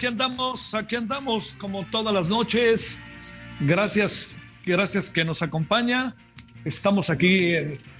Aquí 0.00 0.06
andamos, 0.06 0.72
aquí 0.72 0.96
andamos 0.96 1.54
como 1.58 1.84
todas 1.84 2.14
las 2.14 2.26
noches. 2.26 3.02
Gracias, 3.60 4.38
gracias 4.64 5.10
que 5.10 5.26
nos 5.26 5.42
acompaña. 5.42 6.16
Estamos 6.64 7.10
aquí 7.10 7.52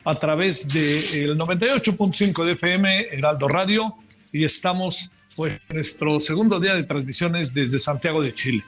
a 0.02 0.18
través 0.18 0.66
del 0.66 1.36
98.5 1.36 2.46
de 2.46 2.52
FM, 2.52 3.00
Heraldo 3.12 3.48
Radio, 3.48 3.96
y 4.32 4.44
estamos 4.44 5.10
pues 5.36 5.60
nuestro 5.68 6.20
segundo 6.20 6.58
día 6.58 6.74
de 6.74 6.84
transmisiones 6.84 7.52
desde 7.52 7.78
Santiago 7.78 8.22
de 8.22 8.32
Chile. 8.32 8.64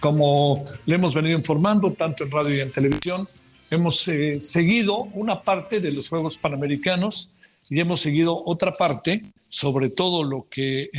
Como 0.00 0.64
le 0.84 0.96
hemos 0.96 1.14
venido 1.14 1.38
informando, 1.38 1.92
tanto 1.92 2.24
en 2.24 2.32
radio 2.32 2.56
y 2.56 2.60
en 2.60 2.72
televisión, 2.72 3.24
hemos 3.70 4.08
eh, 4.08 4.40
seguido 4.40 5.02
una 5.12 5.40
parte 5.40 5.78
de 5.78 5.92
los 5.92 6.08
Juegos 6.08 6.38
Panamericanos 6.38 7.30
y 7.70 7.80
hemos 7.80 8.00
seguido 8.00 8.42
otra 8.44 8.72
parte 8.72 9.20
sobre 9.48 9.90
todo 9.90 10.24
lo 10.24 10.46
que 10.48 10.90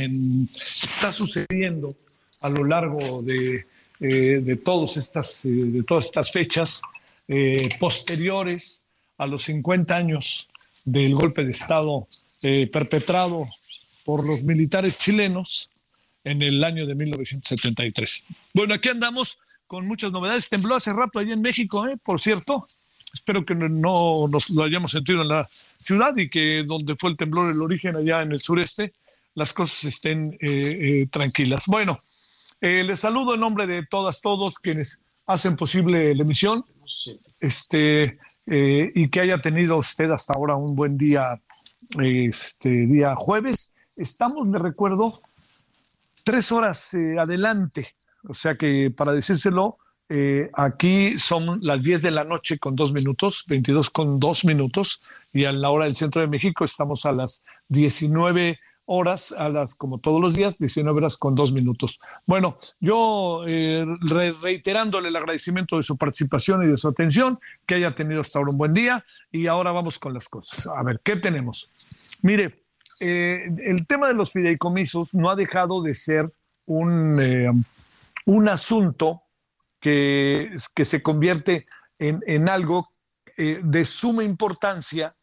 está 0.62 1.12
sucediendo 1.12 1.94
a 2.40 2.48
lo 2.48 2.64
largo 2.64 3.22
de, 3.22 3.66
eh, 4.00 4.40
de, 4.42 4.56
todos 4.56 4.96
estas, 4.96 5.44
eh, 5.44 5.50
de 5.50 5.82
todas 5.82 6.06
estas 6.06 6.30
fechas 6.30 6.82
eh, 7.28 7.68
posteriores 7.78 8.84
a 9.18 9.26
los 9.26 9.42
50 9.44 9.96
años 9.96 10.48
del 10.84 11.14
golpe 11.14 11.44
de 11.44 11.50
Estado 11.50 12.06
perpetrado 12.70 13.48
por 14.04 14.24
los 14.24 14.44
militares 14.44 14.96
chilenos 14.98 15.68
en 16.22 16.42
el 16.42 16.62
año 16.62 16.86
de 16.86 16.94
1973. 16.94 18.24
Bueno, 18.54 18.74
aquí 18.74 18.88
andamos 18.88 19.36
con 19.66 19.84
muchas 19.88 20.12
novedades. 20.12 20.48
Tembló 20.48 20.76
hace 20.76 20.92
rato 20.92 21.18
allá 21.18 21.32
en 21.32 21.40
México, 21.40 21.84
por 22.04 22.20
cierto 22.20 22.68
espero 23.12 23.44
que 23.44 23.54
no 23.54 24.28
nos 24.28 24.50
lo 24.50 24.62
hayamos 24.62 24.92
sentido 24.92 25.22
en 25.22 25.28
la 25.28 25.48
ciudad 25.80 26.16
y 26.16 26.28
que 26.28 26.64
donde 26.66 26.96
fue 26.96 27.10
el 27.10 27.16
temblor, 27.16 27.50
el 27.50 27.62
origen 27.62 27.96
allá 27.96 28.22
en 28.22 28.32
el 28.32 28.40
sureste, 28.40 28.92
las 29.34 29.52
cosas 29.52 29.84
estén 29.84 30.36
eh, 30.40 30.48
eh, 31.02 31.08
tranquilas. 31.10 31.66
Bueno, 31.66 32.00
eh, 32.60 32.82
les 32.82 33.00
saludo 33.00 33.34
en 33.34 33.40
nombre 33.40 33.66
de 33.66 33.84
todas, 33.84 34.20
todos 34.20 34.58
quienes 34.58 34.98
hacen 35.26 35.56
posible 35.56 36.14
la 36.14 36.22
emisión. 36.22 36.64
Este, 37.38 38.18
y 38.46 39.08
que 39.08 39.20
haya 39.20 39.38
tenido 39.38 39.76
usted 39.76 40.10
hasta 40.10 40.34
ahora 40.34 40.56
un 40.56 40.74
buen 40.74 40.96
día, 40.96 41.40
este 41.98 42.68
día 42.68 43.14
jueves. 43.16 43.74
Estamos, 43.96 44.48
le 44.48 44.58
recuerdo, 44.58 45.12
tres 46.24 46.50
horas 46.52 46.94
adelante. 47.18 47.94
O 48.28 48.34
sea 48.34 48.54
que 48.54 48.90
para 48.90 49.12
decírselo, 49.12 49.78
eh, 50.08 50.50
aquí 50.54 51.18
son 51.18 51.58
las 51.62 51.82
10 51.82 52.02
de 52.02 52.10
la 52.12 52.24
noche 52.24 52.58
con 52.58 52.76
dos 52.76 52.92
minutos, 52.92 53.44
22 53.48 53.90
con 53.90 54.20
dos 54.20 54.44
minutos, 54.44 55.02
y 55.32 55.44
a 55.44 55.52
la 55.52 55.70
hora 55.70 55.86
del 55.86 55.96
centro 55.96 56.22
de 56.22 56.28
México 56.28 56.64
estamos 56.64 57.06
a 57.06 57.12
las 57.12 57.44
19 57.68 58.58
horas, 58.84 59.32
a 59.36 59.48
las, 59.48 59.74
como 59.74 59.98
todos 59.98 60.20
los 60.20 60.36
días, 60.36 60.58
19 60.58 60.96
horas 60.96 61.16
con 61.16 61.34
dos 61.34 61.52
minutos. 61.52 61.98
Bueno, 62.24 62.56
yo 62.78 63.42
eh, 63.48 63.84
reiterándole 64.42 65.08
el 65.08 65.16
agradecimiento 65.16 65.76
de 65.76 65.82
su 65.82 65.96
participación 65.96 66.62
y 66.62 66.68
de 66.68 66.76
su 66.76 66.86
atención, 66.86 67.40
que 67.66 67.74
haya 67.74 67.94
tenido 67.94 68.20
hasta 68.20 68.38
ahora 68.38 68.52
un 68.52 68.58
buen 68.58 68.74
día, 68.74 69.04
y 69.32 69.48
ahora 69.48 69.72
vamos 69.72 69.98
con 69.98 70.14
las 70.14 70.28
cosas. 70.28 70.68
A 70.68 70.84
ver, 70.84 71.00
¿qué 71.02 71.16
tenemos? 71.16 71.68
Mire, 72.22 72.62
eh, 73.00 73.48
el 73.64 73.86
tema 73.88 74.06
de 74.06 74.14
los 74.14 74.30
fideicomisos 74.30 75.14
no 75.14 75.30
ha 75.30 75.36
dejado 75.36 75.82
de 75.82 75.96
ser 75.96 76.32
un, 76.64 77.64
un 78.24 78.48
asunto 78.48 79.25
que, 79.86 80.84
se 80.84 81.00
convierte 81.00 81.64
en, 82.00 82.48
algo 82.48 82.88
eh, 83.36 83.60
de 83.62 83.84
suma 83.84 84.24
importancia 84.24 85.14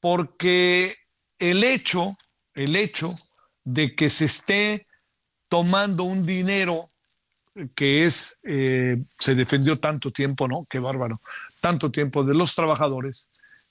porque 0.00 0.96
el 1.38 1.64
hecho, 1.64 2.14
el 2.52 2.76
hecho 2.76 3.16
de 3.64 3.96
que 3.96 4.10
se 4.10 4.26
esté 4.26 4.86
tomando 5.48 6.04
un 6.04 6.26
dinero 6.26 6.90
que 7.74 8.04
es, 8.04 8.38
eh, 8.42 9.02
se 9.18 9.34
defendió 9.34 9.80
tanto 9.80 10.10
tiempo, 10.10 10.46
¿no? 10.46 10.66
Qué 10.68 10.78
bárbaro, 10.78 11.22
tanto 11.62 11.90
tiempo 11.90 12.22
de 12.22 12.34
los 12.34 12.54
trabajadores, 12.54 13.30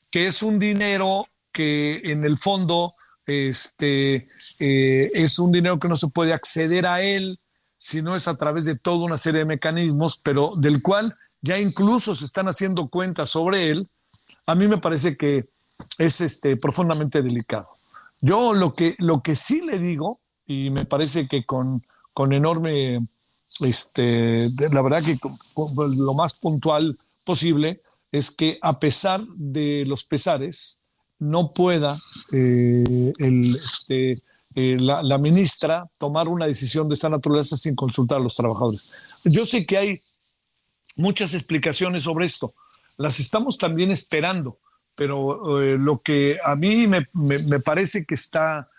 que 0.09 0.25
es 0.25 0.41
un 0.41 0.57
dinero 0.57 1.27
que 1.51 2.01
en 2.03 2.25
el 2.25 2.39
fondo 2.39 2.95
este, 3.27 4.27
eh, 4.57 5.11
es 5.13 5.37
un 5.37 5.51
dinero 5.51 5.77
que 5.77 5.87
no 5.87 5.97
se 5.97 6.07
puede 6.07 6.33
acceder 6.33 6.87
a 6.87 7.03
él 7.03 7.39
si 7.77 8.01
no 8.01 8.15
es 8.15 8.27
a 8.27 8.37
través 8.37 8.65
de 8.65 8.77
toda 8.77 9.05
una 9.05 9.17
serie 9.17 9.39
de 9.39 9.45
mecanismos, 9.45 10.19
pero 10.23 10.53
del 10.55 10.81
cual 10.81 11.15
ya 11.41 11.59
incluso 11.59 12.15
se 12.15 12.25
están 12.25 12.47
haciendo 12.47 12.87
cuentas 12.87 13.29
sobre 13.29 13.69
él, 13.69 13.87
a 14.45 14.55
mí 14.55 14.67
me 14.67 14.77
parece 14.77 15.17
que 15.17 15.49
es 15.97 16.21
este, 16.21 16.57
profundamente 16.57 17.21
delicado. 17.21 17.67
Yo 18.21 18.53
lo 18.53 18.71
que, 18.71 18.95
lo 18.99 19.21
que 19.21 19.35
sí 19.35 19.61
le 19.61 19.77
digo, 19.77 20.19
y 20.47 20.69
me 20.69 20.85
parece 20.85 21.27
que 21.27 21.45
con, 21.45 21.85
con 22.13 22.33
enorme, 22.33 23.05
este, 23.59 24.49
la 24.49 24.81
verdad 24.81 25.03
que 25.03 25.17
lo 25.55 26.13
más 26.13 26.33
puntual 26.33 26.97
posible, 27.25 27.81
es 28.11 28.31
que 28.31 28.57
a 28.61 28.79
pesar 28.79 29.21
de 29.35 29.83
los 29.85 30.03
pesares, 30.03 30.79
no 31.19 31.51
pueda 31.51 31.97
eh, 32.31 33.13
el, 33.17 33.55
este, 33.55 34.15
eh, 34.57 34.77
la, 34.79 35.17
ministra 35.17 35.85
tomar 35.97 36.29
una 36.29 36.45
decisión 36.45 36.87
de 36.87 36.95
esta 36.95 37.09
naturaleza 37.09 37.57
sin 37.57 37.75
consultar 37.75 38.19
a 38.19 38.21
los 38.21 38.35
trabajadores. 38.35 38.93
Yo 39.25 39.43
sé 39.43 39.65
que 39.65 39.77
hay 39.77 40.01
muchas 40.95 41.33
explicaciones 41.33 42.03
sobre 42.03 42.25
esto, 42.25 42.53
las 42.95 43.19
estamos 43.19 43.57
también 43.57 43.91
esperando, 43.91 44.59
pero 44.95 45.61
eh, 45.61 45.77
lo 45.77 46.01
que 46.01 46.37
a 46.41 46.55
mí 46.55 46.87
me, 46.87 47.05
parece 47.59 48.05
que 48.05 48.15
está 48.15 48.69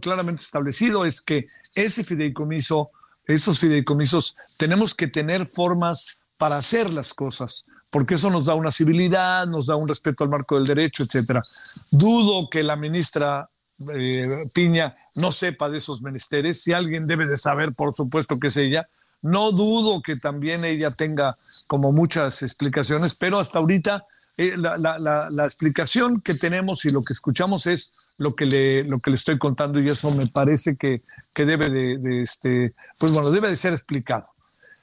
claramente 0.00 0.40
establecido 0.40 1.04
es 1.04 1.20
que 1.20 1.46
ese 1.74 2.02
fideicomiso, 2.02 2.90
esos 3.26 3.58
fideicomisos, 3.58 4.36
tenemos 4.56 4.94
que 4.94 5.06
tener 5.06 5.46
formas 5.46 6.18
para 6.38 6.56
hacer 6.56 6.88
las 6.88 7.12
cosas, 7.12 7.66
porque 7.90 8.14
eso 8.14 8.30
nos 8.30 8.46
da 8.46 8.54
una 8.54 8.72
civilidad, 8.72 9.46
nos 9.46 9.66
da 9.66 9.76
un 9.76 9.86
respeto 9.86 10.24
al 10.24 10.30
marco 10.30 10.54
del 10.54 10.66
derecho, 10.66 11.02
etcétera. 11.02 11.42
Dudo 11.90 12.48
que 12.48 12.62
la 12.62 12.76
ministra 12.76 13.50
eh, 13.92 14.48
Piña 14.52 14.96
no 15.14 15.32
sepa 15.32 15.68
de 15.68 15.78
esos 15.78 16.02
menesteres. 16.02 16.62
Si 16.62 16.72
alguien 16.72 17.06
debe 17.06 17.26
de 17.26 17.36
saber, 17.36 17.72
por 17.72 17.94
supuesto 17.94 18.38
que 18.38 18.48
es 18.48 18.56
ella. 18.56 18.88
No 19.22 19.50
dudo 19.50 20.02
que 20.02 20.16
también 20.16 20.64
ella 20.64 20.90
tenga 20.92 21.36
como 21.66 21.90
muchas 21.90 22.42
explicaciones, 22.42 23.14
pero 23.14 23.40
hasta 23.40 23.58
ahorita 23.58 24.06
eh, 24.38 24.54
la, 24.56 25.44
explicación 25.44 26.20
que 26.20 26.34
tenemos 26.34 26.84
y 26.84 26.90
lo 26.90 27.02
que 27.02 27.14
escuchamos 27.14 27.66
es 27.66 27.94
lo 28.18 28.34
que 28.36 28.44
le, 28.44 28.84
lo 28.84 29.00
que 29.00 29.10
le 29.10 29.16
estoy 29.16 29.38
contando 29.38 29.80
y 29.80 29.88
eso 29.88 30.10
me 30.10 30.26
parece 30.26 30.76
que, 30.76 31.02
que 31.32 31.46
debe 31.46 31.70
de, 31.70 32.22
este, 32.22 32.74
pues 32.98 33.12
bueno, 33.12 33.30
debe 33.30 33.48
de 33.48 33.56
ser 33.56 33.72
explicado. 33.72 34.28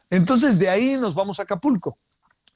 Entonces 0.09 0.57
de 0.57 0.69
ahí 0.69 0.97
nos 0.99 1.13
vamos 1.13 1.39
a 1.39 1.43
Acapulco 1.43 1.97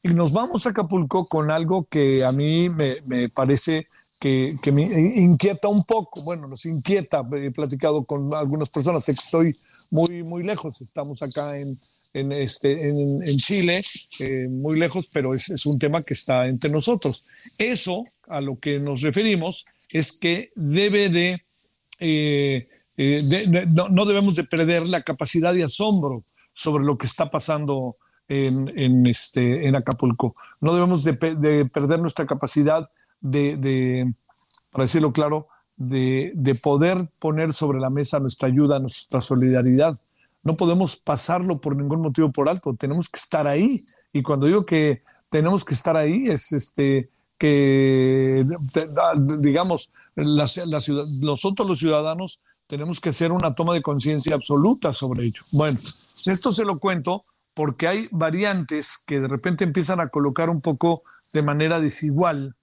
y 0.02 0.10
nos 0.10 0.34
vamos 0.34 0.66
a 0.66 0.72
Acapulco 0.72 1.28
con 1.28 1.52
algo 1.52 1.86
que 1.90 2.26
a 2.26 2.32
mí 2.32 2.70
me, 2.70 2.98
me 3.06 3.30
parece 3.30 3.88
que, 4.20 4.58
me 4.72 4.84
inquieta 4.84 5.68
un 5.68 5.84
poco. 5.84 6.24
Bueno, 6.24 6.48
nos 6.48 6.66
inquieta. 6.66 7.24
He 7.34 7.52
platicado 7.52 8.04
con 8.06 8.34
algunas 8.34 8.70
personas, 8.70 9.04
sé 9.04 9.14
que 9.14 9.22
estoy 9.24 9.56
muy, 9.90 10.24
muy 10.24 10.44
lejos. 10.44 10.82
Estamos 10.82 11.22
acá 11.22 11.58
en, 11.58 11.80
en, 12.14 12.32
este, 12.32 12.90
en, 12.90 13.38
Chile, 13.38 13.84
eh, 14.20 14.48
muy 14.50 14.80
lejos, 14.80 15.10
pero 15.12 15.34
es, 15.34 15.50
es, 15.50 15.66
un 15.66 15.78
tema 15.78 16.04
que 16.04 16.14
está 16.14 16.48
entre 16.48 16.70
nosotros. 16.70 17.26
Eso 17.58 18.06
a 18.28 18.42
lo 18.42 18.60
que 18.60 18.80
nos 18.80 19.02
referimos 19.02 19.66
es 19.92 20.12
que 20.12 20.52
debe 20.56 21.10
de, 21.10 21.44
eh, 22.00 22.68
eh, 22.98 23.66
no, 23.68 24.06
debemos 24.06 24.36
de 24.36 24.44
perder 24.44 24.86
la 24.86 25.02
capacidad 25.04 25.54
de 25.54 25.64
asombro 25.64 26.24
sobre 26.54 26.84
lo 26.84 26.98
que 26.98 27.06
está 27.06 27.30
pasando 27.30 27.98
en, 28.28 28.68
en 28.78 29.06
este, 29.06 29.68
en 29.68 29.76
Acapulco. 29.76 30.36
No 30.60 30.74
debemos 30.74 31.04
de, 31.04 31.14
de 31.14 31.66
perder 31.66 32.00
nuestra 32.00 32.26
capacidad 32.26 32.90
de, 33.22 34.14
para 34.72 34.84
decirlo 34.84 35.12
claro, 35.12 35.48
de, 35.78 36.32
de, 36.36 36.56
poder 36.56 37.10
poner 37.20 37.54
sobre 37.54 37.80
la 37.80 37.90
mesa 37.90 38.20
nuestra 38.20 38.48
ayuda, 38.48 38.80
nuestra 38.80 39.22
solidaridad 39.22 39.96
no 40.48 40.56
podemos 40.56 40.96
pasarlo 40.96 41.58
por 41.58 41.76
ningún 41.76 42.02
motivo 42.02 42.32
por 42.32 42.48
alto, 42.48 42.74
tenemos 42.74 43.10
que 43.10 43.20
estar 43.20 43.48
ahí. 43.48 43.84
Y 44.14 44.24
cuando 44.24 44.48
digo 44.48 44.64
que 44.64 45.02
tenemos 45.30 45.66
que 45.66 45.74
estar 45.74 45.98
ahí, 45.98 46.28
es 46.28 46.54
este 46.54 47.10
que, 47.38 48.46
digamos, 49.40 49.92
nosotros 50.16 51.68
los 51.68 51.80
ciudadanos 51.80 52.42
tenemos 52.66 53.00
que 53.00 53.10
hacer 53.10 53.32
una 53.32 53.54
toma 53.54 53.74
de 53.74 53.82
conciencia 53.82 54.36
absoluta 54.36 54.94
sobre 54.94 55.26
ello. 55.26 55.42
Bueno, 55.52 55.80
esto 56.26 56.52
se 56.52 56.66
lo 56.66 56.80
cuento 56.80 57.26
porque 57.54 57.88
hay 57.88 58.08
variantes 58.12 58.98
que 59.06 59.20
de 59.20 59.28
repente 59.28 59.64
empiezan 59.64 60.00
a 60.00 60.10
colocar 60.10 60.50
un 60.50 60.62
poco 60.62 61.04
de 61.34 61.42
manera 61.42 61.80
desigual 61.80 62.56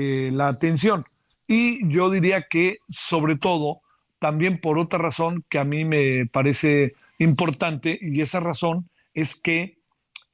eh, 0.00 0.30
la 0.32 0.46
atención. 0.46 1.02
Y 1.48 1.88
yo 1.88 2.08
diría 2.08 2.46
que, 2.48 2.78
sobre 2.88 3.34
todo, 3.34 3.80
también 4.20 4.60
por 4.60 4.78
otra 4.78 5.00
razón 5.00 5.44
que 5.48 5.58
a 5.58 5.64
mí 5.64 5.84
me 5.84 6.26
parece 6.26 6.94
importante 7.18 7.98
y 8.00 8.20
esa 8.20 8.38
razón 8.38 8.88
es 9.12 9.34
que 9.34 9.78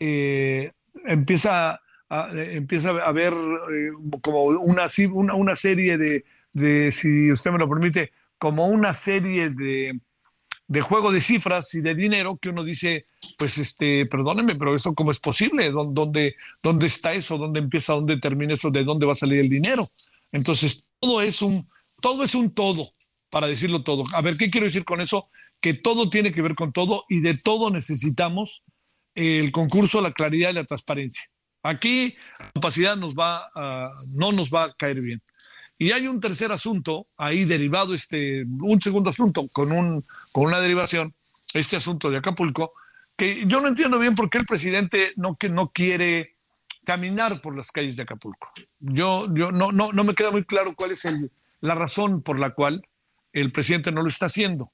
eh, 0.00 0.72
empieza, 1.06 1.80
a, 2.10 2.30
empieza 2.32 2.90
a 2.90 3.08
haber 3.08 3.32
eh, 3.32 3.90
como 4.20 4.44
una, 4.44 4.86
una, 5.12 5.34
una 5.34 5.56
serie 5.56 5.96
de, 5.96 6.26
de, 6.52 6.92
si 6.92 7.32
usted 7.32 7.50
me 7.50 7.58
lo 7.58 7.68
permite, 7.68 8.12
como 8.36 8.68
una 8.68 8.92
serie 8.92 9.48
de, 9.48 9.98
de 10.66 10.80
juego 10.80 11.12
de 11.12 11.20
cifras 11.20 11.74
y 11.74 11.80
de 11.80 11.94
dinero 11.94 12.38
que 12.40 12.48
uno 12.48 12.64
dice, 12.64 13.06
pues 13.38 13.58
este, 13.58 14.06
perdónenme, 14.06 14.56
pero 14.56 14.74
eso 14.74 14.94
cómo 14.94 15.10
es 15.10 15.18
posible, 15.18 15.70
¿Dónde, 15.70 16.36
dónde 16.62 16.86
está 16.86 17.12
eso? 17.12 17.36
¿Dónde 17.36 17.60
empieza? 17.60 17.92
¿Dónde 17.92 18.18
termina 18.18 18.54
eso? 18.54 18.70
¿De 18.70 18.84
dónde 18.84 19.06
va 19.06 19.12
a 19.12 19.16
salir 19.16 19.40
el 19.40 19.48
dinero? 19.48 19.86
Entonces, 20.32 20.90
todo 21.00 21.20
es 21.20 21.42
un, 21.42 21.68
todo 22.00 22.24
es 22.24 22.34
un 22.34 22.50
todo, 22.52 22.92
para 23.30 23.46
decirlo 23.46 23.82
todo. 23.82 24.04
A 24.12 24.22
ver, 24.22 24.36
¿qué 24.36 24.50
quiero 24.50 24.66
decir 24.66 24.84
con 24.84 25.00
eso? 25.00 25.28
que 25.64 25.72
todo 25.72 26.10
tiene 26.10 26.30
que 26.30 26.42
ver 26.42 26.54
con 26.54 26.74
todo 26.74 27.06
y 27.08 27.20
de 27.20 27.38
todo 27.38 27.70
necesitamos 27.70 28.64
el 29.14 29.50
concurso, 29.50 30.02
la 30.02 30.12
claridad 30.12 30.50
y 30.50 30.52
la 30.52 30.64
transparencia. 30.64 31.24
Aquí 31.62 32.16
la 32.38 32.50
capacidad 32.52 32.96
nos 32.98 33.14
va 33.14 33.50
no 34.12 34.30
nos 34.32 34.50
va 34.50 34.64
a 34.64 34.74
caer 34.74 35.00
bien. 35.00 35.22
Y 35.78 35.92
hay 35.92 36.06
un 36.06 36.20
tercer 36.20 36.52
asunto 36.52 37.06
ahí 37.18 37.44
derivado, 37.44 37.94
este, 37.94 38.44
un 38.44 38.80
segundo 38.80 39.10
asunto 39.10 39.46
con, 39.52 39.72
un, 39.72 40.04
con 40.32 40.46
una 40.46 40.60
derivación, 40.60 41.14
este 41.52 41.76
asunto 41.76 42.10
de 42.10 42.18
Acapulco, 42.18 42.72
que 43.16 43.44
yo 43.46 43.60
no 43.60 43.68
entiendo 43.68 43.98
bien 43.98 44.14
por 44.14 44.30
qué 44.30 44.38
el 44.38 44.46
presidente 44.46 45.12
no, 45.16 45.36
que 45.36 45.48
no 45.48 45.70
quiere 45.70 46.36
caminar 46.84 47.40
por 47.40 47.56
las 47.56 47.72
calles 47.72 47.96
de 47.96 48.02
Acapulco. 48.04 48.52
Yo, 48.78 49.26
yo 49.34 49.50
no, 49.50 49.72
no, 49.72 49.92
no 49.92 50.04
me 50.04 50.14
queda 50.14 50.30
muy 50.30 50.44
claro 50.44 50.74
cuál 50.76 50.92
es 50.92 51.04
el, 51.04 51.30
la 51.60 51.74
razón 51.74 52.22
por 52.22 52.38
la 52.38 52.50
cual 52.50 52.86
el 53.32 53.52
presidente 53.52 53.90
no 53.90 54.02
lo 54.02 54.08
está 54.08 54.26
haciendo. 54.26 54.70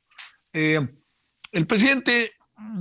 Eh, 0.52 0.86
el 1.52 1.66
presidente, 1.66 2.32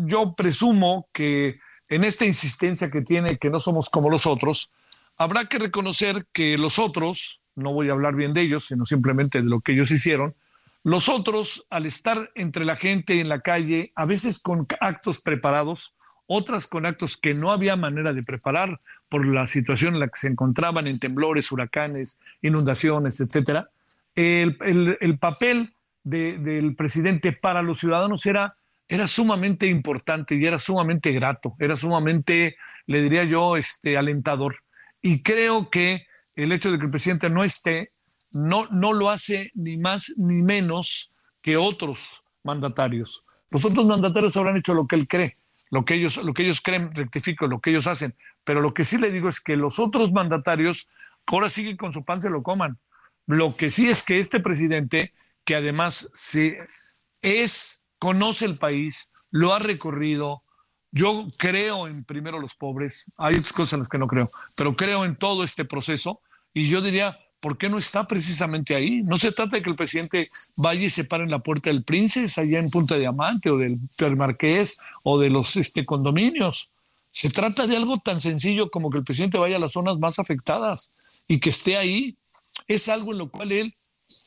yo 0.06 0.36
presumo 0.36 1.10
que 1.13 1.60
en 1.88 2.04
esta 2.04 2.25
insistencia 2.25 2.92
que 2.92 3.01
tiene 3.01 3.38
que 3.38 3.50
no 3.50 3.60
somos 3.60 3.89
como 3.89 4.10
los 4.10 4.25
otros, 4.25 4.71
habrá 5.18 5.48
que 5.48 5.60
reconocer 5.60 6.27
que 6.31 6.57
los 6.57 6.80
otros, 6.80 7.38
no 7.55 7.73
voy 7.73 7.89
a 7.89 7.93
hablar 7.93 8.15
bien 8.15 8.33
de 8.33 8.41
ellos, 8.41 8.65
sino 8.65 8.85
simplemente 8.85 9.41
de 9.41 9.49
lo 9.49 9.59
que 9.59 9.73
ellos 9.73 9.91
hicieron, 9.91 10.33
los 10.83 11.09
otros, 11.09 11.65
al 11.69 11.85
estar 11.85 12.31
entre 12.35 12.63
la 12.63 12.77
gente 12.77 13.19
en 13.19 13.27
la 13.27 13.41
calle, 13.41 13.89
a 13.95 14.05
veces 14.05 14.39
con 14.39 14.65
actos 14.79 15.19
preparados, 15.19 15.93
otras 16.25 16.67
con 16.67 16.85
actos 16.85 17.17
que 17.17 17.33
no 17.33 17.51
había 17.51 17.75
manera 17.75 18.13
de 18.13 18.23
preparar 18.23 18.79
por 19.09 19.25
la 19.25 19.45
situación 19.45 19.95
en 19.95 19.99
la 19.99 20.07
que 20.07 20.19
se 20.19 20.27
encontraban 20.27 20.87
en 20.87 20.99
temblores, 20.99 21.51
huracanes, 21.51 22.19
inundaciones, 22.41 23.19
etcétera, 23.19 23.69
el, 24.15 24.97
el 24.99 25.17
papel 25.17 25.73
del 26.03 26.75
presidente 26.75 27.33
para 27.33 27.61
los 27.61 27.79
ciudadanos 27.79 28.25
era, 28.25 28.55
era 28.87 29.07
sumamente 29.07 29.67
importante 29.67 30.35
y 30.35 30.45
era 30.45 30.59
sumamente 30.59 31.11
grato, 31.11 31.55
era 31.59 31.75
sumamente, 31.75 32.55
le 32.85 33.01
diría 33.01 33.23
yo, 33.25 33.57
este, 33.57 33.97
alentador. 33.97 34.55
Y 35.01 35.21
creo 35.21 35.69
que 35.69 36.05
el 36.44 36.51
hecho 36.51 36.71
de 36.71 36.77
que 36.77 36.86
el 36.86 36.91
presidente 36.91 37.30
no 37.30 37.44
esté 37.44 37.91
no, 38.31 38.68
no 38.71 38.94
lo 38.94 39.09
hace 39.09 39.51
ni 39.56 39.77
más 39.77 40.13
ni 40.18 40.41
menos 40.41 41.13
que 41.41 41.57
otros 41.57 42.24
mandatarios. 42.44 43.25
Los 43.50 43.65
otros 43.65 43.86
mandatarios 43.86 44.38
habrán 44.38 44.57
hecho 44.57 44.74
lo 44.74 44.88
que 44.88 44.95
él 44.95 45.07
cree, 45.07 45.38
lo 45.71 45.83
que 45.86 45.95
ellos, 45.95 46.18
lo 46.18 46.33
que 46.33 46.44
ellos 46.44 46.62
creen, 46.62 46.91
rectifico, 46.94 47.47
lo 47.47 47.59
que 47.59 47.71
ellos 47.71 47.88
hacen. 47.88 48.15
Pero 48.44 48.62
lo 48.62 48.74
que 48.74 48.83
sí 48.83 48.97
le 48.97 49.12
digo 49.12 49.30
es 49.30 49.41
que 49.41 49.56
los 49.56 49.80
otros 49.80 50.12
mandatarios 50.12 50.88
ahora 51.25 51.50
siguen 51.50 51.77
con 51.77 51.94
su 51.94 52.03
pan, 52.03 52.21
se 52.21 52.30
lo 52.30 52.44
coman. 52.44 52.77
Lo 53.25 53.56
que 53.56 53.71
sí 53.71 53.89
es 53.89 54.03
que 54.03 54.19
este 54.19 54.39
presidente 54.39 55.12
que 55.45 55.56
además 55.56 56.09
se 56.13 56.59
es, 57.21 57.83
conoce 57.97 58.45
el 58.45 58.57
país, 58.57 59.09
lo 59.31 59.53
ha 59.53 59.59
recorrido. 59.59 60.44
Yo 60.92 61.27
creo 61.38 61.88
en 61.88 62.03
primero 62.03 62.39
los 62.39 62.56
pobres, 62.56 63.12
hay 63.18 63.39
cosas 63.42 63.74
en 63.74 63.80
las 63.80 63.89
que 63.89 64.00
no 64.00 64.07
creo, 64.07 64.31
pero 64.56 64.75
creo 64.75 65.06
en 65.06 65.15
todo 65.15 65.44
este 65.44 65.65
proceso 65.65 66.21
y 66.59 66.67
yo 66.67 66.81
diría, 66.81 67.17
¿por 67.39 67.57
qué 67.57 67.69
no 67.69 67.77
está 67.77 68.07
precisamente 68.07 68.75
ahí? 68.75 69.01
No 69.01 69.17
se 69.17 69.31
trata 69.31 69.57
de 69.57 69.61
que 69.61 69.69
el 69.69 69.75
presidente 69.75 70.29
vaya 70.57 70.83
y 70.83 70.89
se 70.89 71.06
pare 71.06 71.23
en 71.23 71.31
la 71.31 71.39
puerta 71.39 71.69
del 71.69 71.83
Príncipe, 71.83 72.27
allá 72.35 72.59
en 72.59 72.69
Punta 72.69 72.97
Diamante 72.97 73.49
o 73.49 73.57
del, 73.57 73.80
del 73.97 74.16
Marqués 74.16 74.78
o 75.04 75.19
de 75.19 75.30
los 75.30 75.56
este, 75.56 75.85
condominios. 75.85 76.69
Se 77.11 77.30
trata 77.30 77.66
de 77.66 77.78
algo 77.78 77.99
tan 77.99 78.21
sencillo 78.21 78.69
como 78.69 78.89
que 78.89 78.97
el 78.97 79.04
presidente 79.04 79.37
vaya 79.37 79.56
a 79.56 79.59
las 79.59 79.71
zonas 79.71 79.97
más 79.99 80.19
afectadas 80.19 80.92
y 81.28 81.39
que 81.39 81.49
esté 81.49 81.78
ahí. 81.78 82.16
Es 82.68 82.89
algo 82.89 83.13
en 83.13 83.19
lo 83.19 83.30
cual 83.30 83.51
él 83.51 83.73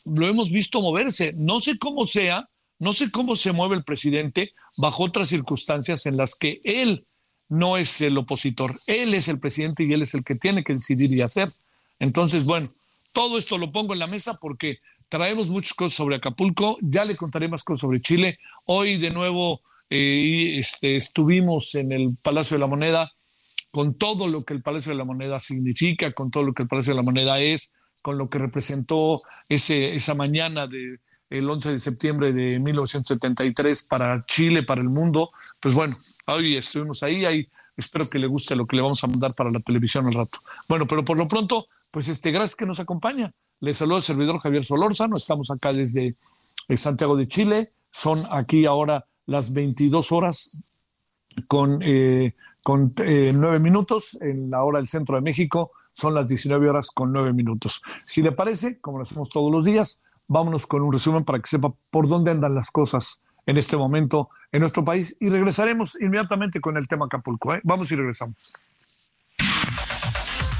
lo 0.04 0.26
hemos 0.26 0.50
visto 0.50 0.80
moverse. 0.80 1.34
No 1.36 1.60
sé 1.60 1.78
cómo 1.78 2.06
sea, 2.06 2.48
no 2.78 2.92
sé 2.92 3.10
cómo 3.10 3.36
se 3.36 3.52
mueve 3.52 3.76
el 3.76 3.84
presidente 3.84 4.54
bajo 4.76 5.04
otras 5.04 5.28
circunstancias 5.28 6.06
en 6.06 6.16
las 6.16 6.34
que 6.34 6.60
él 6.64 7.04
no 7.48 7.76
es 7.76 8.00
el 8.00 8.16
opositor, 8.16 8.78
él 8.86 9.12
es 9.12 9.28
el 9.28 9.38
presidente 9.38 9.84
y 9.84 9.92
él 9.92 10.00
es 10.00 10.14
el 10.14 10.24
que 10.24 10.34
tiene 10.34 10.64
que 10.64 10.72
decidir 10.72 11.12
y 11.12 11.20
hacer. 11.20 11.52
Entonces, 11.98 12.44
bueno, 12.44 12.68
todo 13.12 13.38
esto 13.38 13.58
lo 13.58 13.72
pongo 13.72 13.92
en 13.92 13.98
la 13.98 14.06
mesa 14.06 14.38
porque 14.40 14.78
traemos 15.08 15.48
muchas 15.48 15.74
cosas 15.74 15.94
sobre 15.94 16.16
Acapulco, 16.16 16.78
ya 16.80 17.04
le 17.04 17.16
contaré 17.16 17.48
más 17.48 17.64
cosas 17.64 17.80
sobre 17.80 18.00
Chile. 18.00 18.38
Hoy 18.64 18.96
de 18.96 19.10
nuevo 19.10 19.60
eh, 19.90 20.58
este, 20.58 20.96
estuvimos 20.96 21.74
en 21.74 21.92
el 21.92 22.16
Palacio 22.22 22.56
de 22.56 22.60
la 22.60 22.66
Moneda 22.66 23.12
con 23.70 23.94
todo 23.94 24.26
lo 24.26 24.42
que 24.42 24.54
el 24.54 24.62
Palacio 24.62 24.92
de 24.92 24.98
la 24.98 25.04
Moneda 25.04 25.38
significa, 25.38 26.12
con 26.12 26.30
todo 26.30 26.42
lo 26.42 26.52
que 26.52 26.62
el 26.62 26.68
Palacio 26.68 26.94
de 26.94 27.00
la 27.00 27.04
Moneda 27.04 27.40
es, 27.40 27.78
con 28.02 28.18
lo 28.18 28.28
que 28.28 28.38
representó 28.38 29.22
ese, 29.48 29.94
esa 29.94 30.14
mañana 30.14 30.66
del 30.66 31.00
el 31.30 31.48
11 31.48 31.72
de 31.72 31.78
septiembre 31.78 32.32
de 32.32 32.58
1973 32.58 33.82
para 33.84 34.22
Chile, 34.26 34.62
para 34.62 34.82
el 34.82 34.88
mundo. 34.88 35.30
Pues 35.60 35.74
bueno, 35.74 35.96
hoy 36.26 36.56
estuvimos 36.56 37.02
ahí, 37.02 37.24
ahí 37.24 37.48
espero 37.76 38.08
que 38.08 38.18
le 38.18 38.26
guste 38.26 38.54
lo 38.54 38.66
que 38.66 38.76
le 38.76 38.82
vamos 38.82 39.02
a 39.02 39.06
mandar 39.06 39.34
para 39.34 39.50
la 39.50 39.60
televisión 39.60 40.06
al 40.06 40.12
rato. 40.12 40.38
Bueno, 40.68 40.86
pero 40.86 41.04
por 41.04 41.18
lo 41.18 41.26
pronto, 41.26 41.68
pues 41.92 42.08
este, 42.08 42.32
gracias 42.32 42.56
que 42.56 42.66
nos 42.66 42.80
acompaña. 42.80 43.32
Le 43.60 43.72
saludo 43.72 43.96
al 43.96 44.02
servidor 44.02 44.40
Javier 44.40 44.64
Solórzano, 44.64 45.16
estamos 45.16 45.52
acá 45.52 45.72
desde 45.72 46.16
eh, 46.66 46.76
Santiago 46.76 47.16
de 47.16 47.28
Chile, 47.28 47.72
son 47.92 48.24
aquí 48.32 48.66
ahora 48.66 49.06
las 49.26 49.52
22 49.52 50.10
horas 50.10 50.64
con, 51.46 51.80
eh, 51.82 52.34
con 52.64 52.92
eh, 53.04 53.30
nueve 53.32 53.60
minutos 53.60 54.18
en 54.20 54.50
la 54.50 54.64
hora 54.64 54.80
del 54.80 54.88
centro 54.88 55.14
de 55.14 55.20
México 55.20 55.70
son 55.94 56.14
las 56.14 56.28
19 56.28 56.68
horas 56.68 56.90
con 56.90 57.12
9 57.12 57.32
minutos. 57.32 57.82
Si 58.04 58.22
le 58.22 58.32
parece, 58.32 58.80
como 58.80 58.98
lo 58.98 59.02
hacemos 59.02 59.28
todos 59.28 59.52
los 59.52 59.64
días, 59.64 60.00
vámonos 60.26 60.66
con 60.66 60.82
un 60.82 60.92
resumen 60.92 61.24
para 61.24 61.38
que 61.40 61.48
sepa 61.48 61.72
por 61.90 62.08
dónde 62.08 62.30
andan 62.30 62.54
las 62.54 62.70
cosas 62.70 63.22
en 63.46 63.58
este 63.58 63.76
momento 63.76 64.30
en 64.52 64.60
nuestro 64.60 64.84
país 64.84 65.16
y 65.20 65.28
regresaremos 65.28 66.00
inmediatamente 66.00 66.60
con 66.60 66.76
el 66.76 66.86
tema 66.88 67.06
Acapulco. 67.06 67.54
¿eh? 67.54 67.60
Vamos 67.64 67.90
y 67.92 67.96
regresamos. 67.96 68.36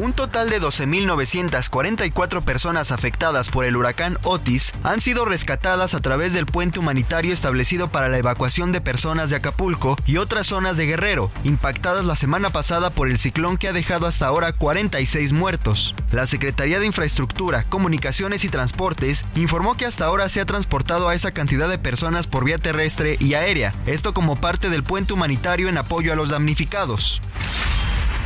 Un 0.00 0.14
total 0.14 0.48
de 0.48 0.62
12.944 0.62 2.42
personas 2.42 2.90
afectadas 2.90 3.50
por 3.50 3.66
el 3.66 3.76
huracán 3.76 4.16
Otis 4.22 4.72
han 4.82 5.02
sido 5.02 5.26
rescatadas 5.26 5.92
a 5.92 6.00
través 6.00 6.32
del 6.32 6.46
puente 6.46 6.78
humanitario 6.78 7.34
establecido 7.34 7.88
para 7.88 8.08
la 8.08 8.16
evacuación 8.16 8.72
de 8.72 8.80
personas 8.80 9.28
de 9.28 9.36
Acapulco 9.36 9.98
y 10.06 10.16
otras 10.16 10.46
zonas 10.46 10.78
de 10.78 10.86
Guerrero, 10.86 11.30
impactadas 11.44 12.06
la 12.06 12.16
semana 12.16 12.48
pasada 12.48 12.88
por 12.88 13.10
el 13.10 13.18
ciclón 13.18 13.58
que 13.58 13.68
ha 13.68 13.74
dejado 13.74 14.06
hasta 14.06 14.26
ahora 14.26 14.54
46 14.54 15.34
muertos. 15.34 15.94
La 16.12 16.26
Secretaría 16.26 16.80
de 16.80 16.86
Infraestructura, 16.86 17.64
Comunicaciones 17.64 18.44
y 18.44 18.48
Transportes 18.48 19.26
informó 19.34 19.76
que 19.76 19.84
hasta 19.84 20.06
ahora 20.06 20.30
se 20.30 20.40
ha 20.40 20.46
transportado 20.46 21.10
a 21.10 21.14
esa 21.14 21.32
cantidad 21.32 21.68
de 21.68 21.76
personas 21.76 22.26
por 22.26 22.46
vía 22.46 22.56
terrestre 22.56 23.18
y 23.20 23.34
aérea, 23.34 23.74
esto 23.84 24.14
como 24.14 24.40
parte 24.40 24.70
del 24.70 24.82
puente 24.82 25.12
humanitario 25.12 25.68
en 25.68 25.76
apoyo 25.76 26.10
a 26.10 26.16
los 26.16 26.30
damnificados. 26.30 27.20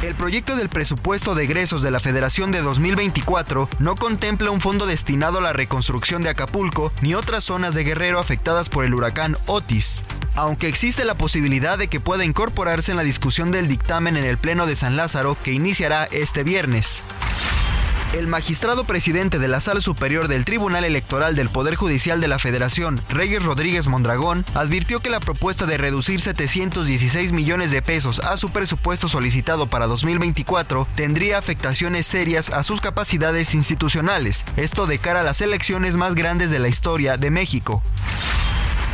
El 0.04 0.14
proyecto 0.14 0.54
del 0.54 0.68
presupuesto 0.68 1.34
de 1.34 1.44
egresos 1.44 1.80
de 1.80 1.90
la 1.90 1.98
Federación 1.98 2.52
de 2.52 2.60
2024 2.60 3.70
no 3.78 3.94
contempla 3.94 4.50
un 4.50 4.60
fondo 4.60 4.84
destinado 4.84 5.38
a 5.38 5.40
la 5.40 5.54
reconstrucción 5.54 6.20
de 6.20 6.28
Acapulco 6.28 6.92
ni 7.00 7.14
otras 7.14 7.44
zonas 7.44 7.74
de 7.74 7.84
Guerrero 7.84 8.18
afectadas 8.18 8.68
por 8.68 8.84
el 8.84 8.92
huracán 8.92 9.38
Otis, 9.46 10.04
aunque 10.34 10.68
existe 10.68 11.06
la 11.06 11.16
posibilidad 11.16 11.78
de 11.78 11.88
que 11.88 12.00
pueda 12.00 12.26
incorporarse 12.26 12.90
en 12.90 12.98
la 12.98 13.02
discusión 13.02 13.50
del 13.50 13.66
dictamen 13.66 14.18
en 14.18 14.24
el 14.24 14.36
Pleno 14.36 14.66
de 14.66 14.76
San 14.76 14.94
Lázaro 14.94 15.38
que 15.42 15.52
iniciará 15.52 16.04
este 16.10 16.44
viernes. 16.44 17.02
El 18.14 18.28
magistrado 18.28 18.84
presidente 18.84 19.40
de 19.40 19.48
la 19.48 19.60
Sala 19.60 19.80
Superior 19.80 20.28
del 20.28 20.44
Tribunal 20.44 20.84
Electoral 20.84 21.34
del 21.34 21.48
Poder 21.48 21.74
Judicial 21.74 22.20
de 22.20 22.28
la 22.28 22.38
Federación, 22.38 23.00
Reyes 23.08 23.44
Rodríguez 23.44 23.88
Mondragón, 23.88 24.44
advirtió 24.54 25.00
que 25.00 25.10
la 25.10 25.18
propuesta 25.18 25.66
de 25.66 25.78
reducir 25.78 26.20
716 26.20 27.32
millones 27.32 27.72
de 27.72 27.82
pesos 27.82 28.20
a 28.20 28.36
su 28.36 28.50
presupuesto 28.50 29.08
solicitado 29.08 29.66
para 29.66 29.88
2024 29.88 30.86
tendría 30.94 31.38
afectaciones 31.38 32.06
serias 32.06 32.50
a 32.50 32.62
sus 32.62 32.80
capacidades 32.80 33.52
institucionales, 33.56 34.44
esto 34.56 34.86
de 34.86 35.00
cara 35.00 35.22
a 35.22 35.24
las 35.24 35.40
elecciones 35.40 35.96
más 35.96 36.14
grandes 36.14 36.52
de 36.52 36.60
la 36.60 36.68
historia 36.68 37.16
de 37.16 37.32
México. 37.32 37.82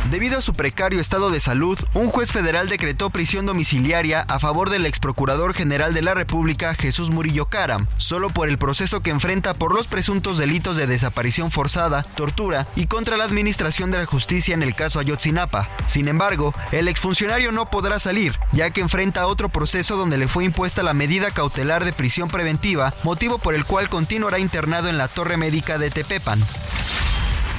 Debido 0.09 0.39
a 0.39 0.41
su 0.41 0.53
precario 0.53 0.99
estado 0.99 1.29
de 1.29 1.39
salud, 1.39 1.77
un 1.93 2.07
juez 2.09 2.31
federal 2.31 2.67
decretó 2.67 3.11
prisión 3.11 3.45
domiciliaria 3.45 4.21
a 4.27 4.39
favor 4.39 4.69
del 4.69 4.85
ex 4.85 4.99
procurador 4.99 5.53
general 5.53 5.93
de 5.93 6.01
la 6.01 6.13
República, 6.13 6.73
Jesús 6.73 7.11
Murillo 7.11 7.45
Caram, 7.45 7.87
solo 7.97 8.29
por 8.29 8.49
el 8.49 8.57
proceso 8.57 9.01
que 9.01 9.11
enfrenta 9.11 9.53
por 9.53 9.73
los 9.73 9.87
presuntos 9.87 10.37
delitos 10.37 10.75
de 10.75 10.87
desaparición 10.87 11.51
forzada, 11.51 12.03
tortura 12.03 12.67
y 12.75 12.87
contra 12.87 13.15
la 13.15 13.23
administración 13.23 13.91
de 13.91 13.99
la 13.99 14.05
justicia 14.05 14.53
en 14.53 14.63
el 14.63 14.75
caso 14.75 14.99
Ayotzinapa. 14.99 15.69
Sin 15.85 16.07
embargo, 16.07 16.53
el 16.71 16.87
exfuncionario 16.87 17.51
no 17.51 17.69
podrá 17.69 17.99
salir, 17.99 18.37
ya 18.51 18.71
que 18.71 18.81
enfrenta 18.81 19.27
otro 19.27 19.49
proceso 19.49 19.97
donde 19.97 20.17
le 20.17 20.27
fue 20.27 20.43
impuesta 20.43 20.83
la 20.83 20.93
medida 20.93 21.31
cautelar 21.31 21.85
de 21.85 21.93
prisión 21.93 22.27
preventiva, 22.27 22.93
motivo 23.03 23.37
por 23.37 23.53
el 23.53 23.65
cual 23.65 23.87
continuará 23.87 24.39
internado 24.39 24.89
en 24.89 24.97
la 24.97 25.07
torre 25.07 25.37
médica 25.37 25.77
de 25.77 25.91
Tepepan. 25.91 26.43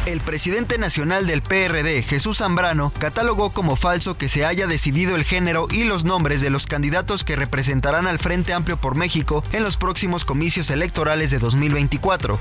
El 0.04 0.21
presidente 0.21 0.78
nacional 0.78 1.28
del 1.28 1.42
PRD, 1.42 2.02
Jesús 2.02 2.38
Zambrano, 2.38 2.92
catalogó 2.99 3.50
como 3.50 3.76
falso 3.76 4.18
que 4.18 4.28
se 4.28 4.44
haya 4.44 4.66
decidido 4.66 5.14
el 5.14 5.23
género 5.23 5.68
y 5.71 5.85
los 5.85 6.04
nombres 6.04 6.40
de 6.40 6.50
los 6.50 6.66
candidatos 6.66 7.23
que 7.23 7.37
representarán 7.37 8.09
al 8.09 8.18
Frente 8.18 8.52
Amplio 8.52 8.76
por 8.76 8.97
México 8.97 9.44
en 9.52 9.62
los 9.62 9.76
próximos 9.76 10.25
comicios 10.25 10.71
electorales 10.71 11.30
de 11.30 11.38
2024. 11.38 12.40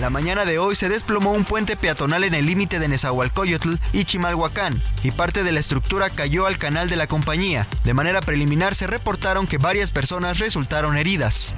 La 0.00 0.10
mañana 0.10 0.44
de 0.44 0.58
hoy 0.58 0.74
se 0.74 0.88
desplomó 0.88 1.32
un 1.32 1.44
puente 1.44 1.76
peatonal 1.76 2.24
en 2.24 2.34
el 2.34 2.46
límite 2.46 2.80
de 2.80 2.88
Nezahualcóyotl 2.88 3.74
y 3.92 4.04
Chimalhuacán, 4.04 4.82
y 5.04 5.12
parte 5.12 5.44
de 5.44 5.52
la 5.52 5.60
estructura 5.60 6.10
cayó 6.10 6.46
al 6.46 6.58
canal 6.58 6.88
de 6.88 6.96
la 6.96 7.06
compañía. 7.06 7.68
De 7.84 7.94
manera 7.94 8.20
preliminar 8.20 8.74
se 8.74 8.88
reportaron 8.88 9.46
que 9.46 9.58
varias 9.58 9.92
personas 9.92 10.40
resultaron 10.40 10.96
heridas. 10.96 11.54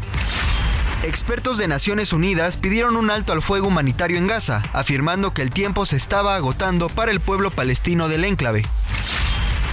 Expertos 1.02 1.56
de 1.56 1.66
Naciones 1.66 2.12
Unidas 2.12 2.58
pidieron 2.58 2.96
un 2.96 3.10
alto 3.10 3.32
al 3.32 3.40
fuego 3.40 3.68
humanitario 3.68 4.18
en 4.18 4.26
Gaza, 4.26 4.64
afirmando 4.74 5.32
que 5.32 5.40
el 5.40 5.50
tiempo 5.50 5.86
se 5.86 5.96
estaba 5.96 6.36
agotando 6.36 6.88
para 6.88 7.12
el 7.12 7.20
pueblo 7.20 7.50
palestino 7.50 8.08
del 8.08 8.24
enclave. 8.24 8.66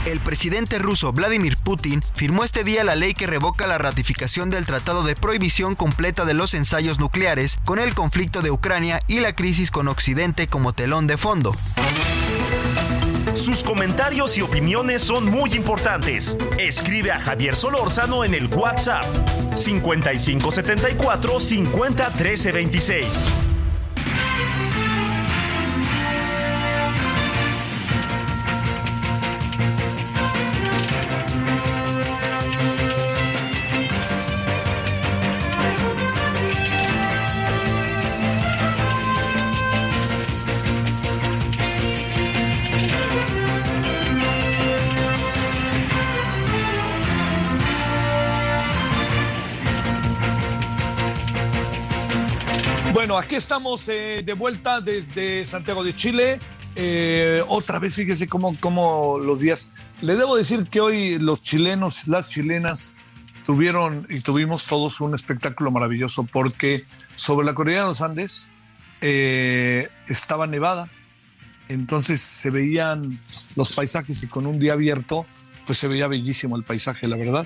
El 0.06 0.20
presidente 0.20 0.80
ruso 0.80 1.14
Vladimir 1.14 1.56
Putin 1.56 2.04
firmó 2.14 2.44
este 2.44 2.66
día 2.66 2.84
la 2.84 2.96
ley 2.96 3.14
que 3.14 3.26
revoca 3.26 3.68
la 3.68 3.78
ratificación 3.78 4.50
del 4.50 4.66
Tratado 4.66 5.04
de 5.04 5.16
Prohibición 5.16 5.76
Completa 5.76 6.26
de 6.26 6.34
los 6.34 6.54
Ensayos 6.54 7.00
Nucleares 7.00 7.58
con 7.64 7.80
el 7.80 7.96
conflicto 7.96 8.42
de 8.42 8.52
Ucrania 8.52 9.00
y 9.08 9.22
la 9.22 9.34
crisis 9.34 9.72
con 9.72 9.88
Occidente 9.88 10.48
como 10.48 10.74
telón 10.74 11.08
de 11.08 11.16
fondo. 11.16 11.56
Sus 13.34 13.64
comentarios 13.64 14.38
y 14.38 14.42
opiniones 14.42 15.02
son 15.02 15.26
muy 15.26 15.54
importantes. 15.54 16.38
Escribe 16.60 17.12
a 17.12 17.20
Javier 17.20 17.56
Solórzano 17.56 18.26
en 18.26 18.34
el 18.34 18.48
WhatsApp 18.48 19.06
5574 19.56 21.40
501326. 21.40 23.53
Bueno, 53.14 53.28
aquí 53.28 53.36
estamos 53.36 53.88
eh, 53.90 54.24
de 54.26 54.34
vuelta 54.34 54.82
desde 54.82 55.46
Santiago 55.46 55.84
de 55.84 55.96
Chile. 55.96 56.40
Eh, 56.76 57.44
otra 57.48 57.78
vez, 57.78 57.94
fíjese 57.94 58.26
cómo, 58.26 58.58
cómo 58.60 59.20
los 59.20 59.42
días. 59.42 59.70
Le 60.02 60.16
debo 60.16 60.36
decir 60.36 60.66
que 60.66 60.82
hoy 60.82 61.20
los 61.20 61.44
chilenos, 61.44 62.08
las 62.08 62.32
chilenas, 62.32 62.96
tuvieron 63.46 64.08
y 64.10 64.22
tuvimos 64.22 64.66
todos 64.66 65.00
un 65.00 65.14
espectáculo 65.14 65.70
maravilloso 65.70 66.24
porque 66.24 66.86
sobre 67.16 67.46
la 67.46 67.54
cordillera 67.54 67.84
de 67.84 67.90
los 67.90 68.02
Andes 68.02 68.50
eh, 69.02 69.90
estaba 70.08 70.48
nevada. 70.48 70.88
Entonces 71.70 72.20
se 72.20 72.50
veían 72.50 73.16
los 73.56 73.74
paisajes 73.74 74.24
y 74.24 74.28
con 74.28 74.48
un 74.48 74.58
día 74.58 74.74
abierto, 74.74 75.28
pues 75.68 75.78
se 75.78 75.88
veía 75.88 76.08
bellísimo 76.08 76.56
el 76.56 76.64
paisaje, 76.64 77.08
la 77.08 77.18
verdad 77.18 77.46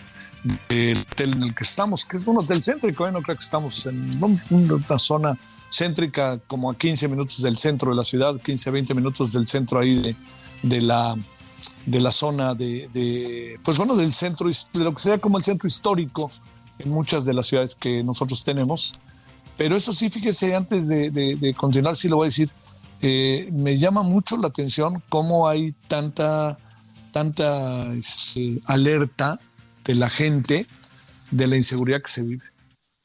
del 0.70 1.00
hotel 1.00 1.34
en 1.34 1.44
el 1.44 1.56
que 1.56 1.66
estamos, 1.66 2.06
que 2.06 2.16
es 2.16 2.28
un 2.28 2.38
hotel 2.38 2.64
céntrico, 2.64 3.06
¿eh? 3.06 3.12
no 3.12 3.22
creo 3.22 3.36
que 3.36 3.44
estamos 3.44 3.86
en 3.86 4.24
una 4.50 5.00
zona 5.00 5.38
céntrica 5.70 6.40
como 6.48 6.72
a 6.72 6.78
15 6.78 7.08
minutos 7.08 7.42
del 7.42 7.58
centro 7.58 7.92
de 7.92 7.98
la 7.98 8.04
ciudad, 8.04 8.40
15 8.40 8.70
a 8.70 8.74
20 8.74 8.94
minutos 8.94 9.34
del 9.34 9.48
centro 9.48 9.80
ahí 9.80 9.96
de, 9.96 10.16
de 10.64 10.82
la, 10.82 11.16
de 11.86 12.00
la 12.00 12.12
zona 12.12 12.54
de, 12.54 12.90
de, 12.94 13.60
pues 13.64 13.78
bueno, 13.78 13.96
del 13.96 14.14
centro, 14.14 14.48
de 14.50 14.84
lo 14.84 14.94
que 14.94 15.02
sea 15.02 15.18
como 15.20 15.38
el 15.38 15.44
centro 15.44 15.68
histórico 15.68 16.32
en 16.80 16.90
muchas 16.90 17.26
de 17.26 17.34
las 17.34 17.48
ciudades 17.48 17.76
que 17.76 18.04
nosotros 18.04 18.44
tenemos. 18.44 18.94
Pero 19.58 19.76
eso 19.76 19.92
sí, 19.92 20.10
fíjese, 20.10 20.56
antes 20.56 20.88
de, 20.88 21.10
de 21.10 21.54
continuar, 21.56 21.96
sí 21.96 22.08
lo 22.08 22.18
voy 22.18 22.26
a 22.26 22.30
decir, 22.30 22.52
eh, 23.02 23.50
me 23.54 23.78
llama 23.78 24.02
mucho 24.02 24.38
la 24.38 24.48
atención 24.48 25.04
cómo 25.10 25.48
hay 25.48 25.74
tanta, 25.88 26.58
tanta 27.12 27.94
este, 27.94 28.60
alerta 28.66 29.40
de 29.86 29.96
la 29.96 30.10
gente 30.10 30.66
de 31.30 31.48
la 31.48 31.58
inseguridad 31.58 32.02
que 32.02 32.10
se 32.10 32.24
vive 32.24 32.46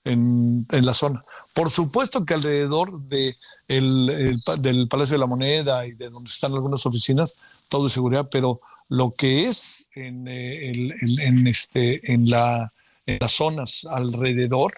en, 0.04 0.66
la 0.70 0.94
zona. 0.94 1.22
Por 1.52 1.70
supuesto 1.70 2.24
que 2.24 2.34
alrededor 2.34 3.00
de 3.02 3.36
el, 3.68 4.40
del 4.60 4.88
Palacio 4.88 5.14
de 5.14 5.18
la 5.18 5.26
Moneda 5.26 5.86
y 5.86 5.92
de 5.92 6.08
donde 6.08 6.30
están 6.30 6.52
algunas 6.52 6.86
oficinas, 6.86 7.36
todo 7.68 7.86
es 7.86 7.92
seguridad, 7.92 8.28
pero 8.30 8.60
lo 8.88 9.10
que 9.10 9.48
es 9.48 9.84
en, 9.94 10.26
eh, 10.28 10.70
en, 10.70 11.46
este, 11.46 12.12
en, 12.12 12.30
la, 12.30 12.72
en 13.06 13.18
las 13.20 13.32
zonas 13.32 13.86
alrededor, 13.90 14.72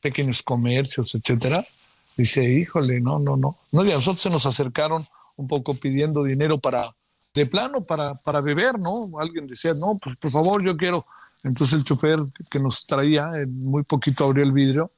pequeños 0.00 0.42
comercios, 0.42 1.14
etcétera, 1.14 1.66
dice, 2.16 2.44
híjole, 2.44 3.00
no, 3.00 3.18
no, 3.18 3.36
no. 3.36 3.58
No, 3.72 3.84
y 3.84 3.90
a 3.90 3.94
nosotros 3.94 4.22
se 4.22 4.30
nos 4.30 4.46
acercaron 4.46 5.06
un 5.36 5.48
poco 5.48 5.74
pidiendo 5.74 6.22
dinero 6.22 6.58
para, 6.58 6.94
de 7.34 7.46
plano, 7.46 7.84
para, 7.84 8.14
para 8.14 8.40
beber, 8.40 8.78
¿no? 8.78 9.10
Alguien 9.18 9.46
decía, 9.46 9.74
no, 9.74 9.98
pues 10.00 10.16
por 10.16 10.30
favor, 10.30 10.64
yo 10.64 10.76
quiero 10.76 11.04
entonces 11.44 11.76
el 11.76 11.84
chofer 11.84 12.20
que 12.48 12.60
nos 12.60 12.86
traía, 12.86 13.32
muy 13.48 13.82
poquito 13.82 14.24
abrió 14.24 14.44
el 14.44 14.52
vidrio 14.52 14.92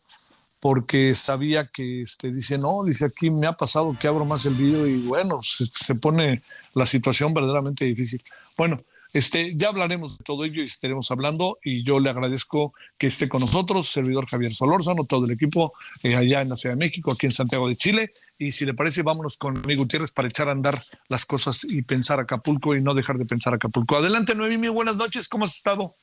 porque 0.64 1.14
sabía 1.14 1.66
que 1.66 2.00
este, 2.00 2.30
dice, 2.30 2.56
no, 2.56 2.84
dice 2.84 3.04
aquí 3.04 3.28
me 3.28 3.46
ha 3.46 3.52
pasado 3.52 3.94
que 4.00 4.08
abro 4.08 4.24
más 4.24 4.46
el 4.46 4.54
vidrio 4.54 4.86
y 4.86 4.96
bueno, 4.96 5.40
se, 5.42 5.94
pone 5.94 6.42
la 6.72 6.86
situación 6.86 7.34
verdaderamente 7.34 7.84
difícil. 7.84 8.24
Bueno, 8.56 8.80
Este, 9.12 9.54
ya 9.54 9.68
hablaremos 9.68 10.16
de 10.16 10.24
todo 10.24 10.42
ello 10.42 10.62
y 10.62 10.64
estaremos 10.64 11.10
hablando 11.10 11.58
y 11.62 11.84
yo 11.84 12.00
le 12.00 12.08
agradezco 12.08 12.72
que 12.96 13.08
esté 13.08 13.28
con 13.28 13.42
nosotros, 13.42 13.90
servidor 13.90 14.26
Javier 14.26 14.52
Solórzano, 14.52 15.04
todo 15.04 15.26
el 15.26 15.32
equipo 15.32 15.74
eh, 16.02 16.16
allá 16.16 16.40
en 16.40 16.48
la 16.48 16.56
Ciudad 16.56 16.74
de 16.74 16.78
México, 16.78 17.12
aquí 17.12 17.26
en 17.26 17.32
Santiago 17.32 17.68
de 17.68 17.76
Chile. 17.76 18.12
Y 18.38 18.50
si 18.52 18.64
le 18.64 18.72
parece, 18.72 19.02
vámonos 19.02 19.36
con 19.36 19.52
Noemí 19.52 19.74
Gutiérrez 19.74 20.12
para 20.12 20.28
echar 20.28 20.48
a 20.48 20.52
andar 20.52 20.80
las 21.08 21.26
cosas 21.26 21.62
y 21.64 21.82
pensar 21.82 22.20
Acapulco 22.20 22.74
y 22.74 22.80
no 22.80 22.94
dejar 22.94 23.18
de 23.18 23.26
pensar 23.26 23.52
Acapulco. 23.52 23.96
Adelante, 23.98 24.34
Noemí, 24.34 24.68
buenas 24.68 24.96
noches, 24.96 25.28
¿cómo 25.28 25.44
has 25.44 25.56
estado? 25.56 25.94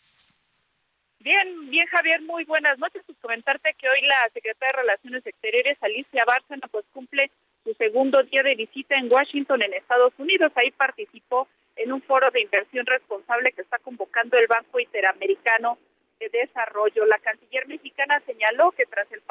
Bien, 1.24 1.70
bien 1.70 1.86
Javier, 1.86 2.20
muy 2.24 2.46
buenas 2.46 2.80
noches. 2.80 3.04
Pues 3.06 3.16
comentarte 3.20 3.76
que 3.78 3.88
hoy 3.88 4.02
la 4.02 4.28
secretaria 4.34 4.74
de 4.76 4.82
Relaciones 4.82 5.28
Exteriores, 5.28 5.78
Alicia 5.82 6.26
Bárcena, 6.26 6.68
pues 6.72 6.84
cumple 6.94 7.30
su 7.64 7.76
segundo 7.76 8.24
día 8.24 8.42
de 8.42 8.56
visita 8.56 8.96
en 8.96 9.08
Washington, 9.12 9.62
en 9.62 9.76
Estados 9.76 10.14
Unidos. 10.18 10.52
Ahí 10.56 10.72
participó 10.72 11.48
en 11.76 11.92
un 11.94 12.02
foro 12.02 12.32
de 12.32 12.42
inversión 12.42 12.88
responsable 12.88 13.52
que 13.52 13.62
está 13.62 13.78
convocando 13.78 14.36
el 14.36 14.48
Banco 14.48 14.80
Interamericano 14.80 15.78
de 16.20 16.30
Desarrollo. 16.30 17.06
La 17.06 17.20
canciller 17.20 17.68
mexicana 17.68 18.20
señaló 18.26 18.72
que 18.72 18.88
tras 18.88 19.06
el, 19.12 19.22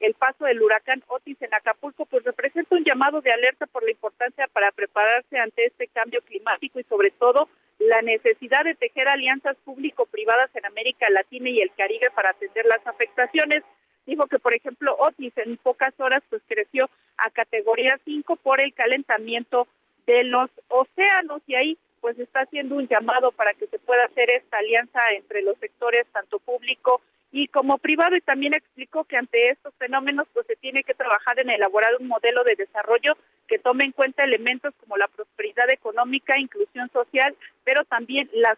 el 0.00 0.14
paso 0.14 0.46
del 0.46 0.62
huracán 0.62 1.02
Otis 1.08 1.42
en 1.42 1.52
Acapulco, 1.52 2.06
pues 2.06 2.24
representa 2.24 2.74
un 2.74 2.84
llamado 2.84 3.20
de 3.20 3.32
alerta 3.32 3.66
por 3.66 3.84
la 3.84 3.90
importancia 3.90 4.48
para 4.50 4.72
prepararse 4.72 5.38
ante 5.38 5.66
este 5.66 5.88
cambio 5.88 6.22
climático 6.22 6.80
y 6.80 6.84
sobre 6.84 7.10
todo 7.10 7.50
la 7.88 8.02
necesidad 8.02 8.64
de 8.64 8.74
tejer 8.74 9.08
alianzas 9.08 9.56
público-privadas 9.64 10.50
en 10.54 10.66
América 10.66 11.08
Latina 11.10 11.48
y 11.48 11.60
el 11.60 11.72
Caribe 11.74 12.10
para 12.14 12.30
atender 12.30 12.64
las 12.66 12.86
afectaciones. 12.86 13.62
Dijo 14.06 14.26
que, 14.26 14.38
por 14.38 14.54
ejemplo, 14.54 14.96
Otis 14.98 15.32
en 15.38 15.56
pocas 15.56 15.94
horas 15.98 16.22
pues 16.28 16.42
creció 16.46 16.88
a 17.16 17.30
categoría 17.30 17.98
5 18.04 18.36
por 18.36 18.60
el 18.60 18.74
calentamiento 18.74 19.66
de 20.06 20.24
los 20.24 20.50
océanos 20.68 21.42
y 21.46 21.54
ahí 21.54 21.78
pues 22.00 22.18
está 22.18 22.40
haciendo 22.40 22.74
un 22.76 22.88
llamado 22.88 23.30
para 23.30 23.54
que 23.54 23.68
se 23.68 23.78
pueda 23.78 24.04
hacer 24.04 24.28
esta 24.30 24.58
alianza 24.58 25.00
entre 25.16 25.42
los 25.42 25.56
sectores 25.58 26.06
tanto 26.12 26.40
público 26.40 27.00
y 27.30 27.46
como 27.48 27.78
privado 27.78 28.16
y 28.16 28.20
también 28.20 28.54
explicó 28.54 29.04
que 29.04 29.16
ante 29.16 29.50
estos 29.50 29.72
fenómenos 29.74 30.26
pues 30.34 30.46
se 30.46 30.56
tiene 30.56 30.82
que 30.82 30.94
trabajar 30.94 31.38
en 31.38 31.50
elaborar 31.50 31.92
un 32.00 32.08
modelo 32.08 32.42
de 32.42 32.56
desarrollo 32.56 33.16
que 33.52 33.58
tome 33.58 33.84
en 33.84 33.92
cuenta 33.92 34.24
elementos 34.24 34.72
como 34.80 34.96
la 34.96 35.08
prosperidad 35.08 35.70
económica, 35.70 36.38
inclusión 36.38 36.88
social, 36.90 37.36
pero 37.64 37.84
también 37.84 38.30
la 38.32 38.56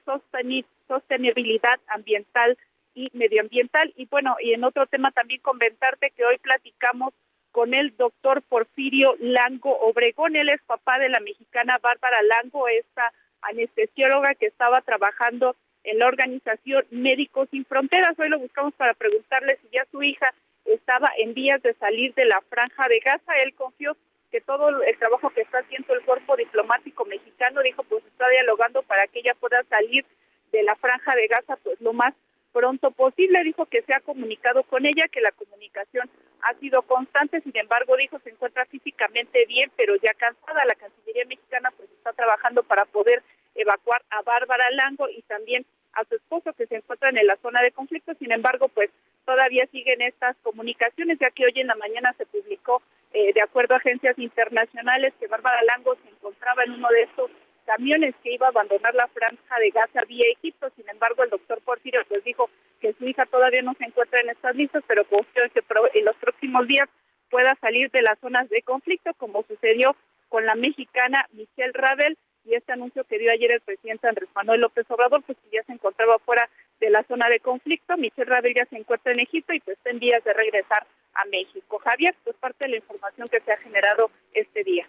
sostenibilidad 0.87 1.81
ambiental 1.89 2.57
y 2.95 3.11
medioambiental. 3.13 3.93
Y 3.97 4.07
bueno, 4.07 4.37
y 4.41 4.53
en 4.53 4.63
otro 4.63 4.87
tema 4.87 5.11
también 5.11 5.41
comentarte 5.41 6.13
que 6.17 6.25
hoy 6.25 6.39
platicamos 6.39 7.13
con 7.51 7.75
el 7.75 7.97
doctor 7.97 8.41
Porfirio 8.43 9.17
Lango 9.19 9.77
Obregón. 9.81 10.37
Él 10.37 10.49
es 10.49 10.63
papá 10.63 11.01
de 11.01 11.09
la 11.09 11.19
mexicana 11.19 11.77
Bárbara 11.83 12.23
Lango, 12.23 12.69
esta 12.69 13.13
anestesióloga 13.43 14.37
que 14.37 14.47
estaba 14.47 14.81
trabajando 14.83 15.57
en 15.83 15.99
la 15.99 16.07
organización 16.07 16.85
Médicos 16.93 17.49
Sin 17.51 17.65
Fronteras. 17.65 18.17
Hoy 18.17 18.29
lo 18.29 18.39
buscamos 18.39 18.73
para 18.75 18.95
preguntarle 18.95 19.57
si 19.57 19.71
ya 19.73 19.85
su 19.91 20.05
hija 20.05 20.33
estaba 20.65 21.11
en 21.19 21.35
vías 21.35 21.61
de 21.65 21.75
salir 21.75 22.15
de 22.15 22.27
la 22.27 22.41
franja 22.49 22.87
de 22.87 23.01
Gaza. 23.01 23.33
Él 23.43 23.55
confió 23.55 23.97
que 24.35 24.41
todo 24.41 24.83
el 24.83 24.99
trabajo 24.99 25.31
que 25.31 25.43
está 25.43 25.59
haciendo 25.59 25.95
el 25.95 26.03
cuerpo 26.03 26.35
diplomático 26.35 27.05
mexicano, 27.05 27.63
dijo, 27.63 27.85
pues 27.85 28.05
está 28.05 28.29
dialogando 28.29 28.83
para 28.83 29.07
que 29.07 29.21
ella 29.21 29.37
pueda 29.39 29.63
salir 29.71 30.05
de 30.51 30.65
la 30.65 30.75
franja 30.75 31.15
de 31.15 31.29
Gaza 31.29 31.55
pues 31.63 31.81
lo 31.81 31.93
más 31.93 32.15
pronto 32.53 32.91
posible. 32.91 33.45
Dijo 33.45 33.67
que 33.67 33.83
se 33.83 33.95
ha 33.95 34.01
comunicado 34.01 34.65
con 34.65 34.87
ella, 34.87 35.07
que 35.07 35.21
la 35.21 35.31
comunicación 35.31 36.11
ha 36.43 36.53
sido 36.55 36.83
constante, 36.83 37.43
sin 37.43 37.57
embargo, 37.57 37.97
dijo 37.97 38.19
se 38.25 38.31
encuentra 38.31 38.67
físicamente 38.67 39.47
bien, 39.47 39.71
pero 39.77 39.95
ya 40.03 40.13
cansada. 40.15 40.65
La 40.65 40.75
Cancillería 40.75 41.27
mexicana 41.27 41.71
pues 41.77 41.89
está 41.93 42.13
trabajando 42.13 42.65
para 42.65 42.87
poder 42.87 43.23
evacuar 43.55 44.03
a 44.11 44.23
Bárbara 44.23 44.69
Lango 44.73 45.09
y 45.11 45.23
también 45.23 45.65
a 45.93 46.03
su 46.07 46.17
esposo 46.17 46.53
que 46.55 46.67
se 46.67 46.75
encuentran 46.75 47.17
en 47.19 47.29
la 47.29 47.37
zona 47.37 47.63
de 47.63 47.71
conflicto. 47.71 48.13
Sin 48.15 48.33
embargo, 48.33 48.67
pues 48.67 48.91
todavía 49.25 49.67
siguen 49.73 50.03
estas 50.03 50.37
comunicaciones, 50.43 51.19
ya 51.19 51.31
que 51.31 51.45
hoy 51.47 51.53
en 51.57 51.69
la 51.69 51.75
mañana 51.77 52.13
se 52.17 52.27
publicó, 52.27 52.83
eh, 53.13 53.33
de 53.33 53.43
acuerdo 53.43 53.75
a 53.75 53.79
agencias 53.79 54.19
internacionales, 54.19 55.15
que 55.19 55.27
Bárbara 55.27 55.63
Lango 55.63 55.95
se 55.97 56.09
encontraba 56.09 56.65
en 56.65 56.73
uno 56.73 56.89
de 56.89 57.03
estos 57.03 57.31
camiones 57.65 58.15
que 58.23 58.35
iba 58.35 58.47
a 58.47 58.51
abandonar 58.51 58.95
la 58.95 59.09
franja 59.09 59.59
de 59.59 59.71
Gaza 59.71 60.03
vía 60.07 60.27
Egipto. 60.33 60.71
Sin 60.77 60.89
embargo, 60.89 61.25
el 61.25 61.31
doctor 61.31 61.61
Porfirio 61.63 62.03
pues 62.09 62.23
dijo 62.25 62.51
que 62.81 62.93
su 62.95 63.07
hija 63.07 63.27
todavía 63.27 63.63
no 63.63 63.75
se 63.75 63.85
encuentra 63.85 64.21
en 64.21 64.31
estas 64.31 64.55
listas, 64.55 64.85
pero 64.87 65.05
confió 65.05 65.43
en 65.45 65.51
que 65.51 65.63
en 65.95 66.05
los 66.05 66.17
próximos 66.17 66.67
días 66.67 66.89
pueda 67.31 67.57
salir 67.61 67.91
de 67.91 68.03
las 68.03 68.19
zonas 68.21 68.49
de 68.51 68.63
conflicto, 68.63 69.13
como 69.17 69.43
sucedió 69.45 69.97
con 70.29 70.45
la 70.47 70.55
mexicana 70.55 71.27
Michelle 71.33 71.73
Ravel 71.73 72.19
y 72.45 72.55
este 72.55 72.73
anuncio 72.73 73.05
que 73.05 73.19
dio 73.19 73.33
ayer 73.33 73.53
el 73.53 73.61
presidente 73.61 74.09
Andrés 74.09 74.29
Manuel 74.35 74.61
López 74.61 74.85
Obrador, 74.91 75.23
pues 75.23 75.39
que 75.39 75.57
ya 75.57 75.63
se 75.65 75.73
encontraba 75.73 76.19
fuera 76.19 76.49
de 76.81 76.91
la 76.91 77.03
zona 77.05 77.29
de 77.29 77.41
conflicto. 77.41 77.97
Michelle 77.97 78.55
ya 78.55 78.67
se 78.67 78.77
encuentra 78.77 79.13
en 79.13 79.21
Egipto 79.21 79.53
y 79.53 79.61
pues 79.61 79.77
está 79.77 79.91
en 79.91 79.99
vías 79.99 80.23
de 80.25 80.33
regresar 80.33 80.87
a 81.15 81.25
México. 81.27 81.79
Javier, 81.79 82.15
pues 82.25 82.37
parte 82.37 82.65
de 82.65 82.71
la 82.71 82.77
información 82.77 83.29
que 83.29 83.41
se 83.41 83.53
ha 83.53 83.57
generado 83.59 84.11
este 84.33 84.65
día. 84.65 84.87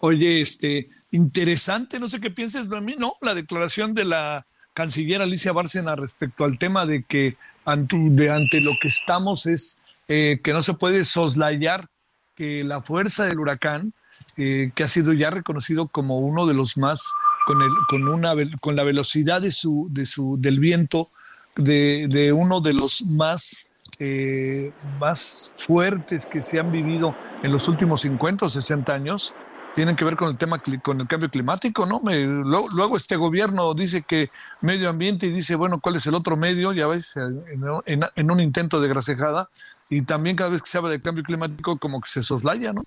Oye, 0.00 0.40
este, 0.40 0.88
interesante, 1.10 1.98
no 1.98 2.08
sé 2.08 2.20
qué 2.20 2.30
pienses 2.30 2.68
de 2.68 2.80
mí, 2.80 2.94
¿no? 2.96 3.16
La 3.20 3.34
declaración 3.34 3.94
de 3.94 4.04
la 4.04 4.46
canciller 4.72 5.20
Alicia 5.20 5.52
Bárcena 5.52 5.96
respecto 5.96 6.44
al 6.44 6.56
tema 6.56 6.86
de 6.86 7.02
que 7.02 7.36
ante, 7.64 7.96
de, 7.98 8.30
ante 8.30 8.60
lo 8.60 8.72
que 8.80 8.88
estamos 8.88 9.46
es 9.46 9.80
eh, 10.06 10.38
que 10.42 10.52
no 10.52 10.62
se 10.62 10.74
puede 10.74 11.04
soslayar 11.04 11.88
que 12.36 12.62
la 12.62 12.80
fuerza 12.80 13.24
del 13.24 13.40
huracán, 13.40 13.92
eh, 14.36 14.70
que 14.74 14.84
ha 14.84 14.88
sido 14.88 15.12
ya 15.12 15.30
reconocido 15.30 15.88
como 15.88 16.18
uno 16.18 16.46
de 16.46 16.54
los 16.54 16.78
más, 16.78 17.12
con, 17.48 17.62
el, 17.62 17.70
con, 17.88 18.06
una, 18.06 18.34
con 18.60 18.76
la 18.76 18.84
velocidad 18.84 19.40
de 19.40 19.52
su, 19.52 19.88
de 19.90 20.04
su, 20.04 20.36
del 20.38 20.60
viento, 20.60 21.08
de, 21.56 22.06
de 22.10 22.30
uno 22.30 22.60
de 22.60 22.74
los 22.74 23.06
más, 23.06 23.70
eh, 23.98 24.70
más 25.00 25.54
fuertes 25.56 26.26
que 26.26 26.42
se 26.42 26.60
han 26.60 26.70
vivido 26.70 27.14
en 27.42 27.50
los 27.50 27.66
últimos 27.66 28.02
50 28.02 28.44
o 28.44 28.48
60 28.50 28.92
años, 28.92 29.34
tienen 29.74 29.96
que 29.96 30.04
ver 30.04 30.16
con 30.16 30.28
el 30.28 30.36
tema, 30.36 30.60
con 30.82 31.00
el 31.00 31.08
cambio 31.08 31.30
climático, 31.30 31.86
¿no? 31.86 32.02
luego, 32.04 32.98
este 32.98 33.16
gobierno 33.16 33.72
dice 33.72 34.02
que 34.02 34.30
medio 34.60 34.90
ambiente 34.90 35.26
y 35.26 35.30
dice, 35.30 35.54
bueno, 35.54 35.80
¿cuál 35.80 35.96
es 35.96 36.06
el 36.06 36.14
otro 36.14 36.36
medio? 36.36 36.74
Ya 36.74 36.86
ves, 36.86 37.14
en, 37.16 38.30
un 38.30 38.40
intento 38.40 38.78
de 38.78 38.88
grasejada. 38.88 39.48
Y 39.88 40.02
también 40.02 40.36
cada 40.36 40.50
vez 40.50 40.60
que 40.60 40.68
se 40.68 40.76
habla 40.76 40.90
de 40.90 41.00
cambio 41.00 41.24
climático, 41.24 41.78
como 41.78 42.02
que 42.02 42.10
se 42.10 42.22
soslaya, 42.22 42.74
¿no? 42.74 42.84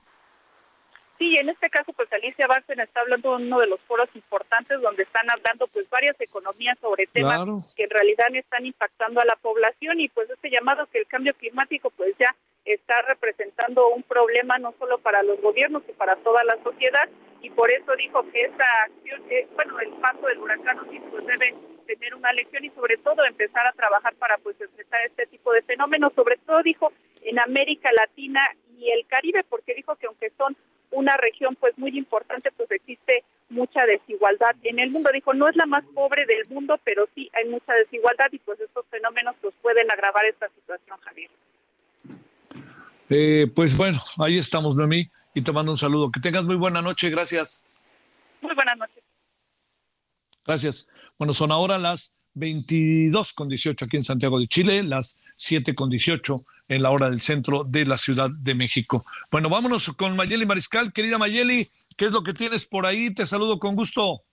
Sí, 1.22 1.36
en 1.40 1.50
este 1.50 1.70
caso, 1.70 1.94
pues 1.94 2.12
Alicia 2.12 2.48
Bárcena 2.48 2.84
está 2.84 3.02
hablando 3.02 3.38
de 3.38 3.46
uno 3.46 3.60
de 3.60 3.68
los 3.68 3.80
foros 3.82 4.10
importantes 4.16 4.82
donde 4.82 5.04
están 5.04 5.30
hablando 5.30 5.68
pues 5.68 5.88
varias 5.88 6.20
economías 6.20 6.80
sobre 6.80 7.06
temas 7.06 7.76
que 7.78 7.84
en 7.84 7.92
realidad 7.92 8.26
están 8.34 8.66
impactando 8.66 9.22
a 9.22 9.26
la 9.26 9.36
población 9.36 10.00
y 10.00 10.10
pues 10.10 10.28
este 10.32 10.50
llamado 10.50 10.88
que 10.88 10.98
el 10.98 11.06
cambio 11.06 11.36
climático 11.36 11.92
pues 11.92 12.16
ya 12.18 12.36
está 12.66 13.04
representando 13.04 13.90
un 13.90 14.02
problema 14.02 14.58
no 14.58 14.74
solo 14.80 14.98
para 14.98 15.22
los 15.22 15.40
gobiernos, 15.42 15.84
sino 15.86 15.96
para 15.96 16.16
toda 16.16 16.44
la 16.44 16.58
sociedad. 16.64 17.08
Y 17.44 17.52
por 17.52 17.70
eso 17.70 17.96
dijo 17.98 18.24
que 18.32 18.42
esta 18.42 18.66
acción, 18.86 19.22
eh, 19.30 19.48
bueno, 19.54 19.80
el 19.80 19.92
paso 20.02 20.26
del 20.26 20.40
huracán 20.40 20.80
pues 21.12 21.24
debe 21.28 21.54
tener 21.86 22.16
una 22.16 22.34
lección 22.34 22.66
y 22.66 22.72
sobre 22.72 22.98
todo 22.98 23.24
empezar 23.26 23.68
a 23.68 23.74
trabajar 23.74 24.16
para 24.16 24.40
pues 24.40 24.60
enfrentar 24.60 25.06
este 25.06 25.28
tipo 25.28 25.54
de 25.54 25.62
fenómenos, 25.62 26.14
sobre 26.16 26.38
todo 26.38 26.64
dijo 26.64 26.92
en 27.22 27.38
América 27.38 27.92
Latina 27.94 28.42
y 28.76 28.90
el 28.90 29.06
Caribe, 29.06 29.44
porque 29.48 29.76
dijo 29.76 29.96
que 29.98 30.08
aunque 30.08 30.32
son 30.32 30.58
una 30.92 31.18
región 31.18 31.56
pues 31.56 31.78
muy 31.78 31.98
importante, 31.98 32.52
pues 32.52 32.70
existe 32.72 33.24
mucha 33.50 33.86
desigualdad 33.86 34.56
en 34.64 34.80
el 34.80 34.92
mundo. 34.92 35.10
Dijo, 35.14 35.34
no 35.34 35.48
es 35.48 35.56
la 35.56 35.66
más 35.66 35.84
pobre 35.94 36.26
del 36.26 36.48
mundo, 36.50 36.80
pero 36.84 37.08
sí 37.16 37.30
hay 37.34 37.50
mucha 37.50 37.74
desigualdad 37.74 38.28
y 38.32 38.40
pues 38.40 38.60
estos 38.60 38.86
fenómenos 38.88 39.36
pues 39.42 39.54
pueden 39.62 39.90
agravar 39.92 40.26
esta 40.26 40.48
situación, 40.50 40.98
Javier. 41.00 41.30
Eh, 43.10 43.48
pues 43.54 43.76
bueno, 43.76 44.00
ahí 44.20 44.38
estamos, 44.38 44.76
Noemí, 44.76 45.10
y 45.34 45.42
te 45.42 45.52
mando 45.52 45.72
un 45.72 45.78
saludo. 45.78 46.12
Que 46.12 46.20
tengas 46.20 46.46
muy 46.46 46.56
buena 46.56 46.82
noche, 46.82 47.10
gracias. 47.10 47.64
Muy 48.42 48.56
buenas 48.56 48.78
noches. 48.78 49.04
Gracias. 50.46 50.90
Bueno, 51.18 51.34
son 51.34 51.52
ahora 51.52 51.78
las 51.78 52.16
22 52.34 53.34
con 53.34 53.50
18 53.50 53.86
aquí 53.86 53.98
en 53.98 54.04
Santiago 54.04 54.40
de 54.40 54.48
Chile, 54.48 54.84
las 54.84 55.20
7 55.36 55.76
con 55.76 55.90
18 55.90 56.44
en 56.72 56.84
la 56.84 56.90
hora 56.90 57.10
del 57.10 57.20
centro 57.20 57.66
de 57.66 57.86
la 57.86 57.98
Ciudad 57.98 58.30
de 58.30 58.56
México. 58.56 59.06
Bueno, 59.30 59.50
vámonos 59.50 59.92
con 59.98 60.16
Mayeli 60.16 60.46
Mariscal. 60.46 60.94
Querida 60.94 61.18
Mayeli, 61.18 61.70
¿qué 61.98 62.06
es 62.06 62.12
lo 62.12 62.24
que 62.24 62.34
tienes 62.34 62.66
por 62.66 62.86
ahí? 62.86 63.14
Te 63.14 63.28
saludo 63.28 63.60
con 63.60 63.76
gusto. 63.76 64.24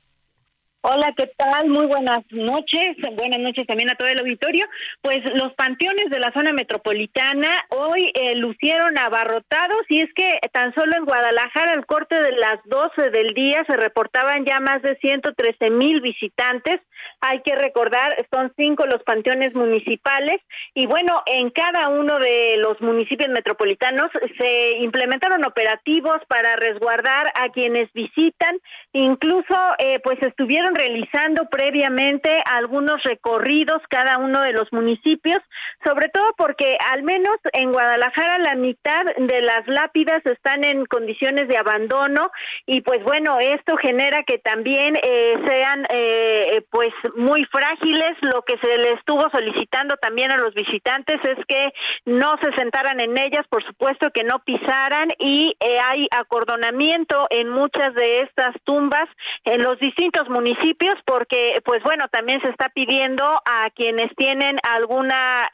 Hola, 0.80 1.12
¿qué 1.16 1.28
tal? 1.36 1.68
Muy 1.70 1.86
buenas 1.86 2.20
noches. 2.30 2.92
Buenas 3.16 3.40
noches 3.40 3.66
también 3.66 3.90
a 3.90 3.96
todo 3.96 4.06
el 4.06 4.20
auditorio. 4.20 4.64
Pues 5.02 5.18
los 5.34 5.52
panteones 5.54 6.08
de 6.08 6.20
la 6.20 6.32
zona 6.32 6.52
metropolitana 6.52 7.48
hoy 7.70 8.12
eh, 8.14 8.36
lucieron 8.36 8.96
abarrotados 8.96 9.82
y 9.88 10.02
es 10.02 10.14
que 10.14 10.38
tan 10.52 10.72
solo 10.74 10.96
en 10.96 11.04
Guadalajara 11.04 11.72
al 11.72 11.84
corte 11.84 12.22
de 12.22 12.30
las 12.30 12.60
12 12.66 13.10
del 13.10 13.34
día 13.34 13.64
se 13.66 13.76
reportaban 13.76 14.44
ya 14.44 14.60
más 14.60 14.80
de 14.82 14.96
113 15.00 15.68
mil 15.70 16.00
visitantes. 16.00 16.76
Hay 17.20 17.42
que 17.42 17.56
recordar, 17.56 18.14
son 18.32 18.52
cinco 18.56 18.86
los 18.86 19.02
panteones 19.02 19.54
municipales 19.54 20.36
y 20.74 20.86
bueno, 20.86 21.22
en 21.26 21.50
cada 21.50 21.88
uno 21.88 22.18
de 22.20 22.56
los 22.58 22.80
municipios 22.80 23.28
metropolitanos 23.30 24.10
se 24.38 24.78
implementaron 24.78 25.44
operativos 25.44 26.18
para 26.28 26.54
resguardar 26.54 27.32
a 27.34 27.48
quienes 27.48 27.92
visitan. 27.92 28.58
Incluso 28.92 29.56
eh, 29.78 29.98
pues 30.04 30.18
estuvieron 30.22 30.67
estuvieron 30.68 30.74
realizando 30.74 31.44
previamente 31.50 32.42
algunos 32.44 33.02
recorridos 33.04 33.78
cada 33.88 34.18
uno 34.18 34.42
de 34.42 34.52
los 34.52 34.72
municipios, 34.72 35.38
sobre 35.84 36.08
todo 36.08 36.32
porque 36.36 36.76
al 36.92 37.02
menos 37.02 37.36
en 37.52 37.72
Guadalajara 37.72 38.38
la 38.38 38.54
mitad 38.54 39.04
de 39.16 39.42
las 39.42 39.66
lápidas 39.66 40.24
están 40.24 40.64
en 40.64 40.86
condiciones 40.86 41.48
de 41.48 41.56
abandono 41.56 42.30
y 42.66 42.80
pues 42.82 43.02
bueno, 43.04 43.38
esto 43.40 43.76
genera 43.76 44.22
que 44.24 44.38
también 44.38 44.96
eh, 45.02 45.34
sean 45.46 45.84
eh, 45.90 46.62
pues 46.70 46.90
muy 47.16 47.44
frágiles. 47.46 48.12
Lo 48.20 48.42
que 48.42 48.58
se 48.58 48.78
les 48.78 48.98
estuvo 48.98 49.28
solicitando 49.30 49.96
también 49.96 50.30
a 50.30 50.38
los 50.38 50.54
visitantes 50.54 51.16
es 51.24 51.44
que 51.46 51.72
no 52.04 52.36
se 52.42 52.52
sentaran 52.56 53.00
en 53.00 53.16
ellas, 53.16 53.46
por 53.48 53.64
supuesto 53.64 54.10
que 54.10 54.24
no 54.24 54.40
pisaran 54.44 55.08
y 55.18 55.54
eh, 55.60 55.78
hay 55.80 56.06
acordonamiento 56.10 57.26
en 57.30 57.48
muchas 57.50 57.94
de 57.94 58.20
estas 58.20 58.54
tumbas 58.64 59.08
en 59.44 59.62
los 59.62 59.78
distintos 59.78 60.28
municipios 60.28 60.57
porque 61.04 61.60
pues 61.64 61.82
bueno, 61.82 62.08
también 62.08 62.40
se 62.42 62.50
está 62.50 62.68
pidiendo 62.68 63.24
a 63.24 63.70
quienes 63.74 64.14
tienen 64.16 64.58
alguna 64.62 65.48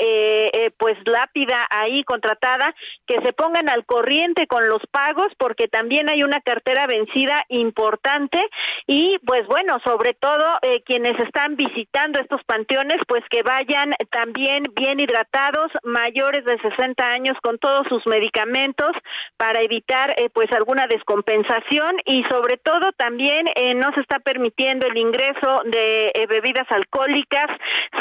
pues 0.79 0.97
lápida 1.05 1.67
ahí 1.71 2.05
contratada 2.05 2.75
que 3.07 3.21
se 3.25 3.33
pongan 3.33 3.69
al 3.69 3.85
corriente 3.85 4.47
con 4.47 4.69
los 4.69 4.83
pagos 4.91 5.29
porque 5.39 5.69
también 5.69 6.09
hay 6.09 6.23
una 6.23 6.41
cartera 6.41 6.87
vencida 6.87 7.45
importante 7.49 8.41
y 8.87 9.19
pues 9.27 9.47
bueno, 9.47 9.79
sobre 9.85 10.15
todo 10.15 10.59
eh, 10.63 10.83
quienes 10.85 11.19
están 11.21 11.57
visitando 11.57 12.21
estos 12.21 12.43
panteones 12.45 12.99
pues 13.07 13.23
que 13.31 13.43
vayan 13.43 13.95
también 14.11 14.65
bien 14.75 15.01
hidratados, 15.01 15.71
mayores 15.83 16.45
de 16.45 16.59
60 16.59 17.05
años 17.05 17.37
con 17.43 17.59
todos 17.59 17.87
sus 17.89 18.07
medicamentos 18.07 18.91
para 19.37 19.61
evitar 19.61 20.15
eh, 20.17 20.29
pues 20.33 20.51
alguna 20.53 20.87
descompensación 20.87 21.97
y 22.05 22.25
sobre 22.31 22.57
todo 22.57 22.93
también 22.93 23.47
eh, 23.57 23.75
no 23.75 23.93
se 23.95 24.01
está 24.01 24.19
permitiendo 24.19 24.87
el 24.87 24.94
ingreso 24.97 25.63
de 25.65 26.13
bebidas 26.29 26.67
alcohólicas, 26.71 27.47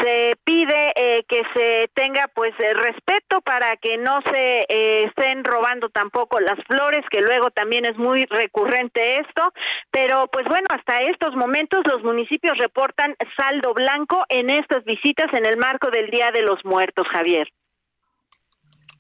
se 0.02 0.36
pide 0.44 0.94
que 1.28 1.42
se 1.54 1.90
tenga 1.94 2.28
pues 2.34 2.54
respeto 2.58 3.42
para 3.42 3.78
que 3.78 3.98
no 3.98 4.20
se 4.32 4.66
estén 5.06 5.44
robando 5.44 5.90
tampoco 5.90 6.40
las 6.40 6.58
flores, 6.68 7.04
que 7.10 7.22
luego 7.22 7.52
también 7.52 7.86
es 7.86 7.98
muy 7.98 8.26
recurrente 8.26 9.18
esto, 9.18 9.54
pero 9.92 10.28
pues 10.28 10.46
bueno, 10.46 10.68
hasta 10.70 11.02
estos 11.02 11.36
momentos 11.36 11.82
los 11.92 12.04
municipios 12.04 12.58
reportan 12.58 13.16
saldo 13.38 13.74
blanco 13.74 14.24
en 14.30 14.50
estas 14.50 14.84
visitas 14.84 15.28
en 15.34 15.46
el 15.46 15.58
marco 15.58 15.90
del 15.90 16.10
Día 16.10 16.32
de 16.32 16.42
los 16.42 16.64
Muertos, 16.64 17.08
Javier. 17.12 17.48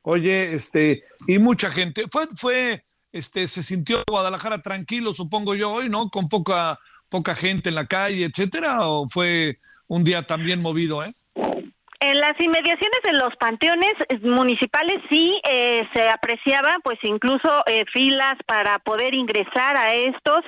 Oye, 0.01 0.53
este, 0.53 1.03
y 1.27 1.39
mucha 1.39 1.69
gente, 1.69 2.03
fue, 2.11 2.27
fue, 2.35 2.83
este, 3.11 3.47
se 3.47 3.63
sintió 3.63 4.03
Guadalajara 4.07 4.61
tranquilo, 4.61 5.13
supongo 5.13 5.55
yo, 5.55 5.71
hoy, 5.71 5.87
¿no? 5.87 6.09
Con 6.09 6.27
poca, 6.27 6.77
poca 7.13 7.35
gente 7.35 7.69
en 7.69 7.75
la 7.75 7.85
calle, 7.85 8.25
etcétera, 8.25 8.89
o 8.89 9.07
fue 9.07 9.59
un 9.87 10.03
día 10.03 10.23
también 10.23 10.59
movido, 10.61 11.03
¿eh? 11.03 11.13
En 12.05 12.19
las 12.19 12.37
inmediaciones 12.37 12.99
de 13.05 13.13
los 13.13 13.29
panteones 13.39 13.93
municipales 14.23 14.97
sí 15.09 15.39
eh, 15.49 15.87
se 15.93 16.09
apreciaba, 16.09 16.75
pues 16.83 16.97
incluso 17.03 17.63
eh, 17.65 17.85
filas 17.93 18.33
para 18.45 18.77
poder 18.79 19.13
ingresar 19.13 19.77
a 19.77 19.93
estos. 19.93 20.41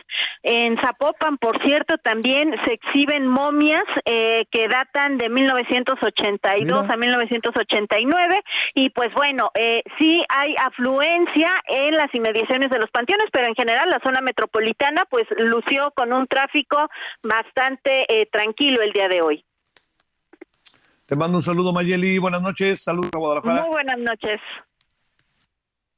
En 0.43 0.75
Zapopan, 0.81 1.37
por 1.37 1.63
cierto, 1.63 1.97
también 1.97 2.53
se 2.65 2.73
exhiben 2.73 3.25
momias 3.25 3.85
eh, 4.03 4.43
que 4.51 4.67
datan 4.67 5.17
de 5.17 5.29
1982 5.29 6.89
a 6.89 6.97
1989 6.97 8.43
y 8.73 8.89
pues 8.89 9.13
bueno, 9.13 9.49
sí 9.97 10.25
hay 10.27 10.55
afluencia 10.59 11.51
en 11.69 11.93
las 11.93 12.13
inmediaciones 12.13 12.69
de 12.69 12.79
los 12.79 12.91
panteones, 12.91 13.27
pero 13.31 13.47
en 13.47 13.55
general 13.55 13.89
la 13.89 14.01
zona 14.03 14.19
metropolitana 14.19 15.05
pues 15.09 15.23
lució 15.37 15.93
con 15.95 16.11
un 16.11 16.27
tráfico 16.27 16.89
bastante 17.23 18.27
tranquilo 18.29 18.81
el 18.81 18.91
día 18.91 19.07
de 19.07 19.21
hoy. 19.21 19.45
Te 21.05 21.15
mando 21.15 21.37
un 21.37 21.43
saludo, 21.43 21.71
Mayeli. 21.71 22.17
Buenas 22.17 22.41
noches. 22.41 22.81
Saludos 22.81 23.11
a 23.13 23.17
Guadalajara. 23.17 23.61
Muy 23.61 23.69
buenas 23.69 23.99
noches. 23.99 24.41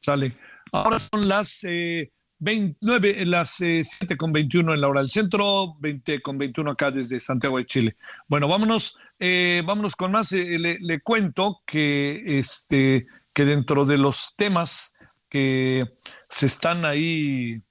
Sale. 0.01 0.37
Ahora 0.73 0.99
son 0.99 1.29
las 1.29 1.63
eh, 1.63 2.11
29, 2.39 3.25
las 3.25 3.61
eh, 3.61 3.83
7 3.85 4.17
con 4.17 4.33
21 4.33 4.73
en 4.73 4.81
la 4.81 4.89
hora 4.89 4.99
del 4.99 5.09
centro, 5.09 5.75
20 5.79 6.21
con 6.21 6.37
21 6.37 6.71
acá 6.71 6.91
desde 6.91 7.21
Santiago 7.21 7.57
de 7.57 7.65
Chile. 7.65 7.95
Bueno, 8.27 8.49
vámonos, 8.49 8.97
eh, 9.17 9.63
vámonos 9.65 9.95
con 9.95 10.11
más. 10.11 10.33
Eh, 10.33 10.59
le, 10.59 10.77
le, 10.79 10.99
cuento 10.99 11.61
que, 11.65 12.39
este, 12.39 13.07
que 13.31 13.45
dentro 13.45 13.85
de 13.85 13.97
los 13.97 14.33
temas 14.35 14.93
que 15.29 15.85
se 16.27 16.47
están 16.47 16.83
ahí 16.83 17.61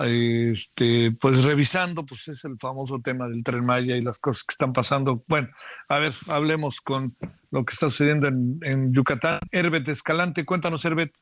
este, 0.00 1.12
pues 1.12 1.44
revisando, 1.44 2.04
pues 2.04 2.28
es 2.28 2.44
el 2.44 2.58
famoso 2.58 3.00
tema 3.00 3.28
del 3.28 3.42
tren 3.42 3.64
Maya 3.64 3.96
y 3.96 4.00
las 4.00 4.18
cosas 4.18 4.44
que 4.44 4.52
están 4.52 4.72
pasando. 4.72 5.22
Bueno, 5.26 5.48
a 5.88 5.98
ver, 5.98 6.14
hablemos 6.26 6.80
con 6.80 7.16
lo 7.50 7.64
que 7.64 7.72
está 7.72 7.88
sucediendo 7.88 8.28
en, 8.28 8.58
en 8.62 8.92
Yucatán. 8.92 9.40
Herbet 9.50 9.88
Escalante, 9.88 10.44
cuéntanos, 10.44 10.84
Herbet. 10.84 11.12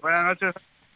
Buenas 0.00 0.24
noches. 0.24 0.54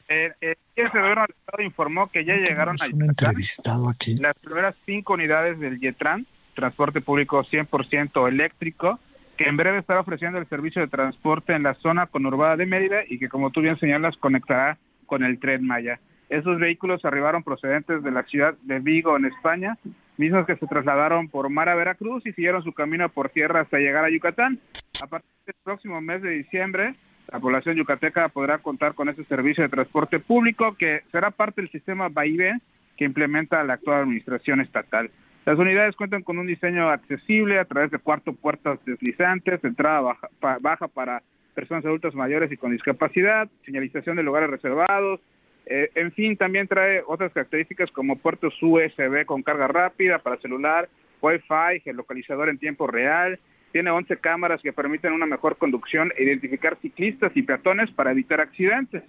Eh, 0.09 0.33
eh, 0.41 0.55
el 0.75 0.89
gobierno 0.89 1.23
del 1.23 1.35
Estado 1.39 1.63
informó 1.63 2.11
que 2.11 2.25
ya 2.25 2.37
llegaron 2.37 2.77
a 2.81 2.87
Yucatán 2.87 3.83
aquí. 3.89 4.15
las 4.17 4.35
primeras 4.39 4.75
cinco 4.87 5.15
unidades 5.15 5.59
del 5.59 5.79
YETRAN, 5.79 6.27
transporte 6.55 7.03
público 7.03 7.45
100% 7.45 8.27
eléctrico, 8.27 8.99
que 9.37 9.45
en 9.45 9.57
breve 9.57 9.79
estará 9.79 10.01
ofreciendo 10.01 10.39
el 10.39 10.49
servicio 10.49 10.81
de 10.81 10.89
transporte 10.89 11.53
en 11.53 11.63
la 11.63 11.75
zona 11.75 12.07
conurbada 12.07 12.57
de 12.57 12.67
Mérida 12.67 13.03
y 13.07 13.19
que, 13.19 13.29
como 13.29 13.51
tú 13.51 13.61
bien 13.61 13.79
señalas, 13.79 14.17
conectará 14.17 14.79
con 15.07 15.23
el 15.23 15.39
tren 15.39 15.67
Maya. 15.67 16.01
Esos 16.29 16.59
vehículos 16.59 17.05
arribaron 17.05 17.43
procedentes 17.43 18.03
de 18.03 18.11
la 18.11 18.23
ciudad 18.25 18.55
de 18.63 18.81
Vigo, 18.81 19.17
en 19.17 19.25
España, 19.25 19.79
mismos 20.19 20.47
que 20.47 20.57
se 20.57 20.67
trasladaron 20.67 21.29
por 21.29 21.49
mar 21.49 21.69
a 21.69 21.75
Veracruz 21.75 22.27
y 22.27 22.33
siguieron 22.33 22.63
su 22.63 22.73
camino 22.73 23.09
por 23.09 23.31
tierra 23.31 23.61
hasta 23.61 23.79
llegar 23.79 24.05
a 24.05 24.11
Yucatán. 24.11 24.59
A 25.03 25.07
partir 25.07 25.31
del 25.47 25.55
próximo 25.65 26.01
mes 26.01 26.21
de 26.21 26.31
diciembre, 26.31 26.95
la 27.33 27.41
población 27.41 27.77
yucateca 27.77 28.29
podrá 28.29 28.59
contar 28.59 28.95
con 28.95 29.09
ese 29.09 29.25
servicio 29.25 29.63
de 29.63 29.71
transporte 29.71 30.19
público 30.19 30.77
que 30.77 31.03
será 31.13 31.31
parte 31.31 31.63
del 31.63 31.71
sistema 31.71 32.09
BAIBE 32.09 32.59
que 32.97 33.05
implementa 33.05 33.65
la 33.65 33.75
actual 33.75 34.03
administración 34.03 34.61
estatal. 34.61 35.11
Las 35.47 35.59
unidades 35.59 35.97
cuentan 35.97 36.23
con 36.23 36.39
un 36.39 36.47
diseño 36.47 36.91
accesible 36.91 37.59
a 37.59 37.65
través 37.65 37.91
de 37.91 37.99
cuarto 37.99 38.35
puertas 38.35 38.79
deslizantes, 38.85 39.65
entrada 39.65 40.19
baja 40.61 40.89
para 40.89 41.23
personas 41.55 41.87
adultas 41.87 42.15
mayores 42.15 42.53
y 42.53 42.57
con 42.59 42.73
discapacidad, 42.73 43.49
señalización 43.65 44.17
de 44.17 44.23
lugares 44.23 44.51
reservados, 44.51 45.21
eh, 45.69 45.91
en 45.95 46.13
fin, 46.13 46.37
también 46.37 46.67
trae 46.67 47.03
otras 47.07 47.33
características 47.33 47.91
como 47.91 48.17
puertos 48.17 48.55
USB 48.63 49.27
con 49.27 49.43
carga 49.43 49.69
rápida 49.69 50.19
para 50.19 50.41
celular, 50.41 50.89
Wi-Fi, 51.21 51.81
geolocalizador 51.85 52.49
en 52.49 52.59
tiempo 52.59 52.87
real, 52.87 53.39
tiene 53.73 53.91
11 53.91 54.17
cámaras 54.17 54.63
que 54.63 54.73
permiten 54.73 55.13
una 55.13 55.27
mejor 55.27 55.57
conducción 55.59 56.11
e 56.17 56.25
identificar 56.25 56.79
ciclistas 56.81 57.33
y 57.35 57.43
peatones 57.43 57.91
para 57.91 58.13
evitar 58.13 58.41
accidentes. 58.41 59.03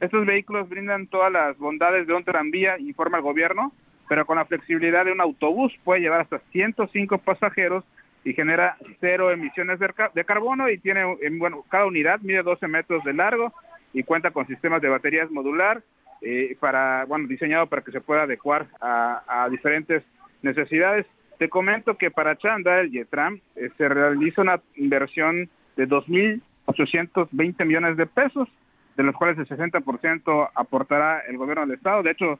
Estos 0.00 0.26
vehículos 0.26 0.68
brindan 0.68 1.06
todas 1.06 1.30
las 1.30 1.56
bondades 1.58 2.06
de 2.06 2.14
un 2.14 2.24
tranvía, 2.24 2.78
informa 2.78 3.18
el 3.18 3.22
gobierno, 3.22 3.72
pero 4.08 4.26
con 4.26 4.36
la 4.36 4.46
flexibilidad 4.46 5.04
de 5.04 5.12
un 5.12 5.20
autobús 5.20 5.72
puede 5.84 6.00
llevar 6.00 6.22
hasta 6.22 6.40
105 6.50 7.18
pasajeros 7.18 7.84
y 8.24 8.32
genera 8.32 8.76
cero 9.00 9.30
emisiones 9.30 9.78
de, 9.78 10.24
carbono 10.24 10.68
y 10.68 10.78
tiene, 10.78 11.04
bueno, 11.38 11.64
cada 11.70 11.86
unidad 11.86 12.20
mide 12.20 12.42
12 12.42 12.66
metros 12.66 13.04
de 13.04 13.14
largo 13.14 13.54
y 13.92 14.02
cuenta 14.02 14.30
con 14.30 14.46
sistemas 14.46 14.80
de 14.80 14.88
baterías 14.88 15.30
modular, 15.30 15.82
eh, 16.22 16.56
para, 16.60 17.06
bueno, 17.06 17.26
diseñado 17.26 17.66
para 17.66 17.82
que 17.82 17.92
se 17.92 18.00
pueda 18.00 18.22
adecuar 18.22 18.66
a, 18.80 19.48
diferentes 19.50 20.02
necesidades. 20.42 21.06
Te 21.38 21.48
comento 21.48 21.96
que 21.96 22.10
para 22.10 22.36
Chanda, 22.36 22.80
el 22.80 22.90
YETRAM, 22.90 23.40
eh, 23.56 23.70
se 23.78 23.88
realiza 23.88 24.42
una 24.42 24.60
inversión 24.76 25.48
de 25.76 25.88
2.820 25.88 27.64
millones 27.64 27.96
de 27.96 28.06
pesos, 28.06 28.48
de 28.96 29.02
los 29.02 29.14
cuales 29.14 29.38
el 29.38 29.48
60% 29.48 30.50
aportará 30.54 31.20
el 31.20 31.38
gobierno 31.38 31.64
del 31.64 31.76
Estado. 31.76 32.02
De 32.02 32.10
hecho, 32.10 32.38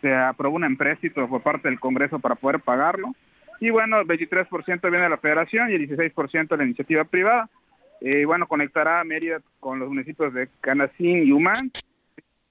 se 0.00 0.12
aprobó 0.12 0.56
un 0.56 0.64
empréstito 0.64 1.28
por 1.28 1.42
parte 1.42 1.68
del 1.68 1.78
Congreso 1.78 2.18
para 2.18 2.34
poder 2.34 2.60
pagarlo. 2.60 3.14
Y 3.60 3.70
bueno, 3.70 4.00
el 4.00 4.08
23% 4.08 4.80
viene 4.82 5.04
de 5.04 5.10
la 5.10 5.18
federación 5.18 5.70
y 5.70 5.74
el 5.74 5.88
16% 5.88 6.48
de 6.48 6.56
la 6.56 6.64
iniciativa 6.64 7.04
privada. 7.04 7.48
Eh, 8.00 8.24
bueno, 8.24 8.46
conectará 8.48 9.04
Mérida 9.04 9.40
con 9.58 9.78
los 9.78 9.88
municipios 9.88 10.32
de 10.32 10.48
Canacín 10.60 11.26
y 11.26 11.32
Humán 11.32 11.70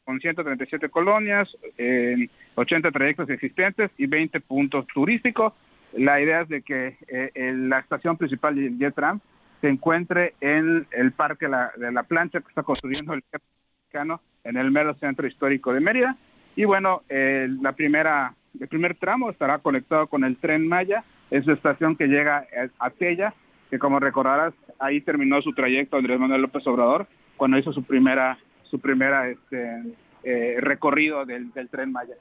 con 0.05 0.19
137 0.19 0.89
colonias, 0.89 1.47
en 1.77 2.31
80 2.55 2.91
trayectos 2.91 3.29
existentes 3.29 3.91
y 3.97 4.07
20 4.07 4.39
puntos 4.41 4.87
turísticos. 4.87 5.53
La 5.93 6.19
idea 6.19 6.41
es 6.41 6.49
de 6.49 6.61
que 6.63 6.97
eh, 7.07 7.53
la 7.55 7.79
estación 7.79 8.17
principal 8.17 8.55
del 8.55 8.77
Jetram 8.77 9.19
se 9.61 9.69
encuentre 9.69 10.33
en 10.41 10.87
el 10.91 11.11
parque 11.11 11.47
de 11.47 11.91
la 11.91 12.03
plancha 12.03 12.41
que 12.41 12.47
está 12.49 12.63
construyendo 12.63 13.13
el 13.13 13.23
mexicano 13.31 14.21
en 14.43 14.57
el 14.57 14.71
mero 14.71 14.95
centro 14.95 15.27
histórico 15.27 15.73
de 15.73 15.79
Mérida. 15.79 16.17
Y 16.55 16.65
bueno, 16.65 17.03
el 17.09 17.59
primer 17.75 18.95
tramo 18.95 19.29
estará 19.29 19.59
conectado 19.59 20.07
con 20.07 20.23
el 20.23 20.37
tren 20.37 20.67
Maya, 20.67 21.03
es 21.29 21.45
la 21.45 21.53
estación 21.53 21.95
que 21.95 22.07
llega 22.07 22.47
a 22.79 22.89
Tella, 22.89 23.35
que 23.69 23.79
como 23.79 23.99
recordarás, 23.99 24.53
ahí 24.79 25.01
terminó 25.01 25.41
su 25.41 25.53
trayecto 25.53 25.97
Andrés 25.97 26.19
Manuel 26.19 26.41
López 26.41 26.65
Obrador 26.67 27.07
cuando 27.37 27.57
hizo 27.57 27.71
su 27.71 27.83
primera 27.83 28.37
su 28.69 28.79
primera 28.79 29.29
este, 29.29 29.95
eh, 30.23 30.57
recorrido 30.59 31.25
del, 31.25 31.51
tren 31.71 31.91
Maya. 31.91 32.15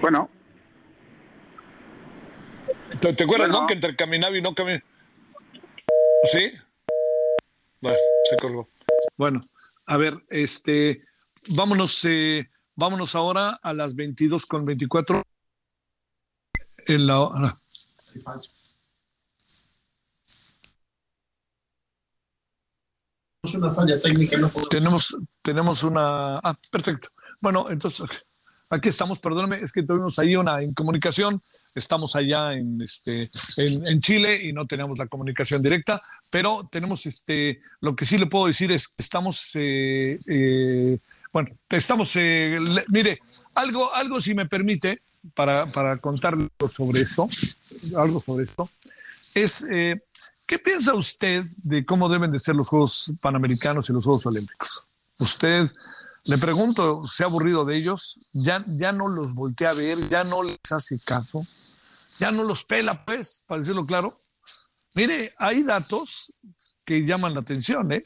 Bueno. 0.00 0.30
¿Te, 3.00 3.24
acuerdas, 3.24 3.50
no? 3.50 3.66
Que 3.66 3.74
entre 3.74 3.96
caminaba 3.96 4.36
y 4.36 4.42
no 4.42 4.54
caminaba. 4.54 4.84
¿Sí? 6.32 6.52
Bueno, 7.80 7.98
se 8.24 8.36
colgó. 8.36 8.68
Bueno, 9.16 9.40
a 9.86 9.96
ver, 9.96 10.14
este, 10.28 11.04
vámonos, 11.50 12.04
eh, 12.04 12.48
vámonos 12.74 13.14
ahora 13.14 13.58
a 13.62 13.72
las 13.72 13.94
22 13.94 14.46
con 14.46 14.64
24. 14.64 15.22
En 16.86 17.06
la 17.06 17.20
hora. 17.20 17.60
una 23.54 23.72
falla 23.72 24.00
técnica. 24.00 24.36
No 24.38 24.50
tenemos, 24.68 25.16
tenemos 25.42 25.82
una. 25.82 26.38
Ah, 26.38 26.58
perfecto. 26.70 27.08
Bueno, 27.40 27.66
entonces 27.68 28.08
aquí 28.70 28.88
estamos, 28.88 29.18
perdóneme, 29.18 29.60
es 29.62 29.72
que 29.72 29.82
tuvimos 29.82 30.18
ahí 30.18 30.36
una 30.36 30.62
incomunicación. 30.62 31.40
Estamos 31.74 32.16
allá 32.16 32.54
en, 32.54 32.80
este, 32.80 33.30
en, 33.58 34.00
Chile 34.00 34.42
y 34.42 34.52
no 34.54 34.64
tenemos 34.64 34.98
la 34.98 35.08
comunicación 35.08 35.60
directa, 35.60 36.00
pero 36.30 36.66
tenemos 36.72 37.04
este, 37.04 37.60
lo 37.80 37.94
que 37.94 38.06
sí 38.06 38.16
le 38.16 38.24
puedo 38.24 38.46
decir 38.46 38.72
es 38.72 38.88
que 38.88 39.02
estamos, 39.02 39.50
eh, 39.56 40.18
eh, 40.26 40.98
bueno, 41.30 41.50
estamos, 41.68 42.16
eh, 42.16 42.58
mire, 42.88 43.18
algo, 43.54 43.94
algo 43.94 44.22
si 44.22 44.34
me 44.34 44.46
permite, 44.46 45.02
para, 45.34 45.66
para 45.66 45.96
contarle 45.98 46.48
sobre 46.72 47.02
eso, 47.02 47.28
algo 47.94 48.20
sobre 48.20 48.44
esto, 48.44 48.70
es 49.34 49.64
¿Qué 50.46 50.60
piensa 50.60 50.94
usted 50.94 51.44
de 51.56 51.84
cómo 51.84 52.08
deben 52.08 52.30
de 52.30 52.38
ser 52.38 52.54
los 52.54 52.68
Juegos 52.68 53.12
Panamericanos 53.20 53.90
y 53.90 53.92
los 53.92 54.04
Juegos 54.04 54.26
Olímpicos? 54.26 54.84
Usted, 55.18 55.68
le 56.24 56.38
pregunto, 56.38 57.02
¿se 57.08 57.24
ha 57.24 57.26
aburrido 57.26 57.64
de 57.64 57.76
ellos? 57.76 58.20
¿Ya, 58.32 58.64
ya 58.68 58.92
no 58.92 59.08
los 59.08 59.34
voltea 59.34 59.70
a 59.70 59.74
ver? 59.74 60.08
¿Ya 60.08 60.22
no 60.22 60.44
les 60.44 60.58
hace 60.70 61.00
caso? 61.00 61.44
¿Ya 62.20 62.30
no 62.30 62.44
los 62.44 62.64
pela, 62.64 63.04
pues, 63.04 63.42
para 63.48 63.60
decirlo 63.60 63.84
claro? 63.84 64.20
Mire, 64.94 65.34
hay 65.38 65.64
datos 65.64 66.32
que 66.84 67.04
llaman 67.04 67.34
la 67.34 67.40
atención, 67.40 67.90
¿eh? 67.90 68.04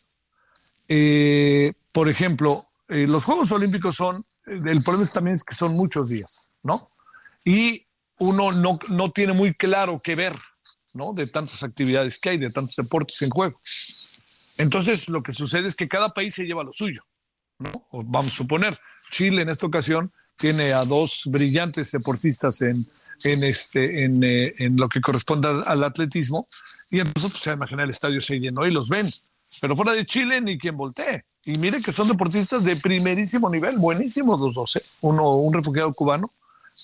eh 0.89 1.75
por 1.93 2.09
ejemplo, 2.09 2.69
eh, 2.89 3.07
los 3.07 3.25
Juegos 3.25 3.53
Olímpicos 3.53 3.97
son, 3.97 4.25
el 4.47 4.83
problema 4.83 5.07
también 5.11 5.35
es 5.35 5.45
que 5.45 5.55
son 5.55 5.75
muchos 5.75 6.09
días, 6.09 6.49
¿no? 6.63 6.90
Y 7.45 7.87
uno 8.19 8.53
no, 8.53 8.79
no 8.89 9.11
tiene 9.11 9.33
muy 9.33 9.55
claro 9.55 10.01
qué 10.03 10.15
ver 10.15 10.35
¿no? 10.93 11.13
De 11.13 11.27
tantas 11.27 11.63
actividades 11.63 12.19
que 12.19 12.31
hay, 12.31 12.39
de 12.39 12.51
tantos 12.51 12.77
deportes 12.77 13.21
en 13.23 13.31
juego. 13.31 13.61
Entonces, 14.57 15.09
lo 15.09 15.23
que 15.23 15.33
sucede 15.33 15.69
es 15.69 15.75
que 15.75 15.89
cada 15.89 16.13
país 16.13 16.35
se 16.35 16.45
lleva 16.45 16.65
lo 16.65 16.73
suyo, 16.73 17.03
¿no? 17.59 17.87
vamos 17.93 18.33
a 18.33 18.37
suponer, 18.37 18.79
Chile 19.11 19.43
en 19.43 19.49
esta 19.49 19.67
ocasión 19.67 20.13
tiene 20.37 20.73
a 20.73 20.85
dos 20.85 21.23
brillantes 21.27 21.91
deportistas 21.91 22.61
en, 22.63 22.87
en, 23.25 23.45
este, 23.45 24.05
en, 24.05 24.23
eh, 24.23 24.55
en 24.59 24.77
lo 24.77 24.89
que 24.89 25.01
corresponde 25.01 25.49
al 25.67 25.85
atletismo, 25.85 26.49
y 26.91 26.99
entonces 26.99 27.31
pues, 27.31 27.43
se 27.43 27.53
imagina 27.53 27.85
el 27.85 27.91
estadio 27.91 28.21
se 28.21 28.39
llenó 28.39 28.67
y 28.67 28.71
los 28.71 28.89
ven. 28.89 29.11
Pero 29.61 29.77
fuera 29.77 29.93
de 29.93 30.07
Chile 30.07 30.41
ni 30.41 30.59
quien 30.59 30.77
voltee. 30.77 31.25
Y 31.45 31.59
mire 31.59 31.83
que 31.83 31.93
son 31.93 32.09
deportistas 32.09 32.63
de 32.65 32.77
primerísimo 32.77 33.51
nivel, 33.51 33.79
buenísimos 33.79 34.41
los 34.41 34.55
dos. 34.55 34.77
¿eh? 34.77 34.83
Uno, 35.01 35.37
un 35.37 35.53
refugiado 35.53 35.93
cubano 35.93 36.33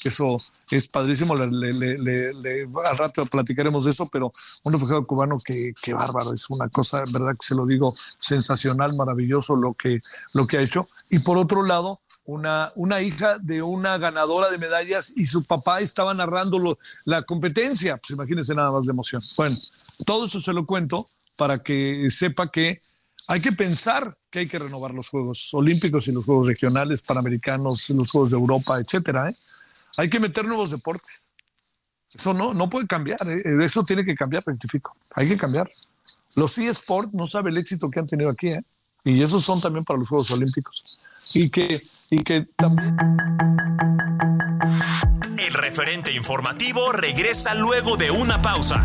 eso 0.04 0.40
es 0.70 0.88
padrísimo. 0.88 1.34
Le, 1.34 2.68
al 2.84 2.98
rato 2.98 3.26
platicaremos 3.26 3.84
de 3.84 3.90
eso, 3.90 4.06
pero 4.06 4.32
un 4.62 4.72
refugiado 4.72 5.06
cubano 5.06 5.38
que, 5.38 5.72
bárbaro, 5.92 6.32
es 6.32 6.48
una 6.50 6.68
cosa, 6.68 7.04
verdad 7.10 7.32
que 7.32 7.46
se 7.46 7.54
lo 7.54 7.66
digo, 7.66 7.94
sensacional, 8.18 8.94
maravilloso 8.94 9.56
lo 9.56 9.74
que, 9.74 10.00
lo 10.32 10.46
que 10.46 10.58
ha 10.58 10.62
hecho. 10.62 10.88
Y 11.08 11.20
por 11.20 11.38
otro 11.38 11.62
lado, 11.62 12.00
una, 12.24 12.72
una 12.74 13.00
hija 13.00 13.38
de 13.38 13.62
una 13.62 13.98
ganadora 13.98 14.50
de 14.50 14.58
medallas 14.58 15.12
y 15.16 15.26
su 15.26 15.44
papá 15.44 15.80
estaba 15.80 16.12
narrando 16.12 16.78
la 17.04 17.22
competencia. 17.22 17.96
Pues 17.96 18.10
imagínense 18.10 18.54
nada 18.54 18.72
más 18.72 18.86
de 18.86 18.90
emoción. 18.90 19.22
Bueno, 19.36 19.56
todo 20.04 20.26
eso 20.26 20.40
se 20.40 20.52
lo 20.52 20.66
cuento 20.66 21.08
para 21.36 21.62
que 21.62 22.08
sepa 22.10 22.50
que 22.50 22.80
hay 23.28 23.40
que 23.40 23.52
pensar 23.52 24.16
que 24.30 24.40
hay 24.40 24.48
que 24.48 24.58
renovar 24.58 24.92
los 24.92 25.08
Juegos 25.08 25.52
Olímpicos 25.52 26.06
y 26.08 26.12
los 26.12 26.24
Juegos 26.24 26.46
Regionales, 26.46 27.02
Panamericanos, 27.02 27.90
los 27.90 28.10
Juegos 28.10 28.30
de 28.30 28.36
Europa, 28.36 28.78
etcétera. 28.78 29.30
¿eh? 29.30 29.36
Hay 29.96 30.10
que 30.10 30.20
meter 30.20 30.44
nuevos 30.44 30.70
deportes. 30.70 31.26
Eso 32.12 32.34
no, 32.34 32.54
no 32.54 32.68
puede 32.68 32.86
cambiar. 32.86 33.18
¿eh? 33.28 33.42
Eso 33.62 33.84
tiene 33.84 34.04
que 34.04 34.14
cambiar, 34.14 34.42
rectifico. 34.46 34.96
Hay 35.14 35.28
que 35.28 35.36
cambiar. 35.36 35.68
Los 36.34 36.58
eSports 36.58 37.12
no 37.14 37.26
sabe 37.26 37.50
el 37.50 37.58
éxito 37.58 37.90
que 37.90 38.00
han 38.00 38.06
tenido 38.06 38.30
aquí, 38.30 38.48
¿eh? 38.48 38.62
Y 39.04 39.22
esos 39.22 39.44
son 39.44 39.60
también 39.60 39.84
para 39.84 39.98
los 39.98 40.08
Juegos 40.08 40.30
Olímpicos. 40.32 40.98
Y 41.32 41.48
que, 41.48 41.82
y 42.10 42.22
que 42.24 42.48
también. 42.56 42.96
El 45.38 45.54
referente 45.54 46.12
informativo 46.12 46.92
regresa 46.92 47.54
luego 47.54 47.96
de 47.96 48.10
una 48.10 48.42
pausa. 48.42 48.84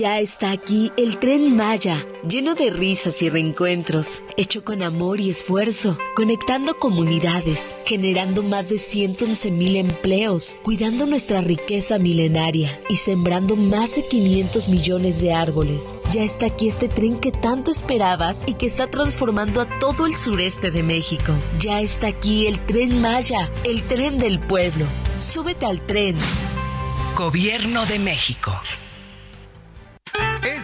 Ya 0.00 0.18
está 0.18 0.52
aquí 0.52 0.90
el 0.96 1.18
tren 1.18 1.54
Maya, 1.54 2.06
lleno 2.26 2.54
de 2.54 2.70
risas 2.70 3.20
y 3.20 3.28
reencuentros, 3.28 4.22
hecho 4.38 4.64
con 4.64 4.82
amor 4.82 5.20
y 5.20 5.28
esfuerzo, 5.28 5.98
conectando 6.16 6.78
comunidades, 6.78 7.76
generando 7.84 8.42
más 8.42 8.70
de 8.70 8.78
111 8.78 9.50
mil 9.50 9.76
empleos, 9.76 10.56
cuidando 10.62 11.04
nuestra 11.04 11.42
riqueza 11.42 11.98
milenaria 11.98 12.80
y 12.88 12.96
sembrando 12.96 13.56
más 13.56 13.96
de 13.96 14.08
500 14.08 14.70
millones 14.70 15.20
de 15.20 15.34
árboles. 15.34 15.98
Ya 16.10 16.22
está 16.22 16.46
aquí 16.46 16.68
este 16.68 16.88
tren 16.88 17.20
que 17.20 17.30
tanto 17.30 17.70
esperabas 17.70 18.48
y 18.48 18.54
que 18.54 18.68
está 18.68 18.90
transformando 18.90 19.60
a 19.60 19.78
todo 19.80 20.06
el 20.06 20.14
sureste 20.14 20.70
de 20.70 20.82
México. 20.82 21.36
Ya 21.58 21.82
está 21.82 22.06
aquí 22.06 22.46
el 22.46 22.64
tren 22.64 23.02
Maya, 23.02 23.52
el 23.64 23.86
tren 23.86 24.16
del 24.16 24.40
pueblo. 24.40 24.86
Súbete 25.16 25.66
al 25.66 25.84
tren. 25.86 26.16
Gobierno 27.14 27.84
de 27.84 27.98
México. 27.98 28.58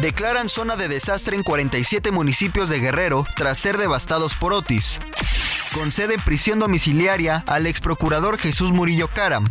Declaran 0.00 0.48
zona 0.48 0.76
de 0.76 0.86
desastre 0.86 1.34
en 1.34 1.42
47 1.42 2.12
municipios 2.12 2.68
de 2.68 2.78
Guerrero 2.78 3.26
tras 3.34 3.58
ser 3.58 3.78
devastados 3.78 4.36
por 4.36 4.52
Otis. 4.52 5.00
Concede 5.74 6.18
prisión 6.18 6.60
domiciliaria 6.60 7.42
al 7.48 7.66
ex 7.66 7.80
procurador 7.80 8.38
Jesús 8.38 8.70
Murillo 8.70 9.08
Caram. 9.08 9.48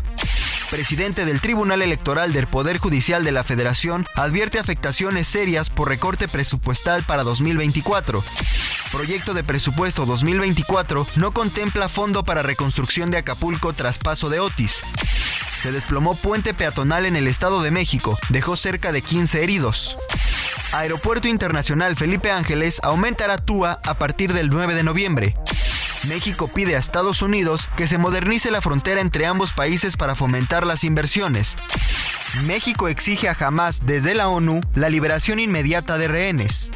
Presidente 0.70 1.26
del 1.26 1.42
Tribunal 1.42 1.82
Electoral 1.82 2.32
del 2.32 2.48
Poder 2.48 2.78
Judicial 2.78 3.26
de 3.26 3.34
la 3.34 3.44
Federación 3.44 4.06
advierte 4.16 4.58
afectaciones 4.58 5.28
serias 5.28 5.70
por 5.70 5.90
recorte 5.90 6.30
presupuestal 6.30 7.04
para 7.04 7.24
2024. 7.24 8.24
Proyecto 8.92 9.34
de 9.34 9.44
presupuesto 9.44 10.06
2024 10.06 11.08
no 11.18 11.32
contempla 11.32 11.90
fondo 11.90 12.24
para 12.24 12.42
reconstrucción 12.42 13.12
de 13.12 13.18
Acapulco 13.18 13.74
tras 13.74 13.98
paso 13.98 14.30
de 14.30 14.40
Otis. 14.40 14.82
Se 15.62 15.72
desplomó 15.72 16.16
puente 16.16 16.54
peatonal 16.54 17.06
en 17.06 17.16
el 17.16 17.28
Estado 17.28 17.62
de 17.62 17.72
México, 17.72 18.18
dejó 18.30 18.56
cerca 18.56 18.92
de 18.92 19.02
15 19.02 19.44
heridos. 19.44 19.98
Aeropuerto 20.72 21.28
Internacional 21.28 21.96
Felipe 21.96 22.32
Ángeles 22.32 22.80
aumentará 22.84 23.38
TUA 23.38 23.80
a 23.84 23.94
partir 23.96 24.34
del 24.34 24.50
9 24.50 24.76
de 24.76 24.84
noviembre. 24.84 25.36
México 26.08 26.48
pide 26.54 26.76
a 26.76 26.80
Estados 26.80 27.22
Unidos 27.22 27.70
que 27.76 27.88
se 27.88 27.98
modernice 27.98 28.52
la 28.52 28.62
frontera 28.62 29.02
entre 29.02 29.26
ambos 29.26 29.52
países 29.52 29.98
para 29.98 30.16
fomentar 30.16 30.66
las 30.66 30.84
inversiones. 30.84 31.58
México 32.46 32.88
exige 32.88 33.28
a 33.28 33.36
Hamas 33.40 33.86
desde 33.86 34.14
la 34.14 34.30
ONU 34.30 34.62
la 34.76 34.90
liberación 34.90 35.40
inmediata 35.40 35.98
de 35.98 36.08
rehenes. 36.08 36.72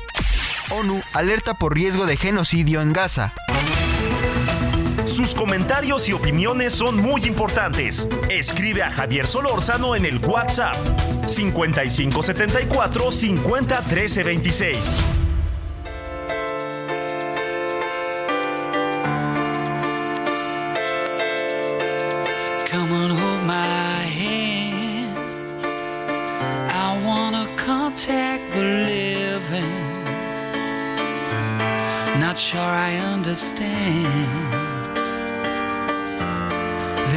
ONU 0.70 1.02
alerta 1.13 1.54
por 1.54 1.76
riesgo 1.76 2.06
de 2.06 2.17
genocidio 2.17 2.82
en 2.82 2.94
Gaza. 2.94 3.34
Sus 5.06 5.36
comentarios 5.36 6.08
y 6.10 6.14
opiniones 6.14 6.74
son 6.74 6.98
muy 6.98 7.26
importantes. 7.26 8.08
Escribe 8.30 8.84
a 8.84 8.92
Javier 8.92 9.28
Solórzano 9.28 9.96
en 9.96 10.06
el 10.06 10.20
WhatsApp 10.20 10.76
5574 11.26 13.12
50 13.12 13.82
13 13.86 14.24
26. 14.24 15.22
sure 32.42 32.60
I 32.60 32.98
understand. 33.14 34.51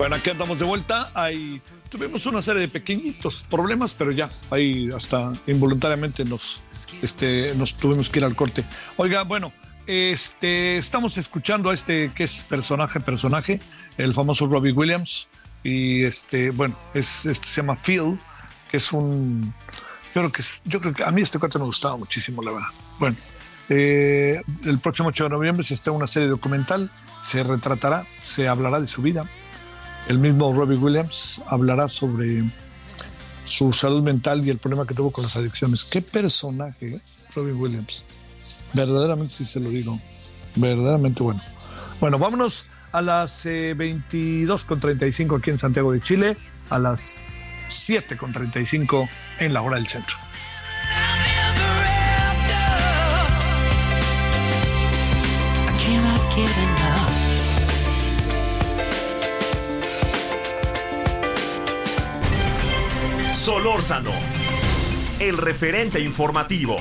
Bueno, 0.00 0.16
aquí 0.16 0.30
andamos 0.30 0.58
de 0.58 0.64
vuelta. 0.64 1.10
Ahí 1.12 1.60
tuvimos 1.90 2.24
una 2.24 2.40
serie 2.40 2.62
de 2.62 2.68
pequeñitos 2.68 3.44
problemas, 3.50 3.92
pero 3.92 4.10
ya, 4.10 4.30
ahí 4.50 4.88
hasta 4.96 5.30
involuntariamente 5.46 6.24
nos, 6.24 6.62
este, 7.02 7.54
nos 7.54 7.74
tuvimos 7.74 8.08
que 8.08 8.20
ir 8.20 8.24
al 8.24 8.34
corte. 8.34 8.64
Oiga, 8.96 9.24
bueno, 9.24 9.52
este, 9.86 10.78
estamos 10.78 11.18
escuchando 11.18 11.68
a 11.68 11.74
este 11.74 12.12
que 12.14 12.24
es 12.24 12.42
personaje, 12.44 12.98
personaje, 12.98 13.60
el 13.98 14.14
famoso 14.14 14.46
Robbie 14.46 14.72
Williams. 14.72 15.28
Y 15.62 16.02
este, 16.04 16.48
bueno, 16.48 16.78
es, 16.94 17.26
este 17.26 17.46
se 17.46 17.60
llama 17.60 17.76
Phil, 17.76 18.18
que 18.70 18.78
es 18.78 18.90
un. 18.94 19.52
Yo 20.14 20.22
creo 20.22 20.32
que, 20.32 20.42
yo 20.64 20.80
creo 20.80 20.94
que 20.94 21.04
a 21.04 21.10
mí 21.10 21.20
este 21.20 21.38
cuate 21.38 21.58
me 21.58 21.66
gustaba 21.66 21.98
muchísimo, 21.98 22.42
la 22.42 22.52
verdad. 22.52 22.68
Bueno, 22.98 23.16
eh, 23.68 24.40
el 24.64 24.78
próximo 24.78 25.10
8 25.10 25.24
de 25.24 25.30
noviembre 25.30 25.62
se 25.62 25.74
está 25.74 25.90
una 25.90 26.06
serie 26.06 26.30
documental, 26.30 26.90
se 27.22 27.42
retratará, 27.42 28.06
se 28.22 28.48
hablará 28.48 28.80
de 28.80 28.86
su 28.86 29.02
vida. 29.02 29.28
El 30.08 30.18
mismo 30.18 30.52
Robbie 30.52 30.76
Williams 30.76 31.42
hablará 31.46 31.88
sobre 31.88 32.44
su 33.44 33.72
salud 33.72 34.02
mental 34.02 34.46
y 34.46 34.50
el 34.50 34.58
problema 34.58 34.86
que 34.86 34.94
tuvo 34.94 35.10
con 35.10 35.24
las 35.24 35.36
adicciones. 35.36 35.84
Qué 35.84 36.02
personaje. 36.02 37.00
Robbie 37.34 37.52
Williams. 37.52 38.04
Verdaderamente 38.72 39.34
sí 39.34 39.44
se 39.44 39.60
lo 39.60 39.70
digo. 39.70 40.00
Verdaderamente 40.56 41.22
bueno. 41.22 41.40
Bueno, 42.00 42.18
vámonos 42.18 42.66
a 42.92 43.02
las 43.02 43.46
eh, 43.46 43.74
22 43.74 44.64
con 44.64 44.80
35 44.80 45.36
aquí 45.36 45.50
en 45.50 45.58
Santiago 45.58 45.92
de 45.92 46.00
Chile, 46.00 46.36
a 46.70 46.78
las 46.78 47.24
7 47.68 48.16
con 48.16 48.32
35 48.32 49.08
en 49.38 49.52
la 49.52 49.62
hora 49.62 49.76
del 49.76 49.86
centro. 49.86 50.16
Solórzano, 63.50 64.12
el 65.18 65.36
referente 65.36 65.98
informativo. 65.98 66.76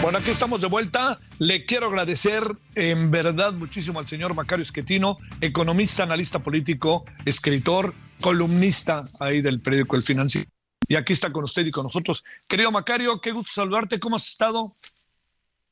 Bueno, 0.00 0.18
aquí 0.18 0.30
estamos 0.30 0.60
de 0.60 0.68
vuelta. 0.68 1.18
Le 1.40 1.64
quiero 1.64 1.88
agradecer 1.88 2.44
en 2.76 3.10
verdad 3.10 3.52
muchísimo 3.52 3.98
al 3.98 4.06
señor 4.06 4.36
Macario 4.36 4.62
Esquetino, 4.62 5.18
economista, 5.40 6.04
analista 6.04 6.38
político, 6.38 7.04
escritor, 7.24 7.94
columnista 8.20 9.02
ahí 9.18 9.40
del 9.40 9.60
periódico 9.60 9.96
El 9.96 10.04
Financiero. 10.04 10.55
Y 10.88 10.96
aquí 10.96 11.12
está 11.12 11.32
con 11.32 11.44
usted 11.44 11.66
y 11.66 11.70
con 11.70 11.84
nosotros. 11.84 12.24
Querido 12.48 12.70
Macario, 12.70 13.20
qué 13.20 13.32
gusto 13.32 13.50
saludarte. 13.52 13.98
¿Cómo 13.98 14.16
has 14.16 14.28
estado? 14.28 14.72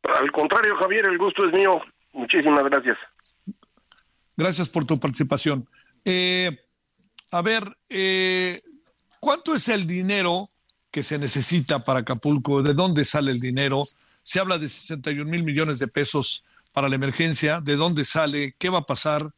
Al 0.03 0.31
contrario, 0.33 0.77
Javier, 0.77 1.09
el 1.09 1.19
gusto 1.19 1.47
es 1.47 1.53
mío. 1.53 1.81
Muchísimas 2.13 2.65
gracias. 2.65 2.99
Gracias 4.37 4.69
por 4.69 4.85
tu 4.85 4.99
participación. 4.99 5.69
Eh, 6.05 6.59
a 7.31 7.43
ver, 7.43 7.77
eh, 7.89 8.61
¿cuánto 9.21 9.55
es 9.55 9.69
el 9.69 9.87
dinero 9.87 10.51
que 10.91 11.03
se 11.03 11.19
necesita 11.19 11.85
para 11.85 12.01
Acapulco? 12.01 12.63
¿De 12.63 12.75
dónde 12.75 13.05
sale 13.05 13.31
el 13.31 13.41
dinero? 13.41 13.85
Se 14.23 14.41
habla 14.41 14.59
de 14.59 14.69
61 14.69 15.31
mil 15.31 15.43
millones 15.43 15.79
de 15.79 15.89
pesos 15.89 16.45
para 16.73 16.89
la 16.89 16.97
emergencia. 16.97 17.61
¿De 17.61 17.77
dónde 17.77 18.05
sale? 18.05 18.55
¿Qué 18.59 18.69
va 18.69 18.81
a 18.81 18.87
pasar? 18.87 19.33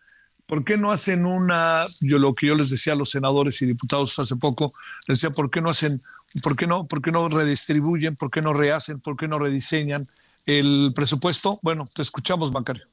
¿Por 0.47 0.65
qué 0.65 0.77
no 0.77 0.93
hacen 0.93 1.27
una, 1.27 1.87
yo 2.01 2.19
lo 2.19 2.33
que 2.33 2.47
yo 2.47 2.55
les 2.55 2.71
decía 2.71 2.93
a 2.93 2.97
los 2.97 3.11
senadores 3.11 3.61
y 3.63 3.67
diputados 3.67 4.17
hace 4.19 4.37
poco, 4.37 4.73
les 5.09 5.21
decía, 5.21 5.35
¿por 5.35 5.51
qué 5.51 5.61
no 5.61 5.71
hacen, 5.71 6.01
por 6.43 6.57
qué 6.57 6.69
no, 6.69 6.87
por 6.87 7.03
qué 7.03 7.11
no 7.11 7.29
redistribuyen, 7.29 8.15
por 8.15 8.31
qué 8.31 8.43
no 8.43 8.53
rehacen, 8.53 9.01
por 9.01 9.17
qué 9.17 9.27
no 9.27 9.41
rediseñan 9.41 10.07
el 10.47 10.93
presupuesto? 10.95 11.59
Bueno, 11.63 11.85
te 11.93 12.03
escuchamos, 12.03 12.53
Macario. 12.53 12.87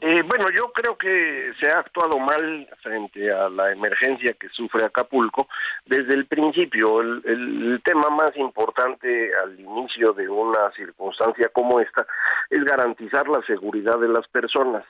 Eh, 0.00 0.22
bueno, 0.26 0.46
yo 0.56 0.72
creo 0.72 0.96
que 0.96 1.52
se 1.60 1.70
ha 1.70 1.78
actuado 1.78 2.18
mal 2.18 2.68
frente 2.82 3.30
a 3.30 3.48
la 3.48 3.70
emergencia 3.70 4.34
que 4.40 4.48
sufre 4.48 4.84
Acapulco 4.84 5.48
desde 5.84 6.14
el 6.14 6.26
principio. 6.26 7.00
El, 7.00 7.22
el 7.24 7.82
tema 7.84 8.08
más 8.10 8.36
importante 8.36 9.30
al 9.44 9.60
inicio 9.60 10.12
de 10.12 10.28
una 10.28 10.72
circunstancia 10.74 11.50
como 11.52 11.78
esta 11.78 12.06
es 12.50 12.64
garantizar 12.64 13.28
la 13.28 13.42
seguridad 13.46 13.98
de 13.98 14.08
las 14.08 14.26
personas. 14.28 14.84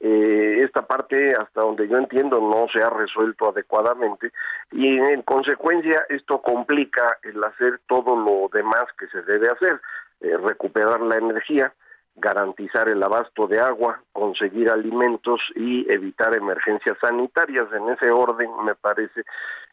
Eh, 0.00 0.62
esta 0.64 0.86
parte, 0.86 1.32
hasta 1.32 1.60
donde 1.60 1.88
yo 1.88 1.96
entiendo, 1.96 2.40
no 2.40 2.66
se 2.72 2.82
ha 2.82 2.90
resuelto 2.90 3.48
adecuadamente 3.48 4.32
y 4.72 4.98
en 4.98 5.22
consecuencia 5.22 6.04
esto 6.08 6.42
complica 6.42 7.18
el 7.22 7.42
hacer 7.44 7.80
todo 7.86 8.16
lo 8.16 8.48
demás 8.52 8.84
que 8.98 9.06
se 9.08 9.22
debe 9.22 9.48
hacer, 9.48 9.80
eh, 10.20 10.36
recuperar 10.36 11.00
la 11.00 11.16
energía, 11.16 11.72
garantizar 12.16 12.88
el 12.88 13.02
abasto 13.02 13.46
de 13.46 13.60
agua, 13.60 14.02
conseguir 14.12 14.70
alimentos 14.70 15.40
y 15.54 15.90
evitar 15.90 16.34
emergencias 16.34 16.96
sanitarias. 17.00 17.66
En 17.72 17.88
ese 17.88 18.10
orden, 18.10 18.50
me 18.64 18.74
parece, 18.74 19.22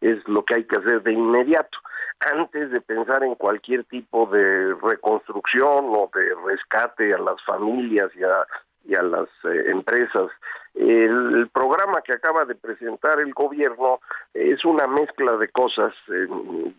es 0.02 0.26
lo 0.28 0.44
que 0.44 0.56
hay 0.56 0.64
que 0.66 0.78
hacer 0.78 1.04
de 1.04 1.14
inmediato. 1.14 1.78
Antes 2.20 2.72
de 2.72 2.82
pensar 2.82 3.24
en 3.24 3.36
cualquier 3.36 3.84
tipo 3.86 4.28
de 4.28 4.76
reconstrucción 4.76 5.86
o 5.90 6.10
de 6.14 6.36
rescate 6.46 7.14
a 7.14 7.18
las 7.18 7.42
familias 7.44 8.10
y 8.16 8.24
a, 8.24 8.46
y 8.86 8.96
a 8.96 9.02
las 9.02 9.28
eh, 9.44 9.66
empresas, 9.68 10.32
el, 10.74 11.50
programa 11.54 12.02
que 12.02 12.14
acaba 12.14 12.46
de 12.46 12.56
presentar 12.56 13.20
el 13.20 13.34
gobierno 13.34 14.00
es 14.34 14.64
una 14.64 14.88
mezcla 14.88 15.36
de 15.38 15.50
cosas, 15.50 15.94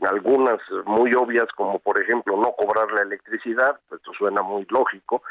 algunas 0.01 0.59
muy 0.87 1.15
obvias, 1.15 1.47
como 1.55 1.79
por 1.79 2.01
ejemplo 2.01 2.37
no 2.37 2.53
cobrar 2.53 2.91
la 2.93 3.03
electricidad, 3.03 3.79
esto 3.95 4.13
suena 4.17 4.43
muy 4.43 4.67
lógico, 4.71 5.23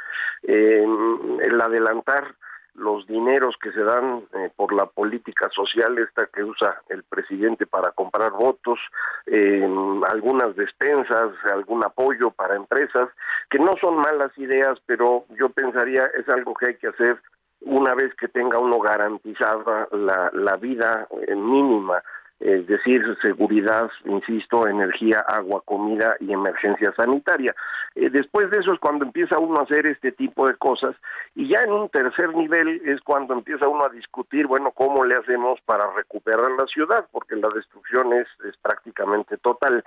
el 0.43 1.59
adelantar 1.59 2.35
los 2.75 3.05
dineros 3.07 3.55
que 3.61 3.71
se 3.71 3.83
dan 3.83 4.23
eh, 4.33 4.49
por 4.55 4.73
la 4.73 4.85
política 4.85 5.49
social 5.49 5.97
esta 5.97 6.27
que 6.27 6.43
usa 6.43 6.81
el 6.89 7.03
presidente 7.03 7.65
para 7.67 7.91
comprar 7.91 8.31
votos, 8.31 8.79
eh, 9.25 9.67
algunas 10.07 10.55
despensas, 10.55 11.31
algún 11.51 11.83
apoyo 11.83 12.31
para 12.31 12.55
empresas, 12.55 13.09
que 13.49 13.59
no 13.59 13.73
son 13.81 13.97
malas 13.97 14.35
ideas, 14.37 14.79
pero 14.85 15.25
yo 15.37 15.49
pensaría 15.49 16.05
es 16.17 16.27
algo 16.29 16.53
que 16.53 16.67
hay 16.67 16.75
que 16.75 16.87
hacer 16.87 17.21
una 17.61 17.93
vez 17.93 18.13
que 18.15 18.27
tenga 18.27 18.57
uno 18.57 18.79
garantizada 18.79 19.87
la, 19.91 20.31
la 20.33 20.55
vida 20.55 21.07
eh, 21.27 21.35
mínima, 21.35 22.01
es 22.41 22.65
decir, 22.65 23.03
seguridad, 23.21 23.89
insisto, 24.05 24.67
energía, 24.67 25.19
agua, 25.27 25.61
comida 25.63 26.15
y 26.19 26.33
emergencia 26.33 26.91
sanitaria. 26.97 27.55
Eh, 27.93 28.09
después 28.09 28.49
de 28.49 28.59
eso 28.59 28.73
es 28.73 28.79
cuando 28.79 29.05
empieza 29.05 29.37
uno 29.37 29.59
a 29.59 29.63
hacer 29.63 29.85
este 29.85 30.11
tipo 30.11 30.47
de 30.47 30.55
cosas 30.55 30.95
y 31.35 31.53
ya 31.53 31.61
en 31.61 31.71
un 31.71 31.89
tercer 31.89 32.33
nivel 32.33 32.81
es 32.85 32.99
cuando 33.01 33.35
empieza 33.35 33.67
uno 33.67 33.85
a 33.85 33.89
discutir, 33.89 34.47
bueno, 34.47 34.71
cómo 34.71 35.05
le 35.05 35.15
hacemos 35.15 35.59
para 35.65 35.91
recuperar 35.93 36.49
la 36.57 36.65
ciudad, 36.65 37.05
porque 37.11 37.35
la 37.35 37.49
destrucción 37.53 38.11
es, 38.13 38.27
prácticamente 38.63 39.37
total. 39.37 39.83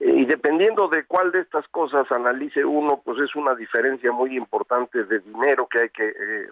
Eh, 0.00 0.10
y 0.16 0.24
dependiendo 0.24 0.88
de 0.88 1.04
cuál 1.04 1.30
de 1.30 1.40
estas 1.40 1.68
cosas 1.68 2.10
analice 2.10 2.64
uno, 2.64 3.02
pues 3.04 3.18
es 3.18 3.36
una 3.36 3.54
diferencia 3.54 4.12
muy 4.12 4.34
importante 4.34 5.04
de 5.04 5.18
dinero 5.18 5.66
que 5.66 5.80
hay 5.80 5.88
que 5.90 6.08
eh, 6.08 6.48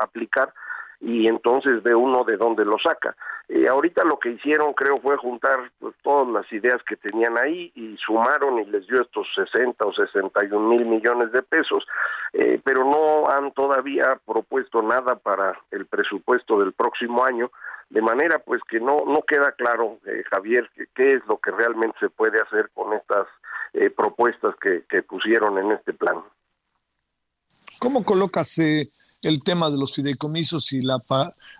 aplicar 0.00 0.52
y 1.00 1.26
entonces 1.26 1.82
ve 1.82 1.94
uno 1.94 2.24
de 2.24 2.36
dónde 2.36 2.64
lo 2.64 2.76
saca. 2.78 3.16
Eh, 3.54 3.68
ahorita 3.68 4.02
lo 4.04 4.18
que 4.18 4.30
hicieron 4.30 4.72
creo 4.72 4.98
fue 5.02 5.14
juntar 5.18 5.70
pues, 5.78 5.94
todas 6.02 6.26
las 6.28 6.50
ideas 6.54 6.82
que 6.88 6.96
tenían 6.96 7.36
ahí 7.36 7.70
y 7.74 7.98
sumaron 7.98 8.58
y 8.58 8.64
les 8.64 8.86
dio 8.86 9.02
estos 9.02 9.26
60 9.34 9.84
o 9.84 9.92
61 9.92 10.68
mil 10.70 10.86
millones 10.86 11.32
de 11.32 11.42
pesos, 11.42 11.84
eh, 12.32 12.58
pero 12.64 12.82
no 12.82 13.28
han 13.28 13.52
todavía 13.52 14.18
propuesto 14.24 14.80
nada 14.80 15.16
para 15.16 15.60
el 15.70 15.84
presupuesto 15.84 16.60
del 16.60 16.72
próximo 16.72 17.26
año, 17.26 17.50
de 17.90 18.00
manera 18.00 18.38
pues 18.38 18.62
que 18.70 18.80
no, 18.80 19.04
no 19.06 19.20
queda 19.20 19.52
claro, 19.52 19.98
eh, 20.06 20.24
Javier, 20.30 20.70
qué 20.94 21.10
es 21.10 21.26
lo 21.26 21.36
que 21.36 21.50
realmente 21.50 21.98
se 22.00 22.08
puede 22.08 22.40
hacer 22.40 22.70
con 22.72 22.94
estas 22.94 23.26
propuestas 23.96 24.54
que, 24.60 24.84
que 24.88 25.02
pusieron 25.02 25.56
en 25.56 25.72
este 25.72 25.94
plan. 25.94 26.22
¿Cómo 27.78 28.04
colocas 28.04 28.58
el 29.22 29.42
tema 29.42 29.70
de 29.70 29.78
los 29.78 29.94
fideicomisos 29.94 30.72
y 30.72 30.82
la, 30.82 30.98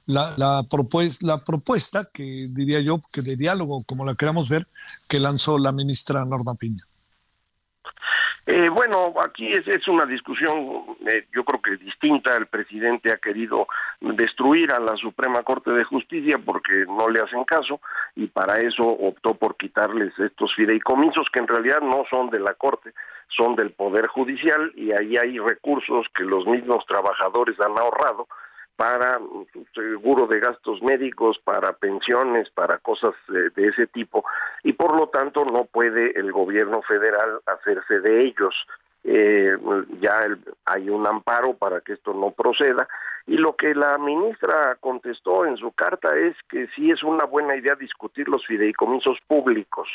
la, 0.07 0.35
la, 0.37 0.63
propuesta, 0.69 1.27
la 1.27 1.39
propuesta, 1.45 2.09
que 2.13 2.49
diría 2.53 2.81
yo, 2.81 3.01
que 3.13 3.23
de 3.23 3.37
diálogo, 3.37 3.83
como 3.87 4.05
la 4.05 4.15
queramos 4.15 4.49
ver, 4.49 4.67
que 5.09 5.19
lanzó 5.19 5.59
la 5.59 5.73
ministra 5.73 6.25
Norma 6.25 6.55
Piña. 6.55 6.85
Eh, 8.45 8.69
bueno, 8.71 9.15
aquí 9.25 9.53
es, 9.53 9.67
es 9.69 9.87
una 9.87 10.05
discusión, 10.05 10.97
eh, 11.07 11.27
yo 11.33 11.45
creo 11.45 11.63
que 11.63 11.77
distinta. 11.85 12.37
El 12.37 12.47
presidente 12.47 13.13
ha 13.13 13.19
querido 13.19 13.69
destruir 14.01 14.73
a 14.73 14.81
la 14.81 14.97
Suprema 14.97 15.45
Corte 15.45 15.73
de 15.73 15.85
Justicia 15.85 16.41
porque 16.45 16.85
no 16.89 17.09
le 17.09 17.21
hacen 17.21 17.45
caso 17.45 17.81
y 18.17 18.27
para 18.27 18.59
eso 18.59 18.83
optó 18.83 19.35
por 19.35 19.57
quitarles 19.57 20.13
estos 20.19 20.53
fideicomisos 20.57 21.29
que 21.33 21.39
en 21.39 21.47
realidad 21.47 21.81
no 21.83 22.03
son 22.11 22.31
de 22.31 22.41
la 22.41 22.55
Corte, 22.55 22.93
son 23.37 23.57
del 23.57 23.72
Poder 23.72 24.07
Judicial 24.07 24.72
y 24.74 24.93
ahí 24.93 25.16
hay 25.16 25.39
recursos 25.39 26.07
que 26.14 26.24
los 26.24 26.47
mismos 26.47 26.85
trabajadores 26.87 27.59
han 27.61 27.78
ahorrado 27.78 28.26
para 28.76 29.18
su 29.53 29.64
seguro 29.74 30.26
de 30.26 30.41
gastos 30.41 30.83
médicos, 30.83 31.39
para 31.45 31.72
pensiones, 31.74 32.51
para 32.51 32.78
cosas 32.78 33.12
eh, 33.28 33.51
de 33.55 33.68
ese 33.68 33.87
tipo, 33.87 34.24
y 34.64 34.72
por 34.72 34.97
lo 34.97 35.09
tanto 35.09 35.45
no 35.45 35.64
puede 35.66 36.18
el 36.18 36.33
gobierno 36.33 36.83
federal 36.83 37.41
hacerse 37.47 38.01
de 38.01 38.24
ellos. 38.24 38.55
Eh, 39.05 39.57
ya 40.01 40.26
hay 40.64 40.89
un 40.89 41.07
amparo 41.07 41.55
para 41.55 41.80
que 41.80 41.93
esto 41.93 42.14
no 42.14 42.30
proceda, 42.30 42.89
y 43.26 43.37
lo 43.37 43.57
que 43.57 43.74
la 43.74 43.99
ministra 43.99 44.76
contestó 44.80 45.45
en 45.45 45.57
su 45.57 45.72
carta 45.72 46.16
es 46.16 46.35
que 46.49 46.66
sí 46.74 46.91
es 46.91 47.03
una 47.03 47.24
buena 47.24 47.55
idea 47.57 47.74
discutir 47.74 48.28
los 48.28 48.45
fideicomisos 48.47 49.18
públicos. 49.26 49.89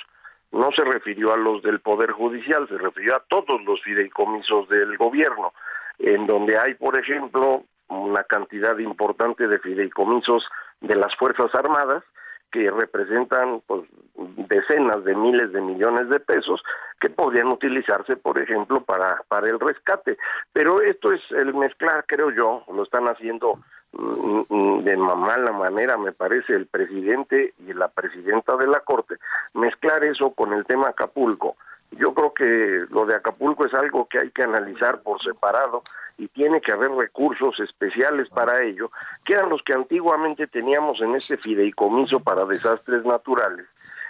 No 0.52 0.70
se 0.76 0.84
refirió 0.84 1.34
a 1.34 1.38
los 1.38 1.62
del 1.62 1.80
Poder 1.80 2.12
Judicial, 2.12 2.68
se 2.68 2.78
refirió 2.78 3.16
a 3.16 3.24
todos 3.28 3.62
los 3.66 3.82
fideicomisos 3.84 4.70
del 4.70 4.98
gobierno, 4.98 5.54
en 6.00 6.26
donde 6.26 6.58
hay, 6.58 6.74
por 6.76 6.98
ejemplo, 7.00 7.64
una 7.90 8.24
cantidad 8.24 8.78
importante 8.78 9.48
de 9.48 9.60
fideicomisos 9.60 10.46
de 10.82 10.96
las 10.96 11.16
Fuerzas 11.16 11.54
Armadas 11.54 12.04
que 12.52 12.72
representan 12.72 13.62
pues, 13.68 13.84
decenas 14.16 15.04
de 15.04 15.16
miles 15.16 15.52
de 15.52 15.62
millones 15.62 16.10
de 16.10 16.20
pesos 16.20 16.62
que 17.00 17.10
podrían 17.10 17.48
utilizarse, 17.48 18.16
por 18.16 18.40
ejemplo, 18.40 18.82
para, 18.82 19.22
para 19.28 19.50
el 19.50 19.60
rescate. 19.60 20.18
Pero 20.54 20.82
esto 20.82 21.12
es 21.12 21.22
el 21.32 21.54
mezclar, 21.54 22.06
creo 22.08 22.32
yo, 22.32 22.64
lo 22.74 22.84
están 22.84 23.06
haciendo 23.06 23.60
de 23.94 24.98
mala 24.98 25.52
manera, 25.52 25.98
me 25.98 26.12
parece, 26.12 26.54
el 26.54 26.68
presidente 26.68 27.54
y 27.68 27.74
la 27.74 27.88
presidenta 27.88 28.56
de 28.58 28.68
la 28.68 28.82
Corte, 28.82 29.16
mezclar 29.54 30.04
eso 30.04 30.32
con 30.32 30.54
el 30.54 30.66
tema 30.66 30.90
Acapulco. 30.90 31.56
Yo 31.92 32.14
creo 32.14 32.34
que 32.34 32.86
lo 32.90 33.06
de 33.06 33.16
Acapulco 33.16 33.66
es 33.66 33.74
algo 33.74 34.08
que 34.08 34.20
hay 34.20 34.30
que 34.32 34.44
analizar 34.44 35.02
por 35.02 35.22
separado 35.22 35.82
y 36.18 36.28
tiene 36.28 36.60
que 36.60 36.74
haber 36.74 36.92
recursos 36.92 37.60
especiales 37.60 38.30
para 38.30 38.62
ello, 38.64 38.90
que 39.26 39.34
eran 39.34 39.50
los 39.50 39.64
que 39.64 39.74
antiguamente 39.74 40.48
teníamos 40.48 41.02
en 41.02 41.16
este 41.16 41.38
fideicomiso 41.38 42.20
para 42.20 42.46
desastres 42.46 43.06
naturales 43.06 43.68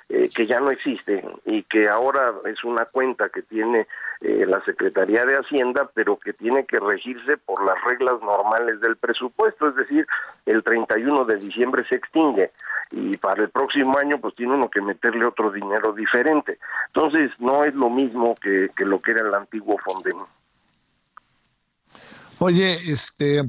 eh, 0.09 0.29
que 0.33 0.45
ya 0.45 0.59
no 0.61 0.71
existe 0.71 1.25
y 1.45 1.63
que 1.63 1.89
ahora 1.89 2.31
es 2.45 2.63
una 2.63 2.85
cuenta 2.85 3.27
que 3.29 3.41
tiene 3.41 3.87
eh, 4.21 4.45
la 4.47 4.63
Secretaría 4.63 5.25
de 5.25 5.35
Hacienda, 5.35 5.89
pero 5.93 6.17
que 6.17 6.31
tiene 6.33 6.65
que 6.65 6.79
regirse 6.79 7.35
por 7.37 7.65
las 7.65 7.75
reglas 7.83 8.15
normales 8.21 8.79
del 8.79 8.95
presupuesto, 8.95 9.67
es 9.67 9.75
decir, 9.75 10.07
el 10.45 10.63
31 10.63 11.25
de 11.25 11.37
diciembre 11.37 11.83
se 11.89 11.95
extingue 11.95 12.51
y 12.91 13.17
para 13.17 13.43
el 13.43 13.49
próximo 13.49 13.97
año 13.97 14.17
pues 14.17 14.33
tiene 14.35 14.55
uno 14.55 14.69
que 14.69 14.81
meterle 14.81 15.25
otro 15.25 15.51
dinero 15.51 15.91
diferente. 15.91 16.57
Entonces 16.87 17.31
no 17.39 17.63
es 17.63 17.75
lo 17.75 17.89
mismo 17.89 18.33
que, 18.35 18.69
lo 18.77 18.99
que 19.01 19.11
era 19.11 19.27
el 19.27 19.35
antiguo 19.35 19.77
Fonden. 19.83 20.17
Oye, 22.39 22.91
este, 22.91 23.43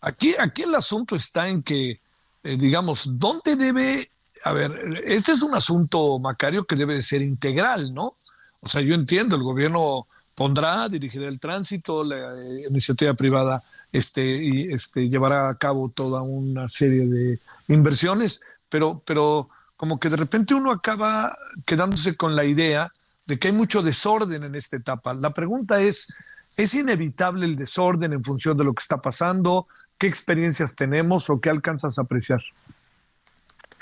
aquí, 0.00 0.34
aquí 0.38 0.62
el 0.62 0.74
asunto 0.74 1.16
está 1.16 1.48
en 1.48 1.62
que, 1.62 2.00
eh, 2.42 2.56
digamos, 2.58 3.18
¿dónde 3.18 3.56
debe 3.56 4.10
a 4.44 4.52
ver, 4.52 5.02
este 5.04 5.32
es 5.32 5.42
un 5.42 5.54
asunto, 5.54 6.18
Macario, 6.18 6.64
que 6.64 6.76
debe 6.76 6.94
de 6.94 7.02
ser 7.02 7.22
integral, 7.22 7.94
¿no? 7.94 8.16
O 8.60 8.68
sea, 8.68 8.80
yo 8.80 8.94
entiendo, 8.94 9.36
el 9.36 9.42
gobierno 9.42 10.06
pondrá, 10.34 10.88
dirigirá 10.88 11.28
el 11.28 11.40
tránsito, 11.40 12.04
la 12.04 12.16
eh, 12.16 12.58
iniciativa 12.68 13.12
privada 13.14 13.62
este, 13.92 14.24
y, 14.24 14.72
este, 14.72 15.08
llevará 15.08 15.48
a 15.48 15.54
cabo 15.56 15.88
toda 15.88 16.22
una 16.22 16.68
serie 16.68 17.06
de 17.06 17.38
inversiones, 17.68 18.40
pero, 18.68 19.02
pero 19.04 19.48
como 19.76 19.98
que 19.98 20.08
de 20.08 20.16
repente 20.16 20.54
uno 20.54 20.70
acaba 20.70 21.36
quedándose 21.66 22.16
con 22.16 22.36
la 22.36 22.44
idea 22.44 22.90
de 23.26 23.38
que 23.38 23.48
hay 23.48 23.54
mucho 23.54 23.82
desorden 23.82 24.44
en 24.44 24.54
esta 24.54 24.76
etapa. 24.76 25.14
La 25.14 25.34
pregunta 25.34 25.80
es, 25.80 26.14
¿es 26.56 26.74
inevitable 26.74 27.44
el 27.44 27.56
desorden 27.56 28.12
en 28.12 28.24
función 28.24 28.56
de 28.56 28.64
lo 28.64 28.74
que 28.74 28.82
está 28.82 28.98
pasando? 28.98 29.66
¿Qué 29.98 30.06
experiencias 30.06 30.74
tenemos 30.74 31.28
o 31.30 31.40
qué 31.40 31.50
alcanzas 31.50 31.98
a 31.98 32.02
apreciar? 32.02 32.40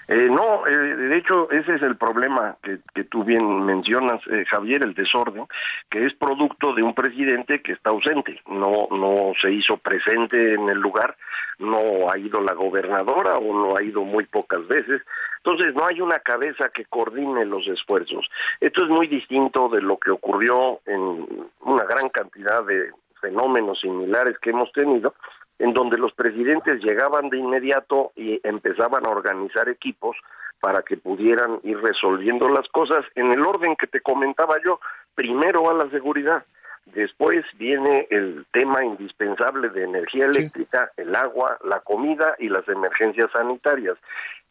Eh, 0.08 0.28
no, 0.30 0.64
eh, 0.66 0.70
de 0.70 1.16
hecho 1.18 1.50
ese 1.50 1.74
es 1.74 1.82
el 1.82 1.96
problema 1.96 2.56
que, 2.62 2.78
que 2.94 3.04
tú 3.04 3.24
bien 3.24 3.64
mencionas, 3.64 4.20
eh, 4.30 4.44
Javier, 4.48 4.84
el 4.84 4.94
desorden, 4.94 5.46
que 5.90 6.06
es 6.06 6.14
producto 6.14 6.72
de 6.74 6.82
un 6.82 6.94
presidente 6.94 7.60
que 7.60 7.72
está 7.72 7.90
ausente, 7.90 8.40
no, 8.46 8.86
no 8.90 9.32
se 9.40 9.50
hizo 9.50 9.76
presente 9.78 10.54
en 10.54 10.68
el 10.68 10.78
lugar, 10.78 11.16
no 11.58 12.08
ha 12.08 12.18
ido 12.18 12.40
la 12.40 12.52
gobernadora 12.52 13.38
o 13.38 13.52
no 13.52 13.76
ha 13.76 13.82
ido 13.82 14.02
muy 14.02 14.24
pocas 14.26 14.66
veces, 14.68 15.02
entonces 15.38 15.74
no 15.74 15.84
hay 15.86 16.00
una 16.00 16.20
cabeza 16.20 16.68
que 16.68 16.84
coordine 16.84 17.44
los 17.44 17.66
esfuerzos. 17.66 18.28
Esto 18.60 18.84
es 18.84 18.90
muy 18.90 19.08
distinto 19.08 19.68
de 19.68 19.82
lo 19.82 19.98
que 19.98 20.10
ocurrió 20.10 20.80
en 20.86 21.50
una 21.60 21.84
gran 21.84 22.08
cantidad 22.10 22.64
de 22.64 22.90
fenómenos 23.20 23.80
similares 23.80 24.38
que 24.38 24.50
hemos 24.50 24.70
tenido, 24.72 25.14
en 25.58 25.72
donde 25.72 25.98
los 25.98 26.12
presidentes 26.12 26.82
llegaban 26.82 27.30
de 27.30 27.38
inmediato 27.38 28.12
y 28.14 28.40
empezaban 28.42 29.06
a 29.06 29.10
organizar 29.10 29.68
equipos 29.68 30.16
para 30.60 30.82
que 30.82 30.96
pudieran 30.96 31.60
ir 31.62 31.78
resolviendo 31.80 32.48
las 32.48 32.68
cosas 32.68 33.04
en 33.14 33.32
el 33.32 33.40
orden 33.40 33.76
que 33.76 33.86
te 33.86 34.00
comentaba 34.00 34.56
yo. 34.64 34.80
Primero 35.14 35.62
va 35.62 35.74
la 35.74 35.90
seguridad, 35.90 36.44
después 36.86 37.44
viene 37.54 38.06
el 38.10 38.46
tema 38.52 38.84
indispensable 38.84 39.70
de 39.70 39.84
energía 39.84 40.26
eléctrica, 40.26 40.90
el 40.96 41.14
agua, 41.14 41.58
la 41.64 41.80
comida 41.80 42.34
y 42.38 42.48
las 42.48 42.68
emergencias 42.68 43.30
sanitarias. 43.32 43.96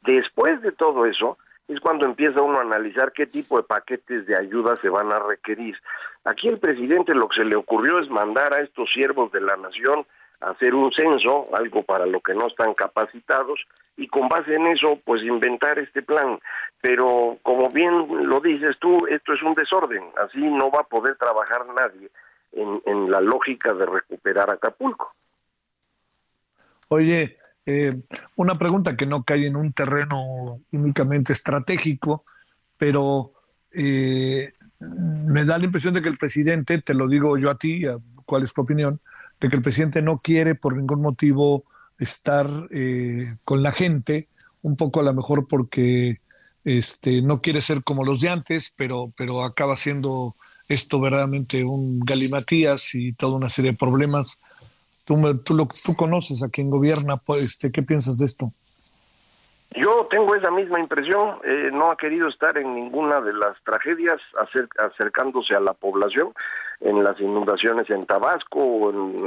Después 0.01 0.62
de 0.62 0.72
todo 0.72 1.06
eso, 1.06 1.38
es 1.68 1.80
cuando 1.80 2.06
empieza 2.06 2.41
uno 2.41 2.60
a 2.60 2.62
analizar 2.62 3.12
qué 3.12 3.26
tipo 3.26 3.58
de 3.58 3.64
paquetes 3.64 4.28
de 4.28 4.38
ayuda 4.38 4.76
se 4.78 4.89
van 4.89 5.12
a 5.12 5.20
requerir. 5.20 5.76
Aquí 6.24 6.47
el 6.47 6.60
presidente 6.60 7.14
lo 7.14 7.28
que 7.28 7.41
se 7.41 7.45
le 7.45 7.56
ocurrió 7.56 7.99
es 7.99 8.10
mandar 8.10 8.53
a 8.53 8.62
estos 8.62 8.91
siervos 8.93 9.32
de 9.32 9.41
la 9.41 9.58
nación 9.58 10.06
hacer 10.49 10.73
un 10.75 10.91
censo, 10.91 11.45
algo 11.53 11.83
para 11.83 12.05
lo 12.05 12.21
que 12.21 12.33
no 12.33 12.47
están 12.47 12.73
capacitados, 12.73 13.59
y 13.97 14.07
con 14.07 14.27
base 14.27 14.55
en 14.55 14.67
eso, 14.67 14.99
pues 15.03 15.23
inventar 15.23 15.79
este 15.79 16.01
plan. 16.01 16.39
Pero 16.81 17.37
como 17.41 17.69
bien 17.69 17.93
lo 18.27 18.39
dices 18.39 18.75
tú, 18.79 19.07
esto 19.07 19.33
es 19.33 19.41
un 19.41 19.53
desorden, 19.53 20.03
así 20.23 20.39
no 20.39 20.69
va 20.69 20.81
a 20.81 20.87
poder 20.87 21.15
trabajar 21.17 21.65
nadie 21.75 22.09
en, 22.51 22.81
en 22.85 23.09
la 23.09 23.21
lógica 23.21 23.73
de 23.73 23.85
recuperar 23.85 24.49
Acapulco. 24.51 25.13
Oye, 26.89 27.37
eh, 27.65 27.89
una 28.35 28.57
pregunta 28.57 28.95
que 28.95 29.07
no 29.07 29.23
cae 29.23 29.47
en 29.47 29.55
un 29.55 29.73
terreno 29.73 30.59
únicamente 30.71 31.33
estratégico, 31.33 32.23
pero 32.77 33.31
eh, 33.71 34.53
me 34.79 35.45
da 35.45 35.57
la 35.57 35.65
impresión 35.65 35.93
de 35.93 36.01
que 36.01 36.09
el 36.09 36.17
presidente, 36.17 36.81
te 36.81 36.93
lo 36.93 37.07
digo 37.07 37.37
yo 37.37 37.49
a 37.49 37.57
ti, 37.57 37.83
¿cuál 38.25 38.43
es 38.43 38.53
tu 38.53 38.61
opinión? 38.61 38.99
De 39.39 39.49
que 39.49 39.55
el 39.55 39.61
presidente 39.61 40.01
no 40.01 40.17
quiere 40.17 40.55
por 40.55 40.75
ningún 40.75 41.01
motivo 41.01 41.63
estar 41.99 42.47
eh, 42.71 43.25
con 43.43 43.63
la 43.63 43.71
gente, 43.71 44.27
un 44.61 44.75
poco 44.75 44.99
a 44.99 45.03
lo 45.03 45.13
mejor 45.13 45.47
porque 45.47 46.19
este, 46.63 47.21
no 47.21 47.41
quiere 47.41 47.61
ser 47.61 47.83
como 47.83 48.03
los 48.03 48.21
de 48.21 48.29
antes, 48.29 48.73
pero, 48.75 49.11
pero 49.15 49.43
acaba 49.43 49.77
siendo 49.77 50.36
esto 50.67 50.99
verdaderamente 50.99 51.63
un 51.63 51.99
galimatías 51.99 52.95
y 52.95 53.13
toda 53.13 53.38
una 53.38 53.49
serie 53.49 53.71
de 53.71 53.77
problemas. 53.77 54.41
Tú, 55.05 55.38
tú, 55.43 55.53
lo, 55.55 55.67
tú 55.86 55.95
conoces 55.95 56.41
a 56.41 56.49
quien 56.49 56.71
gobierna, 56.71 57.17
pues, 57.17 57.43
este, 57.43 57.71
¿qué 57.71 57.83
piensas 57.83 58.17
de 58.17 58.25
esto? 58.25 58.51
Yo 59.75 60.07
tengo 60.09 60.33
esa 60.36 60.49
misma 60.51 60.79
impresión, 60.79 61.38
eh, 61.43 61.69
no 61.73 61.91
ha 61.91 61.97
querido 61.97 62.29
estar 62.29 62.57
en 62.57 62.73
ninguna 62.73 63.19
de 63.19 63.33
las 63.33 63.61
tragedias 63.63 64.21
acercándose 64.79 65.53
a 65.53 65.59
la 65.59 65.73
población. 65.73 66.33
En 66.80 67.03
las 67.03 67.19
inundaciones 67.19 67.89
en 67.89 68.03
Tabasco 68.05 68.59
o 68.59 68.89
en 68.89 69.17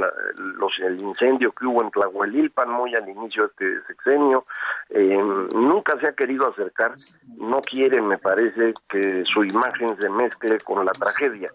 los, 0.57 0.71
el 0.79 1.01
incendio 1.01 1.51
que 1.51 1.65
hubo 1.65 1.81
en 1.83 1.91
Tlahuelilpan 1.91 2.69
muy 2.69 2.95
al 2.95 3.07
inicio 3.07 3.43
de 3.43 3.49
este 3.49 3.87
sexenio. 3.87 4.45
Eh, 4.89 5.17
nunca 5.55 5.99
se 5.99 6.07
ha 6.07 6.13
querido 6.13 6.49
acercar, 6.49 6.93
no 7.37 7.59
quiere, 7.61 8.01
me 8.01 8.17
parece, 8.17 8.73
que 8.89 9.23
su 9.25 9.43
imagen 9.43 9.89
se 9.99 10.09
mezcle 10.09 10.57
con 10.65 10.85
la 10.85 10.91
tragedia. 10.91 11.47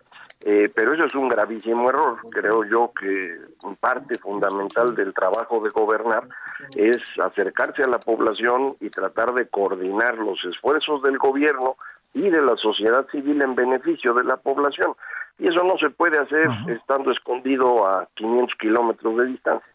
Eh, 0.46 0.70
pero 0.74 0.92
eso 0.92 1.04
es 1.04 1.14
un 1.14 1.28
gravísimo 1.28 1.88
error. 1.88 2.18
Creo 2.30 2.64
yo 2.64 2.92
que 2.98 3.38
parte 3.80 4.18
fundamental 4.18 4.94
del 4.94 5.14
trabajo 5.14 5.62
de 5.64 5.70
gobernar 5.70 6.28
es 6.76 6.98
acercarse 7.22 7.82
a 7.82 7.88
la 7.88 7.98
población 7.98 8.74
y 8.80 8.90
tratar 8.90 9.32
de 9.32 9.48
coordinar 9.48 10.18
los 10.18 10.38
esfuerzos 10.44 11.02
del 11.02 11.16
gobierno 11.16 11.76
y 12.12 12.28
de 12.28 12.42
la 12.42 12.56
sociedad 12.56 13.06
civil 13.10 13.40
en 13.40 13.54
beneficio 13.54 14.12
de 14.12 14.24
la 14.24 14.36
población. 14.36 14.94
Y 15.38 15.48
eso 15.48 15.64
no 15.64 15.76
se 15.78 15.90
puede 15.90 16.18
hacer 16.18 16.48
estando 16.68 17.10
escondido 17.10 17.86
a 17.86 18.08
500 18.14 18.56
kilómetros 18.58 19.16
de 19.16 19.26
distancia. 19.26 19.74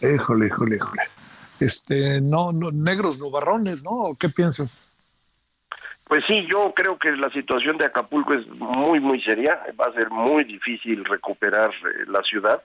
Híjole, 0.00 0.46
híjole, 0.46 0.76
híjole. 0.76 1.02
Este, 1.60 2.20
no, 2.20 2.52
no, 2.52 2.70
negros 2.70 3.18
nubarrones, 3.18 3.82
¿no? 3.82 4.16
¿Qué 4.18 4.28
piensas? 4.28 4.84
Pues 6.08 6.24
sí, 6.26 6.46
yo 6.50 6.72
creo 6.74 6.98
que 6.98 7.12
la 7.12 7.28
situación 7.30 7.76
de 7.76 7.84
Acapulco 7.84 8.32
es 8.32 8.46
muy, 8.48 8.98
muy 8.98 9.20
seria. 9.22 9.60
Va 9.78 9.86
a 9.90 9.92
ser 9.92 10.08
muy 10.08 10.42
difícil 10.44 11.04
recuperar 11.04 11.70
eh, 11.70 12.04
la 12.06 12.22
ciudad. 12.22 12.62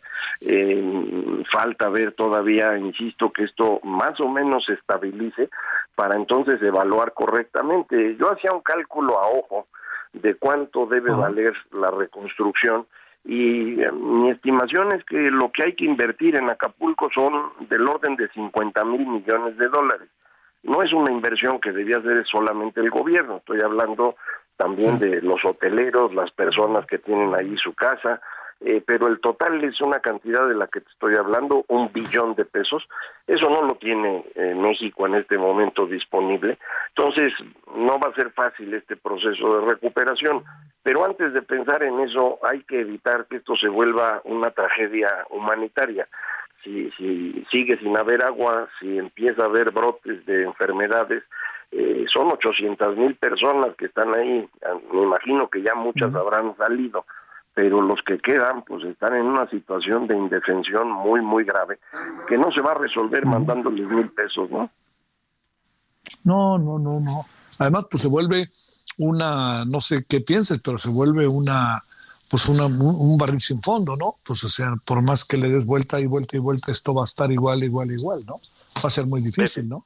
Eh, 0.48 1.44
falta 1.52 1.90
ver 1.90 2.14
todavía, 2.14 2.78
insisto, 2.78 3.34
que 3.34 3.44
esto 3.44 3.82
más 3.84 4.18
o 4.22 4.30
menos 4.30 4.64
se 4.66 4.74
estabilice 4.74 5.50
para 5.94 6.16
entonces 6.16 6.62
evaluar 6.62 7.14
correctamente. 7.14 8.16
Yo 8.18 8.32
hacía 8.32 8.54
un 8.54 8.62
cálculo 8.62 9.20
a 9.20 9.28
ojo 9.28 9.68
de 10.14 10.36
cuánto 10.36 10.86
debe 10.86 11.12
valer 11.12 11.54
la 11.72 11.92
reconstrucción. 11.92 12.86
Y 13.26 13.82
eh, 13.82 13.92
mi 13.92 14.30
estimación 14.30 14.94
es 14.94 15.04
que 15.06 15.18
lo 15.18 15.52
que 15.52 15.64
hay 15.64 15.74
que 15.74 15.86
invertir 15.86 16.36
en 16.36 16.50
Acapulco 16.50 17.10
son 17.14 17.52
del 17.70 17.88
orden 17.88 18.16
de 18.16 18.30
50 18.30 18.84
mil 18.86 19.08
millones 19.08 19.58
de 19.58 19.68
dólares. 19.68 20.10
No 20.64 20.82
es 20.82 20.94
una 20.94 21.12
inversión 21.12 21.60
que 21.60 21.72
debía 21.72 21.98
hacer 21.98 22.26
solamente 22.26 22.80
el 22.80 22.90
gobierno, 22.90 23.38
estoy 23.38 23.60
hablando 23.62 24.16
también 24.56 24.98
de 24.98 25.22
los 25.22 25.44
hoteleros, 25.44 26.14
las 26.14 26.32
personas 26.32 26.86
que 26.86 27.00
tienen 27.00 27.34
ahí 27.36 27.56
su 27.58 27.74
casa, 27.74 28.22
eh, 28.66 28.82
pero 28.86 29.08
el 29.08 29.20
total 29.20 29.64
es 29.64 29.80
una 29.82 30.00
cantidad 30.00 30.48
de 30.48 30.56
la 30.56 30.68
que 30.68 30.82
te 30.82 30.90
estoy 30.90 31.16
hablando, 31.16 31.66
un 31.68 31.92
billón 31.92 32.34
de 32.34 32.46
pesos. 32.46 32.84
Eso 33.28 33.50
no 33.50 33.62
lo 33.64 33.76
tiene 33.76 34.26
eh, 34.36 34.56
México 34.56 35.06
en 35.06 35.16
este 35.16 35.38
momento 35.38 35.86
disponible. 35.86 36.58
Entonces, 36.96 37.34
no 37.76 38.00
va 38.00 38.10
a 38.10 38.16
ser 38.16 38.32
fácil 38.32 38.74
este 38.74 38.96
proceso 38.96 39.60
de 39.60 39.66
recuperación. 39.66 40.44
Pero 40.82 41.06
antes 41.06 41.34
de 41.34 41.42
pensar 41.42 41.84
en 41.84 42.00
eso, 42.00 42.40
hay 42.44 42.64
que 42.64 42.82
evitar 42.82 43.26
que 43.26 43.38
esto 43.38 43.56
se 43.56 43.68
vuelva 43.68 44.22
una 44.26 44.52
tragedia 44.52 45.10
humanitaria 45.30 46.08
si, 46.64 46.90
si 46.92 47.46
sigue 47.52 47.78
sin 47.80 47.96
haber 47.98 48.24
agua, 48.24 48.68
si 48.80 48.98
empieza 48.98 49.44
a 49.44 49.48
haber 49.48 49.72
brotes 49.72 50.26
de 50.26 50.44
enfermedades, 50.44 51.24
eh, 51.72 52.06
son 52.12 52.32
800 52.32 52.98
mil 52.98 53.16
personas 53.16 53.76
que 53.76 53.86
están 53.86 54.14
ahí, 54.14 54.48
me 54.92 55.02
imagino 55.02 55.50
que 55.50 55.62
ya 55.62 55.76
muchas 55.76 56.14
habrán 56.16 56.56
salido, 56.56 57.06
pero 57.54 57.82
los 57.82 58.00
que 58.06 58.18
quedan 58.18 58.64
pues 58.64 58.84
están 58.86 59.16
en 59.16 59.26
una 59.26 59.50
situación 59.50 60.08
de 60.08 60.18
indefensión 60.18 60.92
muy, 60.92 61.22
muy 61.22 61.44
grave, 61.44 61.80
que 62.28 62.38
no 62.38 62.52
se 62.52 62.62
va 62.62 62.72
a 62.72 62.76
resolver 62.76 63.26
mandándoles 63.26 63.88
mil 63.88 64.10
pesos, 64.10 64.50
¿no? 64.50 64.70
No, 66.24 66.58
no, 66.58 66.80
no, 66.80 67.00
no. 67.00 67.26
Además, 67.60 67.88
pues 67.90 68.02
se 68.02 68.10
vuelve 68.10 68.50
una, 68.98 69.66
no 69.66 69.82
sé 69.82 70.06
qué 70.08 70.22
pienses, 70.22 70.60
pero 70.60 70.78
se 70.78 70.90
vuelve 70.90 71.28
una 71.28 71.84
pues 72.34 72.50
un 72.50 73.16
barril 73.16 73.40
sin 73.40 73.62
fondo, 73.62 73.96
¿no? 73.96 74.16
Pues 74.26 74.44
o 74.44 74.50
sea, 74.50 74.74
por 74.84 75.04
más 75.04 75.24
que 75.24 75.38
le 75.38 75.50
des 75.50 75.68
vuelta 75.68 76.00
y 76.00 76.08
vuelta 76.08 76.36
y 76.36 76.40
vuelta, 76.40 76.72
esto 76.72 76.92
va 76.92 77.04
a 77.04 77.06
estar 77.06 77.32
igual, 77.32 77.64
igual, 77.64 77.92
igual, 77.92 78.24
¿no? 78.26 78.40
Va 78.84 78.88
a 78.88 78.90
ser 78.90 79.06
muy 79.06 79.22
difícil, 79.22 79.70
¿no? 79.70 79.86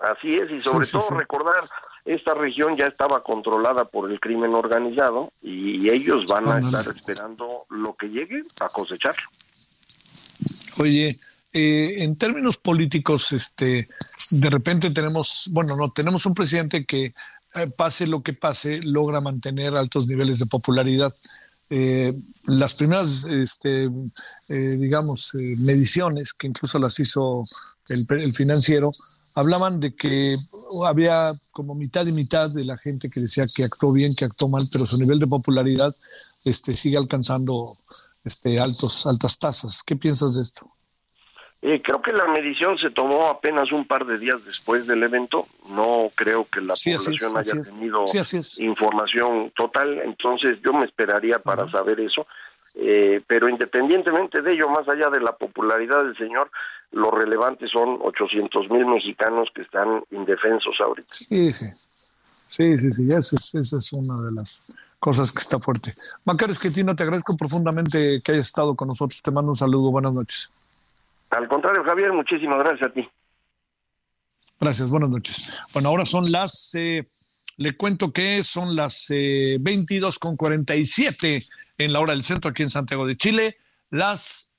Así 0.00 0.34
es, 0.34 0.50
y 0.50 0.58
sobre 0.58 0.86
todo 0.88 1.16
recordar, 1.16 1.62
esta 2.04 2.34
región 2.34 2.76
ya 2.76 2.86
estaba 2.86 3.22
controlada 3.22 3.84
por 3.84 4.10
el 4.10 4.18
crimen 4.20 4.54
organizado 4.54 5.32
y 5.42 5.88
ellos 5.88 6.26
van 6.26 6.48
a 6.48 6.58
estar 6.58 6.86
esperando 6.86 7.64
lo 7.70 7.94
que 7.94 8.08
llegue 8.08 8.42
a 8.60 8.68
cosecharlo. 8.68 9.28
Oye, 10.78 11.08
eh, 11.52 12.02
en 12.02 12.16
términos 12.16 12.56
políticos, 12.56 13.32
este, 13.32 13.88
de 14.30 14.50
repente 14.50 14.90
tenemos, 14.90 15.48
bueno, 15.52 15.76
no, 15.76 15.90
tenemos 15.92 16.26
un 16.26 16.34
presidente 16.34 16.84
que 16.84 17.14
eh, 17.54 17.66
pase 17.76 18.06
lo 18.06 18.22
que 18.22 18.32
pase, 18.32 18.78
logra 18.78 19.20
mantener 19.20 19.76
altos 19.76 20.08
niveles 20.08 20.38
de 20.38 20.46
popularidad 20.46 21.12
eh, 21.74 22.12
las 22.44 22.74
primeras, 22.74 23.24
este, 23.24 23.88
eh, 24.48 24.76
digamos, 24.78 25.30
mediciones 25.32 26.34
que 26.34 26.46
incluso 26.46 26.78
las 26.78 27.00
hizo 27.00 27.44
el, 27.88 28.34
financiero, 28.34 28.90
hablaban 29.34 29.80
de 29.80 29.94
que 29.94 30.36
había 30.84 31.32
como 31.52 31.74
mitad 31.74 32.06
y 32.06 32.12
mitad 32.12 32.50
de 32.50 32.64
la 32.64 32.76
gente 32.76 33.10
que 33.10 33.20
decía 33.20 33.44
que 33.54 33.64
actuó 33.64 33.92
bien, 33.92 34.14
que 34.14 34.24
actuó 34.24 34.48
mal, 34.48 34.62
pero 34.70 34.86
su 34.86 34.98
nivel 34.98 35.18
de 35.18 35.26
popularidad 35.26 35.94
este, 36.44 36.72
sigue 36.72 36.96
alcanzando 36.96 37.64
este, 38.24 38.58
altos, 38.58 39.06
altas 39.06 39.38
tasas. 39.38 39.82
¿Qué 39.82 39.96
piensas 39.96 40.34
de 40.34 40.42
esto? 40.42 40.70
Eh, 41.64 41.80
creo 41.80 42.02
que 42.02 42.12
la 42.12 42.26
medición 42.26 42.76
se 42.78 42.90
tomó 42.90 43.28
apenas 43.28 43.70
un 43.70 43.86
par 43.86 44.04
de 44.04 44.18
días 44.18 44.44
después 44.44 44.86
del 44.88 45.02
evento. 45.04 45.46
No 45.72 46.10
creo 46.16 46.44
que 46.44 46.60
la 46.60 46.74
población 46.74 47.36
haya 47.36 47.62
tenido 47.62 48.04
información 48.58 49.52
total, 49.54 50.00
entonces 50.00 50.58
yo 50.64 50.72
me 50.72 50.84
esperaría 50.84 51.38
para 51.38 51.70
saber 51.70 52.00
eso. 52.00 52.26
Eh, 52.74 53.20
pero 53.26 53.48
independientemente 53.48 54.42
de 54.42 54.54
ello, 54.54 54.70
más 54.70 54.88
allá 54.88 55.08
de 55.10 55.20
la 55.20 55.36
popularidad 55.36 56.02
del 56.02 56.16
señor, 56.16 56.50
lo 56.92 57.10
relevante 57.10 57.66
son 57.68 57.98
800 58.02 58.70
mil 58.70 58.86
mexicanos 58.86 59.48
que 59.54 59.62
están 59.62 60.04
indefensos 60.10 60.74
ahorita. 60.80 61.12
Sí, 61.12 61.52
sí. 61.52 61.66
Sí, 62.48 62.76
sí, 62.76 62.92
sí. 62.92 63.04
Esa 63.10 63.36
es, 63.36 63.54
esa 63.54 63.78
es 63.78 63.92
una 63.92 64.22
de 64.22 64.32
las 64.32 64.70
cosas 64.98 65.32
que 65.32 65.40
está 65.40 65.58
fuerte. 65.58 65.94
Macares 66.24 66.58
Esquetino, 66.58 66.94
te 66.94 67.02
agradezco 67.02 67.36
profundamente 67.36 68.20
que 68.22 68.32
hayas 68.32 68.46
estado 68.46 68.76
con 68.76 68.88
nosotros. 68.88 69.22
Te 69.22 69.30
mando 69.30 69.50
un 69.50 69.56
saludo. 69.56 69.90
Buenas 69.90 70.12
noches. 70.12 70.52
Al 71.30 71.48
contrario, 71.48 71.82
Javier, 71.82 72.12
muchísimas 72.12 72.58
gracias 72.58 72.90
a 72.90 72.92
ti. 72.92 73.08
Gracias, 74.60 74.90
buenas 74.90 75.08
noches. 75.08 75.60
Bueno, 75.72 75.88
ahora 75.88 76.04
son 76.04 76.30
las, 76.30 76.74
eh, 76.74 77.08
le 77.56 77.76
cuento 77.76 78.12
que 78.12 78.44
son 78.44 78.76
las 78.76 79.06
eh, 79.08 79.56
22 79.58 80.18
con 80.18 80.36
47 80.36 81.42
en 81.78 81.92
la 81.92 82.00
hora 82.00 82.12
del 82.12 82.22
centro 82.22 82.50
aquí 82.50 82.62
en 82.62 82.70
Santiago 82.70 83.06
de 83.06 83.16
Chile, 83.16 83.56
las 83.90 84.51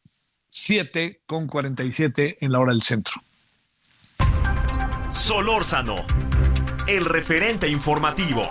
7 0.55 1.21
con 1.25 1.47
47 1.47 2.37
en 2.39 2.51
la 2.51 2.59
hora 2.59 2.73
del 2.73 2.83
centro. 2.83 3.15
Solórzano, 5.11 6.05
el 6.87 7.05
referente 7.05 7.67
informativo. 7.67 8.43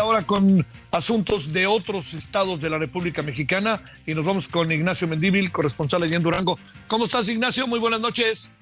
Ahora 0.00 0.26
con 0.26 0.66
asuntos 0.90 1.52
de 1.52 1.68
otros 1.68 2.12
estados 2.12 2.60
de 2.60 2.68
la 2.68 2.76
República 2.76 3.22
Mexicana 3.22 3.80
y 4.04 4.12
nos 4.12 4.24
vamos 4.24 4.48
con 4.48 4.70
Ignacio 4.72 5.06
Mendíbil, 5.06 5.52
corresponsal 5.52 6.02
allá 6.02 6.16
en 6.16 6.24
Durango. 6.24 6.58
¿Cómo 6.88 7.04
estás, 7.04 7.28
Ignacio? 7.28 7.68
Muy 7.68 7.78
buenas 7.78 8.00
noches. 8.00 8.52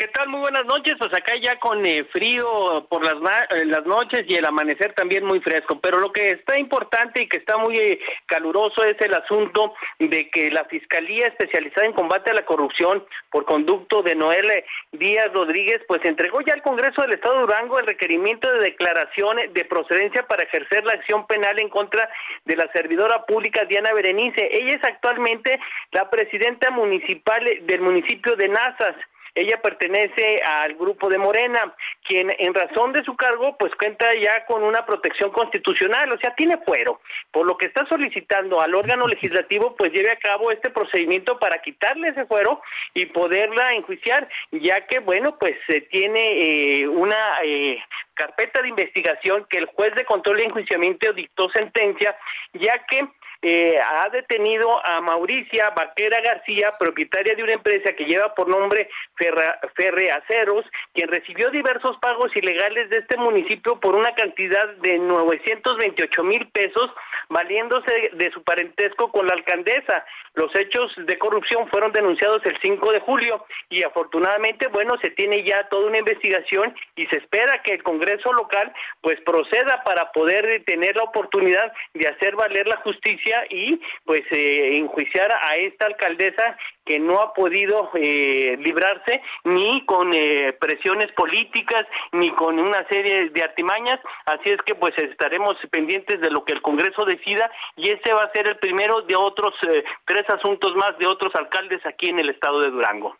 ¿Qué 0.00 0.08
tal? 0.08 0.30
Muy 0.30 0.40
buenas 0.40 0.64
noches. 0.64 0.94
Pues 0.98 1.12
acá 1.12 1.34
ya 1.36 1.58
con 1.60 1.84
eh, 1.84 2.04
frío 2.04 2.86
por 2.88 3.04
las, 3.04 3.16
eh, 3.50 3.66
las 3.66 3.84
noches 3.84 4.24
y 4.26 4.34
el 4.34 4.46
amanecer 4.46 4.94
también 4.94 5.26
muy 5.26 5.40
fresco. 5.40 5.78
Pero 5.78 5.98
lo 5.98 6.10
que 6.10 6.30
está 6.30 6.58
importante 6.58 7.22
y 7.22 7.28
que 7.28 7.36
está 7.36 7.58
muy 7.58 7.76
eh, 7.76 8.00
caluroso 8.24 8.82
es 8.82 8.98
el 9.02 9.12
asunto 9.12 9.74
de 9.98 10.30
que 10.30 10.50
la 10.50 10.64
Fiscalía 10.64 11.26
Especializada 11.26 11.86
en 11.86 11.92
Combate 11.92 12.30
a 12.30 12.34
la 12.34 12.46
Corrupción, 12.46 13.04
por 13.30 13.44
conducto 13.44 14.00
de 14.00 14.14
Noel 14.14 14.64
Díaz 14.92 15.30
Rodríguez, 15.34 15.82
pues 15.86 16.02
entregó 16.06 16.40
ya 16.40 16.54
al 16.54 16.62
Congreso 16.62 17.02
del 17.02 17.12
Estado 17.12 17.34
de 17.34 17.40
Durango 17.42 17.78
el 17.78 17.86
requerimiento 17.86 18.50
de 18.50 18.70
declaración 18.70 19.36
de 19.52 19.64
procedencia 19.66 20.26
para 20.26 20.44
ejercer 20.44 20.82
la 20.82 20.94
acción 20.94 21.26
penal 21.26 21.60
en 21.60 21.68
contra 21.68 22.08
de 22.46 22.56
la 22.56 22.72
servidora 22.72 23.26
pública 23.26 23.66
Diana 23.66 23.92
Berenice. 23.92 24.48
Ella 24.50 24.76
es 24.76 24.82
actualmente 24.82 25.60
la 25.92 26.08
presidenta 26.08 26.70
municipal 26.70 27.44
del 27.66 27.82
municipio 27.82 28.34
de 28.36 28.48
Nazas. 28.48 28.96
Ella 29.34 29.60
pertenece 29.62 30.42
al 30.44 30.74
grupo 30.74 31.08
de 31.08 31.18
Morena, 31.18 31.74
quien 32.06 32.34
en 32.38 32.54
razón 32.54 32.92
de 32.92 33.04
su 33.04 33.16
cargo 33.16 33.56
pues 33.58 33.74
cuenta 33.76 34.06
ya 34.14 34.44
con 34.46 34.62
una 34.62 34.84
protección 34.84 35.30
constitucional, 35.30 36.12
o 36.12 36.18
sea, 36.18 36.34
tiene 36.34 36.58
fuero, 36.58 37.00
por 37.30 37.46
lo 37.46 37.56
que 37.56 37.66
está 37.66 37.86
solicitando 37.86 38.60
al 38.60 38.74
órgano 38.74 39.06
legislativo 39.08 39.74
pues 39.74 39.92
lleve 39.92 40.10
a 40.10 40.16
cabo 40.16 40.50
este 40.50 40.70
procedimiento 40.70 41.38
para 41.38 41.62
quitarle 41.62 42.08
ese 42.08 42.26
fuero 42.26 42.60
y 42.94 43.06
poderla 43.06 43.74
enjuiciar, 43.74 44.28
ya 44.50 44.86
que 44.86 45.00
bueno, 45.00 45.36
pues 45.38 45.56
se 45.66 45.82
tiene 45.82 46.80
eh, 46.80 46.88
una 46.88 47.16
eh, 47.42 47.82
carpeta 48.14 48.60
de 48.62 48.68
investigación 48.68 49.46
que 49.48 49.58
el 49.58 49.66
juez 49.66 49.94
de 49.94 50.04
control 50.04 50.40
y 50.40 50.44
enjuiciamiento 50.44 51.12
dictó 51.12 51.48
sentencia, 51.50 52.16
ya 52.52 52.84
que 52.86 53.08
eh, 53.42 53.74
ha 53.78 54.08
detenido 54.10 54.68
a 54.84 55.00
Mauricia 55.00 55.70
Vaquera 55.70 56.20
García, 56.20 56.70
propietaria 56.78 57.34
de 57.34 57.42
una 57.42 57.54
empresa 57.54 57.94
que 57.94 58.04
lleva 58.04 58.34
por 58.34 58.48
nombre 58.48 58.90
Ferra, 59.16 59.58
Ferreaceros, 59.74 60.66
quien 60.92 61.08
recibió 61.08 61.50
diversos 61.50 61.96
pagos 62.02 62.30
ilegales 62.36 62.90
de 62.90 62.98
este 62.98 63.16
municipio 63.16 63.80
por 63.80 63.94
una 63.94 64.14
cantidad 64.14 64.68
de 64.82 64.98
928 64.98 66.22
mil 66.24 66.48
pesos, 66.50 66.90
valiéndose 67.30 68.10
de 68.12 68.30
su 68.32 68.42
parentesco 68.42 69.10
con 69.10 69.26
la 69.26 69.32
alcaldesa. 69.32 70.04
Los 70.34 70.54
hechos 70.54 70.92
de 70.96 71.18
corrupción 71.18 71.66
fueron 71.68 71.92
denunciados 71.92 72.44
el 72.44 72.58
5 72.60 72.92
de 72.92 73.00
julio 73.00 73.46
y 73.70 73.82
afortunadamente, 73.82 74.68
bueno, 74.68 74.96
se 75.00 75.10
tiene 75.10 75.44
ya 75.44 75.66
toda 75.68 75.86
una 75.86 75.98
investigación 75.98 76.74
y 76.94 77.06
se 77.06 77.18
espera 77.18 77.62
que 77.62 77.72
el 77.72 77.82
Congreso 77.82 78.32
local 78.32 78.72
pues 79.00 79.18
proceda 79.22 79.82
para 79.84 80.12
poder 80.12 80.62
tener 80.64 80.94
la 80.96 81.04
oportunidad 81.04 81.72
de 81.94 82.08
hacer 82.08 82.36
valer 82.36 82.66
la 82.66 82.76
justicia 82.78 83.29
y 83.50 83.80
pues 84.04 84.22
eh, 84.30 84.78
enjuiciar 84.78 85.30
a 85.32 85.56
esta 85.56 85.86
alcaldesa 85.86 86.56
que 86.84 86.98
no 86.98 87.20
ha 87.20 87.32
podido 87.32 87.90
eh, 87.94 88.56
librarse 88.58 89.22
ni 89.44 89.84
con 89.86 90.12
eh, 90.12 90.56
presiones 90.60 91.12
políticas 91.12 91.84
ni 92.12 92.32
con 92.34 92.58
una 92.58 92.86
serie 92.88 93.30
de 93.30 93.42
artimañas 93.42 94.00
así 94.26 94.50
es 94.50 94.58
que 94.66 94.74
pues 94.74 94.94
estaremos 94.98 95.56
pendientes 95.70 96.20
de 96.20 96.30
lo 96.30 96.44
que 96.44 96.52
el 96.52 96.62
Congreso 96.62 97.04
decida 97.04 97.50
y 97.76 97.90
ese 97.90 98.12
va 98.12 98.24
a 98.24 98.32
ser 98.32 98.48
el 98.48 98.58
primero 98.58 99.02
de 99.02 99.14
otros 99.14 99.54
eh, 99.68 99.84
tres 100.04 100.24
asuntos 100.28 100.74
más 100.76 100.98
de 100.98 101.06
otros 101.06 101.32
alcaldes 101.34 101.84
aquí 101.86 102.10
en 102.10 102.18
el 102.18 102.30
estado 102.30 102.60
de 102.60 102.70
Durango. 102.70 103.16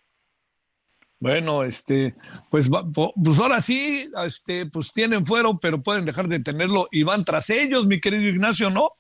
Bueno, 1.21 1.65
este, 1.65 2.15
pues, 2.51 2.71
pues 2.71 3.39
ahora 3.39 3.61
sí, 3.61 4.11
este, 4.25 4.65
pues 4.67 4.91
tienen 4.91 5.27
fuero, 5.27 5.59
pero 5.61 5.83
pueden 5.83 6.07
dejar 6.07 6.29
de 6.29 6.41
tenerlo 6.41 6.89
y 6.91 7.03
van 7.03 7.27
tras 7.27 7.51
ellos, 7.51 7.87
mi 7.87 8.01
querido 8.01 8.27
Ignacio, 8.31 8.71
¿no? 8.71 8.93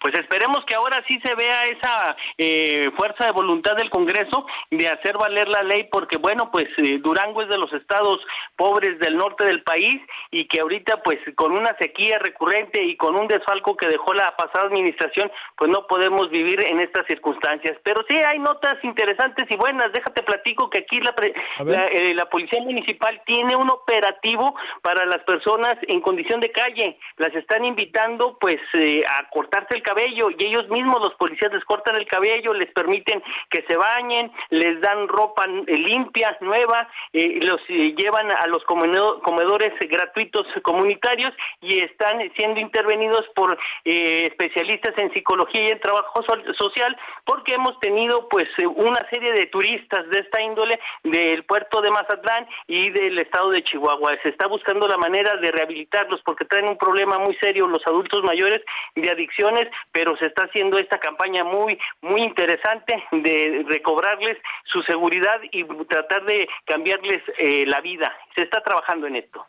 Pues 0.00 0.14
esperemos 0.14 0.64
que 0.66 0.74
ahora 0.76 1.02
sí 1.06 1.18
se 1.24 1.34
vea 1.34 1.62
esa 1.62 2.16
eh, 2.38 2.90
fuerza 2.96 3.26
de 3.26 3.32
voluntad 3.32 3.76
del 3.76 3.90
Congreso 3.90 4.46
de 4.70 4.88
hacer 4.88 5.16
valer 5.18 5.48
la 5.48 5.62
ley, 5.62 5.88
porque 5.90 6.18
bueno, 6.18 6.50
pues 6.52 6.66
eh, 6.78 6.98
Durango 7.00 7.42
es 7.42 7.48
de 7.48 7.58
los 7.58 7.72
estados 7.72 8.18
pobres 8.56 8.98
del 8.98 9.16
norte 9.16 9.44
del 9.44 9.62
país 9.62 10.00
y 10.30 10.46
que 10.46 10.60
ahorita 10.60 11.02
pues 11.02 11.18
con 11.34 11.52
una 11.52 11.76
sequía 11.78 12.18
recurrente 12.18 12.82
y 12.82 12.96
con 12.96 13.18
un 13.18 13.26
desfalco 13.26 13.76
que 13.76 13.88
dejó 13.88 14.14
la 14.14 14.36
pasada 14.36 14.66
administración, 14.66 15.30
pues 15.56 15.70
no 15.70 15.86
podemos 15.86 16.30
vivir 16.30 16.64
en 16.64 16.80
estas 16.80 17.06
circunstancias. 17.06 17.76
Pero 17.82 18.04
sí 18.08 18.14
hay 18.16 18.38
notas 18.38 18.76
interesantes 18.82 19.46
y 19.50 19.56
buenas. 19.56 19.92
Déjate 19.92 20.22
platico 20.22 20.70
que 20.70 20.78
aquí 20.78 21.00
la, 21.00 21.14
pre- 21.14 21.34
la, 21.64 21.86
eh, 21.86 22.14
la 22.14 22.26
policía 22.26 22.60
municipal 22.62 23.20
tiene 23.26 23.56
un 23.56 23.70
operativo 23.70 24.54
para 24.82 25.04
las 25.06 25.22
personas 25.24 25.74
en 25.88 26.00
condición 26.00 26.40
de 26.40 26.52
calle. 26.52 26.98
Las 27.16 27.34
están 27.34 27.64
invitando 27.64 28.38
pues 28.38 28.56
eh, 28.74 29.02
a 29.08 29.28
cortarse 29.30 29.74
el 29.74 29.82
cabello 29.82 29.95
y 30.06 30.44
ellos 30.46 30.68
mismos 30.68 31.00
los 31.02 31.14
policías 31.14 31.52
les 31.52 31.64
cortan 31.64 31.96
el 31.96 32.06
cabello, 32.06 32.52
les 32.54 32.70
permiten 32.72 33.22
que 33.50 33.62
se 33.62 33.76
bañen, 33.76 34.30
les 34.50 34.80
dan 34.80 35.08
ropa 35.08 35.44
eh, 35.66 35.76
limpia, 35.78 36.36
nueva, 36.40 36.88
eh, 37.12 37.38
los 37.42 37.60
eh, 37.68 37.94
llevan 37.96 38.30
a 38.30 38.46
los 38.48 38.62
comedo- 38.64 39.20
comedores 39.22 39.72
gratuitos 39.88 40.46
comunitarios 40.62 41.30
y 41.60 41.78
están 41.82 42.20
siendo 42.36 42.60
intervenidos 42.60 43.24
por 43.34 43.58
eh, 43.84 44.24
especialistas 44.24 44.94
en 44.98 45.12
psicología 45.12 45.62
y 45.62 45.68
en 45.70 45.80
trabajo 45.80 46.22
so- 46.22 46.52
social 46.54 46.96
porque 47.24 47.54
hemos 47.54 47.78
tenido 47.80 48.28
pues 48.28 48.46
eh, 48.58 48.66
una 48.66 49.08
serie 49.10 49.32
de 49.32 49.46
turistas 49.46 50.08
de 50.10 50.20
esta 50.20 50.42
índole 50.42 50.78
del 51.04 51.44
puerto 51.44 51.80
de 51.80 51.90
Mazatlán 51.90 52.46
y 52.66 52.90
del 52.90 53.18
estado 53.18 53.50
de 53.50 53.62
Chihuahua. 53.64 54.12
Se 54.22 54.28
está 54.30 54.46
buscando 54.46 54.86
la 54.86 54.96
manera 54.98 55.36
de 55.36 55.50
rehabilitarlos 55.50 56.20
porque 56.24 56.44
traen 56.44 56.68
un 56.68 56.78
problema 56.78 57.18
muy 57.18 57.34
serio 57.36 57.66
los 57.66 57.86
adultos 57.86 58.22
mayores 58.24 58.62
de 58.94 59.10
adicciones, 59.10 59.68
pero 59.92 60.16
se 60.16 60.26
está 60.26 60.44
haciendo 60.44 60.78
esta 60.78 60.98
campaña 60.98 61.44
muy 61.44 61.78
muy 62.00 62.22
interesante 62.22 63.02
de 63.12 63.64
recobrarles 63.68 64.38
su 64.64 64.82
seguridad 64.82 65.40
y 65.52 65.64
tratar 65.84 66.24
de 66.24 66.48
cambiarles 66.64 67.22
eh, 67.38 67.64
la 67.66 67.80
vida. 67.80 68.12
Se 68.34 68.42
está 68.42 68.62
trabajando 68.62 69.06
en 69.06 69.16
esto. 69.16 69.44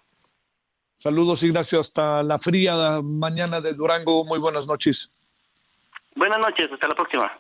Saludos, 0.98 1.44
Ignacio, 1.44 1.80
hasta 1.80 2.24
la 2.24 2.40
fría 2.40 3.02
mañana 3.04 3.62
de 3.62 3.74
Durango. 3.74 4.26
Muy 4.26 4.40
buenas 4.40 4.68
noches. 4.68 5.12
Buenas 6.16 6.40
noches, 6.40 6.68
hasta 6.72 6.88
la 6.88 6.96
próxima. 6.96 7.32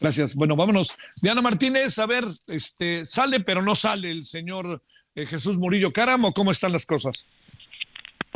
Gracias. 0.00 0.34
Bueno, 0.34 0.56
vámonos. 0.56 0.96
Diana 1.22 1.42
Martínez, 1.42 1.98
a 1.98 2.06
ver, 2.06 2.24
este, 2.48 3.04
sale 3.06 3.40
pero 3.40 3.62
no 3.62 3.74
sale 3.74 4.10
el 4.10 4.24
señor 4.24 4.82
eh, 5.14 5.26
Jesús 5.26 5.56
Murillo 5.56 5.92
Cáramo. 5.92 6.32
¿Cómo 6.32 6.50
están 6.50 6.72
las 6.72 6.86
cosas? 6.86 7.26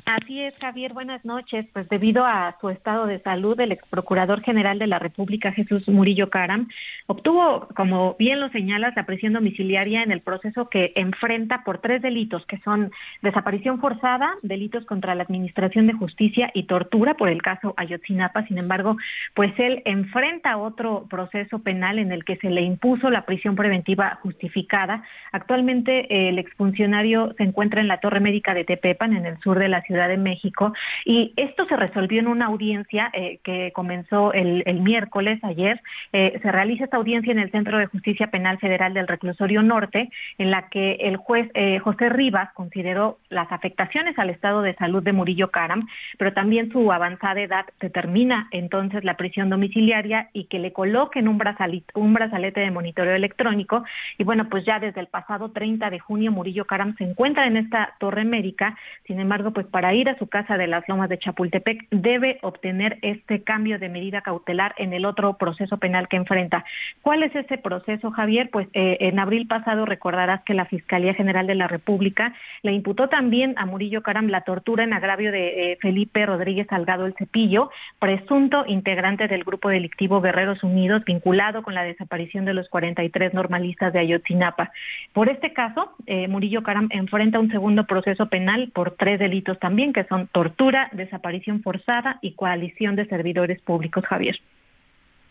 Así 0.06 0.38
es, 0.38 0.54
Javier, 0.60 0.92
buenas 0.92 1.24
noches. 1.24 1.64
Pues 1.72 1.88
debido 1.88 2.26
a 2.26 2.58
su 2.60 2.68
estado 2.68 3.06
de 3.06 3.20
salud, 3.20 3.58
el 3.58 3.72
ex 3.72 3.86
procurador 3.88 4.42
general 4.42 4.78
de 4.78 4.86
la 4.86 4.98
República, 4.98 5.50
Jesús 5.50 5.88
Murillo 5.88 6.28
Caram, 6.28 6.68
obtuvo, 7.06 7.68
como 7.74 8.14
bien 8.18 8.38
lo 8.38 8.50
señalas, 8.50 8.94
la 8.96 9.06
prisión 9.06 9.32
domiciliaria 9.32 10.02
en 10.02 10.12
el 10.12 10.20
proceso 10.20 10.68
que 10.68 10.92
enfrenta 10.96 11.64
por 11.64 11.78
tres 11.78 12.02
delitos, 12.02 12.44
que 12.44 12.58
son 12.58 12.92
desaparición 13.22 13.80
forzada, 13.80 14.34
delitos 14.42 14.84
contra 14.84 15.14
la 15.14 15.22
Administración 15.22 15.86
de 15.86 15.94
Justicia 15.94 16.50
y 16.52 16.64
tortura 16.64 17.14
por 17.14 17.30
el 17.30 17.40
caso 17.40 17.72
Ayotzinapa. 17.78 18.46
Sin 18.46 18.58
embargo, 18.58 18.98
pues 19.32 19.58
él 19.58 19.80
enfrenta 19.86 20.58
otro 20.58 21.06
proceso 21.08 21.60
penal 21.60 21.98
en 21.98 22.12
el 22.12 22.26
que 22.26 22.36
se 22.36 22.50
le 22.50 22.60
impuso 22.60 23.08
la 23.08 23.24
prisión 23.24 23.56
preventiva 23.56 24.18
justificada. 24.22 25.02
Actualmente 25.32 26.28
el 26.28 26.38
exfuncionario 26.38 27.32
se 27.38 27.44
encuentra 27.44 27.80
en 27.80 27.88
la 27.88 28.00
Torre 28.00 28.20
Médica 28.20 28.52
de 28.52 28.64
Tepepan, 28.64 29.16
en 29.16 29.24
el 29.24 29.38
sur 29.40 29.58
de 29.58 29.68
la 29.70 29.80
Ciudad 29.80 29.93
de 29.94 30.16
México, 30.16 30.72
y 31.04 31.32
esto 31.36 31.66
se 31.66 31.76
resolvió 31.76 32.20
en 32.20 32.26
una 32.26 32.46
audiencia 32.46 33.10
eh, 33.12 33.38
que 33.42 33.72
comenzó 33.72 34.32
el, 34.32 34.62
miércoles, 34.80 35.38
ayer. 35.44 35.80
Eh, 36.12 36.38
se 36.42 36.52
realiza 36.52 36.84
esta 36.84 36.96
audiencia 36.96 37.32
en 37.32 37.38
el 37.38 37.50
Centro 37.50 37.78
de 37.78 37.86
Justicia 37.86 38.26
Penal 38.30 38.58
Federal 38.58 38.92
del 38.92 39.06
Reclusorio 39.06 39.62
Norte, 39.62 40.10
en 40.38 40.50
la 40.50 40.68
que 40.68 40.92
el 41.00 41.16
juez 41.16 41.50
eh, 41.54 41.78
José 41.78 42.08
Rivas 42.08 42.52
consideró 42.54 43.18
las 43.28 43.50
afectaciones 43.52 44.18
al 44.18 44.30
estado 44.30 44.62
de 44.62 44.74
salud 44.74 45.02
de 45.02 45.12
Murillo 45.12 45.50
Caram, 45.50 45.86
pero 46.18 46.32
también 46.32 46.70
su 46.72 46.92
avanzada 46.92 47.40
edad 47.40 47.66
determina 47.80 48.48
entonces 48.50 49.04
la 49.04 49.16
prisión 49.16 49.48
domiciliaria 49.48 50.28
y 50.32 50.44
que 50.44 50.58
le 50.58 50.72
coloquen 50.72 51.28
un, 51.28 51.38
brazali- 51.38 51.84
un 51.94 52.12
brazalete 52.14 52.60
de 52.60 52.70
monitoreo 52.70 53.14
electrónico. 53.14 53.84
Y 54.18 54.24
bueno, 54.24 54.48
pues 54.48 54.64
ya 54.64 54.80
desde 54.80 55.00
el 55.00 55.06
pasado 55.06 55.50
30 55.50 55.90
de 55.90 55.98
junio 55.98 56.32
Murillo 56.32 56.66
Caram 56.66 56.96
se 56.96 57.04
encuentra 57.04 57.46
en 57.46 57.56
esta 57.56 57.94
torre 57.98 58.24
médica, 58.24 58.76
sin 59.06 59.20
embargo, 59.20 59.52
pues 59.52 59.66
para 59.66 59.83
ir 59.92 60.08
a 60.08 60.16
su 60.16 60.28
casa 60.28 60.56
de 60.56 60.66
las 60.66 60.88
Lomas 60.88 61.08
de 61.08 61.18
Chapultepec 61.18 61.88
debe 61.90 62.38
obtener 62.42 62.98
este 63.02 63.42
cambio 63.42 63.78
de 63.78 63.88
medida 63.88 64.22
cautelar 64.22 64.74
en 64.78 64.92
el 64.92 65.04
otro 65.04 65.36
proceso 65.36 65.78
penal 65.78 66.08
que 66.08 66.16
enfrenta. 66.16 66.64
¿Cuál 67.02 67.22
es 67.22 67.34
ese 67.34 67.58
proceso, 67.58 68.10
Javier? 68.10 68.50
Pues 68.50 68.68
eh, 68.72 68.98
en 69.00 69.18
abril 69.18 69.46
pasado 69.46 69.84
recordarás 69.84 70.42
que 70.44 70.54
la 70.54 70.64
Fiscalía 70.64 71.12
General 71.12 71.46
de 71.46 71.54
la 71.54 71.68
República 71.68 72.34
le 72.62 72.72
imputó 72.72 73.08
también 73.08 73.54
a 73.56 73.66
Murillo 73.66 74.02
Caram 74.02 74.28
la 74.28 74.42
tortura 74.42 74.84
en 74.84 74.92
agravio 74.92 75.32
de 75.32 75.72
eh, 75.72 75.78
Felipe 75.80 76.24
Rodríguez 76.24 76.66
Salgado 76.68 77.06
El 77.06 77.14
Cepillo, 77.14 77.70
presunto 77.98 78.64
integrante 78.66 79.28
del 79.28 79.44
grupo 79.44 79.68
delictivo 79.68 80.20
Guerreros 80.20 80.62
Unidos 80.62 81.04
vinculado 81.04 81.62
con 81.62 81.74
la 81.74 81.82
desaparición 81.82 82.44
de 82.44 82.54
los 82.54 82.68
43 82.68 83.34
normalistas 83.34 83.92
de 83.92 83.98
Ayotzinapa. 83.98 84.72
Por 85.12 85.28
este 85.28 85.52
caso, 85.52 85.94
eh, 86.06 86.28
Murillo 86.28 86.62
Caram 86.62 86.88
enfrenta 86.90 87.38
un 87.38 87.50
segundo 87.50 87.84
proceso 87.84 88.28
penal 88.28 88.70
por 88.72 88.92
tres 88.92 89.18
delitos 89.18 89.58
también, 89.58 89.73
que 89.92 90.04
son 90.08 90.28
tortura, 90.28 90.88
desaparición 90.92 91.62
forzada 91.62 92.18
y 92.22 92.32
coalición 92.32 92.96
de 92.96 93.06
servidores 93.06 93.60
públicos, 93.60 94.04
Javier. 94.04 94.40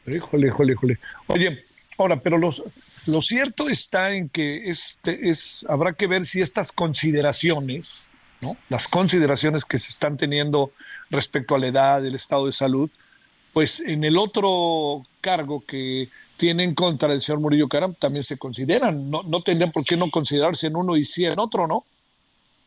Híjole, 0.06 0.48
híjole, 0.48 0.74
híjole. 0.74 1.00
Oye, 1.28 1.64
ahora, 1.98 2.20
pero 2.20 2.38
lo 2.38 3.22
cierto 3.22 3.70
está 3.70 4.14
en 4.14 4.30
que 4.30 4.70
este 4.70 5.30
es, 5.30 5.66
habrá 5.70 5.94
que 5.94 6.08
ver 6.08 6.26
si 6.26 6.42
estas 6.42 6.72
consideraciones, 6.72 8.10
¿no? 8.42 8.58
Las 8.70 8.88
consideraciones 8.88 9.64
que 9.66 9.78
se 9.78 9.90
están 9.90 10.18
teniendo 10.18 10.72
respecto 11.10 11.56
a 11.56 11.60
la 11.60 11.68
edad, 11.68 12.06
el 12.06 12.16
estado 12.16 12.46
de 12.46 12.52
salud, 12.52 12.92
pues 13.54 13.80
en 13.80 14.04
el 14.04 14.18
otro 14.18 15.06
cargo 15.22 15.64
que 15.66 16.10
tiene 16.36 16.64
en 16.64 16.76
contra 16.76 17.14
el 17.14 17.22
señor 17.22 17.40
Murillo 17.40 17.70
Caram 17.70 17.94
también 17.94 18.24
se 18.24 18.38
consideran. 18.38 19.10
No, 19.10 19.24
no 19.24 19.42
tendrían 19.42 19.72
por 19.72 19.86
qué 19.86 19.96
no 19.96 20.10
considerarse 20.10 20.68
en 20.68 20.76
uno 20.76 20.98
y 20.98 21.04
sí 21.04 21.26
en 21.26 21.40
otro, 21.40 21.68
¿no? 21.68 21.86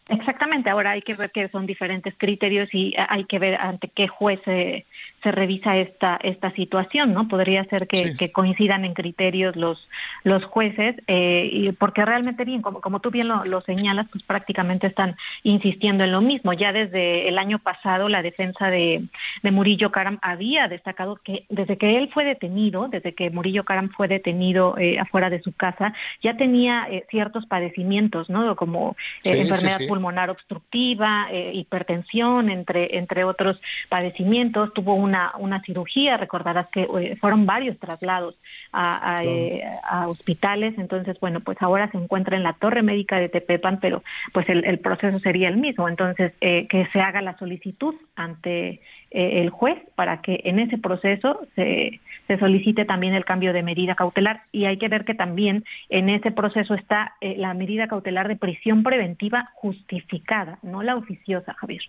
Exactamente, 0.08 0.70
ahora 0.70 0.92
hay 0.92 1.02
que 1.02 1.14
ver 1.14 1.30
que 1.32 1.48
son 1.48 1.66
diferentes 1.66 2.14
criterios 2.16 2.68
y 2.72 2.94
hay 2.96 3.24
que 3.24 3.40
ver 3.40 3.56
ante 3.56 3.88
qué 3.88 4.06
juez 4.06 4.40
se, 4.44 4.86
se 5.22 5.32
revisa 5.32 5.76
esta 5.76 6.18
esta 6.22 6.52
situación, 6.52 7.12
¿no? 7.12 7.28
Podría 7.28 7.64
ser 7.64 7.86
que, 7.86 8.14
que 8.14 8.32
coincidan 8.32 8.84
en 8.84 8.94
criterios 8.94 9.56
los 9.56 9.88
los 10.24 10.44
jueces, 10.44 10.96
eh, 11.06 11.48
y 11.52 11.72
porque 11.72 12.04
realmente 12.04 12.44
bien, 12.44 12.62
como, 12.62 12.80
como 12.80 13.00
tú 13.00 13.10
bien 13.10 13.28
lo, 13.28 13.44
lo, 13.44 13.60
señalas, 13.60 14.06
pues 14.10 14.24
prácticamente 14.24 14.86
están 14.86 15.16
insistiendo 15.42 16.04
en 16.04 16.12
lo 16.12 16.20
mismo. 16.20 16.52
Ya 16.52 16.72
desde 16.72 17.28
el 17.28 17.38
año 17.38 17.58
pasado 17.58 18.08
la 18.08 18.22
defensa 18.22 18.70
de, 18.70 19.04
de 19.42 19.50
Murillo 19.50 19.90
Karam 19.90 20.18
había 20.22 20.68
destacado 20.68 21.16
que 21.16 21.44
desde 21.48 21.76
que 21.76 21.98
él 21.98 22.10
fue 22.12 22.24
detenido, 22.24 22.88
desde 22.88 23.14
que 23.14 23.30
Murillo 23.30 23.64
Karam 23.64 23.90
fue 23.90 24.08
detenido 24.08 24.76
eh, 24.78 24.98
afuera 24.98 25.30
de 25.30 25.42
su 25.42 25.52
casa, 25.52 25.94
ya 26.22 26.36
tenía 26.36 26.86
eh, 26.90 27.04
ciertos 27.10 27.46
padecimientos, 27.46 28.28
¿no? 28.28 28.56
Como 28.56 28.96
sí, 29.20 29.30
enfermedad 29.30 29.78
sí, 29.78 29.86
pulmonar 29.86 30.30
obstructiva, 30.30 31.28
hipertensión, 31.32 32.50
entre, 32.50 32.96
entre 32.98 33.24
otros 33.24 33.60
padecimientos. 33.88 34.72
Tuvo 34.86 34.94
una, 34.94 35.32
una 35.40 35.60
cirugía, 35.62 36.16
recordarás 36.16 36.68
que 36.68 36.82
eh, 36.82 37.16
fueron 37.16 37.44
varios 37.44 37.76
traslados 37.76 38.38
a, 38.70 39.16
a, 39.16 39.24
eh, 39.24 39.64
a, 39.82 40.06
hospitales. 40.06 40.78
Entonces, 40.78 41.18
bueno, 41.18 41.40
pues 41.40 41.60
ahora 41.60 41.90
se 41.90 41.98
encuentra 41.98 42.36
en 42.36 42.44
la 42.44 42.52
torre 42.52 42.82
médica 42.82 43.18
de 43.18 43.28
Tepepan, 43.28 43.80
pero 43.80 44.04
pues 44.32 44.48
el, 44.48 44.64
el 44.64 44.78
proceso 44.78 45.18
sería 45.18 45.48
el 45.48 45.56
mismo. 45.56 45.88
Entonces, 45.88 46.34
eh, 46.40 46.68
que 46.68 46.86
se 46.86 47.00
haga 47.00 47.20
la 47.20 47.36
solicitud 47.36 47.96
ante 48.14 48.80
el 49.10 49.50
juez 49.50 49.78
para 49.96 50.20
que 50.20 50.42
en 50.44 50.60
ese 50.60 50.78
proceso 50.78 51.40
se, 51.56 52.00
se, 52.28 52.38
solicite 52.38 52.84
también 52.84 53.14
el 53.14 53.24
cambio 53.24 53.52
de 53.52 53.62
medida 53.62 53.94
cautelar 53.94 54.40
y 54.52 54.66
hay 54.66 54.76
que 54.76 54.88
ver 54.88 55.04
que 55.04 55.14
también 55.14 55.64
en 55.88 56.10
ese 56.10 56.32
proceso 56.32 56.74
está 56.74 57.14
la 57.20 57.54
medida 57.54 57.88
cautelar 57.88 58.28
de 58.28 58.36
prisión 58.36 58.82
preventiva 58.82 59.50
justificada, 59.54 60.58
no 60.62 60.82
la 60.82 60.96
oficiosa, 60.96 61.54
Javier. 61.54 61.82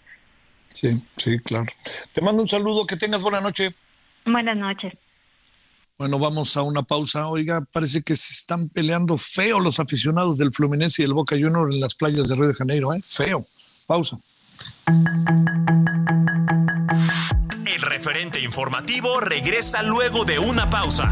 Sí, 0.78 0.90
sí, 1.16 1.40
claro. 1.40 1.66
Te 2.14 2.22
mando 2.22 2.44
un 2.44 2.48
saludo, 2.48 2.86
que 2.86 2.98
tengas 2.98 3.20
buena 3.20 3.42
noche. 3.42 3.72
Buenas 4.24 4.56
noches. 4.56 4.96
Bueno, 5.98 6.20
vamos 6.20 6.56
a 6.56 6.62
una 6.62 6.84
pausa. 6.84 7.28
Oiga, 7.28 7.62
parece 7.62 8.04
que 8.04 8.16
se 8.16 8.32
están 8.36 8.70
peleando 8.70 9.18
feo 9.18 9.60
los 9.60 9.80
aficionados 9.80 10.38
del 10.38 10.54
Fluminense 10.54 11.02
y 11.02 11.06
el 11.06 11.14
Boca 11.14 11.36
Juniors 11.36 11.74
en 11.74 11.80
las 11.80 11.96
playas 11.96 12.28
de 12.28 12.36
Río 12.36 12.50
de 12.50 12.54
Janeiro, 12.54 12.94
¿eh? 12.94 13.00
Feo. 13.04 13.44
Pausa. 13.88 14.20
El 17.66 17.82
referente 17.82 18.40
informativo 18.40 19.20
regresa 19.20 19.82
luego 19.82 20.26
de 20.26 20.38
una 20.38 20.70
pausa. 20.70 21.12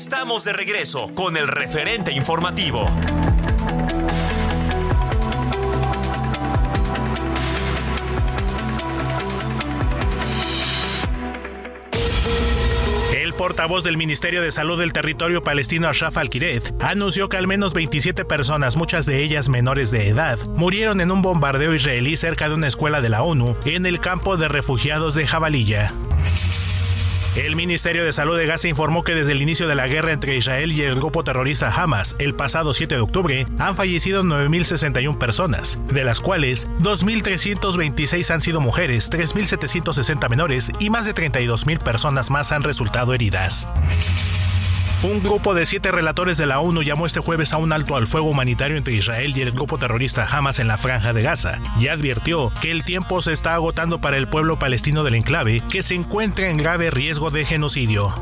Estamos 0.00 0.44
de 0.44 0.54
regreso 0.54 1.14
con 1.14 1.36
el 1.36 1.46
referente 1.46 2.10
informativo. 2.10 2.86
El 13.12 13.34
portavoz 13.34 13.84
del 13.84 13.98
Ministerio 13.98 14.40
de 14.40 14.50
Salud 14.50 14.78
del 14.78 14.94
Territorio 14.94 15.42
Palestino 15.42 15.86
Ashraf 15.86 16.16
Al-Kiret 16.16 16.72
anunció 16.80 17.28
que 17.28 17.36
al 17.36 17.46
menos 17.46 17.74
27 17.74 18.24
personas, 18.24 18.76
muchas 18.76 19.04
de 19.04 19.22
ellas 19.22 19.50
menores 19.50 19.90
de 19.90 20.08
edad, 20.08 20.38
murieron 20.56 21.02
en 21.02 21.10
un 21.10 21.20
bombardeo 21.20 21.74
israelí 21.74 22.16
cerca 22.16 22.48
de 22.48 22.54
una 22.54 22.68
escuela 22.68 23.02
de 23.02 23.10
la 23.10 23.22
ONU 23.22 23.54
en 23.66 23.84
el 23.84 24.00
campo 24.00 24.38
de 24.38 24.48
refugiados 24.48 25.14
de 25.14 25.26
Jabalilla. 25.26 25.92
El 27.36 27.54
Ministerio 27.54 28.04
de 28.04 28.12
Salud 28.12 28.36
de 28.36 28.46
Gaza 28.46 28.66
informó 28.66 29.04
que 29.04 29.14
desde 29.14 29.32
el 29.32 29.40
inicio 29.40 29.68
de 29.68 29.76
la 29.76 29.86
guerra 29.86 30.12
entre 30.12 30.36
Israel 30.36 30.72
y 30.72 30.82
el 30.82 30.96
grupo 30.96 31.22
terrorista 31.22 31.72
Hamas 31.72 32.16
el 32.18 32.34
pasado 32.34 32.74
7 32.74 32.96
de 32.96 33.00
octubre 33.00 33.46
han 33.58 33.76
fallecido 33.76 34.24
9.061 34.24 35.16
personas, 35.16 35.78
de 35.88 36.02
las 36.02 36.20
cuales 36.20 36.66
2.326 36.80 38.34
han 38.34 38.42
sido 38.42 38.60
mujeres, 38.60 39.10
3.760 39.12 40.28
menores 40.28 40.72
y 40.80 40.90
más 40.90 41.06
de 41.06 41.14
32.000 41.14 41.78
personas 41.78 42.30
más 42.30 42.50
han 42.50 42.64
resultado 42.64 43.14
heridas. 43.14 43.68
Un 45.02 45.22
grupo 45.22 45.54
de 45.54 45.64
siete 45.64 45.90
relatores 45.90 46.36
de 46.36 46.44
la 46.44 46.60
ONU 46.60 46.82
llamó 46.82 47.06
este 47.06 47.20
jueves 47.20 47.54
a 47.54 47.56
un 47.56 47.72
alto 47.72 47.96
al 47.96 48.06
fuego 48.06 48.28
humanitario 48.28 48.76
entre 48.76 48.92
Israel 48.92 49.32
y 49.34 49.40
el 49.40 49.52
grupo 49.52 49.78
terrorista 49.78 50.26
Hamas 50.30 50.58
en 50.58 50.68
la 50.68 50.76
franja 50.76 51.14
de 51.14 51.22
Gaza 51.22 51.58
y 51.78 51.88
advirtió 51.88 52.52
que 52.60 52.70
el 52.70 52.84
tiempo 52.84 53.22
se 53.22 53.32
está 53.32 53.54
agotando 53.54 54.02
para 54.02 54.18
el 54.18 54.28
pueblo 54.28 54.58
palestino 54.58 55.02
del 55.02 55.14
enclave 55.14 55.62
que 55.70 55.82
se 55.82 55.94
encuentra 55.94 56.50
en 56.50 56.58
grave 56.58 56.90
riesgo 56.90 57.30
de 57.30 57.46
genocidio. 57.46 58.12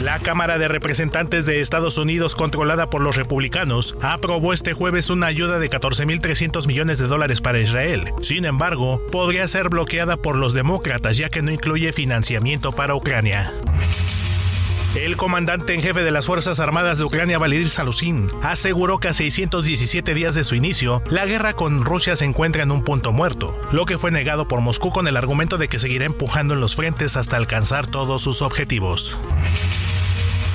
La 0.00 0.18
Cámara 0.18 0.58
de 0.58 0.66
Representantes 0.66 1.46
de 1.46 1.60
Estados 1.60 1.98
Unidos, 1.98 2.34
controlada 2.34 2.90
por 2.90 3.00
los 3.00 3.14
republicanos, 3.14 3.96
aprobó 4.02 4.52
este 4.52 4.72
jueves 4.72 5.08
una 5.08 5.26
ayuda 5.26 5.60
de 5.60 5.70
14.300 5.70 6.66
millones 6.66 6.98
de 6.98 7.06
dólares 7.06 7.40
para 7.40 7.60
Israel. 7.60 8.12
Sin 8.22 8.44
embargo, 8.44 9.00
podría 9.12 9.46
ser 9.46 9.68
bloqueada 9.68 10.16
por 10.16 10.34
los 10.34 10.52
demócratas 10.52 11.16
ya 11.16 11.28
que 11.28 11.42
no 11.42 11.52
incluye 11.52 11.92
financiamiento 11.92 12.72
para 12.72 12.96
Ucrania. 12.96 13.52
El 14.98 15.16
comandante 15.16 15.74
en 15.74 15.80
jefe 15.80 16.02
de 16.02 16.10
las 16.10 16.26
Fuerzas 16.26 16.58
Armadas 16.58 16.98
de 16.98 17.04
Ucrania, 17.04 17.38
Valery 17.38 17.68
Salusin, 17.68 18.28
aseguró 18.42 18.98
que 18.98 19.06
a 19.06 19.12
617 19.12 20.12
días 20.12 20.34
de 20.34 20.42
su 20.42 20.56
inicio, 20.56 21.04
la 21.08 21.24
guerra 21.24 21.54
con 21.54 21.84
Rusia 21.84 22.16
se 22.16 22.24
encuentra 22.24 22.64
en 22.64 22.72
un 22.72 22.82
punto 22.82 23.12
muerto, 23.12 23.60
lo 23.70 23.84
que 23.84 23.96
fue 23.96 24.10
negado 24.10 24.48
por 24.48 24.60
Moscú 24.60 24.90
con 24.90 25.06
el 25.06 25.16
argumento 25.16 25.56
de 25.56 25.68
que 25.68 25.78
seguirá 25.78 26.04
empujando 26.04 26.54
en 26.54 26.60
los 26.60 26.74
frentes 26.74 27.16
hasta 27.16 27.36
alcanzar 27.36 27.86
todos 27.86 28.22
sus 28.22 28.42
objetivos. 28.42 29.16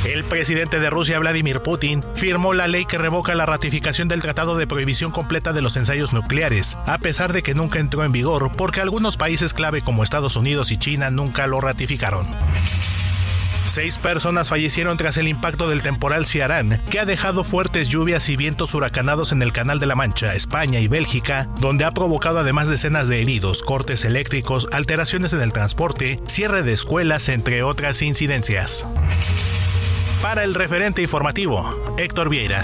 El 0.04 0.26
presidente 0.26 0.82
de 0.82 0.89
Rusia, 0.89 1.20
Vladimir 1.20 1.62
Putin, 1.62 2.04
firmó 2.14 2.54
la 2.54 2.68
ley 2.68 2.84
que 2.86 2.98
revoca 2.98 3.36
la 3.36 3.46
ratificación 3.46 4.10
del 4.10 4.22
Tratado 4.22 4.58
de 4.58 4.68
Prohibición 4.68 5.12
Completa 5.12 5.54
de 5.54 5.62
los 5.62 5.78
Ensayos 5.78 6.12
Nucleares, 6.12 6.78
a 6.86 6.98
pesar 6.98 7.32
de 7.32 7.44
que 7.44 7.56
nunca 7.56 7.80
entró 7.80 8.04
en 8.04 8.12
vigor 8.12 8.52
porque 8.58 8.82
algunos 8.82 9.16
países 9.16 9.54
clave 9.54 9.82
como 9.82 10.04
Estados 10.04 10.36
Unidos 10.36 10.72
y 10.72 10.78
China 10.78 11.10
nunca 11.12 11.48
lo 11.48 11.62
ratificaron. 11.62 12.28
Seis 13.68 13.97
personas 13.97 14.49
fallecieron 14.49 14.97
tras 14.97 15.18
el 15.18 15.28
impacto 15.28 15.70
del 15.70 15.82
temporal 15.82 16.26
Ciarán, 16.26 16.82
que 16.89 16.99
ha 16.99 17.05
dejado 17.05 17.43
fuertes 17.43 17.89
lluvias 17.89 18.30
y 18.30 18.36
vientos 18.36 18.74
huracanados 18.74 19.32
en 19.32 19.41
el 19.41 19.51
Canal 19.51 19.80
de 19.80 19.88
la 19.88 19.95
Mancha, 19.95 20.36
España 20.36 20.80
y 20.80 20.88
Bélgica, 20.88 21.49
donde 21.59 21.86
ha 21.86 21.91
provocado 21.91 22.39
además 22.39 22.68
decenas 22.68 23.07
de 23.07 23.22
heridos, 23.22 23.64
cortes 23.64 24.05
eléctricos, 24.05 24.68
alteraciones 24.72 25.34
en 25.34 25.41
el 25.41 25.53
transporte, 25.53 26.20
cierre 26.28 26.61
de 26.61 26.74
escuelas, 26.74 27.30
entre 27.30 27.64
otras 27.64 28.01
incidencias. 28.01 28.86
Para 30.22 30.43
el 30.43 30.53
referente 30.53 31.01
informativo, 31.01 31.95
Héctor 31.97 32.30
Vieira. 32.30 32.64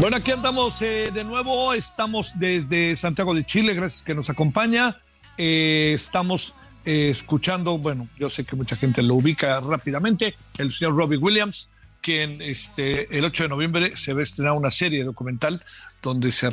Bueno, 0.00 0.16
aquí 0.16 0.30
andamos 0.30 0.80
eh, 0.80 1.10
de 1.12 1.24
nuevo. 1.24 1.74
Estamos 1.74 2.38
desde 2.38 2.94
Santiago 2.94 3.34
de 3.34 3.44
Chile. 3.44 3.74
Gracias 3.74 4.04
que 4.04 4.14
nos 4.14 4.30
acompaña. 4.30 4.96
Eh, 5.36 5.90
estamos 5.92 6.54
eh, 6.84 7.08
escuchando, 7.10 7.78
bueno, 7.78 8.08
yo 8.16 8.30
sé 8.30 8.44
que 8.44 8.54
mucha 8.54 8.76
gente 8.76 9.02
lo 9.02 9.16
ubica 9.16 9.58
rápidamente, 9.58 10.34
el 10.58 10.70
señor 10.70 10.96
Robbie 10.96 11.18
Williams, 11.18 11.68
quien 12.00 12.40
este, 12.40 13.16
el 13.16 13.24
8 13.24 13.44
de 13.44 13.48
noviembre 13.48 13.96
se 13.96 14.12
va 14.12 14.20
a 14.20 14.22
estrenar 14.22 14.52
una 14.52 14.70
serie 14.70 15.02
documental 15.02 15.64
donde 16.00 16.30
se, 16.30 16.48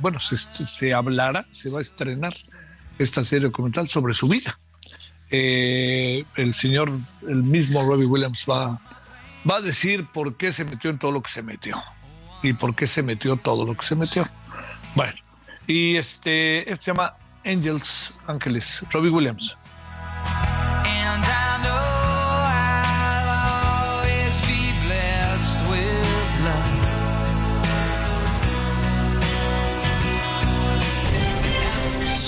bueno, 0.00 0.18
se, 0.18 0.36
se 0.36 0.92
hablará, 0.92 1.46
se 1.52 1.70
va 1.70 1.78
a 1.78 1.82
estrenar 1.82 2.34
esta 2.98 3.22
serie 3.22 3.48
documental 3.48 3.88
sobre 3.88 4.12
su 4.12 4.28
vida. 4.28 4.58
el 5.30 6.52
señor, 6.52 6.90
el 7.28 7.42
mismo 7.44 7.80
Robbie 7.84 8.06
Williams 8.06 8.44
va, 8.48 8.80
va 9.48 9.56
a 9.56 9.60
decir 9.60 10.06
por 10.12 10.36
qué 10.36 10.52
se 10.52 10.64
metió 10.64 10.90
en 10.90 10.98
todo 10.98 11.12
lo 11.12 11.22
que 11.22 11.30
se 11.30 11.42
metió 11.42 11.76
y 12.42 12.52
por 12.52 12.74
qué 12.74 12.86
se 12.86 13.02
metió 13.02 13.36
todo 13.36 13.64
lo 13.64 13.76
que 13.76 13.84
se 13.84 13.96
metió. 13.96 14.24
Bueno, 14.94 15.14
y 15.66 15.96
este, 15.96 16.70
este 16.70 16.84
se 16.84 16.90
llama 16.92 17.14
Angels, 17.44 18.14
Ángeles, 18.26 18.84
Robbie 18.90 19.10
Williams. 19.10 19.56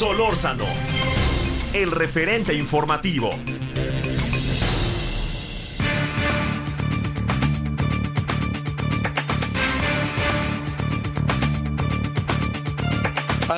Solórzano, 0.00 0.64
el 1.74 1.90
referente 1.90 2.54
informativo. 2.54 3.32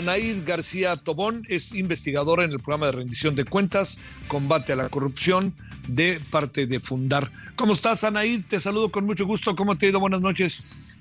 Anaís 0.03 0.45
García 0.45 0.97
Tobón 0.97 1.45
es 1.49 1.73
investigadora 1.73 2.45
en 2.45 2.51
el 2.51 2.59
programa 2.59 2.87
de 2.87 2.93
rendición 2.93 3.37
de 3.37 3.45
cuentas, 3.45 4.01
combate 4.27 4.73
a 4.73 4.77
la 4.77 4.89
corrupción 4.89 5.55
de 5.87 6.19
parte 6.29 6.67
de 6.67 6.81
Fundar. 6.81 7.29
¿Cómo 7.55 7.75
estás, 7.75 8.03
Anaís? 8.03 8.45
Te 8.49 8.59
saludo 8.59 8.91
con 8.91 9.07
mucho 9.07 9.27
gusto. 9.27 9.55
¿Cómo 9.55 9.79
te 9.79 9.87
ha 9.87 9.91
ido? 9.91 10.01
Buenas 10.01 10.21
noches. 10.21 10.99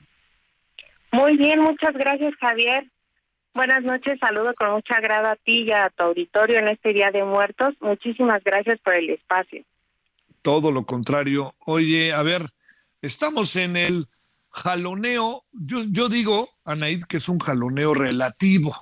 Muy 1.12 1.36
bien, 1.36 1.62
muchas 1.62 1.94
gracias, 1.94 2.36
Javier. 2.40 2.92
Buenas 3.56 3.82
noches, 3.82 4.20
saludo 4.20 4.54
con 4.54 4.70
mucha 4.70 4.94
agrado 4.94 5.30
a 5.30 5.36
ti 5.36 5.64
y 5.64 5.72
a 5.72 5.90
tu 5.90 6.04
auditorio 6.04 6.60
en 6.60 6.68
este 6.68 6.94
Día 6.94 7.10
de 7.10 7.24
Muertos. 7.24 7.74
Muchísimas 7.82 8.44
gracias 8.44 8.80
por 8.82 8.94
el 8.94 9.10
espacio. 9.10 9.64
Todo 10.44 10.72
lo 10.72 10.86
contrario. 10.86 11.56
Oye, 11.66 12.14
a 12.14 12.22
ver, 12.22 12.52
estamos 13.02 13.56
en 13.56 13.78
el 13.78 14.08
jaloneo, 14.52 15.44
yo, 15.54 15.82
yo 15.90 16.08
digo, 16.08 16.50
Anaid, 16.66 17.06
que 17.06 17.18
es 17.18 17.28
un 17.30 17.40
jaloneo 17.40 17.96
relativo 17.96 18.76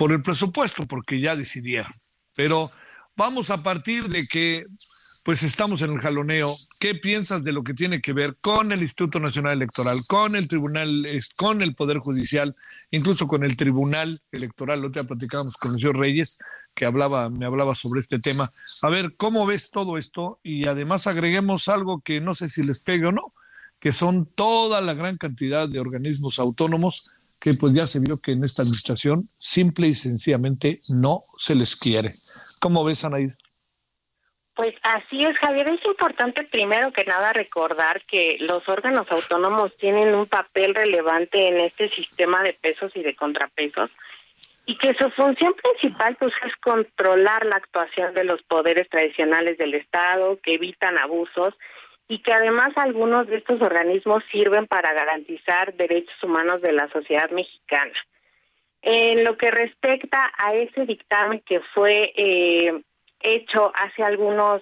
por 0.00 0.12
el 0.12 0.22
presupuesto, 0.22 0.86
porque 0.86 1.20
ya 1.20 1.36
decidieron. 1.36 1.92
Pero 2.34 2.70
vamos 3.18 3.50
a 3.50 3.62
partir 3.62 4.08
de 4.08 4.26
que 4.26 4.64
pues 5.22 5.42
estamos 5.42 5.82
en 5.82 5.92
el 5.92 6.00
jaloneo. 6.00 6.56
¿Qué 6.78 6.94
piensas 6.94 7.44
de 7.44 7.52
lo 7.52 7.62
que 7.62 7.74
tiene 7.74 8.00
que 8.00 8.14
ver 8.14 8.38
con 8.40 8.72
el 8.72 8.80
Instituto 8.80 9.20
Nacional 9.20 9.52
Electoral, 9.52 10.00
con 10.08 10.36
el 10.36 10.48
Tribunal, 10.48 11.06
con 11.36 11.60
el 11.60 11.74
Poder 11.74 11.98
Judicial, 11.98 12.56
incluso 12.90 13.26
con 13.26 13.44
el 13.44 13.58
Tribunal 13.58 14.22
Electoral? 14.32 14.80
Lo 14.80 14.90
que 14.90 15.04
platicábamos 15.04 15.58
con 15.58 15.74
el 15.74 15.78
señor 15.78 15.98
Reyes, 15.98 16.38
que 16.74 16.86
hablaba, 16.86 17.28
me 17.28 17.44
hablaba 17.44 17.74
sobre 17.74 18.00
este 18.00 18.18
tema. 18.18 18.50
A 18.80 18.88
ver, 18.88 19.16
¿cómo 19.18 19.44
ves 19.44 19.70
todo 19.70 19.98
esto? 19.98 20.40
Y 20.42 20.64
además 20.64 21.08
agreguemos 21.08 21.68
algo 21.68 22.00
que 22.00 22.22
no 22.22 22.34
sé 22.34 22.48
si 22.48 22.62
les 22.62 22.80
pegue 22.80 23.04
o 23.04 23.12
no, 23.12 23.34
que 23.78 23.92
son 23.92 24.24
toda 24.24 24.80
la 24.80 24.94
gran 24.94 25.18
cantidad 25.18 25.68
de 25.68 25.78
organismos 25.78 26.38
autónomos 26.38 27.12
que 27.40 27.54
pues 27.54 27.72
ya 27.72 27.86
se 27.86 28.00
vio 28.00 28.18
que 28.18 28.32
en 28.32 28.44
esta 28.44 28.62
administración 28.62 29.28
simple 29.38 29.88
y 29.88 29.94
sencillamente 29.94 30.80
no 30.88 31.24
se 31.38 31.54
les 31.54 31.74
quiere. 31.74 32.14
¿Cómo 32.60 32.84
ves, 32.84 33.04
Anaís? 33.04 33.38
Pues 34.54 34.74
así 34.82 35.22
es, 35.22 35.36
Javier. 35.38 35.70
Es 35.70 35.84
importante 35.86 36.44
primero 36.44 36.92
que 36.92 37.04
nada 37.04 37.32
recordar 37.32 38.02
que 38.04 38.36
los 38.40 38.68
órganos 38.68 39.06
autónomos 39.10 39.74
tienen 39.78 40.14
un 40.14 40.26
papel 40.26 40.74
relevante 40.74 41.48
en 41.48 41.60
este 41.60 41.88
sistema 41.88 42.42
de 42.42 42.52
pesos 42.52 42.92
y 42.94 43.02
de 43.02 43.16
contrapesos 43.16 43.90
y 44.66 44.76
que 44.76 44.94
su 44.94 45.10
función 45.10 45.54
principal 45.54 46.16
pues 46.16 46.32
es 46.46 46.54
controlar 46.56 47.46
la 47.46 47.56
actuación 47.56 48.12
de 48.12 48.24
los 48.24 48.42
poderes 48.42 48.88
tradicionales 48.90 49.56
del 49.56 49.74
Estado, 49.74 50.38
que 50.42 50.54
evitan 50.54 50.98
abusos 50.98 51.54
y 52.10 52.18
que 52.18 52.32
además 52.32 52.70
algunos 52.74 53.28
de 53.28 53.36
estos 53.36 53.62
organismos 53.62 54.24
sirven 54.32 54.66
para 54.66 54.92
garantizar 54.92 55.72
derechos 55.74 56.20
humanos 56.24 56.60
de 56.60 56.72
la 56.72 56.88
sociedad 56.90 57.30
mexicana. 57.30 57.92
En 58.82 59.22
lo 59.22 59.36
que 59.36 59.48
respecta 59.52 60.32
a 60.36 60.52
ese 60.54 60.86
dictamen 60.86 61.40
que 61.46 61.60
fue 61.72 62.12
eh, 62.16 62.82
hecho 63.20 63.70
hace 63.76 64.02
algunos 64.02 64.60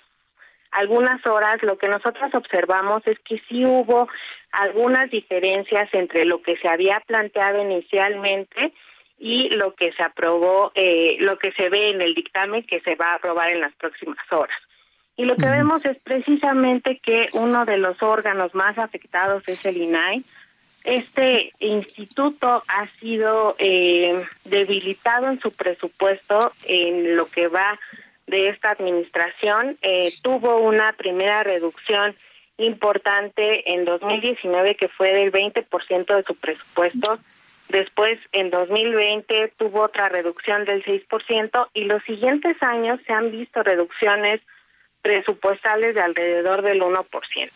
algunas 0.73 1.27
horas, 1.27 1.57
lo 1.63 1.79
que 1.79 1.89
nosotros 1.89 2.31
observamos 2.35 3.01
es 3.07 3.19
que 3.21 3.41
sí 3.49 3.65
hubo 3.65 4.07
algunas 4.53 5.11
diferencias 5.11 5.89
entre 5.95 6.27
lo 6.27 6.43
que 6.43 6.59
se 6.59 6.69
había 6.69 7.01
planteado 7.07 7.63
inicialmente 7.63 8.75
y 9.19 9.49
lo 9.57 9.75
que 9.75 9.95
se 9.95 10.03
aprobó, 10.03 10.71
eh, 10.75 11.17
lo 11.21 11.39
que 11.39 11.53
se 11.53 11.71
ve 11.71 11.89
en 11.89 12.03
el 12.03 12.15
dictamen 12.15 12.67
que 12.67 12.81
se 12.81 12.95
va 12.97 13.13
a 13.13 13.15
aprobar 13.15 13.49
en 13.49 13.63
las 13.63 13.73
próximas 13.77 14.19
horas. 14.31 14.68
Y 15.19 15.25
lo 15.25 15.35
que 15.35 15.51
vemos 15.51 15.85
es 15.85 15.99
precisamente 15.99 17.01
que 17.01 17.29
uno 17.33 17.65
de 17.65 17.77
los 17.77 18.05
órganos 18.05 18.55
más 18.55 18.79
afectados 18.79 19.43
es 19.49 19.67
el 19.67 19.77
INAI. 19.77 20.23
Este 20.85 21.53
instituto 21.59 22.63
ha 22.69 22.87
sido 22.87 23.57
eh, 23.59 24.25
debilitado 24.45 25.27
en 25.29 25.41
su 25.41 25.51
presupuesto 25.51 26.53
en 26.67 27.17
lo 27.17 27.27
que 27.27 27.49
va 27.49 27.81
de 28.29 28.49
esta 28.49 28.71
administración. 28.71 29.75
Eh, 29.83 30.13
tuvo 30.23 30.59
una 30.59 30.93
primera 30.93 31.43
reducción 31.43 32.15
importante 32.57 33.75
en 33.75 33.87
2019 33.87 34.77
que 34.77 34.87
fue 34.87 35.13
del 35.13 35.33
20% 35.33 36.15
de 36.15 36.23
su 36.23 36.37
presupuesto. 36.37 37.19
Después, 37.71 38.21
en 38.31 38.51
2020, 38.51 39.53
tuvo 39.57 39.83
otra 39.83 40.09
reducción 40.09 40.65
del 40.65 40.85
6% 40.85 41.71
y 41.75 41.87
los 41.87 42.05
siguientes 42.05 42.57
años 42.63 43.01
se 43.05 43.13
han 43.13 43.33
visto 43.33 43.65
reducciones 43.65 44.41
presupuestales 45.03 45.95
de 45.95 46.01
alrededor 46.01 46.63
del 46.63 46.83
1%. 46.83 47.51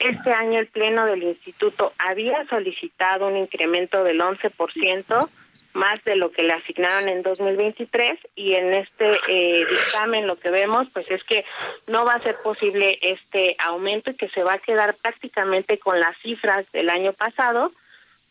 Este 0.00 0.32
año 0.32 0.58
el 0.58 0.66
Pleno 0.66 1.06
del 1.06 1.22
Instituto 1.22 1.92
había 1.98 2.44
solicitado 2.48 3.28
un 3.28 3.36
incremento 3.36 4.02
del 4.02 4.20
11%, 4.20 5.28
más 5.74 6.04
de 6.04 6.16
lo 6.16 6.30
que 6.30 6.42
le 6.42 6.52
asignaron 6.52 7.08
en 7.08 7.22
2023, 7.22 8.18
y 8.34 8.54
en 8.54 8.74
este 8.74 9.10
eh, 9.28 9.64
dictamen 9.68 10.26
lo 10.26 10.36
que 10.36 10.50
vemos 10.50 10.88
pues 10.92 11.10
es 11.10 11.22
que 11.24 11.44
no 11.86 12.04
va 12.04 12.14
a 12.14 12.20
ser 12.20 12.36
posible 12.42 12.98
este 13.02 13.56
aumento 13.58 14.10
y 14.10 14.14
que 14.14 14.28
se 14.28 14.42
va 14.42 14.54
a 14.54 14.58
quedar 14.58 14.94
prácticamente 14.94 15.78
con 15.78 15.98
las 15.98 16.16
cifras 16.18 16.70
del 16.72 16.90
año 16.90 17.12
pasado, 17.12 17.72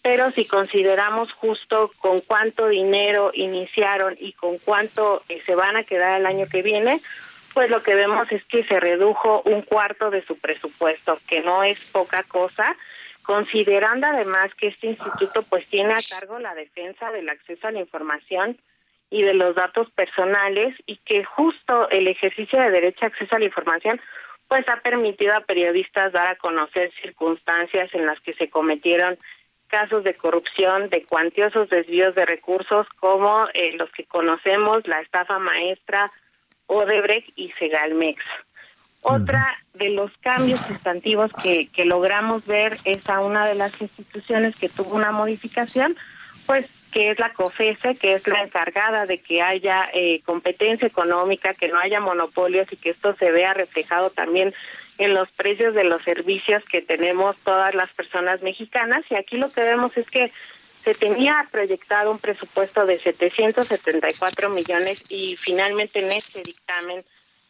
pero 0.01 0.31
si 0.31 0.45
consideramos 0.45 1.31
justo 1.31 1.89
con 1.99 2.19
cuánto 2.19 2.67
dinero 2.67 3.31
iniciaron 3.33 4.15
y 4.19 4.33
con 4.33 4.57
cuánto 4.57 5.23
eh, 5.29 5.41
se 5.45 5.55
van 5.55 5.77
a 5.77 5.83
quedar 5.83 6.19
el 6.19 6.25
año 6.25 6.45
que 6.51 6.61
viene, 6.61 7.01
pues 7.53 7.69
lo 7.69 7.81
que 7.81 7.95
vemos 7.95 8.31
es 8.31 8.43
que 8.45 8.63
se 8.63 8.79
redujo 8.79 9.41
un 9.45 9.61
cuarto 9.61 10.09
de 10.09 10.21
su 10.23 10.39
presupuesto, 10.39 11.17
que 11.27 11.41
no 11.41 11.63
es 11.63 11.91
poca 11.91 12.23
cosa, 12.23 12.75
considerando 13.23 14.07
además 14.07 14.53
que 14.55 14.67
este 14.67 14.87
instituto 14.87 15.43
pues 15.43 15.69
tiene 15.69 15.93
a 15.93 15.97
cargo 16.09 16.39
la 16.39 16.55
defensa 16.55 17.11
del 17.11 17.29
acceso 17.29 17.67
a 17.67 17.71
la 17.71 17.79
información 17.79 18.57
y 19.09 19.21
de 19.23 19.33
los 19.33 19.55
datos 19.55 19.89
personales 19.91 20.75
y 20.85 20.97
que 20.97 21.23
justo 21.23 21.89
el 21.89 22.07
ejercicio 22.07 22.59
de 22.59 22.71
derecho 22.71 23.05
a 23.05 23.07
acceso 23.07 23.35
a 23.35 23.39
la 23.39 23.45
información 23.45 24.01
pues 24.47 24.67
ha 24.67 24.81
permitido 24.81 25.35
a 25.35 25.41
periodistas 25.41 26.11
dar 26.11 26.27
a 26.27 26.35
conocer 26.35 26.91
circunstancias 27.01 27.89
en 27.93 28.05
las 28.05 28.19
que 28.21 28.33
se 28.33 28.49
cometieron 28.49 29.17
casos 29.67 30.03
de 30.03 30.13
corrupción, 30.13 30.89
de 30.89 31.03
cuantiosos 31.03 31.69
desvíos 31.69 32.13
de 32.13 32.25
recursos 32.25 32.87
como 32.99 33.47
eh, 33.53 33.73
los 33.77 33.89
que 33.91 34.05
conocemos, 34.05 34.85
la 34.85 34.99
estafa 34.99 35.39
maestra, 35.39 36.11
Odebrecht 36.73 37.31
y 37.35 37.51
Segalmex. 37.51 38.23
Otra 39.01 39.57
de 39.73 39.89
los 39.89 40.11
cambios 40.21 40.61
sustantivos 40.61 41.29
que, 41.43 41.67
que 41.67 41.83
logramos 41.83 42.45
ver 42.45 42.77
es 42.85 43.09
a 43.09 43.19
una 43.19 43.45
de 43.45 43.55
las 43.55 43.81
instituciones 43.81 44.55
que 44.55 44.69
tuvo 44.69 44.95
una 44.95 45.11
modificación, 45.11 45.97
pues 46.45 46.69
que 46.93 47.09
es 47.09 47.19
la 47.19 47.33
COFESE, 47.33 47.95
que 47.95 48.13
es 48.13 48.27
la 48.27 48.43
encargada 48.43 49.05
de 49.05 49.17
que 49.17 49.41
haya 49.41 49.89
eh, 49.93 50.21
competencia 50.25 50.87
económica, 50.87 51.53
que 51.53 51.67
no 51.67 51.79
haya 51.79 51.99
monopolios 51.99 52.71
y 52.71 52.77
que 52.77 52.91
esto 52.91 53.13
se 53.13 53.31
vea 53.31 53.53
reflejado 53.53 54.11
también 54.11 54.53
en 54.99 55.13
los 55.13 55.29
precios 55.31 55.73
de 55.73 55.83
los 55.83 56.03
servicios 56.03 56.63
que 56.63 56.81
tenemos 56.81 57.35
todas 57.37 57.73
las 57.73 57.91
personas 57.91 58.43
mexicanas. 58.43 59.03
Y 59.09 59.15
aquí 59.15 59.37
lo 59.37 59.51
que 59.51 59.63
vemos 59.63 59.97
es 59.97 60.09
que 60.09 60.31
se 60.83 60.93
tenía 60.93 61.45
proyectado 61.49 62.11
un 62.11 62.19
presupuesto 62.19 62.85
de 62.85 62.97
774 62.97 64.49
millones 64.49 65.09
y 65.09 65.37
finalmente 65.37 65.99
en 65.99 66.11
este 66.11 66.41
dictamen 66.41 67.03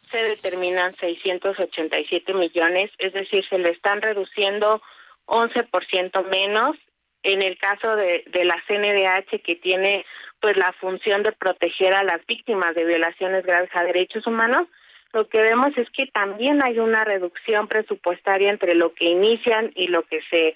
se 0.08 0.18
determinan 0.18 0.92
687 0.92 2.32
millones, 2.32 2.92
es 2.98 3.12
decir, 3.12 3.44
se 3.48 3.58
le 3.58 3.70
están 3.70 4.00
reduciendo 4.00 4.80
11% 5.26 6.24
menos. 6.28 6.76
En 7.24 7.42
el 7.42 7.56
caso 7.58 7.96
de, 7.96 8.22
de 8.26 8.44
la 8.44 8.62
CNDH, 8.68 9.42
que 9.42 9.56
tiene 9.56 10.04
pues 10.40 10.56
la 10.56 10.72
función 10.74 11.22
de 11.22 11.32
proteger 11.32 11.94
a 11.94 12.04
las 12.04 12.24
víctimas 12.26 12.74
de 12.74 12.84
violaciones 12.84 13.44
graves 13.44 13.70
a 13.72 13.82
derechos 13.82 14.26
humanos, 14.26 14.68
lo 15.14 15.26
que 15.26 15.40
vemos 15.40 15.68
es 15.76 15.88
que 15.90 16.06
también 16.06 16.62
hay 16.62 16.78
una 16.78 17.02
reducción 17.04 17.66
presupuestaria 17.66 18.50
entre 18.50 18.74
lo 18.74 18.92
que 18.94 19.06
inician 19.06 19.72
y 19.74 19.86
lo 19.88 20.02
que 20.02 20.20
se 20.28 20.54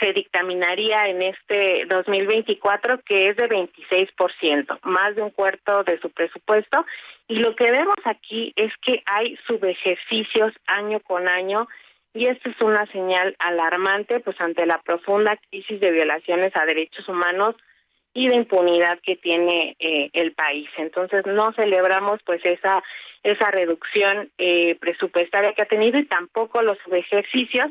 se 0.00 0.12
dictaminaría 0.12 1.04
en 1.04 1.22
este 1.22 1.86
2024 1.86 3.00
que 3.02 3.28
es 3.30 3.36
de 3.36 3.48
26%, 3.48 4.78
más 4.82 5.14
de 5.14 5.22
un 5.22 5.30
cuarto 5.30 5.84
de 5.84 5.98
su 6.00 6.10
presupuesto 6.10 6.84
y 7.28 7.36
lo 7.36 7.56
que 7.56 7.70
vemos 7.70 7.96
aquí 8.04 8.52
es 8.56 8.72
que 8.84 9.02
hay 9.06 9.36
subejercicios 9.46 10.52
año 10.66 11.00
con 11.00 11.28
año 11.28 11.68
y 12.14 12.26
esto 12.26 12.48
es 12.48 12.60
una 12.60 12.86
señal 12.92 13.36
alarmante 13.38 14.20
pues 14.20 14.40
ante 14.40 14.64
la 14.66 14.80
profunda 14.82 15.36
crisis 15.50 15.80
de 15.80 15.90
violaciones 15.90 16.52
a 16.54 16.64
derechos 16.64 17.08
humanos 17.08 17.54
y 18.14 18.28
de 18.28 18.36
impunidad 18.36 18.98
que 19.00 19.16
tiene 19.16 19.76
eh, 19.78 20.08
el 20.14 20.32
país. 20.32 20.68
Entonces 20.78 21.26
no 21.26 21.52
celebramos 21.52 22.20
pues 22.24 22.40
esa 22.44 22.82
esa 23.22 23.50
reducción 23.50 24.30
eh, 24.38 24.76
presupuestaria 24.80 25.52
que 25.52 25.62
ha 25.62 25.66
tenido 25.66 25.98
y 25.98 26.06
tampoco 26.06 26.62
los 26.62 26.78
ejercicios. 26.90 27.66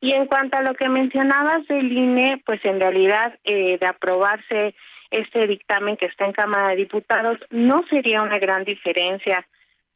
Y 0.00 0.12
en 0.12 0.26
cuanto 0.26 0.56
a 0.56 0.62
lo 0.62 0.74
que 0.74 0.88
mencionabas 0.88 1.66
del 1.68 1.92
INE, 1.92 2.42
pues 2.46 2.64
en 2.64 2.80
realidad 2.80 3.38
eh, 3.44 3.78
de 3.78 3.86
aprobarse 3.86 4.74
este 5.10 5.46
dictamen 5.46 5.96
que 5.96 6.06
está 6.06 6.24
en 6.24 6.32
Cámara 6.32 6.68
de 6.68 6.76
Diputados, 6.76 7.38
no 7.50 7.84
sería 7.90 8.22
una 8.22 8.38
gran 8.38 8.64
diferencia 8.64 9.46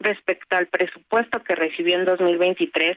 respecto 0.00 0.56
al 0.56 0.66
presupuesto 0.66 1.42
que 1.42 1.54
recibió 1.54 1.96
en 1.96 2.04
2023 2.04 2.96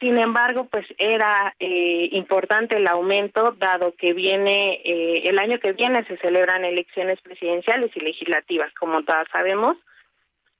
sin 0.00 0.18
embargo, 0.18 0.68
pues 0.70 0.86
era 0.98 1.54
eh, 1.58 2.08
importante 2.12 2.76
el 2.76 2.86
aumento, 2.88 3.54
dado 3.58 3.94
que 3.96 4.12
viene, 4.12 4.80
eh, 4.84 5.22
el 5.24 5.38
año 5.38 5.58
que 5.60 5.72
viene 5.72 6.04
se 6.04 6.18
celebran 6.18 6.64
elecciones 6.64 7.20
presidenciales 7.20 7.90
y 7.94 8.00
legislativas, 8.00 8.72
como 8.74 9.02
todas 9.04 9.26
sabemos. 9.30 9.76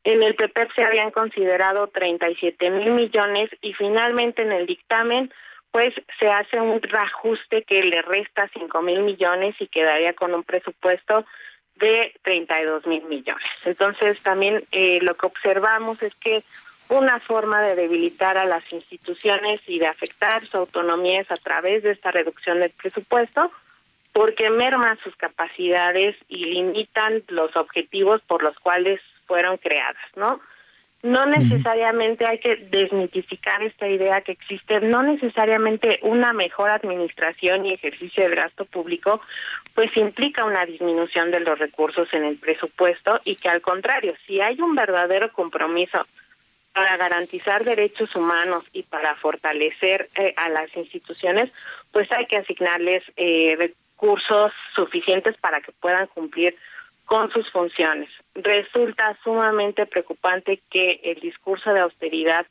En 0.04 0.22
el 0.22 0.34
PP 0.34 0.68
se 0.76 0.84
habían 0.84 1.10
considerado 1.10 1.88
37 1.88 2.70
mil 2.70 2.92
millones 2.92 3.50
y 3.60 3.72
finalmente 3.74 4.42
en 4.42 4.52
el 4.52 4.66
dictamen, 4.66 5.32
pues 5.74 5.92
se 6.20 6.28
hace 6.28 6.60
un 6.60 6.80
reajuste 6.80 7.64
que 7.64 7.82
le 7.82 8.00
resta 8.00 8.48
5 8.56 8.80
mil 8.82 9.02
millones 9.02 9.56
y 9.58 9.66
quedaría 9.66 10.12
con 10.12 10.32
un 10.32 10.44
presupuesto 10.44 11.26
de 11.74 12.14
32 12.22 12.86
mil 12.86 13.02
millones. 13.06 13.50
Entonces 13.64 14.22
también 14.22 14.62
eh, 14.70 15.00
lo 15.02 15.16
que 15.16 15.26
observamos 15.26 16.00
es 16.04 16.14
que 16.14 16.44
una 16.90 17.18
forma 17.18 17.60
de 17.60 17.74
debilitar 17.74 18.38
a 18.38 18.44
las 18.44 18.72
instituciones 18.72 19.62
y 19.66 19.80
de 19.80 19.88
afectar 19.88 20.46
su 20.46 20.58
autonomía 20.58 21.22
es 21.22 21.30
a 21.32 21.42
través 21.42 21.82
de 21.82 21.90
esta 21.90 22.12
reducción 22.12 22.60
del 22.60 22.70
presupuesto, 22.70 23.50
porque 24.12 24.50
merman 24.50 24.96
sus 25.02 25.16
capacidades 25.16 26.14
y 26.28 26.36
limitan 26.36 27.24
los 27.26 27.56
objetivos 27.56 28.22
por 28.28 28.44
los 28.44 28.56
cuales 28.60 29.00
fueron 29.26 29.56
creadas, 29.56 30.06
¿no? 30.14 30.40
No 31.04 31.26
necesariamente 31.26 32.24
hay 32.24 32.38
que 32.38 32.56
desmitificar 32.56 33.62
esta 33.62 33.86
idea 33.86 34.22
que 34.22 34.32
existe, 34.32 34.80
no 34.80 35.02
necesariamente 35.02 35.98
una 36.00 36.32
mejor 36.32 36.70
administración 36.70 37.66
y 37.66 37.74
ejercicio 37.74 38.24
del 38.24 38.36
gasto 38.36 38.64
público, 38.64 39.20
pues 39.74 39.94
implica 39.98 40.46
una 40.46 40.64
disminución 40.64 41.30
de 41.30 41.40
los 41.40 41.58
recursos 41.58 42.08
en 42.14 42.24
el 42.24 42.38
presupuesto 42.38 43.20
y 43.26 43.36
que 43.36 43.50
al 43.50 43.60
contrario, 43.60 44.14
si 44.26 44.40
hay 44.40 44.58
un 44.62 44.74
verdadero 44.74 45.30
compromiso 45.30 46.06
para 46.72 46.96
garantizar 46.96 47.64
derechos 47.64 48.16
humanos 48.16 48.64
y 48.72 48.82
para 48.84 49.14
fortalecer 49.14 50.08
eh, 50.16 50.32
a 50.38 50.48
las 50.48 50.74
instituciones, 50.74 51.52
pues 51.92 52.10
hay 52.12 52.24
que 52.24 52.38
asignarles 52.38 53.02
eh, 53.18 53.56
recursos 53.58 54.52
suficientes 54.74 55.36
para 55.36 55.60
que 55.60 55.72
puedan 55.72 56.06
cumplir 56.06 56.56
con 57.04 57.30
sus 57.30 57.50
funciones. 57.50 58.08
Resulta 58.34 59.16
sumamente 59.22 59.86
preocupante 59.86 60.60
que 60.70 61.00
el 61.04 61.20
discurso 61.20 61.72
de 61.72 61.80
austeridad 61.80 62.46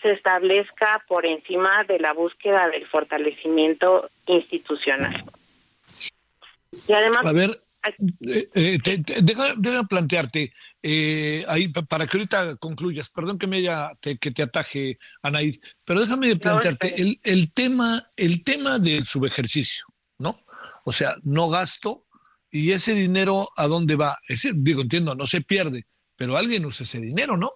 se 0.00 0.12
establezca 0.12 1.04
por 1.08 1.26
encima 1.26 1.84
de 1.84 1.98
la 1.98 2.12
búsqueda 2.12 2.68
del 2.68 2.86
fortalecimiento 2.86 4.08
institucional. 4.26 5.24
Y 6.86 6.92
además, 6.92 7.26
a 7.26 7.32
ver, 7.32 7.60
eh, 8.54 8.78
deja, 9.22 9.84
plantearte, 9.88 10.52
eh, 10.82 11.44
ahí 11.48 11.68
para 11.68 12.06
que 12.06 12.16
ahorita 12.16 12.56
concluyas, 12.56 13.10
perdón 13.10 13.38
que 13.38 13.46
me 13.46 13.58
haya, 13.58 13.92
que 14.00 14.16
te 14.16 14.42
ataje, 14.42 14.98
Anaid, 15.22 15.56
pero 15.84 16.00
déjame 16.00 16.36
plantearte 16.36 17.00
el, 17.00 17.20
el, 17.22 17.52
tema, 17.52 18.06
el 18.16 18.44
tema 18.44 18.78
del 18.78 19.04
subejercicio, 19.04 19.86
¿no? 20.18 20.40
O 20.84 20.92
sea, 20.92 21.16
no 21.22 21.48
gasto 21.48 22.06
y 22.50 22.72
ese 22.72 22.94
dinero 22.94 23.48
a 23.56 23.66
dónde 23.66 23.96
va. 23.96 24.18
Ese, 24.28 24.52
digo, 24.54 24.82
entiendo, 24.82 25.14
no 25.14 25.26
se 25.26 25.40
pierde, 25.40 25.86
pero 26.16 26.36
alguien 26.36 26.64
usa 26.64 26.84
ese 26.84 27.00
dinero, 27.00 27.36
¿no? 27.36 27.52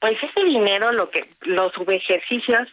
Pues 0.00 0.14
ese 0.22 0.44
dinero, 0.44 0.92
lo 0.92 1.10
que 1.10 1.20
los 1.42 1.72
subejercicios 1.72 2.68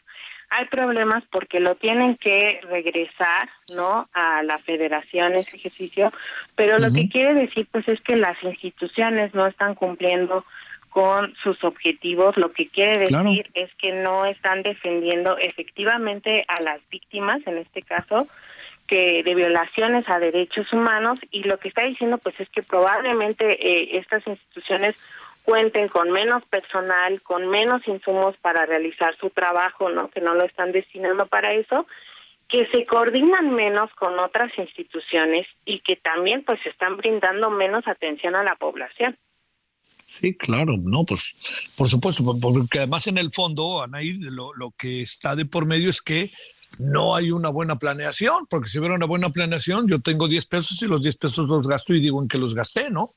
hay 0.49 0.65
problemas 0.65 1.23
porque 1.30 1.59
lo 1.59 1.75
tienen 1.75 2.15
que 2.15 2.61
regresar, 2.63 3.49
¿no? 3.75 4.07
A 4.13 4.43
la 4.43 4.57
federación 4.59 5.36
ese 5.36 5.57
ejercicio, 5.57 6.11
pero 6.55 6.80
lo 6.80 6.91
que 6.93 7.09
quiere 7.09 7.34
decir 7.34 7.67
pues 7.69 7.88
es 7.89 7.99
que 8.01 8.15
las 8.15 8.41
instituciones 8.43 9.34
no 9.34 9.45
están 9.45 9.75
cumpliendo 9.75 10.45
con 10.89 11.36
sus 11.43 11.63
objetivos, 11.63 12.38
lo 12.38 12.53
que 12.53 12.67
quiere 12.67 12.97
decir 12.97 13.51
es 13.53 13.69
que 13.75 13.91
no 13.91 14.25
están 14.25 14.63
defendiendo 14.63 15.38
efectivamente 15.38 16.45
a 16.47 16.61
las 16.61 16.80
víctimas, 16.89 17.45
en 17.45 17.57
este 17.57 17.84
caso, 17.84 18.28
que 18.88 19.22
de 19.24 19.36
violaciones 19.36 20.08
a 20.08 20.20
derechos 20.20 20.72
humanos 20.72 21.20
y 21.32 21.44
lo 21.44 21.60
que 21.60 21.68
está 21.68 21.84
diciendo 21.84 22.18
pues 22.18 22.40
es 22.40 22.50
que 22.50 22.64
probablemente 22.64 23.46
eh, 23.46 23.98
estas 23.98 24.26
instituciones 24.26 24.96
cuenten 25.44 25.88
con 25.88 26.12
menos 26.12 26.44
personal, 26.46 27.22
con 27.22 27.50
menos 27.50 27.88
insumos 27.88 28.36
para 28.42 28.66
realizar 28.66 29.16
su 29.18 29.30
trabajo, 29.30 29.90
¿no? 29.90 30.10
Que 30.10 30.20
no 30.20 30.34
lo 30.34 30.44
están 30.44 30.72
destinando 30.72 31.26
para 31.28 31.54
eso, 31.54 31.88
que 32.50 32.68
se 32.68 32.86
coordinan 32.86 33.54
menos 33.54 33.90
con 33.96 34.20
otras 34.20 34.52
instituciones 34.58 35.48
y 35.66 35.80
que 35.80 35.96
también 35.98 36.44
pues 36.44 36.60
están 36.66 36.98
brindando 36.98 37.50
menos 37.50 37.88
atención 37.88 38.36
a 38.36 38.44
la 38.44 38.56
población. 38.56 39.18
Sí, 40.06 40.36
claro, 40.36 40.74
no, 40.78 41.04
pues 41.04 41.36
por 41.76 41.90
supuesto, 41.90 42.24
porque 42.42 42.80
además 42.80 43.08
en 43.08 43.18
el 43.18 43.32
fondo, 43.34 43.82
Anaí, 43.82 44.14
lo, 44.20 44.54
lo 44.54 44.72
que 44.72 45.02
está 45.02 45.36
de 45.36 45.46
por 45.46 45.66
medio 45.66 45.90
es 45.90 46.02
que 46.02 46.30
no 46.80 47.15
hay 47.15 47.32
una 47.32 47.49
buena 47.49 47.78
planeación, 47.78 48.45
porque 48.49 48.70
si 48.70 48.80
hubiera 48.80 48.95
una 48.95 49.05
buena 49.05 49.30
planeación, 49.30 49.88
yo 49.88 49.99
tengo 49.99 50.28
10 50.28 50.45
pesos 50.45 50.82
y 50.82 50.88
los 50.88 51.01
10 51.01 51.18
pesos 51.18 51.47
los 51.47 51.68
gasto 51.68 51.93
y 51.93 51.99
digo 51.99 52.22
en 52.22 52.28
que 52.28 52.38
los 52.38 52.53
gasté, 52.53 52.89
¿no? 52.89 53.15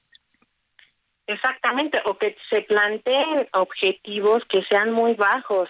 Exactamente, 1.26 2.01
o 2.07 2.18
que 2.18 2.36
se 2.48 2.62
planteen 2.62 3.48
objetivos 3.53 4.42
que 4.48 4.64
sean 4.68 4.92
muy 4.92 5.14
bajos. 5.14 5.68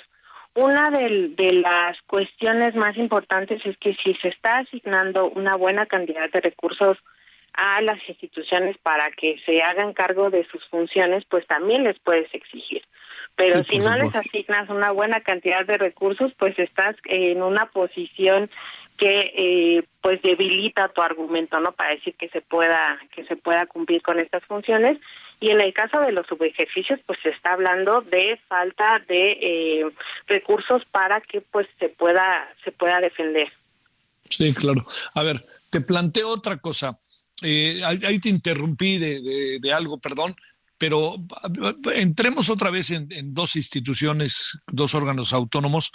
Una 0.55 0.91
de, 0.91 1.53
las 1.53 2.01
cuestiones 2.07 2.74
más 2.74 2.97
importantes 2.97 3.61
es 3.66 3.76
que 3.78 3.95
si 4.03 4.14
se 4.14 4.28
está 4.28 4.59
asignando 4.59 5.28
una 5.28 5.57
buena 5.57 5.87
cantidad 5.87 6.31
de 6.31 6.41
recursos 6.41 6.97
a 7.53 7.83
las 7.83 7.99
instituciones 8.09 8.78
para 8.78 9.11
que 9.11 9.37
se 9.45 9.61
hagan 9.62 9.93
cargo 9.93 10.31
de 10.31 10.47
sus 10.51 10.66
funciones, 10.68 11.24
pues 11.28 11.47
también 11.47 11.85
les 11.85 11.99
puedes 12.01 12.33
exigir. 12.35 12.83
Pero 13.41 13.64
si 13.64 13.78
no 13.78 13.97
les 13.97 14.14
asignas 14.14 14.68
una 14.68 14.91
buena 14.91 15.22
cantidad 15.22 15.64
de 15.64 15.78
recursos, 15.78 16.30
pues 16.38 16.59
estás 16.59 16.95
en 17.07 17.43
una 17.43 17.64
posición 17.70 18.51
que 18.99 19.32
eh, 19.34 19.82
pues 20.03 20.20
debilita 20.20 20.88
tu 20.88 21.01
argumento, 21.01 21.59
¿no? 21.59 21.72
Para 21.72 21.95
decir 21.95 22.14
que 22.16 22.28
se 22.28 22.43
pueda 22.43 22.99
que 23.14 23.24
se 23.24 23.36
pueda 23.36 23.64
cumplir 23.64 24.03
con 24.03 24.18
estas 24.18 24.45
funciones 24.45 24.99
y 25.41 25.51
en 25.51 25.62
el 25.62 25.72
caso 25.72 26.01
de 26.01 26.12
los 26.12 26.26
subejercicios, 26.26 27.01
pues 27.07 27.18
se 27.22 27.30
está 27.30 27.55
hablando 27.55 28.03
de 28.03 28.38
falta 28.47 29.03
de 29.09 29.38
eh, 29.41 29.86
recursos 30.26 30.84
para 30.84 31.22
que 31.22 31.41
pues 31.41 31.66
se 31.78 31.88
pueda 31.88 32.47
se 32.62 32.72
pueda 32.72 33.01
defender. 33.01 33.51
Sí, 34.28 34.53
claro. 34.53 34.84
A 35.14 35.22
ver, 35.22 35.43
te 35.70 35.80
planteo 35.80 36.28
otra 36.28 36.59
cosa. 36.59 36.99
Eh, 37.43 37.80
ahí 37.84 38.18
te 38.18 38.28
interrumpí 38.28 38.99
de, 38.99 39.59
de, 39.59 39.72
algo, 39.72 39.97
perdón, 39.97 40.36
pero 40.81 41.16
entremos 41.95 42.49
otra 42.49 42.70
vez 42.70 42.91
en, 42.91 43.35
dos 43.35 43.55
instituciones, 43.55 44.59
dos 44.66 44.95
órganos 44.95 45.35
autónomos 45.35 45.93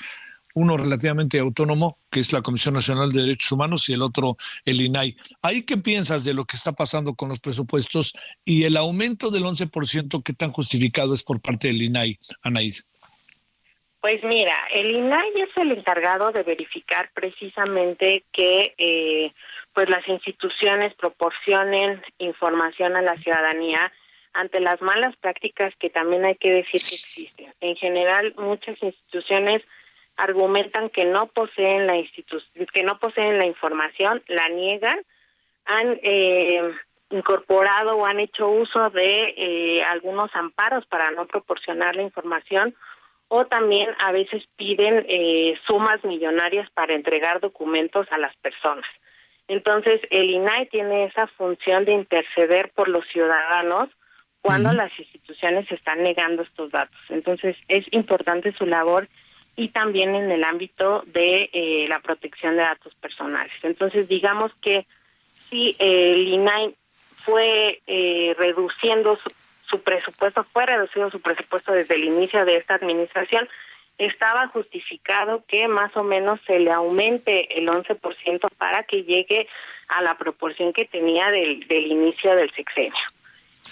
uno 0.53 0.77
relativamente 0.77 1.38
autónomo, 1.39 1.97
que 2.09 2.21
es 2.21 2.31
la 2.31 2.41
Comisión 2.41 2.75
Nacional 2.75 3.11
de 3.11 3.23
Derechos 3.23 3.51
Humanos, 3.51 3.89
y 3.89 3.93
el 3.93 4.01
otro 4.01 4.38
el 4.63 4.79
INAI. 4.79 5.17
¿Ahí 5.41 5.63
qué 5.63 5.75
piensas 5.75 6.23
de 6.23 6.33
lo 6.33 6.45
que 6.45 6.55
está 6.55 6.71
pasando 6.71 7.13
con 7.13 7.27
los 7.27 7.41
presupuestos 7.41 8.13
y 8.45 8.63
el 8.63 8.77
aumento 8.77 9.31
del 9.31 9.43
11%, 9.43 10.23
qué 10.23 10.31
tan 10.31 10.51
justificado 10.51 11.13
es 11.13 11.23
por 11.23 11.41
parte 11.41 11.67
del 11.67 11.81
INAI, 11.81 12.17
Anaís? 12.41 12.86
Pues 13.99 14.23
mira, 14.23 14.55
el 14.73 14.95
INAI 14.95 15.27
es 15.36 15.57
el 15.57 15.71
encargado 15.77 16.31
de 16.31 16.43
verificar 16.43 17.09
precisamente 17.13 18.23
que 18.31 18.75
eh, 18.77 19.33
pues 19.73 19.89
las 19.89 20.07
instituciones 20.07 20.93
proporcionen 20.93 22.01
información 22.19 22.95
a 22.95 23.01
la 23.01 23.17
ciudadanía 23.17 23.91
ante 24.36 24.59
las 24.59 24.81
malas 24.81 25.15
prácticas 25.17 25.73
que 25.79 25.89
también 25.89 26.25
hay 26.25 26.36
que 26.36 26.51
decir 26.51 26.81
que 26.81 26.95
existen. 26.95 27.53
En 27.61 27.75
general, 27.75 28.33
muchas 28.38 28.81
instituciones 28.83 29.63
argumentan 30.17 30.89
que 30.89 31.05
no 31.05 31.27
poseen 31.27 31.88
la 31.88 31.95
que 32.73 32.83
no 32.83 32.99
poseen 32.99 33.38
la 33.38 33.45
información, 33.45 34.21
la 34.27 34.47
niegan, 34.49 34.99
han 35.65 35.99
eh, 36.03 36.61
incorporado 37.09 37.97
o 37.97 38.05
han 38.05 38.19
hecho 38.19 38.47
uso 38.49 38.89
de 38.89 39.33
eh, 39.38 39.83
algunos 39.83 40.33
amparos 40.36 40.86
para 40.86 41.11
no 41.11 41.25
proporcionar 41.25 41.95
la 41.95 42.03
información 42.03 42.75
o 43.27 43.45
también 43.45 43.89
a 43.99 44.11
veces 44.11 44.43
piden 44.55 45.05
eh, 45.09 45.57
sumas 45.65 46.03
millonarias 46.03 46.69
para 46.71 46.93
entregar 46.93 47.39
documentos 47.39 48.05
a 48.11 48.17
las 48.17 48.36
personas. 48.38 48.86
Entonces, 49.47 50.01
el 50.09 50.29
INAI 50.29 50.67
tiene 50.67 51.05
esa 51.05 51.27
función 51.27 51.86
de 51.86 51.93
interceder 51.93 52.71
por 52.73 52.88
los 52.88 53.05
ciudadanos 53.07 53.89
cuando 54.45 54.71
las 54.73 54.91
instituciones 54.99 55.71
están 55.71 56.03
negando 56.03 56.43
estos 56.43 56.69
datos. 56.69 56.99
Entonces, 57.09 57.57
es 57.67 57.83
importante 57.89 58.51
su 58.51 58.67
labor 58.67 59.07
y 59.55 59.69
también 59.69 60.13
en 60.13 60.29
el 60.29 60.43
ámbito 60.43 61.01
de 61.07 61.49
eh, 61.51 61.87
la 61.89 61.99
protección 61.99 62.55
de 62.55 62.61
datos 62.61 62.93
personales. 62.93 63.55
Entonces, 63.63 64.07
digamos 64.07 64.51
que 64.61 64.85
si 65.49 65.75
el 65.79 66.27
INAI 66.27 66.75
fue 67.15 67.81
eh, 67.87 68.35
reduciendo 68.37 69.15
su, 69.15 69.31
su 69.67 69.81
presupuesto, 69.81 70.43
fue 70.53 70.67
reducido 70.67 71.09
su 71.09 71.19
presupuesto 71.21 71.71
desde 71.71 71.95
el 71.95 72.03
inicio 72.03 72.45
de 72.45 72.57
esta 72.57 72.75
administración, 72.75 73.49
estaba 73.97 74.49
justificado 74.49 75.43
que 75.47 75.67
más 75.67 75.97
o 75.97 76.03
menos 76.03 76.39
se 76.45 76.59
le 76.59 76.71
aumente 76.71 77.57
el 77.57 77.67
11% 77.67 78.47
para 78.59 78.83
que 78.83 79.01
llegue 79.05 79.47
a 79.87 80.03
la 80.03 80.19
proporción 80.19 80.71
que 80.71 80.85
tenía 80.85 81.31
del, 81.31 81.67
del 81.67 81.87
inicio 81.87 82.35
del 82.35 82.51
sexenio. 82.51 82.93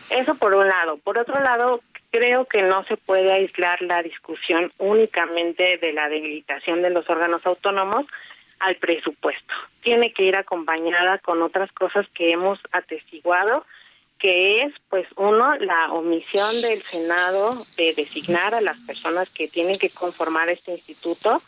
Eso 0.09 0.35
por 0.35 0.53
un 0.53 0.67
lado. 0.67 0.97
Por 0.97 1.17
otro 1.17 1.41
lado, 1.41 1.81
creo 2.11 2.45
que 2.45 2.61
no 2.61 2.83
se 2.85 2.95
puede 2.95 3.31
aislar 3.31 3.81
la 3.81 4.03
discusión 4.03 4.71
únicamente 4.77 5.77
de 5.79 5.93
la 5.93 6.09
debilitación 6.09 6.81
de 6.81 6.91
los 6.91 7.09
órganos 7.09 7.45
autónomos 7.45 8.05
al 8.59 8.75
presupuesto. 8.75 9.53
Tiene 9.81 10.13
que 10.13 10.23
ir 10.23 10.35
acompañada 10.35 11.17
con 11.17 11.41
otras 11.41 11.71
cosas 11.71 12.05
que 12.13 12.31
hemos 12.31 12.59
atestiguado, 12.71 13.65
que 14.19 14.61
es, 14.61 14.73
pues, 14.89 15.07
uno, 15.17 15.55
la 15.55 15.91
omisión 15.91 16.61
del 16.61 16.81
Senado 16.83 17.57
de 17.77 17.93
designar 17.93 18.53
a 18.55 18.61
las 18.61 18.77
personas 18.81 19.29
que 19.29 19.47
tienen 19.47 19.77
que 19.77 19.89
conformar 19.89 20.49
este 20.49 20.71
instituto 20.71 21.41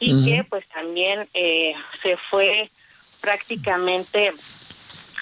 y 0.00 0.24
que, 0.24 0.42
pues, 0.44 0.66
también 0.68 1.28
eh, 1.34 1.74
se 2.02 2.16
fue 2.16 2.68
prácticamente 3.20 4.32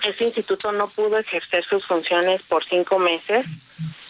ese 0.05 0.25
instituto 0.25 0.73
no 0.73 0.89
pudo 0.89 1.19
ejercer 1.19 1.65
sus 1.65 1.85
funciones 1.85 2.43
por 2.43 2.65
cinco 2.65 2.99
meses 2.99 3.47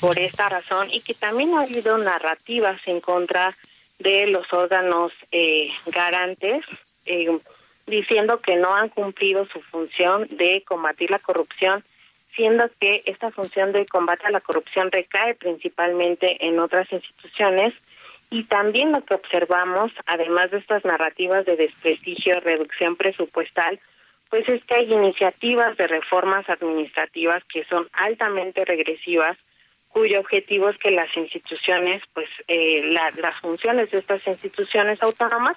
por 0.01 0.19
esta 0.19 0.49
razón 0.49 0.89
y 0.91 1.01
que 1.01 1.15
también 1.15 1.55
ha 1.55 1.63
habido 1.63 1.97
narrativas 1.99 2.81
en 2.87 3.01
contra 3.01 3.55
de 3.99 4.27
los 4.27 4.53
órganos 4.53 5.13
eh, 5.33 5.71
garantes 5.87 6.61
eh, 7.07 7.39
diciendo 7.87 8.41
que 8.41 8.57
no 8.57 8.75
han 8.75 8.89
cumplido 8.91 9.47
su 9.47 9.61
función 9.61 10.27
de 10.29 10.63
combatir 10.67 11.11
la 11.11 11.19
corrupción 11.19 11.83
siendo 12.37 12.69
que 12.79 13.03
esta 13.07 13.31
función 13.31 13.73
de 13.73 13.87
combate 13.87 14.27
a 14.27 14.31
la 14.31 14.41
corrupción 14.41 14.93
recae 14.93 15.35
principalmente 15.35 16.47
en 16.47 16.61
otras 16.61 16.87
instituciones. 16.93 17.75
Y 18.29 18.45
también 18.45 18.93
lo 18.93 19.03
que 19.05 19.15
observamos, 19.15 19.91
además 20.05 20.51
de 20.51 20.59
estas 20.59 20.85
narrativas 20.85 21.47
de 21.47 21.57
desprestigio, 21.57 22.39
reducción 22.41 22.97
presupuestal, 22.97 23.81
pues 24.37 24.51
es 24.51 24.65
que 24.67 24.75
hay 24.75 24.93
iniciativas 24.93 25.79
de 25.79 25.87
reformas 25.87 26.47
administrativas 26.51 27.43
que 27.45 27.65
son 27.65 27.89
altamente 27.95 28.67
regresivas, 28.67 29.39
cuyo 29.89 30.21
objetivo 30.21 30.69
es 30.69 30.77
que 30.77 30.91
las 30.91 31.09
instituciones, 31.17 32.03
pues 32.13 32.29
eh, 32.47 32.93
las 32.93 33.37
funciones 33.41 33.91
de 33.91 33.99
estas 33.99 34.27
instituciones 34.27 35.03
autónomas 35.03 35.57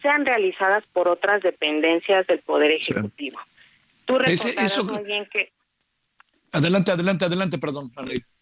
sean 0.00 0.24
realizadas 0.24 0.84
por 0.92 1.08
otras 1.08 1.42
dependencias 1.42 2.24
del 2.28 2.38
Poder 2.38 2.70
Ejecutivo. 2.70 3.40
Tú 4.04 4.18
recordarás 4.18 4.84
muy 4.84 5.02
bien 5.02 5.26
que... 5.26 5.50
Adelante, 6.52 6.92
adelante, 6.92 7.24
adelante, 7.24 7.58
perdón. 7.58 7.90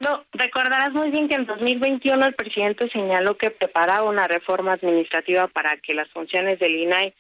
No, 0.01 0.25
recordarás 0.33 0.93
muy 0.93 1.11
bien 1.11 1.27
que 1.27 1.37
en 1.37 1.47
2021 1.47 2.27
el 2.27 2.35
presidente 2.35 2.91
señaló 2.91 3.39
que 3.39 3.51
preparaba 3.51 4.03
una 4.03 4.29
reforma 4.29 4.73
administrativa 4.75 5.49
para 5.49 5.79
que 5.79 5.95
las 5.95 6.11
funciones 6.11 6.59
del 6.59 6.75
INAI 6.75 7.15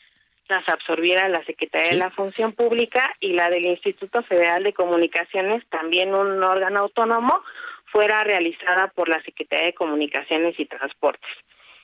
las 0.50 0.68
absorbiera 0.68 1.28
la 1.28 1.44
Secretaría 1.44 1.90
de 1.90 1.96
la 1.96 2.10
Función 2.10 2.52
Pública 2.52 3.10
y 3.20 3.32
la 3.32 3.48
del 3.48 3.66
Instituto 3.66 4.22
Federal 4.22 4.62
de 4.64 4.72
Comunicaciones, 4.72 5.64
también 5.70 6.14
un 6.14 6.42
órgano 6.42 6.80
autónomo, 6.80 7.40
fuera 7.86 8.22
realizada 8.24 8.88
por 8.88 9.08
la 9.08 9.22
Secretaría 9.22 9.66
de 9.66 9.74
Comunicaciones 9.74 10.58
y 10.58 10.66
Transportes. 10.66 11.30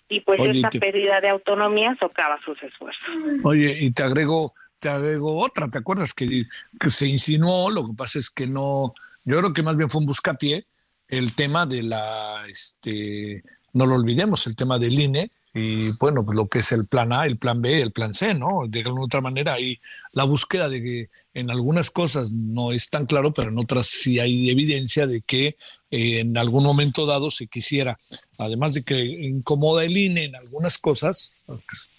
Y 0.09 0.21
pues 0.21 0.41
esta 0.45 0.71
pérdida 0.71 1.21
de 1.21 1.31
autonomía 1.31 1.97
socava 1.99 2.39
sus 2.45 2.63
esfuerzos. 2.63 3.09
Oye, 3.43 3.77
y 3.81 3.91
te 3.91 4.05
agrego, 4.05 4.53
te 4.79 4.89
agrego 4.89 5.43
otra, 5.43 5.69
¿te 5.69 5.79
acuerdas 5.79 6.15
que, 6.15 6.45
que 6.79 6.91
se 6.91 7.07
insinuó? 7.07 7.71
Lo 7.71 7.85
que 7.85 7.93
pasa 7.97 8.19
es 8.19 8.31
que 8.31 8.47
no, 8.47 8.95
yo 9.25 9.39
creo 9.39 9.53
que 9.53 9.63
más 9.63 9.77
bien 9.77 9.91
fue 9.91 10.01
un 10.01 10.07
buscapié 10.07 10.67
el 11.09 11.35
tema 11.35 11.67
de 11.67 11.83
la, 11.83 12.45
este, 12.49 13.43
no 13.73 13.87
lo 13.87 13.95
olvidemos, 13.95 14.47
el 14.47 14.57
tema 14.57 14.79
del 14.79 14.99
INE, 14.99 15.31
y 15.59 15.97
bueno, 15.99 16.23
pues 16.23 16.37
lo 16.37 16.49
que 16.49 16.59
es 16.59 16.71
el 16.73 16.85
plan 16.85 17.15
A, 17.15 17.25
el 17.25 17.39
plan 17.39 17.63
B, 17.63 17.81
el 17.81 17.91
plan 17.91 18.13
C, 18.13 18.35
¿no? 18.35 18.65
De 18.69 18.81
alguna 18.81 19.05
otra 19.05 19.23
manera, 19.23 19.55
hay 19.55 19.81
la 20.13 20.25
búsqueda 20.25 20.69
de 20.69 20.83
que 20.83 21.09
en 21.33 21.51
algunas 21.51 21.91
cosas 21.91 22.31
no 22.31 22.73
es 22.73 22.91
tan 22.91 23.07
claro, 23.07 23.33
pero 23.33 23.51
en 23.51 23.59
otras 23.59 23.87
sí 23.87 24.19
hay 24.21 24.51
evidencia 24.51 25.07
de 25.07 25.23
que 25.23 25.57
eh, 25.91 26.21
en 26.21 26.37
algún 26.37 26.63
momento 26.63 27.07
dado 27.07 27.31
se 27.31 27.47
quisiera, 27.47 27.99
además 28.39 28.75
de 28.75 28.83
que 28.83 29.03
incomoda 29.03 29.83
el 29.83 29.97
INE 29.97 30.25
en 30.25 30.37
algunas 30.37 30.77
cosas, 30.77 31.35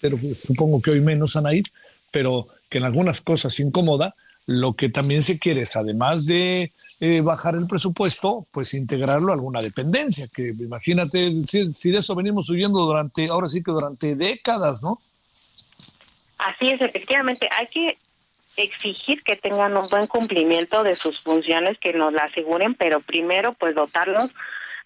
pero 0.00 0.20
supongo 0.36 0.80
que 0.80 0.92
hoy 0.92 1.00
menos, 1.00 1.34
Anaid, 1.34 1.66
pero 2.12 2.46
que 2.70 2.78
en 2.78 2.84
algunas 2.84 3.20
cosas 3.20 3.58
incomoda, 3.58 4.14
lo 4.48 4.72
que 4.72 4.88
también 4.88 5.22
se 5.22 5.38
quiere 5.38 5.60
es, 5.62 5.76
además 5.76 6.24
de 6.24 6.72
eh, 7.00 7.20
bajar 7.20 7.54
el 7.54 7.66
presupuesto, 7.66 8.46
pues 8.50 8.72
integrarlo 8.72 9.30
a 9.30 9.34
alguna 9.34 9.60
dependencia, 9.60 10.26
que 10.34 10.54
imagínate, 10.58 11.30
si, 11.46 11.90
de 11.90 11.98
eso 11.98 12.14
venimos 12.14 12.48
huyendo 12.48 12.78
durante, 12.78 13.28
ahora 13.28 13.46
sí 13.48 13.62
que 13.62 13.72
durante 13.72 14.16
décadas, 14.16 14.82
¿no? 14.82 14.98
Así 16.38 16.70
es, 16.70 16.80
efectivamente, 16.80 17.46
hay 17.54 17.66
que 17.66 17.98
exigir 18.56 19.22
que 19.22 19.36
tengan 19.36 19.76
un 19.76 19.86
buen 19.90 20.06
cumplimiento 20.06 20.82
de 20.82 20.96
sus 20.96 21.22
funciones, 21.22 21.76
que 21.78 21.92
nos 21.92 22.14
la 22.14 22.22
aseguren, 22.22 22.74
pero 22.74 23.00
primero 23.00 23.52
pues 23.52 23.74
dotarlos 23.74 24.32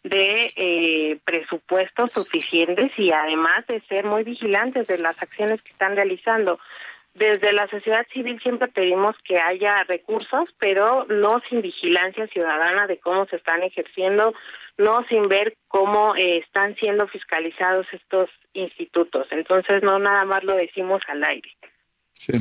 de 0.02 0.52
eh, 0.56 1.20
presupuestos 1.24 2.10
suficientes 2.10 2.90
y 2.98 3.12
además 3.12 3.64
de 3.68 3.80
ser 3.82 4.06
muy 4.06 4.24
vigilantes 4.24 4.88
de 4.88 4.98
las 4.98 5.22
acciones 5.22 5.62
que 5.62 5.70
están 5.70 5.94
realizando. 5.94 6.58
Desde 7.14 7.52
la 7.52 7.68
sociedad 7.68 8.06
civil 8.12 8.40
siempre 8.42 8.68
pedimos 8.68 9.12
que 9.24 9.38
haya 9.38 9.84
recursos, 9.84 10.54
pero 10.58 11.04
no 11.10 11.42
sin 11.48 11.60
vigilancia 11.60 12.26
ciudadana 12.28 12.86
de 12.86 12.98
cómo 13.00 13.26
se 13.26 13.36
están 13.36 13.62
ejerciendo, 13.62 14.32
no 14.78 15.04
sin 15.10 15.28
ver 15.28 15.58
cómo 15.68 16.16
eh, 16.16 16.38
están 16.38 16.74
siendo 16.76 17.06
fiscalizados 17.08 17.86
estos 17.92 18.30
institutos. 18.54 19.26
Entonces, 19.30 19.82
no 19.82 19.98
nada 19.98 20.24
más 20.24 20.42
lo 20.42 20.54
decimos 20.54 21.02
al 21.08 21.22
aire. 21.24 21.50
Sí. 22.12 22.32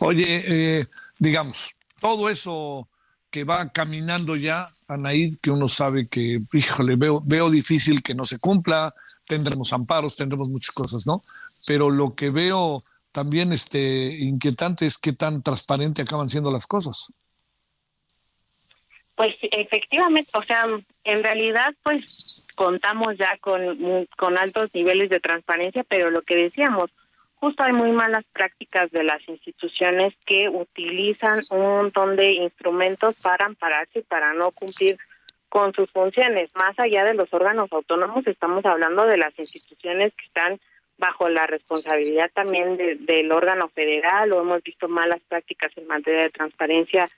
Oye, 0.00 0.44
eh, 0.46 0.86
digamos, 1.18 1.74
todo 2.00 2.28
eso 2.28 2.88
que 3.30 3.44
va 3.44 3.72
caminando 3.72 4.36
ya, 4.36 4.68
Anaís, 4.86 5.40
que 5.40 5.50
uno 5.50 5.66
sabe 5.66 6.06
que, 6.08 6.40
híjole, 6.52 6.96
veo, 6.96 7.22
veo 7.24 7.50
difícil 7.50 8.02
que 8.02 8.14
no 8.14 8.24
se 8.24 8.38
cumpla, 8.38 8.94
tendremos 9.26 9.72
amparos, 9.72 10.14
tendremos 10.14 10.50
muchas 10.50 10.72
cosas, 10.74 11.06
¿no? 11.06 11.22
Pero 11.66 11.90
lo 11.90 12.14
que 12.14 12.30
veo 12.30 12.84
también 13.14 13.52
este, 13.52 13.78
inquietante 13.78 14.86
es 14.86 14.98
qué 14.98 15.12
tan 15.12 15.40
transparente 15.40 16.02
acaban 16.02 16.28
siendo 16.28 16.50
las 16.50 16.66
cosas. 16.66 17.12
Pues 19.14 19.36
efectivamente, 19.40 20.28
o 20.34 20.42
sea, 20.42 20.66
en 21.04 21.22
realidad 21.22 21.72
pues 21.84 22.44
contamos 22.56 23.16
ya 23.16 23.38
con, 23.40 24.08
con 24.18 24.36
altos 24.36 24.74
niveles 24.74 25.08
de 25.10 25.20
transparencia, 25.20 25.84
pero 25.84 26.10
lo 26.10 26.22
que 26.22 26.34
decíamos, 26.34 26.90
justo 27.36 27.62
hay 27.62 27.72
muy 27.72 27.92
malas 27.92 28.24
prácticas 28.32 28.90
de 28.90 29.04
las 29.04 29.20
instituciones 29.28 30.12
que 30.26 30.48
utilizan 30.48 31.40
un 31.50 31.60
montón 31.60 32.16
de 32.16 32.32
instrumentos 32.32 33.14
para 33.22 33.46
ampararse 33.46 34.00
y 34.00 34.02
para 34.02 34.34
no 34.34 34.50
cumplir 34.50 34.98
con 35.48 35.72
sus 35.72 35.88
funciones. 35.92 36.50
Más 36.56 36.76
allá 36.80 37.04
de 37.04 37.14
los 37.14 37.32
órganos 37.32 37.70
autónomos, 37.70 38.26
estamos 38.26 38.64
hablando 38.64 39.06
de 39.06 39.18
las 39.18 39.38
instituciones 39.38 40.12
que 40.16 40.24
están 40.24 40.58
bajo 40.98 41.28
la 41.28 41.46
responsabilidad 41.46 42.30
también 42.32 42.76
del 42.76 43.32
órgano 43.32 43.68
federal 43.68 44.32
o 44.32 44.40
hemos 44.40 44.62
visto 44.62 44.88
malas 44.88 45.20
prácticas 45.28 45.72
en 45.76 45.86
materia 45.86 46.22
de 46.22 46.30
transparencia 46.30 47.08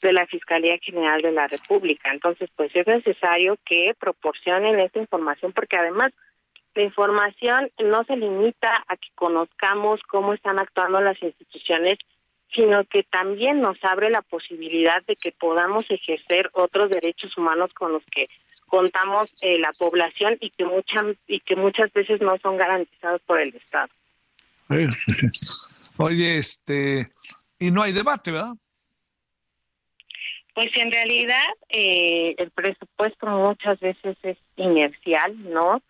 de 0.00 0.12
la 0.12 0.26
Fiscalía 0.26 0.78
General 0.78 1.22
de 1.22 1.32
la 1.32 1.46
República. 1.46 2.10
Entonces, 2.12 2.50
pues 2.56 2.74
es 2.74 2.86
necesario 2.86 3.58
que 3.64 3.94
proporcionen 3.98 4.78
esta 4.80 4.98
información 4.98 5.52
porque 5.52 5.76
además 5.76 6.12
la 6.74 6.82
información 6.82 7.70
no 7.82 8.04
se 8.04 8.16
limita 8.16 8.84
a 8.86 8.96
que 8.96 9.08
conozcamos 9.14 10.00
cómo 10.08 10.34
están 10.34 10.58
actuando 10.58 11.00
las 11.00 11.20
instituciones, 11.22 11.98
sino 12.54 12.84
que 12.84 13.02
también 13.02 13.60
nos 13.60 13.82
abre 13.82 14.10
la 14.10 14.20
posibilidad 14.22 15.02
de 15.06 15.16
que 15.16 15.32
podamos 15.32 15.86
ejercer 15.90 16.50
otros 16.52 16.90
derechos 16.90 17.36
humanos 17.38 17.72
con 17.72 17.92
los 17.92 18.04
que 18.06 18.26
contamos 18.66 19.32
eh, 19.40 19.58
la 19.58 19.72
población 19.72 20.36
y 20.40 20.50
que 20.50 20.64
muchas 20.64 21.16
y 21.26 21.40
que 21.40 21.56
muchas 21.56 21.92
veces 21.92 22.20
no 22.20 22.36
son 22.38 22.56
garantizados 22.56 23.20
por 23.22 23.40
el 23.40 23.54
Estado. 23.54 23.88
Oye, 25.98 26.38
este 26.38 27.06
y 27.58 27.70
no 27.70 27.82
hay 27.82 27.92
debate, 27.92 28.32
¿verdad? 28.32 28.54
Pues 30.54 30.68
en 30.74 30.90
realidad 30.90 31.44
eh, 31.68 32.34
el 32.38 32.50
presupuesto 32.50 33.26
muchas 33.26 33.78
veces 33.80 34.16
es 34.22 34.38
inercial, 34.56 35.34
¿no? 35.50 35.82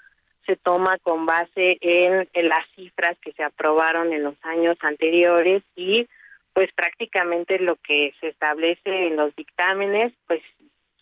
Se 0.45 0.57
toma 0.57 0.99
con 0.99 1.27
base 1.27 1.79
en, 1.81 2.29
en 2.33 2.49
las 2.49 2.67
cifras 2.75 3.17
que 3.21 3.33
se 3.33 3.43
aprobaron 3.43 4.13
en 4.13 4.25
los 4.25 4.35
años 4.43 4.77
anteriores 4.81 5.63
y 5.75 6.07
pues 6.53 6.69
prácticamente 6.75 7.59
lo 7.59 7.77
que 7.77 8.15
se 8.21 8.29
establece 8.29 9.09
en 9.09 9.17
los 9.17 9.35
dictámenes, 9.37 10.13
pues 10.27 10.41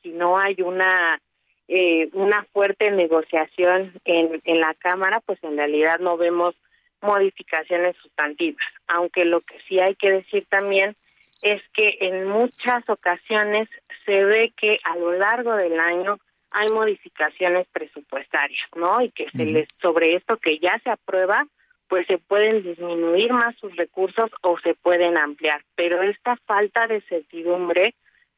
si 0.03 0.11
no 0.11 0.37
hay 0.37 0.57
una 0.61 1.21
eh, 1.69 2.09
una 2.13 2.45
fuerte 2.53 2.91
negociación 2.91 3.93
en, 4.05 4.41
en 4.45 4.61
la 4.61 4.75
Cámara, 4.75 5.21
pues 5.25 5.39
en 5.43 5.57
realidad 5.57 5.99
no 5.99 6.17
vemos 6.17 6.55
modificaciones 7.01 7.97
sustantivas. 8.03 8.65
Aunque 8.87 9.25
lo 9.25 9.41
que 9.41 9.59
sí 9.69 9.79
hay 9.81 9.95
que 9.95 10.11
decir 10.11 10.45
también 10.47 10.97
es 11.43 11.61
que 11.75 11.99
en 12.01 12.27
muchas 12.27 12.89
ocasiones 12.89 13.69
se 14.05 14.25
ve 14.25 14.53
que 14.57 14.79
a 14.85 14.97
lo 14.97 15.13
largo 15.13 15.55
del 15.55 15.79
año 15.79 16.19
hay 16.51 16.69
modificaciones 16.69 17.67
presupuestarias, 17.73 18.69
¿no? 18.77 19.01
Y 19.03 19.11
que 19.11 19.29
se 19.31 19.45
les 19.45 19.69
sobre 19.83 20.15
esto 20.15 20.37
que 20.37 20.59
ya 20.59 20.81
se 20.85 20.91
aprueba, 20.91 21.47
pues 21.89 22.07
se 22.07 22.19
pueden 22.19 22.63
disminuir 22.63 23.33
más 23.33 23.57
sus 23.57 23.75
recursos 23.77 24.31
o 24.43 24.59
se 24.61 24.75
pueden 24.75 25.17
ampliar, 25.17 25.63
pero 25.75 26.03
esta 26.03 26.37
falta 26.47 26.87
de 26.87 27.01
certidumbre 27.03 27.95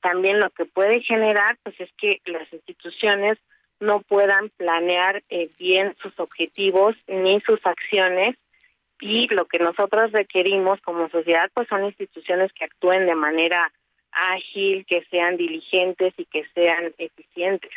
también 0.06 0.38
lo 0.38 0.50
que 0.50 0.66
puede 0.66 1.02
generar 1.02 1.58
pues 1.64 1.74
es 1.80 1.90
que 1.98 2.20
las 2.26 2.50
instituciones 2.52 3.38
no 3.80 4.00
puedan 4.02 4.50
planear 4.50 5.24
eh, 5.28 5.50
bien 5.58 5.96
sus 6.00 6.12
objetivos 6.20 6.94
ni 7.08 7.40
sus 7.40 7.58
acciones 7.66 8.36
y 9.00 9.26
lo 9.34 9.46
que 9.46 9.58
nosotros 9.58 10.12
requerimos 10.12 10.80
como 10.82 11.10
sociedad 11.10 11.50
pues 11.52 11.66
son 11.68 11.84
instituciones 11.84 12.52
que 12.52 12.66
actúen 12.66 13.04
de 13.04 13.16
manera 13.16 13.72
ágil, 14.12 14.86
que 14.86 15.04
sean 15.10 15.36
diligentes 15.36 16.14
y 16.16 16.24
que 16.26 16.44
sean 16.54 16.94
eficientes. 16.98 17.72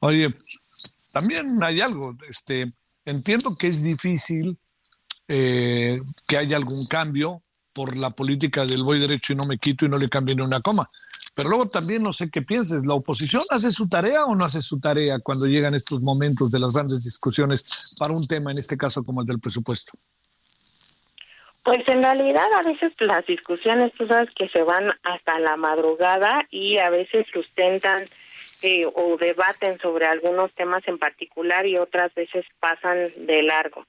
Oye, 0.00 0.28
también 1.14 1.62
hay 1.62 1.80
algo, 1.80 2.14
este, 2.28 2.72
entiendo 3.06 3.50
que 3.58 3.68
es 3.68 3.82
difícil 3.82 4.58
eh, 5.28 5.98
que 6.28 6.36
haya 6.36 6.58
algún 6.58 6.86
cambio 6.86 7.40
por 7.72 7.96
la 7.96 8.10
política 8.10 8.66
del 8.66 8.82
voy 8.82 8.98
derecho 8.98 9.32
y 9.32 9.36
no 9.36 9.44
me 9.44 9.58
quito 9.58 9.86
y 9.86 9.88
no 9.88 9.98
le 9.98 10.08
cambio 10.08 10.34
ni 10.34 10.42
una 10.42 10.60
coma. 10.60 10.90
Pero 11.34 11.48
luego 11.48 11.66
también 11.68 12.02
no 12.02 12.12
sé 12.12 12.30
qué 12.30 12.42
pienses, 12.42 12.84
¿la 12.84 12.94
oposición 12.94 13.42
hace 13.48 13.70
su 13.70 13.88
tarea 13.88 14.26
o 14.26 14.34
no 14.34 14.44
hace 14.44 14.60
su 14.60 14.78
tarea 14.78 15.18
cuando 15.18 15.46
llegan 15.46 15.74
estos 15.74 16.02
momentos 16.02 16.50
de 16.50 16.58
las 16.58 16.74
grandes 16.74 17.02
discusiones 17.02 17.94
para 17.98 18.12
un 18.12 18.26
tema, 18.26 18.50
en 18.50 18.58
este 18.58 18.76
caso 18.76 19.02
como 19.02 19.22
el 19.22 19.26
del 19.26 19.40
presupuesto? 19.40 19.92
Pues 21.64 21.86
en 21.86 22.02
realidad 22.02 22.46
a 22.58 22.68
veces 22.68 22.92
las 22.98 23.24
discusiones, 23.24 23.92
tú 23.94 24.06
sabes 24.06 24.28
que 24.34 24.48
se 24.48 24.62
van 24.62 24.92
hasta 25.04 25.38
la 25.38 25.56
madrugada 25.56 26.46
y 26.50 26.78
a 26.78 26.90
veces 26.90 27.24
sustentan 27.32 28.04
eh, 28.62 28.84
o 28.84 29.16
debaten 29.16 29.78
sobre 29.78 30.06
algunos 30.06 30.52
temas 30.54 30.86
en 30.86 30.98
particular 30.98 31.64
y 31.66 31.78
otras 31.78 32.12
veces 32.14 32.44
pasan 32.60 32.98
de 33.16 33.42
largo 33.42 33.86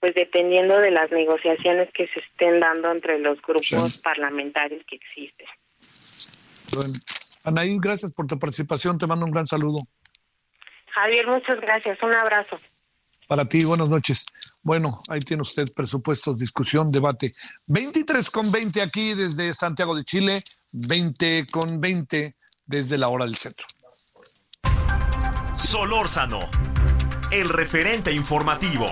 pues 0.00 0.14
dependiendo 0.14 0.78
de 0.78 0.90
las 0.90 1.10
negociaciones 1.10 1.90
que 1.92 2.08
se 2.08 2.20
estén 2.20 2.58
dando 2.58 2.90
entre 2.90 3.18
los 3.18 3.40
grupos 3.42 3.98
parlamentarios 3.98 4.82
que 4.86 4.96
existen. 4.96 5.46
Bueno, 6.74 6.94
Anaí, 7.44 7.76
gracias 7.78 8.12
por 8.12 8.26
tu 8.26 8.38
participación, 8.38 8.98
te 8.98 9.06
mando 9.06 9.26
un 9.26 9.32
gran 9.32 9.46
saludo. 9.46 9.78
Javier, 10.92 11.26
muchas 11.26 11.60
gracias, 11.60 12.02
un 12.02 12.14
abrazo. 12.14 12.58
Para 13.28 13.46
ti, 13.46 13.64
buenas 13.64 13.88
noches. 13.88 14.26
Bueno, 14.62 15.02
ahí 15.08 15.20
tiene 15.20 15.42
usted 15.42 15.66
presupuestos, 15.74 16.36
discusión, 16.36 16.90
debate. 16.90 17.32
23 17.66 18.30
con 18.30 18.50
20 18.50 18.82
aquí 18.82 19.14
desde 19.14 19.54
Santiago 19.54 19.94
de 19.94 20.04
Chile, 20.04 20.42
20 20.72 21.46
con 21.46 21.80
20 21.80 22.34
desde 22.66 22.98
la 22.98 23.08
hora 23.08 23.24
del 23.24 23.36
centro. 23.36 23.66
Solórzano, 25.54 26.40
el 27.30 27.48
referente 27.48 28.12
informativo. 28.12 28.86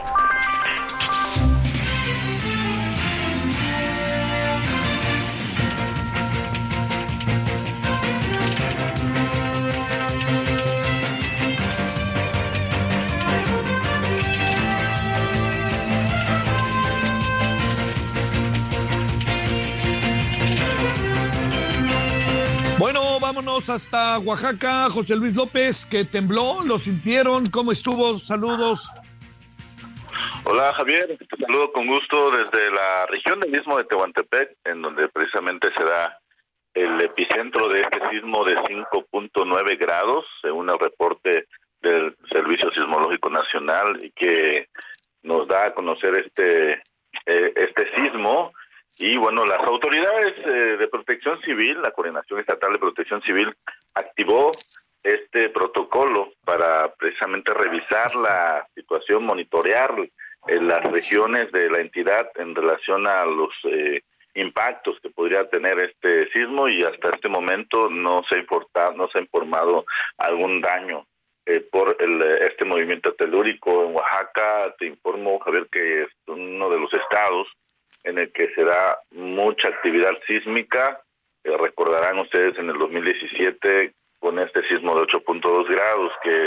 Vámonos 23.29 23.69
hasta 23.69 24.19
Oaxaca. 24.21 24.89
José 24.89 25.15
Luis 25.15 25.37
López, 25.37 25.85
que 25.85 26.07
tembló, 26.07 26.63
lo 26.65 26.79
sintieron, 26.79 27.45
¿cómo 27.53 27.73
estuvo? 27.73 28.19
Saludos. 28.19 28.91
Hola 30.45 30.73
Javier, 30.79 31.19
te 31.19 31.37
saludo 31.37 31.71
con 31.73 31.87
gusto 31.87 32.31
desde 32.31 32.71
la 32.71 33.05
región 33.05 33.39
del 33.41 33.51
mismo 33.51 33.77
de 33.77 33.85
Tehuantepec, 33.85 34.57
en 34.65 34.81
donde 34.81 35.11
precisamente 35.11 35.69
se 35.77 35.85
da 35.85 36.19
el 36.73 36.99
epicentro 37.03 37.69
de 37.69 37.83
este 37.83 38.01
sismo 38.11 38.47
de 38.47 38.57
5.9 38.57 39.79
grados, 39.79 40.25
según 40.41 40.71
el 40.71 40.79
reporte 40.79 41.49
del 41.83 42.17
Servicio 42.33 42.73
Sismológico 42.73 43.29
Nacional, 43.29 43.99
y 44.03 44.11
que 44.13 44.69
nos 45.23 45.47
da 45.47 45.67
a 45.67 45.75
conocer 45.75 46.15
este, 46.15 46.81
eh, 47.27 47.53
este 47.57 47.91
sismo 47.95 48.53
y 48.99 49.17
bueno, 49.17 49.47
las 49.47 49.61
autoridades 49.61 50.35
eh, 50.45 50.77
de 50.77 50.89
protección 50.89 51.41
civil, 51.43 51.81
la 51.81 51.93
Coordinación 51.93 52.41
Estatal 52.41 52.73
de 52.73 52.79
Protección 52.81 53.23
Civil, 53.23 53.55
activó 53.95 54.51
este 55.03 55.51
protocolo 55.51 56.33
para 56.45 56.93
precisamente 56.95 57.55
revisar 57.55 58.15
la 58.17 58.67
situación, 58.75 59.25
monitorear 59.25 59.95
en 60.49 60.67
las 60.67 60.83
regiones 60.93 61.53
de 61.53 61.71
la 61.71 61.79
entidad 61.79 62.29
en 62.37 62.55
relación 62.55 63.07
a 63.07 63.25
los 63.25 63.51
eh, 63.65 64.03
impactos 64.35 64.99
que 65.01 65.11
podría 65.11 65.49
tener 65.49 65.79
este 65.79 66.31
sismo 66.33 66.69
y 66.69 66.83
hasta 66.83 67.11
este 67.11 67.29
momento 67.29 67.89
no 67.89 68.23
se 68.29 68.37
ha 68.41 68.91
no 68.93 69.09
se 69.09 69.19
ha 69.19 69.23
informado 69.23 69.85
algún 70.17 70.61
daño 70.61 71.07
eh, 71.47 71.61
por 71.61 71.97
el, 72.01 72.21
este 72.43 72.65
movimiento 72.65 73.15
telúrico 73.15 73.85
en 73.85 73.95
Oaxaca. 73.95 74.75
Te 74.79 74.87
informo, 74.87 75.39
Javier, 75.39 75.69
que 75.71 76.03
es 76.03 76.09
uno 76.27 76.69
de 76.69 76.81
los 76.81 76.93
estados 76.93 77.49
en 78.09 78.19
el 78.19 78.33
que 78.33 78.53
se 78.55 78.65
da 78.65 78.99
mucha 79.11 79.69
actividad 79.69 80.13
sísmica. 80.27 81.01
Eh, 81.45 81.57
recordarán 81.57 82.19
ustedes 82.19 82.59
en 82.59 82.71
el 82.71 82.79
2017 82.79 83.93
con 84.19 84.39
este 84.39 84.67
sismo 84.67 84.97
de 84.97 85.03
8.2 85.03 85.69
grados 85.69 86.11
que 86.23 86.47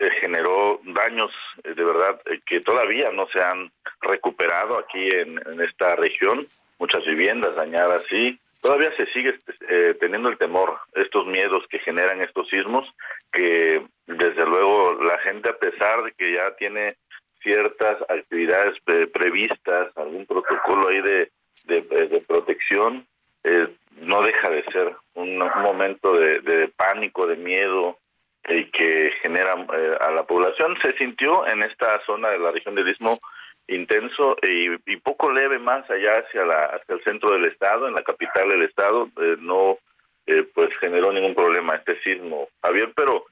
eh, 0.00 0.10
generó 0.20 0.80
daños 0.84 1.30
eh, 1.64 1.74
de 1.74 1.84
verdad 1.84 2.20
que 2.46 2.60
todavía 2.60 3.10
no 3.12 3.26
se 3.28 3.40
han 3.40 3.70
recuperado 4.00 4.78
aquí 4.78 5.08
en, 5.08 5.38
esta 5.60 5.96
región, 5.96 6.46
muchas 6.78 7.04
viviendas 7.04 7.54
dañadas 7.54 8.04
y 8.10 8.38
todavía 8.60 8.92
se 8.96 9.06
sigue 9.06 9.36
teniendo 10.00 10.28
el 10.28 10.38
temor, 10.38 10.78
estos 10.94 11.26
miedos 11.26 11.64
que 11.70 11.78
generan 11.78 12.20
estos 12.20 12.48
sismos, 12.48 12.90
que 13.32 13.82
desde 14.06 14.44
luego 14.46 14.94
la 15.02 15.18
gente 15.18 15.48
a 15.48 15.56
pesar 15.56 16.02
de 16.02 16.12
que 16.12 16.32
ya 16.32 16.54
tiene 16.56 16.96
ciertas 17.42 17.96
actividades 18.08 18.74
previstas, 19.12 19.96
algún 19.96 20.26
protocolo 20.26 20.88
ahí 20.88 21.00
de, 21.02 21.30
de, 21.66 22.24
protección, 22.26 23.06
eh, 23.44 23.68
no 24.00 24.22
deja 24.22 24.50
de 24.50 24.64
ser 24.64 24.96
un, 25.14 25.38
momento 25.38 26.12
de, 26.12 26.70
pánico, 26.76 27.26
de 27.26 27.36
miedo 27.36 27.98
y 28.48 28.70
que 28.70 29.12
genera 29.22 29.54
eh, 29.74 29.96
a 30.00 30.10
la 30.10 30.24
población. 30.24 30.76
Se 30.82 30.96
sintió 30.96 31.46
en 31.46 31.62
esta 31.62 32.00
zona 32.06 32.30
de 32.30 32.38
la 32.38 32.52
región 32.52 32.74
del 32.74 32.88
Istmo 32.88 33.18
intenso 33.66 34.36
y, 34.42 34.96
poco 34.98 35.30
leve 35.30 35.58
más 35.58 35.88
allá 35.90 36.20
hacia, 36.20 36.44
la, 36.44 36.64
hacia 36.66 36.94
el 36.94 37.02
centro 37.04 37.32
del 37.32 37.44
estado, 37.46 37.86
en 37.86 37.94
la 37.94 38.02
capital 38.02 38.48
del 38.48 38.62
estado, 38.62 39.10
eh, 39.20 39.36
no 39.40 39.78
pues 40.54 40.76
generó 40.78 41.10
ningún 41.10 41.34
problema 41.34 41.76
este 41.76 41.98
sismo, 42.02 42.48
Javier, 42.62 42.92
pero 42.94 43.24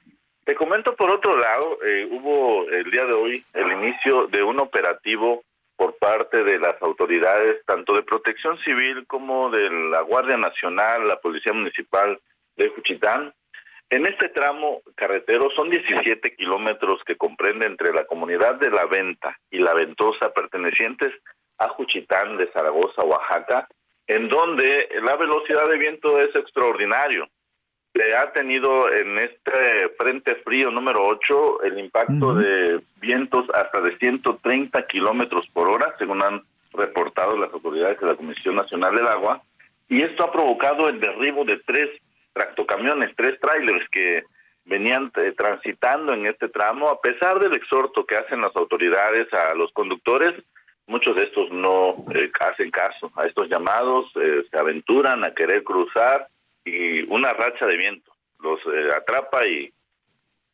te 0.47 0.55
comento 0.55 0.95
por 0.95 1.11
otro 1.11 1.35
lado, 1.37 1.77
eh, 1.85 2.07
hubo 2.09 2.69
el 2.69 2.89
día 2.89 3.03
de 3.03 3.11
hoy 3.11 3.43
el 3.53 3.69
inicio 3.69 4.27
de 4.27 4.41
un 4.41 4.61
operativo 4.61 5.43
por 5.75 5.97
parte 5.97 6.41
de 6.41 6.57
las 6.57 6.81
autoridades, 6.81 7.65
tanto 7.65 7.93
de 7.93 8.03
protección 8.03 8.57
civil 8.59 9.05
como 9.07 9.49
de 9.49 9.69
la 9.69 9.99
Guardia 10.03 10.37
Nacional, 10.37 11.05
la 11.05 11.19
Policía 11.19 11.51
Municipal 11.51 12.17
de 12.55 12.69
Juchitán. 12.69 13.33
En 13.89 14.05
este 14.05 14.29
tramo 14.29 14.83
carretero 14.95 15.49
son 15.53 15.69
17 15.69 16.33
kilómetros 16.37 17.03
que 17.05 17.17
comprende 17.17 17.67
entre 17.67 17.91
la 17.91 18.05
comunidad 18.05 18.55
de 18.55 18.71
La 18.71 18.85
Venta 18.85 19.37
y 19.51 19.59
La 19.59 19.73
Ventosa, 19.73 20.31
pertenecientes 20.31 21.11
a 21.57 21.67
Juchitán 21.67 22.37
de 22.37 22.49
Zaragoza, 22.53 23.03
Oaxaca, 23.03 23.67
en 24.07 24.29
donde 24.29 24.87
la 25.03 25.17
velocidad 25.17 25.67
de 25.67 25.77
viento 25.77 26.21
es 26.21 26.33
extraordinario. 26.37 27.27
Se 27.97 28.15
ha 28.15 28.31
tenido 28.31 28.93
en 28.93 29.17
este 29.17 29.89
frente 29.97 30.35
frío 30.35 30.69
número 30.69 31.03
8 31.03 31.63
el 31.63 31.79
impacto 31.79 32.35
de 32.35 32.79
vientos 33.01 33.47
hasta 33.55 33.81
de 33.81 33.97
130 33.97 34.85
kilómetros 34.85 35.47
por 35.47 35.67
hora, 35.67 35.95
según 35.97 36.21
han 36.21 36.43
reportado 36.73 37.35
las 37.35 37.51
autoridades 37.51 37.99
de 37.99 38.05
la 38.05 38.15
Comisión 38.15 38.55
Nacional 38.55 38.95
del 38.95 39.07
Agua, 39.07 39.41
y 39.89 40.03
esto 40.03 40.25
ha 40.25 40.31
provocado 40.31 40.89
el 40.89 40.99
derribo 40.99 41.43
de 41.43 41.57
tres 41.65 41.89
tractocamiones, 42.33 43.15
tres 43.15 43.39
trailers 43.39 43.89
que 43.89 44.25
venían 44.65 45.11
eh, 45.15 45.33
transitando 45.35 46.13
en 46.13 46.27
este 46.27 46.49
tramo, 46.49 46.89
a 46.89 47.01
pesar 47.01 47.39
del 47.39 47.55
exhorto 47.55 48.05
que 48.05 48.17
hacen 48.17 48.41
las 48.41 48.55
autoridades 48.55 49.27
a 49.33 49.55
los 49.55 49.71
conductores, 49.71 50.35
muchos 50.85 51.15
de 51.15 51.23
estos 51.23 51.49
no 51.49 51.95
eh, 52.13 52.29
hacen 52.41 52.69
caso 52.69 53.11
a 53.15 53.25
estos 53.25 53.49
llamados, 53.49 54.05
eh, 54.21 54.43
se 54.51 54.57
aventuran 54.59 55.23
a 55.23 55.33
querer 55.33 55.63
cruzar 55.63 56.27
y 56.67 57.03
una 57.09 57.33
racha 57.33 57.65
de 57.65 57.77
viento. 57.77 58.11
Los 58.39 58.59
atrapa 58.95 59.45
y 59.45 59.71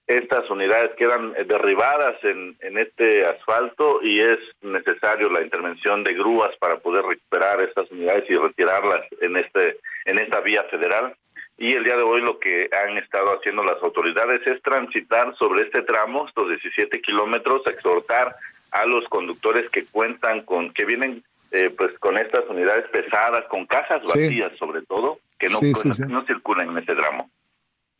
estas 0.07 0.49
unidades 0.49 0.91
quedan 0.97 1.33
derribadas 1.47 2.21
en, 2.23 2.55
en 2.59 2.77
este 2.77 3.25
asfalto 3.25 4.01
y 4.01 4.19
es 4.19 4.37
necesario 4.61 5.29
la 5.29 5.41
intervención 5.41 6.03
de 6.03 6.13
grúas 6.13 6.55
para 6.57 6.77
poder 6.77 7.05
recuperar 7.05 7.61
estas 7.61 7.89
unidades 7.91 8.29
y 8.29 8.35
retirarlas 8.35 9.01
en 9.21 9.37
este 9.37 9.77
en 10.05 10.19
esta 10.19 10.41
vía 10.41 10.63
federal. 10.65 11.15
Y 11.57 11.73
el 11.73 11.83
día 11.83 11.95
de 11.95 12.03
hoy 12.03 12.21
lo 12.21 12.39
que 12.39 12.69
han 12.71 12.97
estado 12.97 13.37
haciendo 13.37 13.63
las 13.63 13.81
autoridades 13.81 14.45
es 14.47 14.61
transitar 14.61 15.35
sobre 15.37 15.63
este 15.63 15.83
tramo, 15.83 16.27
estos 16.27 16.49
17 16.49 17.01
kilómetros, 17.01 17.61
exhortar 17.67 18.35
a 18.71 18.85
los 18.85 19.07
conductores 19.07 19.69
que 19.69 19.85
cuentan 19.85 20.41
con, 20.41 20.73
que 20.73 20.83
vienen 20.83 21.23
eh, 21.51 21.69
pues 21.77 21.97
con 21.99 22.17
estas 22.17 22.43
unidades 22.49 22.89
pesadas, 22.89 23.45
con 23.45 23.67
cajas 23.67 24.01
vacías 24.03 24.51
sobre 24.57 24.81
todo, 24.81 25.19
que 25.43 26.05
no, 26.05 26.07
no, 26.07 26.25
circulan 26.25 26.69
en 26.69 26.77
este 26.77 26.95
tramo. 26.95 27.29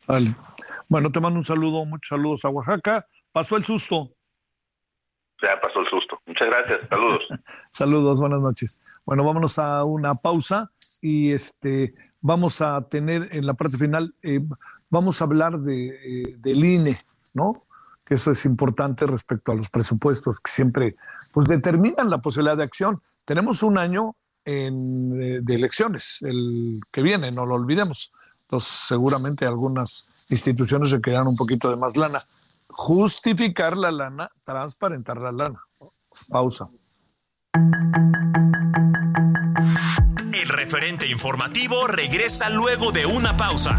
Vale. 0.06 0.34
Bueno, 0.88 1.10
te 1.10 1.20
mando 1.20 1.38
un 1.38 1.44
saludo, 1.44 1.84
muchos 1.84 2.08
saludos 2.08 2.44
a 2.44 2.48
Oaxaca. 2.48 3.06
Pasó 3.32 3.56
el 3.56 3.64
susto. 3.64 4.10
Ya 5.42 5.60
pasó 5.60 5.80
el 5.80 5.88
susto. 5.88 6.20
Muchas 6.26 6.48
gracias. 6.48 6.88
Saludos. 6.88 7.22
saludos, 7.70 8.20
buenas 8.20 8.40
noches. 8.40 8.80
Bueno, 9.04 9.24
vámonos 9.24 9.58
a 9.58 9.84
una 9.84 10.14
pausa 10.14 10.70
y 11.00 11.32
este 11.32 11.94
vamos 12.20 12.62
a 12.62 12.80
tener 12.88 13.28
en 13.32 13.44
la 13.44 13.52
parte 13.52 13.76
final, 13.76 14.14
eh, 14.22 14.40
vamos 14.88 15.20
a 15.20 15.24
hablar 15.24 15.58
de, 15.58 15.88
eh, 15.88 16.36
del 16.38 16.64
INE, 16.64 16.98
¿no? 17.34 17.62
Que 18.02 18.14
eso 18.14 18.30
es 18.30 18.46
importante 18.46 19.06
respecto 19.06 19.52
a 19.52 19.54
los 19.54 19.68
presupuestos 19.68 20.40
que 20.40 20.50
siempre 20.50 20.96
pues 21.34 21.48
determinan 21.48 22.08
la 22.08 22.18
posibilidad 22.18 22.56
de 22.56 22.64
acción. 22.64 23.02
Tenemos 23.26 23.62
un 23.62 23.76
año 23.76 24.16
eh, 24.46 24.70
de 25.42 25.54
elecciones, 25.54 26.18
el 26.22 26.80
que 26.90 27.02
viene, 27.02 27.30
no 27.32 27.46
lo 27.46 27.54
olvidemos. 27.54 28.12
Entonces, 28.42 28.70
seguramente 28.86 29.46
algunas 29.46 30.26
instituciones 30.28 30.90
requerirán 30.90 31.26
un 31.26 31.36
poquito 31.36 31.70
de 31.70 31.76
más 31.76 31.96
lana. 31.96 32.20
Justificar 32.68 33.76
la 33.76 33.90
lana, 33.90 34.30
transparentar 34.44 35.18
la 35.18 35.32
lana. 35.32 35.60
Pausa. 36.28 36.68
El 40.32 40.48
referente 40.48 41.06
informativo 41.08 41.86
regresa 41.86 42.50
luego 42.50 42.92
de 42.92 43.06
una 43.06 43.36
pausa. 43.36 43.78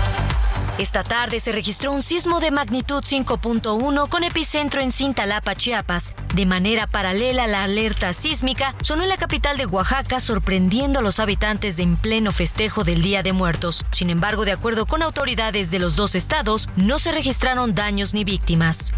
Esta 0.81 1.03
tarde 1.03 1.39
se 1.39 1.51
registró 1.51 1.91
un 1.91 2.01
sismo 2.01 2.39
de 2.39 2.49
magnitud 2.49 3.03
5.1 3.03 4.09
con 4.09 4.23
epicentro 4.23 4.81
en 4.81 4.91
Cintalapa, 4.91 5.53
Chiapas. 5.53 6.15
De 6.33 6.47
manera 6.47 6.87
paralela 6.87 7.45
la 7.45 7.65
alerta 7.65 8.13
sísmica, 8.13 8.73
sonó 8.81 9.03
en 9.03 9.09
la 9.09 9.17
capital 9.17 9.57
de 9.57 9.67
Oaxaca, 9.67 10.19
sorprendiendo 10.19 10.97
a 10.97 11.01
los 11.03 11.19
habitantes 11.19 11.77
en 11.77 11.97
pleno 11.97 12.31
festejo 12.31 12.83
del 12.83 13.03
Día 13.03 13.21
de 13.21 13.31
Muertos. 13.31 13.85
Sin 13.91 14.09
embargo, 14.09 14.43
de 14.43 14.53
acuerdo 14.53 14.87
con 14.87 15.03
autoridades 15.03 15.69
de 15.69 15.77
los 15.77 15.95
dos 15.95 16.15
estados, 16.15 16.67
no 16.75 16.97
se 16.97 17.11
registraron 17.11 17.75
daños 17.75 18.15
ni 18.15 18.23
víctimas. 18.23 18.91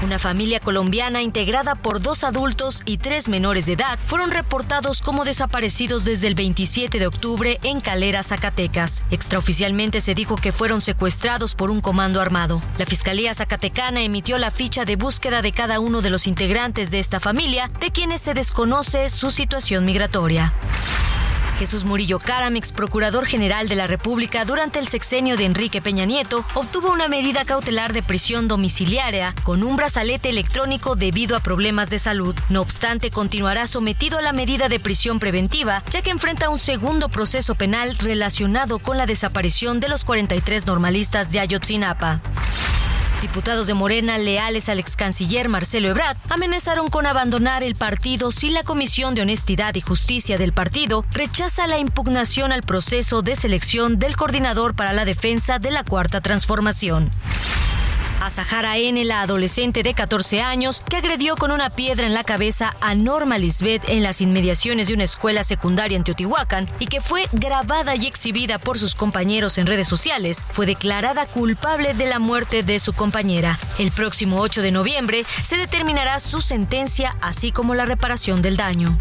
Una 0.00 0.20
familia 0.20 0.60
colombiana 0.60 1.22
integrada 1.22 1.74
por 1.74 2.00
dos 2.00 2.22
adultos 2.22 2.82
y 2.84 2.98
tres 2.98 3.28
menores 3.28 3.66
de 3.66 3.72
edad 3.72 3.98
fueron 4.06 4.30
reportados 4.30 5.02
como 5.02 5.24
desaparecidos 5.24 6.04
desde 6.04 6.28
el 6.28 6.36
27 6.36 7.00
de 7.00 7.06
octubre 7.08 7.58
en 7.64 7.80
Calera, 7.80 8.22
Zacatecas. 8.22 9.02
Extraoficialmente 9.10 10.00
se 10.00 10.14
dijo 10.14 10.36
que 10.36 10.52
fueron 10.52 10.80
secuestrados 10.80 11.56
por 11.56 11.70
un 11.70 11.80
comando 11.80 12.20
armado. 12.20 12.60
La 12.78 12.86
Fiscalía 12.86 13.34
Zacatecana 13.34 14.00
emitió 14.02 14.38
la 14.38 14.52
ficha 14.52 14.84
de 14.84 14.94
búsqueda 14.94 15.42
de 15.42 15.50
cada 15.50 15.80
uno 15.80 16.00
de 16.00 16.10
los 16.10 16.28
integrantes 16.28 16.92
de 16.92 17.00
esta 17.00 17.18
familia, 17.18 17.68
de 17.80 17.90
quienes 17.90 18.20
se 18.20 18.34
desconoce 18.34 19.08
su 19.08 19.32
situación 19.32 19.84
migratoria. 19.84 20.54
Jesús 21.58 21.84
Murillo 21.84 22.20
Caram, 22.20 22.54
ex 22.54 22.70
procurador 22.70 23.26
general 23.26 23.68
de 23.68 23.74
la 23.74 23.88
República 23.88 24.44
durante 24.44 24.78
el 24.78 24.86
sexenio 24.86 25.36
de 25.36 25.44
Enrique 25.44 25.82
Peña 25.82 26.04
Nieto, 26.04 26.44
obtuvo 26.54 26.92
una 26.92 27.08
medida 27.08 27.44
cautelar 27.44 27.92
de 27.92 28.02
prisión 28.02 28.46
domiciliaria 28.46 29.34
con 29.42 29.64
un 29.64 29.74
brazalete 29.74 30.28
electrónico 30.28 30.94
debido 30.94 31.36
a 31.36 31.40
problemas 31.40 31.90
de 31.90 31.98
salud. 31.98 32.36
No 32.48 32.60
obstante, 32.60 33.10
continuará 33.10 33.66
sometido 33.66 34.18
a 34.18 34.22
la 34.22 34.32
medida 34.32 34.68
de 34.68 34.78
prisión 34.78 35.18
preventiva, 35.18 35.82
ya 35.90 36.00
que 36.00 36.10
enfrenta 36.10 36.48
un 36.48 36.60
segundo 36.60 37.08
proceso 37.08 37.56
penal 37.56 37.98
relacionado 37.98 38.78
con 38.78 38.96
la 38.96 39.06
desaparición 39.06 39.80
de 39.80 39.88
los 39.88 40.04
43 40.04 40.64
normalistas 40.64 41.32
de 41.32 41.40
Ayotzinapa. 41.40 42.20
Diputados 43.20 43.66
de 43.66 43.74
Morena 43.74 44.16
leales 44.16 44.68
al 44.68 44.78
ex 44.78 44.94
canciller 44.96 45.48
Marcelo 45.48 45.88
Ebrard 45.88 46.16
amenazaron 46.28 46.88
con 46.88 47.04
abandonar 47.04 47.64
el 47.64 47.74
partido 47.74 48.30
si 48.30 48.50
la 48.50 48.62
Comisión 48.62 49.16
de 49.16 49.22
Honestidad 49.22 49.74
y 49.74 49.80
Justicia 49.80 50.38
del 50.38 50.52
partido 50.52 51.04
rechaza 51.10 51.66
la 51.66 51.78
impugnación 51.78 52.52
al 52.52 52.62
proceso 52.62 53.22
de 53.22 53.34
selección 53.34 53.98
del 53.98 54.16
coordinador 54.16 54.76
para 54.76 54.92
la 54.92 55.04
defensa 55.04 55.58
de 55.58 55.72
la 55.72 55.82
Cuarta 55.82 56.20
Transformación 56.20 57.10
a 58.20 58.30
Sahara 58.30 58.76
N, 58.76 59.04
la 59.04 59.22
adolescente 59.22 59.82
de 59.82 59.94
14 59.94 60.40
años 60.40 60.82
que 60.88 60.96
agredió 60.96 61.36
con 61.36 61.50
una 61.50 61.70
piedra 61.70 62.06
en 62.06 62.14
la 62.14 62.24
cabeza 62.24 62.74
a 62.80 62.94
Norma 62.94 63.38
Lisbeth 63.38 63.88
en 63.88 64.02
las 64.02 64.20
inmediaciones 64.20 64.88
de 64.88 64.94
una 64.94 65.04
escuela 65.04 65.44
secundaria 65.44 65.96
en 65.96 66.04
Teotihuacán 66.04 66.68
y 66.78 66.86
que 66.86 67.00
fue 67.00 67.26
grabada 67.32 67.96
y 67.96 68.06
exhibida 68.06 68.58
por 68.58 68.78
sus 68.78 68.94
compañeros 68.94 69.58
en 69.58 69.66
redes 69.66 69.88
sociales, 69.88 70.44
fue 70.52 70.66
declarada 70.66 71.26
culpable 71.26 71.94
de 71.94 72.06
la 72.06 72.18
muerte 72.18 72.62
de 72.62 72.78
su 72.78 72.92
compañera. 72.92 73.58
El 73.78 73.92
próximo 73.92 74.40
8 74.40 74.62
de 74.62 74.72
noviembre 74.72 75.24
se 75.42 75.56
determinará 75.56 76.20
su 76.20 76.40
sentencia 76.40 77.14
así 77.20 77.52
como 77.52 77.74
la 77.74 77.84
reparación 77.84 78.42
del 78.42 78.56
daño. 78.56 78.96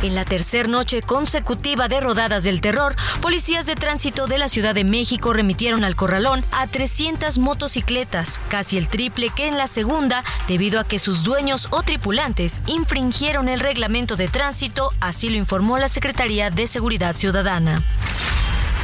En 0.00 0.14
la 0.14 0.24
tercera 0.24 0.68
noche 0.68 1.02
consecutiva 1.02 1.88
de 1.88 2.00
rodadas 2.00 2.44
del 2.44 2.60
terror, 2.60 2.94
policías 3.20 3.66
de 3.66 3.74
tránsito 3.74 4.28
de 4.28 4.38
la 4.38 4.48
Ciudad 4.48 4.72
de 4.72 4.84
México 4.84 5.32
remitieron 5.32 5.82
al 5.82 5.96
corralón 5.96 6.44
a 6.52 6.68
300 6.68 7.38
motocicletas, 7.38 8.40
casi 8.48 8.78
el 8.78 8.86
triple 8.86 9.30
que 9.30 9.48
en 9.48 9.58
la 9.58 9.66
segunda, 9.66 10.22
debido 10.46 10.78
a 10.78 10.84
que 10.84 11.00
sus 11.00 11.24
dueños 11.24 11.66
o 11.70 11.82
tripulantes 11.82 12.60
infringieron 12.66 13.48
el 13.48 13.58
reglamento 13.58 14.14
de 14.14 14.28
tránsito, 14.28 14.92
así 15.00 15.30
lo 15.30 15.36
informó 15.36 15.78
la 15.78 15.88
Secretaría 15.88 16.50
de 16.50 16.68
Seguridad 16.68 17.16
Ciudadana. 17.16 17.82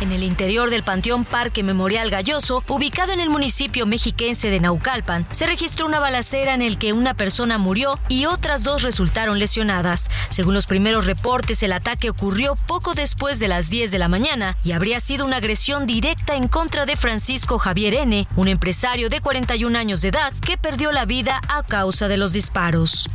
En 0.01 0.13
el 0.13 0.23
interior 0.23 0.71
del 0.71 0.83
Panteón 0.83 1.25
Parque 1.25 1.63
Memorial 1.63 2.11
Galloso, 2.11 2.65
ubicado 2.69 3.13
en 3.13 3.21
el 3.21 3.31
municipio 3.31 3.87
mexiquense 3.87 4.51
de 4.51 4.61
Naucalpan, 4.61 5.25
se 5.31 5.47
registró 5.47 5.87
una 5.87 6.01
balacera 6.01 6.53
en 6.53 6.63
el 6.63 6.79
que 6.79 6.93
una 6.93 7.15
persona 7.15 7.59
murió 7.59 7.99
y 8.09 8.27
otras 8.27 8.65
dos 8.65 8.83
resultaron 8.83 9.39
lesionadas. 9.39 10.11
Según 10.31 10.55
los 10.55 10.67
primeros 10.67 11.07
reportes, 11.07 11.63
el 11.63 11.73
ataque 11.73 12.11
ocurrió 12.11 12.57
poco 12.67 12.95
después 12.95 13.39
de 13.39 13.49
las 13.49 13.71
10 13.71 13.93
de 13.93 13.99
la 13.99 14.09
mañana 14.09 14.57
y 14.65 14.73
habría 14.73 14.99
sido 14.99 15.25
una 15.25 15.37
agresión 15.37 15.87
directa 15.87 16.35
en 16.35 16.49
contra 16.49 16.87
de 16.87 16.97
Francisco 16.97 17.59
Javier 17.59 17.95
N., 17.95 18.27
un 18.37 18.49
empresario 18.49 19.09
de 19.09 19.21
41 19.21 19.79
años 19.79 20.03
de 20.03 20.09
edad 20.09 20.33
que 20.45 20.59
perdió 20.59 20.91
la 20.91 21.05
vida 21.05 21.41
a 21.49 21.63
causa 21.63 22.09
de 22.09 22.17
los 22.17 22.33
disparos. 22.33 23.09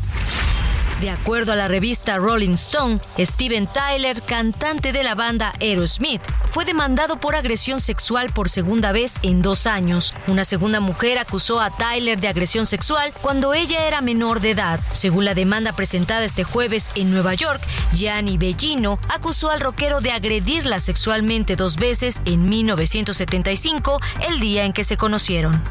De 0.99 1.09
acuerdo 1.09 1.53
a 1.53 1.55
la 1.55 1.69
revista 1.69 2.17
Rolling 2.17 2.55
Stone, 2.55 2.99
Steven 3.17 3.67
Tyler, 3.67 4.21
cantante 4.21 4.91
de 4.91 5.03
la 5.03 5.15
banda 5.15 5.53
Aerosmith, 5.61 6.21
fue 6.49 6.65
demandado 6.65 7.21
por 7.21 7.35
agresión 7.35 7.79
sexual 7.79 8.33
por 8.33 8.49
segunda 8.49 8.91
vez 8.91 9.15
en 9.21 9.41
dos 9.41 9.65
años. 9.65 10.13
Una 10.27 10.43
segunda 10.43 10.81
mujer 10.81 11.17
acusó 11.17 11.61
a 11.61 11.69
Tyler 11.69 12.19
de 12.19 12.27
agresión 12.27 12.65
sexual 12.65 13.13
cuando 13.21 13.53
ella 13.53 13.87
era 13.87 14.01
menor 14.01 14.41
de 14.41 14.51
edad. 14.51 14.81
Según 14.91 15.23
la 15.23 15.35
demanda 15.35 15.71
presentada 15.71 16.25
este 16.25 16.43
jueves 16.43 16.91
en 16.95 17.11
Nueva 17.11 17.33
York, 17.33 17.61
Gianni 17.93 18.37
Bellino 18.37 18.99
acusó 19.07 19.51
al 19.51 19.61
rockero 19.61 20.01
de 20.01 20.11
agredirla 20.11 20.81
sexualmente 20.81 21.55
dos 21.55 21.77
veces 21.77 22.21
en 22.25 22.49
1975, 22.49 24.01
el 24.27 24.41
día 24.41 24.65
en 24.65 24.73
que 24.73 24.83
se 24.83 24.97
conocieron. 24.97 25.63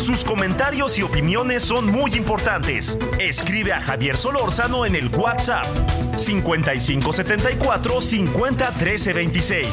Sus 0.00 0.24
comentarios 0.24 0.98
y 0.98 1.02
opiniones 1.02 1.62
son 1.62 1.86
muy 1.86 2.14
importantes. 2.14 2.96
Escribe 3.18 3.74
a 3.74 3.80
Javier 3.80 4.16
Solórzano 4.16 4.86
en 4.86 4.96
el 4.96 5.08
WhatsApp 5.14 5.66
5574 6.16 8.00
50 8.00 8.74
13 8.74 9.12
26. 9.12 9.66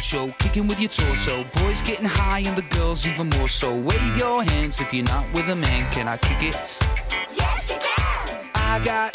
show, 0.00 0.32
kicking 0.38 0.66
with 0.68 0.80
your 0.80 0.88
torso. 0.88 1.44
Boys 1.54 1.82
getting 1.82 2.06
high 2.06 2.38
and 2.46 2.56
the 2.56 2.62
girls 2.76 3.06
even 3.06 3.28
more 3.30 3.48
so. 3.48 3.74
Wave 3.74 4.16
your 4.16 4.42
hands 4.44 4.80
if 4.80 4.94
you're 4.94 5.04
not 5.04 5.30
with 5.34 5.48
a 5.50 5.56
man. 5.56 5.90
Can 5.92 6.06
I 6.08 6.16
kick 6.16 6.42
it? 6.42 6.78
Yes, 7.34 7.70
you 7.70 7.76
can. 7.78 8.50
I 8.54 8.80
got, 8.84 9.14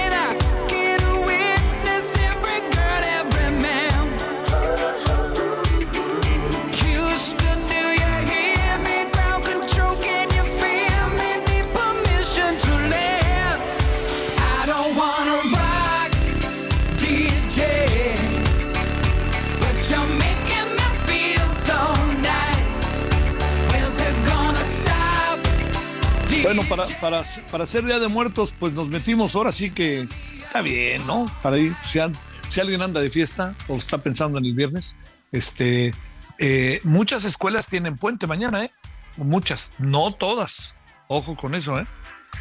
Bueno, 26.53 26.67
para, 26.67 26.85
para, 26.99 27.23
para 27.49 27.65
ser 27.65 27.85
Día 27.85 27.97
de 27.97 28.09
Muertos, 28.09 28.53
pues 28.59 28.73
nos 28.73 28.89
metimos 28.89 29.37
ahora 29.37 29.53
sí 29.53 29.71
que 29.71 30.09
está 30.35 30.61
bien, 30.61 31.07
¿no? 31.07 31.33
Para 31.41 31.57
ir, 31.57 31.73
si 31.85 32.59
alguien 32.59 32.81
anda 32.81 32.99
de 32.99 33.09
fiesta 33.09 33.55
o 33.69 33.77
está 33.77 33.99
pensando 33.99 34.37
en 34.37 34.43
el 34.43 34.53
viernes, 34.53 34.97
este, 35.31 35.93
eh, 36.39 36.81
muchas 36.83 37.23
escuelas 37.23 37.67
tienen 37.67 37.95
puente 37.95 38.27
mañana, 38.27 38.65
¿eh? 38.65 38.71
Muchas, 39.15 39.71
no 39.79 40.13
todas. 40.13 40.75
Ojo 41.07 41.37
con 41.37 41.55
eso, 41.55 41.79
¿eh? 41.79 41.87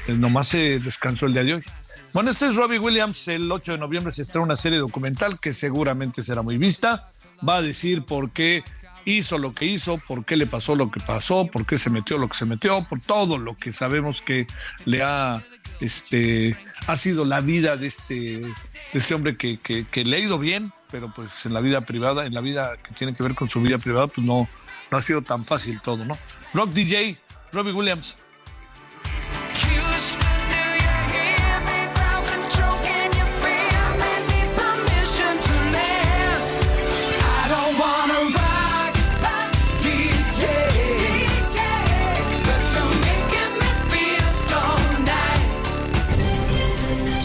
Eh, 0.09 0.15
Nomás 0.15 0.49
se 0.49 0.81
descansó 0.81 1.27
el 1.27 1.33
día 1.33 1.45
de 1.45 1.55
hoy. 1.55 1.65
Bueno, 2.13 2.33
este 2.33 2.49
es 2.49 2.57
Robbie 2.57 2.81
Williams. 2.81 3.29
El 3.29 3.53
8 3.53 3.71
de 3.71 3.79
noviembre 3.79 4.11
se 4.11 4.23
estrena 4.23 4.45
una 4.45 4.57
serie 4.57 4.81
documental 4.81 5.39
que 5.39 5.53
seguramente 5.53 6.25
será 6.25 6.43
muy 6.43 6.59
vista. 6.59 7.13
Va 7.49 7.59
a 7.59 7.63
decir 7.63 8.05
por 8.05 8.33
qué 8.33 8.65
hizo 9.05 9.39
lo 9.39 9.53
que 9.53 9.65
hizo, 9.65 9.99
por 9.99 10.25
qué 10.25 10.37
le 10.37 10.47
pasó 10.47 10.75
lo 10.75 10.91
que 10.91 11.01
pasó, 11.01 11.47
por 11.47 11.67
qué 11.67 11.79
se 11.79 11.91
metió 11.91 12.19
lo 12.19 12.29
que 12.29 12.37
se 12.37 12.47
metió, 12.47 12.87
por 12.89 13.01
todo 13.01 13.39
lo 13.39 13.57
que 13.57 13.73
sabemos 13.73 14.23
que 14.23 14.47
le 14.85 15.03
ha, 15.03 15.43
este, 15.81 16.57
ha 16.87 16.97
sido 16.97 17.25
la 17.25 17.41
vida 17.41 17.77
de 17.77 17.87
este, 17.87 18.15
de 18.15 18.55
este 18.93 19.15
hombre 19.15 19.37
que, 19.37 19.59
que, 19.59 19.87
que 19.87 20.05
le 20.05 20.17
ha 20.17 20.21
ido 20.21 20.39
bien, 20.39 20.73
pero 20.91 21.13
pues 21.13 21.47
en 21.47 21.55
la 21.55 21.61
vida 21.61 21.83
privada, 21.83 22.27
en 22.27 22.35
la 22.35 22.41
vida 22.41 22.77
que 22.83 22.95
tiene 22.95 23.13
que 23.13 23.23
ver 23.23 23.35
con 23.35 23.49
su 23.49 23.61
vida 23.61 23.79
privada, 23.79 24.07
pues 24.07 24.27
no, 24.27 24.49
no 24.91 24.99
ha 24.99 25.03
sido 25.03 25.23
tan 25.23 25.45
fácil 25.45 25.81
todo, 25.81 26.05
¿no? 26.05 26.19
Rock 26.55 26.71
DJ, 26.71 27.19
Robbie 27.53 27.73
Williams. 27.73 28.17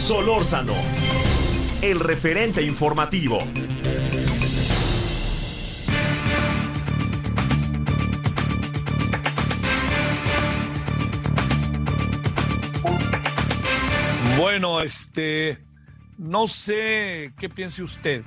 Solórzano, 0.05 0.75
el 1.81 1.99
referente 1.99 2.61
informativo. 2.61 3.39
Bueno, 14.37 14.81
este, 14.81 15.57
no 16.19 16.47
sé 16.47 17.33
qué 17.39 17.49
piense 17.49 17.81
usted. 17.81 18.21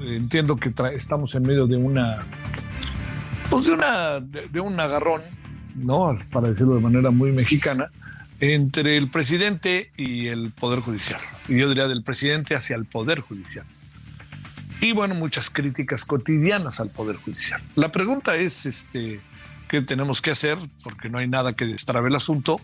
Entiendo 0.00 0.56
que 0.56 0.72
estamos 0.94 1.34
en 1.34 1.42
medio 1.42 1.66
de 1.66 1.76
una, 1.76 2.16
pues 3.50 3.66
de 3.66 3.72
una, 3.72 4.18
de, 4.18 4.48
de 4.48 4.60
un 4.60 4.80
agarrón, 4.80 5.20
¿no? 5.76 6.16
Para 6.32 6.48
decirlo 6.48 6.76
de 6.76 6.80
manera 6.80 7.10
muy 7.10 7.32
mexicana, 7.32 7.84
entre 8.42 8.96
el 8.96 9.08
presidente 9.08 9.92
y 9.96 10.26
el 10.26 10.50
poder 10.50 10.80
judicial. 10.80 11.20
Y 11.46 11.58
yo 11.58 11.68
diría 11.68 11.86
del 11.86 12.02
presidente 12.02 12.56
hacia 12.56 12.74
el 12.74 12.86
poder 12.86 13.20
judicial. 13.20 13.64
Y 14.80 14.92
bueno, 14.92 15.14
muchas 15.14 15.48
críticas 15.48 16.04
cotidianas 16.04 16.80
al 16.80 16.90
poder 16.90 17.14
judicial. 17.16 17.62
La 17.76 17.92
pregunta 17.92 18.34
es, 18.34 18.66
este, 18.66 19.20
¿qué 19.68 19.80
tenemos 19.82 20.20
que 20.20 20.32
hacer? 20.32 20.58
Porque 20.82 21.08
no 21.08 21.18
hay 21.18 21.28
nada 21.28 21.52
que 21.52 21.66
destrabe 21.66 22.08
el 22.08 22.16
asunto. 22.16 22.56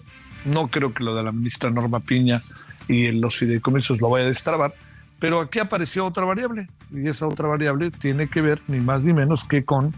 No 0.44 0.66
creo 0.66 0.92
que 0.92 1.04
lo 1.04 1.14
de 1.14 1.22
la 1.22 1.30
ministra 1.30 1.70
Norma 1.70 2.00
Piña 2.00 2.40
y 2.88 3.12
los 3.12 3.36
fideicomisos 3.36 4.00
lo 4.00 4.10
vaya 4.10 4.24
a 4.24 4.28
destrabar, 4.28 4.74
pero 5.20 5.40
aquí 5.40 5.60
apareció 5.60 6.06
otra 6.06 6.24
variable 6.24 6.68
y 6.92 7.06
esa 7.06 7.28
otra 7.28 7.46
variable 7.46 7.92
tiene 7.92 8.26
que 8.26 8.40
ver 8.40 8.60
ni 8.66 8.80
más 8.80 9.04
ni 9.04 9.12
menos 9.12 9.44
que 9.44 9.64
con 9.64 9.92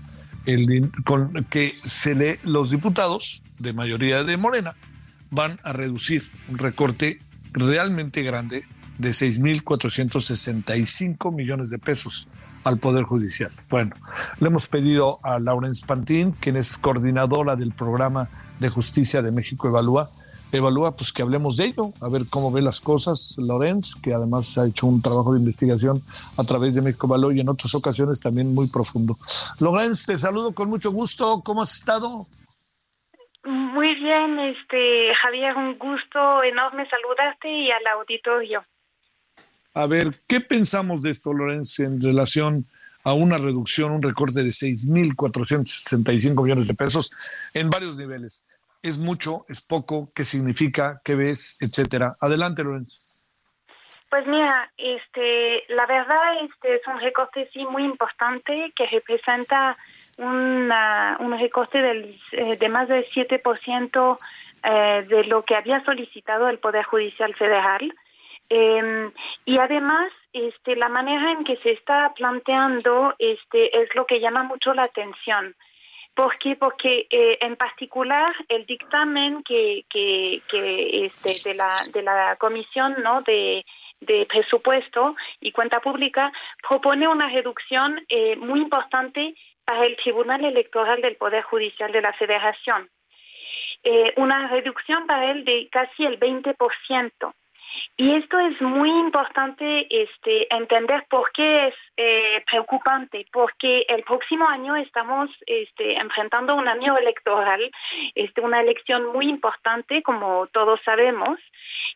el 0.44 0.90
con 1.04 1.44
que 1.44 1.74
se 1.76 2.14
le 2.14 2.40
los 2.42 2.70
diputados 2.70 3.42
de 3.58 3.72
mayoría 3.72 4.24
de 4.24 4.36
Morena 4.36 4.74
van 5.30 5.58
a 5.64 5.72
reducir 5.72 6.22
un 6.48 6.58
recorte 6.58 7.18
realmente 7.52 8.22
grande 8.22 8.64
de 8.98 9.10
6.465 9.10 11.32
millones 11.32 11.70
de 11.70 11.78
pesos 11.78 12.28
al 12.64 12.78
Poder 12.78 13.04
Judicial. 13.04 13.50
Bueno, 13.70 13.94
le 14.38 14.48
hemos 14.48 14.68
pedido 14.68 15.18
a 15.22 15.38
Laurence 15.38 15.86
Pantín, 15.86 16.32
quien 16.32 16.56
es 16.56 16.76
coordinadora 16.76 17.56
del 17.56 17.72
programa 17.72 18.28
de 18.58 18.68
justicia 18.68 19.22
de 19.22 19.32
México 19.32 19.68
Evalúa, 19.68 20.10
Evalúa, 20.52 20.94
pues 20.96 21.12
que 21.12 21.22
hablemos 21.22 21.56
de 21.56 21.66
ello, 21.66 21.90
a 22.00 22.08
ver 22.08 22.22
cómo 22.28 22.50
ve 22.50 22.60
las 22.60 22.80
cosas 22.80 23.36
Lorenz, 23.38 23.94
que 23.94 24.12
además 24.12 24.58
ha 24.58 24.66
hecho 24.66 24.88
un 24.88 25.00
trabajo 25.00 25.32
de 25.32 25.38
investigación 25.38 26.02
a 26.36 26.44
través 26.44 26.74
de 26.74 26.82
México 26.82 27.06
Evalúa 27.06 27.32
y 27.32 27.40
en 27.40 27.48
otras 27.48 27.72
ocasiones 27.74 28.18
también 28.18 28.52
muy 28.52 28.68
profundo. 28.68 29.16
Lorenz, 29.60 30.06
te 30.06 30.18
saludo 30.18 30.52
con 30.52 30.68
mucho 30.68 30.90
gusto, 30.90 31.40
¿cómo 31.44 31.62
has 31.62 31.74
estado? 31.74 32.26
Muy 33.44 33.94
bien, 33.94 34.38
este 34.38 35.14
Javier, 35.22 35.56
un 35.56 35.78
gusto 35.78 36.42
enorme 36.42 36.86
saludarte 36.88 37.48
y 37.48 37.70
al 37.70 37.86
auditorio. 37.86 38.64
A 39.72 39.86
ver, 39.86 40.08
¿qué 40.26 40.40
pensamos 40.40 41.02
de 41.02 41.10
esto, 41.10 41.32
Lorenz, 41.32 41.78
en 41.80 42.00
relación 42.00 42.66
a 43.02 43.14
una 43.14 43.38
reducción, 43.38 43.92
un 43.92 44.02
recorte 44.02 44.42
de 44.42 44.50
6.465 44.50 46.42
millones 46.42 46.68
de 46.68 46.74
pesos 46.74 47.10
en 47.54 47.70
varios 47.70 47.96
niveles? 47.96 48.44
¿Es 48.82 48.98
mucho? 48.98 49.46
¿Es 49.48 49.60
poco? 49.62 50.10
¿Qué 50.14 50.24
significa? 50.24 51.00
¿Qué 51.04 51.14
ves? 51.14 51.62
Etcétera. 51.62 52.16
Adelante, 52.20 52.64
Lorenz. 52.64 53.22
Pues 54.10 54.26
mira, 54.26 54.72
este, 54.76 55.62
la 55.68 55.86
verdad 55.86 56.42
este 56.42 56.74
es 56.74 56.82
un 56.88 57.00
recorte 57.00 57.48
sí 57.52 57.64
muy 57.64 57.84
importante 57.84 58.72
que 58.74 58.86
representa 58.86 59.76
una, 60.18 61.16
un 61.20 61.38
recorte 61.38 61.78
eh, 62.32 62.56
de 62.56 62.68
más 62.68 62.88
del 62.88 63.06
7% 63.06 64.18
eh, 64.64 65.04
de 65.08 65.24
lo 65.24 65.42
que 65.42 65.56
había 65.56 65.84
solicitado 65.84 66.48
el 66.48 66.58
Poder 66.58 66.84
Judicial 66.84 67.34
Federal. 67.34 67.92
Eh, 68.48 69.10
y 69.44 69.58
además, 69.58 70.12
este, 70.32 70.76
la 70.76 70.88
manera 70.88 71.32
en 71.32 71.44
que 71.44 71.56
se 71.58 71.70
está 71.70 72.12
planteando 72.14 73.14
este, 73.18 73.82
es 73.82 73.94
lo 73.94 74.06
que 74.06 74.20
llama 74.20 74.42
mucho 74.42 74.74
la 74.74 74.84
atención. 74.84 75.54
¿Por 76.14 76.36
qué? 76.38 76.56
Porque 76.56 77.06
eh, 77.08 77.38
en 77.40 77.56
particular 77.56 78.34
el 78.48 78.66
dictamen 78.66 79.42
que, 79.44 79.84
que, 79.88 80.42
que 80.50 81.04
este, 81.06 81.48
de, 81.48 81.54
la, 81.54 81.76
de 81.92 82.02
la 82.02 82.36
Comisión 82.36 82.96
¿no? 83.02 83.22
de, 83.22 83.64
de 84.00 84.26
Presupuesto 84.26 85.14
y 85.40 85.52
Cuenta 85.52 85.80
Pública 85.80 86.32
propone 86.68 87.06
una 87.06 87.28
reducción 87.28 88.04
eh, 88.08 88.36
muy 88.36 88.60
importante 88.60 89.34
el 89.82 89.96
Tribunal 89.96 90.44
Electoral 90.44 91.00
del 91.00 91.16
Poder 91.16 91.42
Judicial 91.42 91.92
de 91.92 92.02
la 92.02 92.12
Federación. 92.14 92.88
Eh, 93.82 94.12
una 94.16 94.48
reducción 94.48 95.06
para 95.06 95.30
él 95.30 95.44
de 95.44 95.68
casi 95.70 96.04
el 96.04 96.18
20%. 96.18 97.34
Y 97.96 98.14
esto 98.16 98.38
es 98.38 98.60
muy 98.60 98.88
importante 98.88 99.86
este, 99.90 100.52
entender 100.54 101.04
por 101.08 101.30
qué 101.32 101.68
es 101.68 101.74
eh, 101.96 102.42
preocupante, 102.50 103.26
porque 103.32 103.84
el 103.88 104.02
próximo 104.02 104.48
año 104.48 104.74
estamos 104.76 105.30
este, 105.46 105.94
enfrentando 105.98 106.54
un 106.54 106.66
año 106.66 106.96
electoral, 106.96 107.70
este, 108.14 108.40
una 108.40 108.60
elección 108.60 109.12
muy 109.12 109.28
importante, 109.28 110.02
como 110.02 110.46
todos 110.48 110.80
sabemos, 110.84 111.38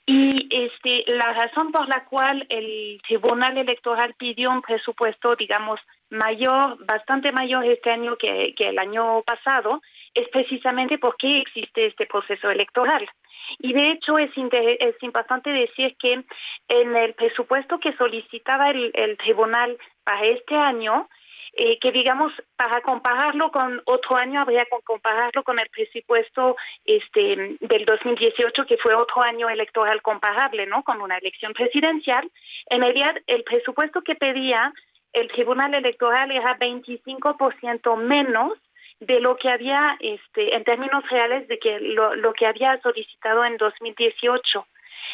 y 0.07 0.49
este, 0.51 1.05
la 1.15 1.33
razón 1.33 1.73
por 1.73 1.89
la 1.89 2.05
cual 2.05 2.47
el 2.51 3.01
Tribunal 3.07 3.57
Electoral 3.57 4.15
pidió 4.19 4.51
un 4.51 4.61
presupuesto, 4.61 5.35
digamos, 5.37 5.81
mayor, 6.11 6.77
bastante 6.85 7.33
mayor 7.33 7.65
este 7.65 7.91
año 7.91 8.17
que, 8.17 8.55
que 8.57 8.69
el 8.69 8.79
año 8.79 9.23
pasado, 9.23 9.81
es 10.15 10.29
precisamente 10.29 10.99
porque 10.99 11.41
existe 11.41 11.87
este 11.87 12.07
proceso 12.07 12.51
electoral. 12.51 13.09
Y 13.59 13.73
de 13.73 13.93
hecho 13.93 14.19
es, 14.19 14.31
es 14.37 15.03
importante 15.03 15.51
decir 15.51 15.97
que 15.99 16.25
en 16.69 16.97
el 16.97 17.15
presupuesto 17.15 17.79
que 17.79 17.97
solicitaba 17.97 18.71
el, 18.71 19.17
tribunal 19.19 19.77
para 20.05 20.27
este 20.27 20.55
año, 20.55 21.09
eh, 21.57 21.79
que 21.81 21.93
digamos 21.93 22.33
para 22.57 22.81
compararlo 22.81 23.51
con 23.51 23.81
otro 23.85 24.17
año 24.17 24.41
habría 24.41 24.65
que 24.65 24.77
compararlo 24.85 25.43
con 25.43 25.59
el 25.59 25.69
presupuesto 25.69 26.57
este 26.85 27.57
del 27.61 27.85
2018 27.85 28.67
que 28.67 28.77
fue 28.79 28.95
otro 28.95 29.23
año 29.23 29.49
electoral 29.49 30.03
comparable 30.03 30.67
no 30.67 30.83
con 30.83 31.01
una 31.01 31.17
elección 31.19 31.53
presidencial 31.53 32.31
en 32.71 32.83
realidad 32.83 33.15
el 33.27 33.45
presupuesto 33.45 34.03
que 34.03 34.15
pedía 34.15 34.73
el 35.13 35.29
tribunal 35.29 35.75
electoral 35.75 36.31
era 36.33 36.59
25% 36.59 37.97
menos 37.97 38.53
de 39.01 39.21
lo 39.21 39.37
que 39.37 39.49
había, 39.49 39.97
este, 40.01 40.55
en 40.55 40.65
términos 40.65 41.09
reales, 41.09 41.47
de 41.49 41.59
que 41.59 41.79
lo, 41.81 42.15
lo 42.17 42.33
que 42.33 42.47
había 42.47 42.81
solicitado 42.81 43.45
en 43.45 43.57
2018. 43.57 44.67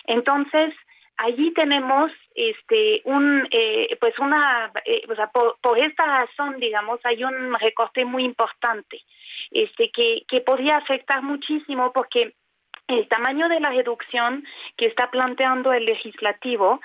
Entonces, 0.07 0.75
allí 1.21 1.53
tenemos 1.53 2.11
este 2.35 3.03
un 3.05 3.47
eh, 3.51 3.97
pues 4.01 4.19
una 4.19 4.73
eh, 4.85 5.03
o 5.09 5.15
sea 5.15 5.27
por, 5.29 5.59
por, 5.61 5.83
esta 5.83 6.05
razón 6.05 6.59
digamos 6.59 7.01
hay 7.05 7.23
un 7.25 7.55
recorte 7.55 8.05
muy 8.05 8.25
importante 8.25 9.03
este 9.51 9.91
que 9.91 10.23
que 10.27 10.41
podría 10.41 10.77
afectar 10.77 11.23
muchísimo 11.23 11.93
porque 11.93 12.35
el 12.89 13.07
tamaño 13.09 13.49
de 13.49 13.61
la 13.61 13.71
reducción 13.71 14.45
que 14.77 14.87
está 14.87 15.11
planteando 15.11 15.73
el 15.73 15.85
legislativo 15.85 16.81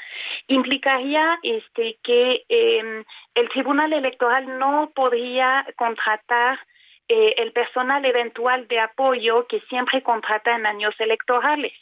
implicaría 0.47 1.27
este 1.41 1.97
que 2.03 2.43
eh, 2.49 3.03
el 3.33 3.49
tribunal 3.49 3.91
electoral 3.93 4.59
no 4.59 4.91
podría 4.93 5.65
contratar 5.77 6.59
eh, 7.07 7.35
el 7.37 7.51
personal 7.53 8.03
eventual 8.03 8.67
de 8.67 8.79
apoyo 8.79 9.47
que 9.47 9.61
siempre 9.61 10.03
contrata 10.03 10.55
en 10.55 10.65
años 10.65 10.93
electorales. 10.99 11.73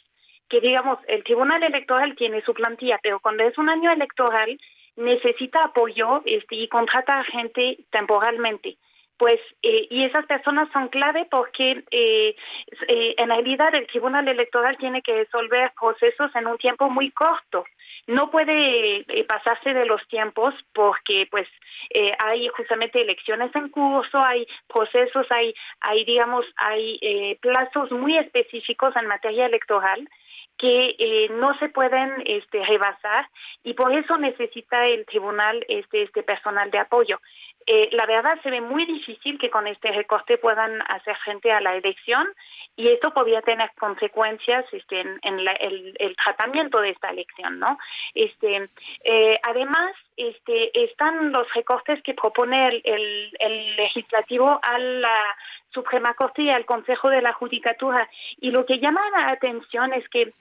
Que 0.54 0.60
digamos, 0.60 1.00
el 1.08 1.24
Tribunal 1.24 1.64
Electoral 1.64 2.14
tiene 2.14 2.40
su 2.42 2.54
plantilla, 2.54 3.00
pero 3.02 3.18
cuando 3.18 3.42
es 3.42 3.58
un 3.58 3.68
año 3.68 3.90
electoral 3.90 4.56
necesita 4.94 5.58
apoyo 5.64 6.22
este, 6.24 6.54
y 6.54 6.68
contrata 6.68 7.24
gente 7.24 7.78
temporalmente. 7.90 8.76
Pues 9.16 9.40
eh, 9.64 9.88
y 9.90 10.04
esas 10.04 10.26
personas 10.26 10.68
son 10.72 10.90
clave 10.90 11.26
porque 11.28 11.82
eh, 11.90 12.36
eh, 12.86 13.14
en 13.18 13.28
realidad 13.30 13.74
el 13.74 13.88
Tribunal 13.88 14.28
Electoral 14.28 14.76
tiene 14.76 15.02
que 15.02 15.14
resolver 15.24 15.72
procesos 15.80 16.30
en 16.36 16.46
un 16.46 16.56
tiempo 16.58 16.88
muy 16.88 17.10
corto. 17.10 17.64
No 18.06 18.30
puede 18.30 18.98
eh, 18.98 19.24
pasarse 19.24 19.74
de 19.74 19.86
los 19.86 20.06
tiempos 20.06 20.54
porque 20.72 21.26
pues 21.32 21.48
eh, 21.90 22.12
hay 22.24 22.46
justamente 22.48 23.00
elecciones 23.00 23.52
en 23.56 23.70
curso, 23.70 24.22
hay 24.22 24.46
procesos, 24.68 25.26
hay, 25.30 25.52
hay 25.80 26.04
digamos, 26.04 26.46
hay 26.58 27.36
plazos 27.40 27.90
muy 27.90 28.16
específicos 28.18 28.94
en 28.94 29.08
materia 29.08 29.46
electoral 29.46 30.08
que 30.58 30.94
eh, 30.98 31.28
no 31.30 31.56
se 31.58 31.68
pueden 31.68 32.22
este, 32.26 32.64
rebasar 32.64 33.28
y 33.62 33.74
por 33.74 33.92
eso 33.94 34.16
necesita 34.18 34.86
el 34.86 35.04
tribunal 35.06 35.64
este, 35.68 36.02
este 36.02 36.22
personal 36.22 36.70
de 36.70 36.78
apoyo. 36.78 37.20
Eh, 37.66 37.88
la 37.92 38.06
verdad 38.06 38.38
se 38.42 38.50
ve 38.50 38.60
muy 38.60 38.84
difícil 38.84 39.38
que 39.38 39.50
con 39.50 39.66
este 39.66 39.90
recorte 39.92 40.38
puedan 40.38 40.82
hacer 40.82 41.16
frente 41.24 41.50
a 41.50 41.60
la 41.60 41.74
elección 41.74 42.26
y 42.76 42.88
esto 42.88 43.12
podría 43.12 43.40
tener 43.40 43.70
consecuencias 43.78 44.64
este, 44.72 45.00
en, 45.00 45.18
el, 45.22 45.94
el, 45.98 46.16
tratamiento 46.16 46.80
de 46.80 46.90
esta 46.90 47.08
elección, 47.08 47.60
¿no? 47.60 47.78
Este, 48.14 48.68
eh, 49.04 49.38
además, 49.44 49.94
este, 50.16 50.84
están 50.84 51.32
los 51.32 51.52
recortes 51.54 52.02
que 52.02 52.14
propone 52.14 52.68
el, 52.68 53.32
el, 53.38 53.76
legislativo 53.76 54.58
a 54.62 54.78
la 54.78 55.36
Suprema 55.72 56.14
Corte 56.14 56.42
y 56.42 56.50
al 56.50 56.66
Consejo 56.66 57.10
de 57.10 57.22
la 57.22 57.32
Judicatura 57.32 58.08
y 58.40 58.50
lo 58.50 58.66
que 58.66 58.78
llama 58.78 59.00
la 59.10 59.32
atención 59.32 59.92
es 59.92 60.08
que 60.08 60.32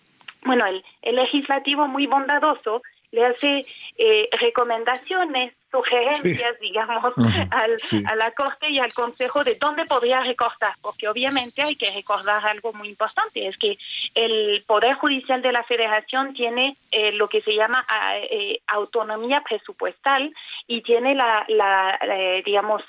bueno, 0.46 0.66
el, 0.66 0.84
el 1.02 1.16
legislativo 1.16 1.88
muy 1.88 2.06
bondadoso 2.06 2.82
le 3.14 3.26
hace 3.26 3.64
eh, 3.96 4.28
recomendaciones, 4.40 5.54
sugerencias, 5.72 6.60
digamos, 6.60 7.14
al, 7.52 7.78
a 8.06 8.16
la 8.16 8.32
Corte 8.32 8.70
y 8.70 8.80
al 8.80 8.92
Consejo 8.94 9.44
de 9.44 9.56
dónde 9.56 9.86
podría 9.86 10.22
recortar, 10.22 10.74
porque 10.82 11.08
obviamente 11.08 11.62
hay 11.64 11.76
que 11.76 11.92
recordar 11.92 12.46
algo 12.46 12.74
muy 12.74 12.90
importante, 12.90 13.48
es 13.48 13.58
que 13.58 13.78
el 14.16 14.64
Poder 14.68 14.96
Judicial 14.96 15.42
de 15.42 15.52
la 15.52 15.64
Federación 15.64 16.34
tiene 16.34 16.74
eh, 16.92 17.12
lo 17.14 17.28
que 17.28 17.42
se 17.42 17.56
llama 17.56 17.86
eh, 18.30 18.62
autonomía 18.68 19.42
presupuestal 19.48 20.34
y 20.68 20.82
tiene 20.82 21.16
la, 21.16 21.46
la 21.50 22.00
digamos, 22.44 22.82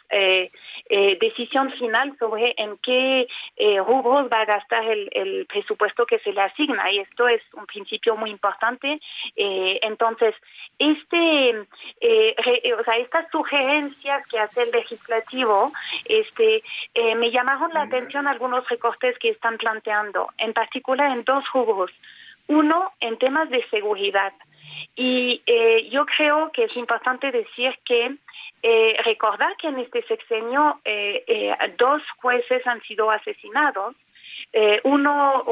decisión 0.88 1.72
final 1.72 2.16
sobre 2.18 2.54
en 2.56 2.76
qué 2.78 3.26
rubros 3.78 4.28
va 4.32 4.42
a 4.42 4.44
gastar 4.44 4.84
el, 4.84 5.08
el, 5.12 5.46
presupuesto 5.46 6.04
que 6.06 6.18
se 6.18 6.32
le 6.32 6.42
asigna, 6.42 6.90
y 6.92 6.98
esto 6.98 7.26
es 7.26 7.42
un 7.54 7.66
principio 7.66 8.16
muy 8.16 8.30
importante. 8.30 9.00
entonces, 9.36 10.04
entonces, 10.04 10.34
este, 10.78 11.66
eh, 12.00 12.74
o 12.78 12.82
sea, 12.82 12.96
estas 12.96 13.30
sugerencias 13.30 14.26
que 14.28 14.38
hace 14.38 14.64
el 14.64 14.70
legislativo, 14.70 15.72
este, 16.04 16.62
eh, 16.94 17.14
me 17.14 17.30
llamaron 17.30 17.72
la 17.72 17.82
atención 17.82 18.26
algunos 18.26 18.68
recortes 18.68 19.18
que 19.18 19.30
están 19.30 19.56
planteando, 19.56 20.28
en 20.36 20.52
particular 20.52 21.10
en 21.10 21.24
dos 21.24 21.44
rubros. 21.54 21.90
Uno, 22.48 22.92
en 23.00 23.16
temas 23.18 23.48
de 23.48 23.66
seguridad. 23.70 24.34
Y 24.94 25.40
eh, 25.46 25.88
yo 25.90 26.04
creo 26.04 26.52
que 26.52 26.64
es 26.64 26.76
importante 26.76 27.30
decir 27.30 27.74
que 27.86 28.16
recordar 29.04 29.56
que 29.58 29.68
en 29.68 29.78
este 29.78 30.02
sexenio 30.04 30.80
dos 31.78 32.02
jueces 32.20 32.66
han 32.66 32.80
sido 32.82 33.10
asesinados 33.10 33.94
eh, 34.56 34.80
uno, 34.84 35.42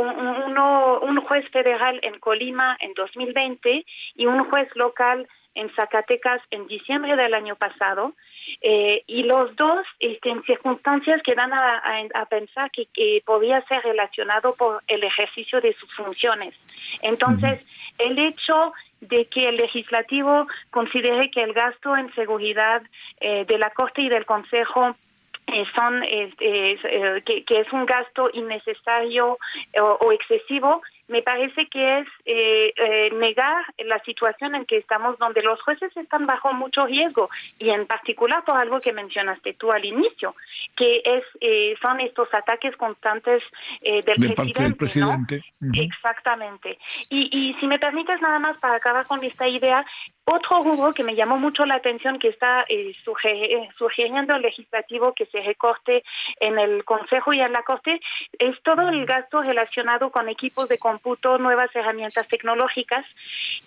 uno, 0.46 1.00
un 1.00 1.20
juez 1.22 1.48
federal 1.50 1.98
en 2.04 2.20
Colima 2.20 2.76
en 2.80 2.94
2020 2.94 3.84
y 4.14 4.26
un 4.26 4.48
juez 4.48 4.68
local 4.76 5.26
en 5.56 5.68
Zacatecas 5.70 6.40
en 6.52 6.68
diciembre 6.68 7.16
del 7.16 7.34
año 7.34 7.56
pasado. 7.56 8.14
Eh, 8.60 9.02
y 9.08 9.24
los 9.24 9.56
dos 9.56 9.84
este, 9.98 10.30
en 10.30 10.44
circunstancias 10.44 11.20
que 11.24 11.34
dan 11.34 11.52
a, 11.52 11.82
a, 12.14 12.26
pensar 12.26 12.70
que, 12.70 12.86
que, 12.94 13.22
podía 13.26 13.60
ser 13.66 13.82
relacionado 13.82 14.54
por 14.54 14.80
el 14.86 15.02
ejercicio 15.02 15.60
de 15.60 15.74
sus 15.74 15.92
funciones. 15.94 16.54
Entonces, 17.02 17.66
el 17.98 18.16
hecho 18.18 18.72
de 19.02 19.26
que 19.26 19.42
el 19.42 19.56
legislativo 19.56 20.46
considere 20.70 21.30
que 21.30 21.42
el 21.42 21.52
gasto 21.52 21.96
en 21.96 22.12
seguridad 22.14 22.82
eh, 23.20 23.44
de 23.46 23.58
la 23.58 23.70
Corte 23.70 24.00
y 24.00 24.08
del 24.08 24.24
Consejo 24.24 24.94
eh, 25.48 25.64
son 25.74 26.02
eh, 26.04 26.32
que, 27.26 27.44
que, 27.44 27.60
es 27.60 27.72
un 27.72 27.84
gasto 27.84 28.30
innecesario 28.32 29.38
o 29.80 30.12
excesivo 30.12 30.82
me 31.12 31.22
parece 31.22 31.66
que 31.66 31.98
es 32.00 32.08
eh, 32.24 32.72
eh, 32.74 33.10
negar 33.12 33.62
la 33.84 33.98
situación 34.02 34.54
en 34.54 34.64
que 34.64 34.78
estamos, 34.78 35.18
donde 35.18 35.42
los 35.42 35.60
jueces 35.60 35.94
están 35.94 36.24
bajo 36.26 36.54
mucho 36.54 36.86
riesgo 36.86 37.28
y 37.58 37.68
en 37.68 37.86
particular 37.86 38.42
por 38.44 38.56
algo 38.56 38.80
que 38.80 38.94
mencionaste 38.94 39.52
tú 39.52 39.70
al 39.70 39.84
inicio, 39.84 40.34
que 40.74 41.02
es 41.04 41.22
eh, 41.42 41.74
son 41.82 42.00
estos 42.00 42.32
ataques 42.32 42.74
constantes 42.76 43.42
del, 43.82 44.02
presidente, 44.04 44.62
del, 44.62 44.74
presidente, 44.74 45.44
Exactamente. 45.74 46.78
Y, 47.10 47.28
y 47.30 47.54
si 47.60 47.66
me 47.66 47.78
permites 47.78 48.20
nada 48.22 48.38
más 48.38 48.58
para 48.58 48.76
acabar 48.76 49.06
con 49.06 49.22
esta 49.22 49.46
idea, 49.46 49.84
otro 50.24 50.62
rubro 50.62 50.92
que 50.92 51.02
me 51.02 51.16
llamó 51.16 51.36
mucho 51.38 51.64
la 51.66 51.74
atención 51.74 52.18
que 52.18 52.28
está 52.28 52.64
sugiriendo 53.76 54.36
el 54.36 54.42
legislativo 54.42 55.14
que 55.14 55.26
se 55.26 55.40
recorte 55.40 56.04
en 56.38 56.58
el 56.58 56.84
Consejo 56.84 57.32
y 57.32 57.40
en 57.40 57.52
la 57.52 57.62
Corte 57.64 58.00
es 58.38 58.62
todo 58.62 58.88
el 58.88 59.04
gasto 59.04 59.42
relacionado 59.42 60.10
con 60.10 60.28
equipos 60.28 60.68
de 60.68 60.78
computo, 60.78 61.38
nuevas 61.38 61.74
herramientas 61.74 62.28
tecnológicas, 62.28 63.04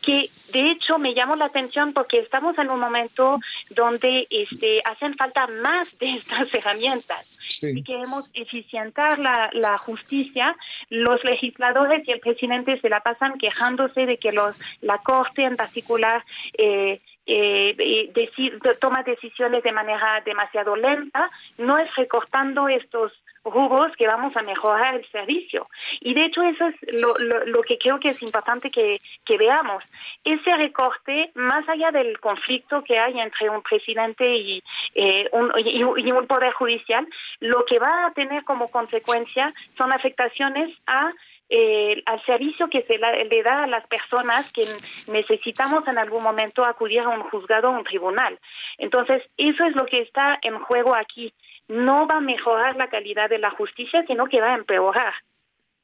que 0.02 0.30
de 0.53 0.72
hecho 0.72 0.98
me 0.98 1.14
llamó 1.14 1.36
la 1.36 1.45
atención 1.45 1.94
porque 1.94 2.19
estamos 2.19 2.57
en 2.57 2.72
un 2.72 2.80
momento 2.80 3.40
donde 3.72 4.26
este, 4.30 4.82
hacen 4.86 5.15
falta 5.15 5.48
más 5.48 5.98
de 5.98 6.11
estas 6.11 6.53
herramientas. 6.53 7.38
Si 7.48 7.84
queremos 7.84 8.32
eficientar 8.34 9.19
la, 9.19 9.49
la 9.53 9.77
justicia, 9.77 10.56
los 10.90 11.23
legisladores 11.26 12.07
y 12.07 12.11
el 12.11 12.19
presidente 12.19 12.80
se 12.80 12.90
la 12.90 13.02
pasan 13.02 13.38
quejándose 13.38 14.06
de 14.06 14.18
que 14.18 14.32
los, 14.32 14.60
la 14.82 14.99
Corte 14.99 15.44
en 15.44 15.56
particular 15.56 16.23
eh, 16.57 16.97
eh, 17.27 18.11
decir, 18.13 18.59
toma 18.80 19.03
decisiones 19.03 19.63
de 19.63 19.72
manera 19.72 20.22
demasiado 20.26 20.76
lenta, 20.76 21.27
no 21.57 21.77
es 21.77 21.93
recortando 21.95 22.67
estos 22.67 23.11
rubros 23.45 23.95
que 23.95 24.07
vamos 24.07 24.35
a 24.35 24.41
mejorar 24.41 24.95
el 24.95 25.05
servicio. 25.11 25.67
Y 26.01 26.13
de 26.13 26.26
hecho 26.26 26.41
eso 26.41 26.67
es 26.67 27.01
lo, 27.01 27.45
lo, 27.45 27.61
que 27.61 27.77
creo 27.77 27.99
que 27.99 28.09
es 28.09 28.22
importante 28.22 28.69
que, 28.69 28.99
veamos. 29.38 29.84
Ese 30.23 30.51
recorte, 30.55 31.31
más 31.35 31.67
allá 31.69 31.91
del 31.91 32.19
conflicto 32.19 32.84
que 32.84 32.97
hay 32.97 33.19
entre 33.19 33.49
un 33.49 33.61
presidente 33.61 34.35
y, 34.35 34.63
eh, 34.95 35.30
un, 35.31 35.51
y, 35.57 36.11
un 36.11 36.27
poder 36.27 36.53
judicial, 36.53 37.07
lo 37.39 37.63
que 37.65 37.80
va 37.80 38.07
a 38.07 38.11
tener 38.11 38.43
como 38.43 38.69
consecuencia 38.69 39.53
son 39.77 39.91
afectaciones 39.91 40.69
a 40.88 41.11
eh, 41.49 42.01
al 42.05 42.26
servicio 42.26 42.67
que 42.69 42.84
se 42.84 42.97
le 42.97 43.43
da 43.43 43.63
a 43.63 43.67
las 43.67 43.85
personas 43.88 44.51
que 44.51 44.65
necesitamos 45.11 45.88
en 45.88 45.97
algún 45.97 46.23
momento 46.23 46.65
acudir 46.65 47.01
a 47.01 47.09
un 47.09 47.23
juzgado 47.23 47.69
o 47.69 47.77
un 47.77 47.84
tribunal. 47.84 48.39
Entonces, 48.77 49.22
eso 49.38 49.63
es 49.65 49.76
lo 49.76 49.85
que 49.85 50.01
está 50.01 50.39
en 50.41 50.59
juego 50.59 50.95
aquí 50.95 51.34
no 51.67 52.07
va 52.07 52.17
a 52.17 52.22
mejorar 52.22 52.76
la 52.76 52.89
calidad 52.89 53.30
de 53.30 53.39
la 53.39 53.51
justicia, 53.51 54.03
sino 54.07 54.26
que 54.27 54.39
va 54.39 54.53
a 54.53 54.57
empeorar. 54.57 55.13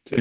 Sí, 0.06 0.18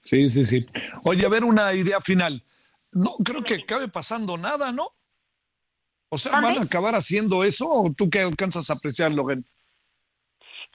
sí, 0.00 0.28
sí, 0.28 0.44
sí. 0.44 0.66
Oye, 1.04 1.24
a 1.24 1.28
ver 1.28 1.44
una 1.44 1.72
idea 1.74 2.00
final. 2.00 2.44
No 2.92 3.16
creo 3.24 3.42
que 3.42 3.54
acabe 3.54 3.88
pasando 3.88 4.36
nada, 4.36 4.72
¿no? 4.72 4.88
O 6.10 6.16
sea, 6.16 6.40
¿van 6.40 6.58
a 6.58 6.62
acabar 6.62 6.94
haciendo 6.94 7.44
eso 7.44 7.68
o 7.68 7.92
tú 7.92 8.08
qué 8.08 8.20
alcanzas 8.20 8.70
a 8.70 8.74
apreciar, 8.74 9.12
Logan? 9.12 9.44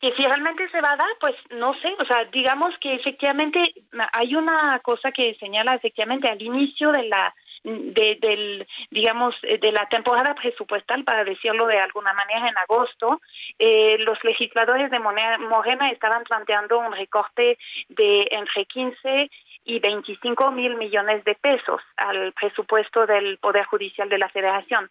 Que 0.04 0.12
si 0.16 0.24
realmente 0.26 0.68
se 0.70 0.82
va 0.82 0.92
a 0.92 0.98
dar, 0.98 1.08
pues 1.18 1.34
no 1.52 1.74
sé, 1.76 1.96
o 1.98 2.04
sea, 2.04 2.26
digamos 2.26 2.78
que 2.82 2.94
efectivamente 2.94 3.74
hay 4.12 4.36
una 4.36 4.78
cosa 4.80 5.14
que 5.14 5.34
señala 5.40 5.76
efectivamente 5.76 6.28
al 6.28 6.42
inicio 6.42 6.92
de 6.92 7.04
la 7.04 7.34
de, 7.64 8.18
del, 8.20 8.68
digamos, 8.92 9.34
de 9.42 9.72
la 9.72 9.88
temporada 9.88 10.36
presupuestal, 10.36 11.06
para 11.06 11.24
decirlo 11.24 11.68
de 11.68 11.80
alguna 11.80 12.12
manera, 12.14 12.50
en 12.50 12.58
agosto, 12.58 13.22
eh, 13.58 13.96
los 14.00 14.22
legisladores 14.26 14.92
de 14.92 15.00
Morena 15.00 15.90
estaban 15.90 16.26
planteando 16.26 16.80
un 16.80 16.92
recorte 16.92 17.58
de 17.88 18.28
entre 18.32 18.66
15 18.66 19.30
y 19.66 19.80
25 19.80 20.52
mil 20.52 20.76
millones 20.76 21.24
de 21.24 21.36
pesos 21.36 21.82
al 21.96 22.34
presupuesto 22.34 23.06
del 23.06 23.38
Poder 23.38 23.66
Judicial 23.66 24.10
de 24.10 24.18
la 24.18 24.28
Federación. 24.28 24.90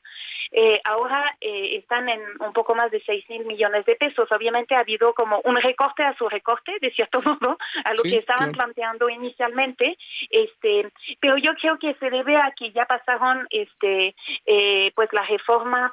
Eh, 0.52 0.80
ahora 0.84 1.36
eh, 1.40 1.76
están 1.78 2.08
en 2.08 2.20
un 2.40 2.52
poco 2.52 2.74
más 2.74 2.90
de 2.90 3.02
6 3.04 3.28
mil 3.30 3.46
millones 3.46 3.84
de 3.86 3.96
pesos. 3.96 4.28
Obviamente 4.30 4.74
ha 4.74 4.80
habido 4.80 5.14
como 5.14 5.40
un 5.44 5.56
recorte 5.56 6.02
a 6.02 6.14
su 6.16 6.28
recorte, 6.28 6.72
de 6.80 6.90
cierto 6.90 7.22
modo, 7.22 7.58
a 7.84 7.92
lo 7.94 8.02
que 8.02 8.16
estaban 8.16 8.52
planteando 8.52 9.08
inicialmente. 9.08 9.96
Este, 10.30 10.90
pero 11.20 11.36
yo 11.38 11.54
creo 11.54 11.78
que 11.78 11.94
se 11.94 12.10
debe 12.10 12.36
a 12.36 12.52
que 12.56 12.70
ya 12.72 12.84
pasaron 12.84 13.46
este, 13.50 14.14
eh, 14.46 14.92
pues 14.94 15.12
la 15.12 15.22
reforma 15.22 15.92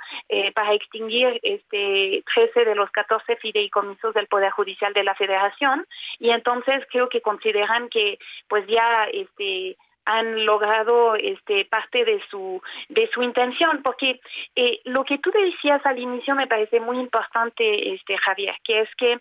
para 0.53 0.73
extinguir 0.73 1.39
este 1.43 2.23
13 2.35 2.65
de 2.65 2.75
los 2.75 2.89
14 2.91 3.37
fideicomisos 3.37 4.13
del 4.13 4.27
Poder 4.27 4.51
Judicial 4.51 4.93
de 4.93 5.03
la 5.03 5.15
Federación 5.15 5.85
y 6.19 6.31
entonces 6.31 6.83
creo 6.91 7.09
que 7.09 7.21
consideran 7.21 7.89
que 7.89 8.19
pues 8.47 8.65
ya 8.67 9.07
este 9.11 9.77
han 10.09 10.45
logrado 10.45 11.15
este 11.15 11.65
parte 11.65 12.03
de 12.03 12.19
su 12.29 12.61
de 12.89 13.09
su 13.13 13.21
intención 13.21 13.81
porque 13.83 14.19
eh, 14.55 14.79
lo 14.85 15.03
que 15.03 15.19
tú 15.19 15.31
decías 15.31 15.85
al 15.85 15.99
inicio 15.99 16.35
me 16.35 16.47
parece 16.47 16.79
muy 16.79 16.97
importante 16.97 17.93
este 17.93 18.17
Javier 18.17 18.55
que 18.63 18.81
es 18.81 18.89
que 18.95 19.19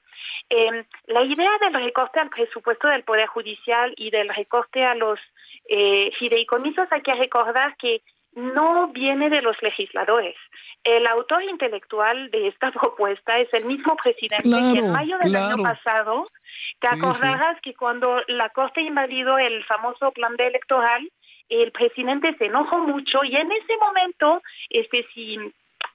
eh, 0.51 0.85
la 1.06 1.24
idea 1.24 1.51
del 1.60 1.74
recorte 1.74 2.20
al 2.20 2.31
presupuesto 2.31 2.89
del 2.89 3.05
poder 3.05 3.27
judicial 3.27 3.93
y 3.97 4.10
del 4.10 4.28
recorte 4.31 4.82
a 4.85 4.94
los 4.94 5.20
eh, 5.69 6.10
fideicomisos 6.19 6.89
hay 6.90 7.02
que 7.02 7.15
recordar 7.15 7.77
que 7.77 8.01
no 8.35 8.89
viene 8.89 9.31
de 9.31 9.43
los 9.43 9.60
legisladores. 9.62 10.36
El 10.89 11.06
autor 11.06 11.43
intelectual 11.43 12.31
de 12.31 12.48
esta 12.48 12.70
propuesta 12.81 13.39
es 13.39 13.52
el 13.52 13.66
mismo 13.66 13.94
presidente 13.97 14.48
que 14.48 14.78
en 14.78 14.90
mayo 14.90 15.19
del 15.19 15.36
año 15.36 15.62
pasado 15.62 16.24
te 16.81 16.89
acordarás 16.89 17.60
que 17.62 17.74
cuando 17.74 18.23
la 18.28 18.48
Corte 18.51 18.81
invalidó 18.81 19.39
el 19.39 19.65
famoso 19.65 20.10
plan 20.12 20.35
de 20.36 20.47
electoral, 20.47 21.10
el 21.51 21.73
presidente 21.73 22.35
se 22.39 22.47
enojó 22.47 22.78
mucho 22.78 23.23
y 23.24 23.36
en 23.36 23.52
ese 23.52 23.77
momento, 23.85 24.43
este, 24.70 25.06
si 25.12 25.36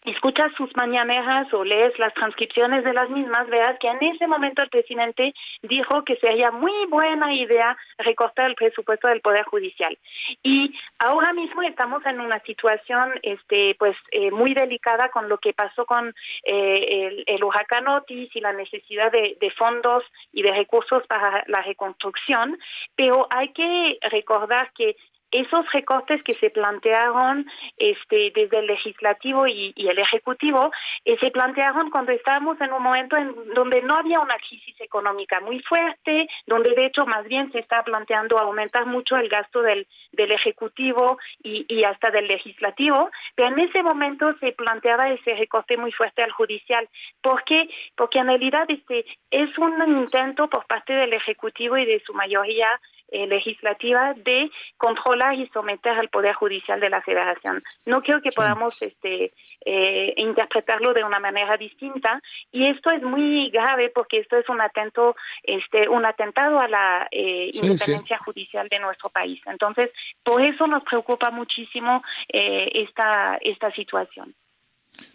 escuchas 0.05 0.51
sus 0.57 0.75
mañaneras 0.75 1.51
o 1.53 1.63
lees 1.63 1.97
las 1.97 2.13
transcripciones 2.13 2.83
de 2.83 2.93
las 2.93 3.09
mismas, 3.09 3.47
veas 3.47 3.77
que 3.79 3.87
en 3.87 4.03
ese 4.03 4.27
momento 4.27 4.63
el 4.63 4.69
presidente 4.69 5.33
dijo 5.61 6.03
que 6.03 6.17
sería 6.17 6.51
muy 6.51 6.73
buena 6.89 7.33
idea 7.33 7.77
recortar 7.97 8.49
el 8.49 8.55
presupuesto 8.55 9.07
del 9.07 9.21
Poder 9.21 9.45
Judicial. 9.45 9.97
Y 10.43 10.73
ahora 10.99 11.33
mismo 11.33 11.61
estamos 11.63 12.05
en 12.05 12.19
una 12.19 12.39
situación 12.41 13.13
este, 13.21 13.75
pues, 13.79 13.95
eh, 14.11 14.31
muy 14.31 14.53
delicada 14.53 15.09
con 15.09 15.29
lo 15.29 15.37
que 15.37 15.53
pasó 15.53 15.85
con 15.85 16.13
eh, 16.43 17.23
el, 17.27 17.43
huracán 17.43 17.87
Otis 17.87 18.35
y 18.35 18.39
la 18.39 18.53
necesidad 18.53 19.11
de 19.11 19.53
fondos 19.57 20.03
y 20.31 20.41
de 20.41 20.51
recursos 20.51 21.05
para 21.07 21.43
la 21.47 21.61
reconstrucción, 21.61 22.57
pero 22.95 23.27
hay 23.29 23.49
que 23.49 23.97
recordar 24.09 24.71
que 24.73 24.95
esos 25.33 25.65
recortes 25.71 26.21
que 26.23 26.35
se 26.35 26.51
plantearon 26.51 27.45
este, 27.77 28.31
desde 28.35 28.59
el 28.59 28.67
legislativo 28.67 29.47
y, 29.47 29.73
el 29.75 29.99
ejecutivo 29.99 30.71
eh, 31.05 31.17
se 31.21 31.29
plantearon 31.29 31.89
cuando 31.89 32.11
estábamos 32.11 32.59
en 32.61 32.71
un 32.71 32.81
momento 32.81 33.17
en 33.17 33.33
donde 33.53 33.81
no 33.81 33.95
había 33.95 34.19
una 34.19 34.35
crisis 34.37 34.79
económica 34.79 35.39
muy 35.39 35.59
fuerte, 35.61 36.27
donde 36.47 36.71
de 36.71 36.85
hecho 36.85 37.05
más 37.05 37.25
bien 37.25 37.51
se 37.51 37.59
está 37.59 37.83
planteando 37.83 38.37
aumentar 38.39 38.85
mucho 38.85 39.17
el 39.17 39.29
gasto 39.29 39.61
del, 39.61 39.87
del 40.11 40.31
ejecutivo 40.31 41.17
y, 41.43 41.83
hasta 41.83 42.11
del 42.11 42.27
legislativo, 42.27 43.09
pero 43.35 43.49
en 43.49 43.59
ese 43.59 43.83
momento 43.83 44.33
se 44.39 44.53
planteaba 44.53 45.09
ese 45.09 45.35
recorte 45.35 45.77
muy 45.77 45.91
fuerte 45.91 46.23
al 46.23 46.31
judicial. 46.31 46.87
¿Por 47.21 47.43
qué? 47.43 47.69
Porque 47.95 48.19
en 48.19 48.27
realidad 48.27 48.65
este 48.69 49.05
es 49.31 49.57
un 49.57 49.73
intento 49.87 50.47
por 50.47 50.65
parte 50.65 50.93
del 50.93 51.13
ejecutivo 51.13 51.77
y 51.77 51.85
de 51.85 52.01
su 52.05 52.13
mayoría 52.13 52.67
eh, 53.09 53.27
legislativa 53.27 54.13
de 54.15 54.49
controlar 54.77 55.35
y 55.35 55.47
someter 55.49 55.93
al 55.93 56.09
poder 56.09 56.33
judicial 56.33 56.79
de 56.79 56.89
la 56.89 57.01
Federación. 57.01 57.61
No 57.85 58.01
creo 58.01 58.21
que 58.21 58.31
podamos 58.31 58.81
este, 58.81 59.31
eh, 59.65 60.13
interpretarlo 60.17 60.93
de 60.93 61.03
una 61.03 61.19
manera 61.19 61.55
distinta 61.57 62.21
y 62.51 62.67
esto 62.67 62.89
es 62.91 63.03
muy 63.03 63.49
grave 63.51 63.91
porque 63.93 64.19
esto 64.19 64.37
es 64.37 64.49
un 64.49 64.61
atento, 64.61 65.15
este, 65.43 65.87
un 65.89 66.05
atentado 66.05 66.59
a 66.59 66.67
la 66.67 67.07
eh, 67.11 67.49
independencia 67.53 68.17
judicial 68.17 68.67
de 68.69 68.79
nuestro 68.79 69.09
país. 69.09 69.39
Entonces, 69.45 69.91
por 70.23 70.43
eso 70.43 70.65
nos 70.67 70.83
preocupa 70.83 71.29
muchísimo 71.29 72.01
esta 72.27 73.37
esta 73.41 73.71
situación. 73.71 74.33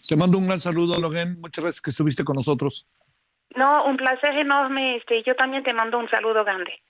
Te 0.08 0.16
mando 0.16 0.38
un 0.38 0.46
gran 0.46 0.60
saludo, 0.60 1.00
Logan. 1.00 1.40
Muchas 1.40 1.64
gracias 1.64 1.80
que 1.80 1.90
estuviste 1.90 2.24
con 2.24 2.36
nosotros. 2.36 2.86
No, 3.56 3.86
un 3.86 3.96
placer 3.96 4.36
enorme. 4.36 4.96
Este, 4.96 5.22
yo 5.22 5.34
también 5.34 5.62
te 5.62 5.72
mando 5.72 5.98
un 5.98 6.08
saludo 6.08 6.44
grande. 6.44 6.80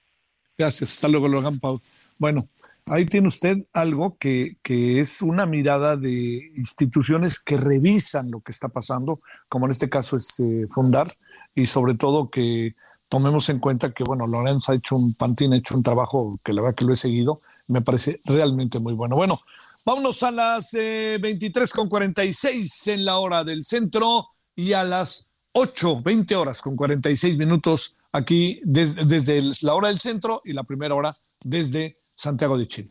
Gracias. 0.59 0.95
Hasta 0.95 1.07
luego, 1.07 1.29
Logan 1.29 1.61
Paul. 1.61 1.81
Bueno, 2.19 2.43
ahí 2.87 3.07
tiene 3.07 3.29
usted 3.29 3.59
algo 3.73 4.17
que, 4.19 4.57
que, 4.63 4.99
es 4.99 5.23
una 5.23 5.47
mirada 5.47 5.97
de 5.97 6.51
instituciones 6.57 7.39
que 7.39 7.57
revisan 7.57 8.33
lo 8.33 8.41
que 8.41 8.51
está 8.51 8.69
pasando, 8.69 9.21
como 9.49 9.67
en 9.67 9.73
este 9.73 9.89
caso 9.89 10.17
es 10.17 10.41
eh, 10.41 10.67
Fundar, 10.69 11.17
y 11.55 11.67
sobre 11.67 11.95
todo 11.95 12.29
que 12.29 12.75
tomemos 13.09 13.49
en 13.51 13.61
cuenta 13.61 13.93
que, 13.93 14.03
bueno, 14.03 14.27
Lorenz 14.27 14.69
ha 14.69 14.75
hecho 14.75 14.97
un, 14.97 15.15
Pantín 15.15 15.53
ha 15.53 15.57
hecho 15.57 15.77
un 15.77 15.85
trabajo 15.85 16.41
que 16.43 16.53
la 16.53 16.63
verdad 16.63 16.75
que 16.75 16.85
lo 16.85 16.93
he 16.93 16.97
seguido, 16.97 17.41
me 17.69 17.81
parece 17.81 18.21
realmente 18.25 18.81
muy 18.81 18.95
bueno. 18.95 19.15
Bueno, 19.15 19.41
vámonos 19.87 20.25
a 20.25 20.33
las 20.33 20.75
eh, 20.75 21.19
23 21.21 21.73
con 21.73 21.89
46 21.89 22.89
en 22.89 23.05
la 23.05 23.19
hora 23.19 23.45
del 23.45 23.65
centro 23.65 24.31
y 24.57 24.73
a 24.73 24.83
las 24.83 25.31
8, 25.53 26.03
20 26.03 26.35
horas 26.35 26.61
con 26.61 26.75
46 26.75 27.37
minutos 27.39 27.98
aquí 28.13 28.61
desde 28.65 29.43
la 29.63 29.75
hora 29.75 29.89
del 29.89 29.99
centro 29.99 30.41
y 30.45 30.53
la 30.53 30.65
primera 30.65 30.95
hora 30.95 31.15
desde 31.41 31.99
Santiago 32.15 32.59
de 32.59 32.67
Chile. 32.67 32.91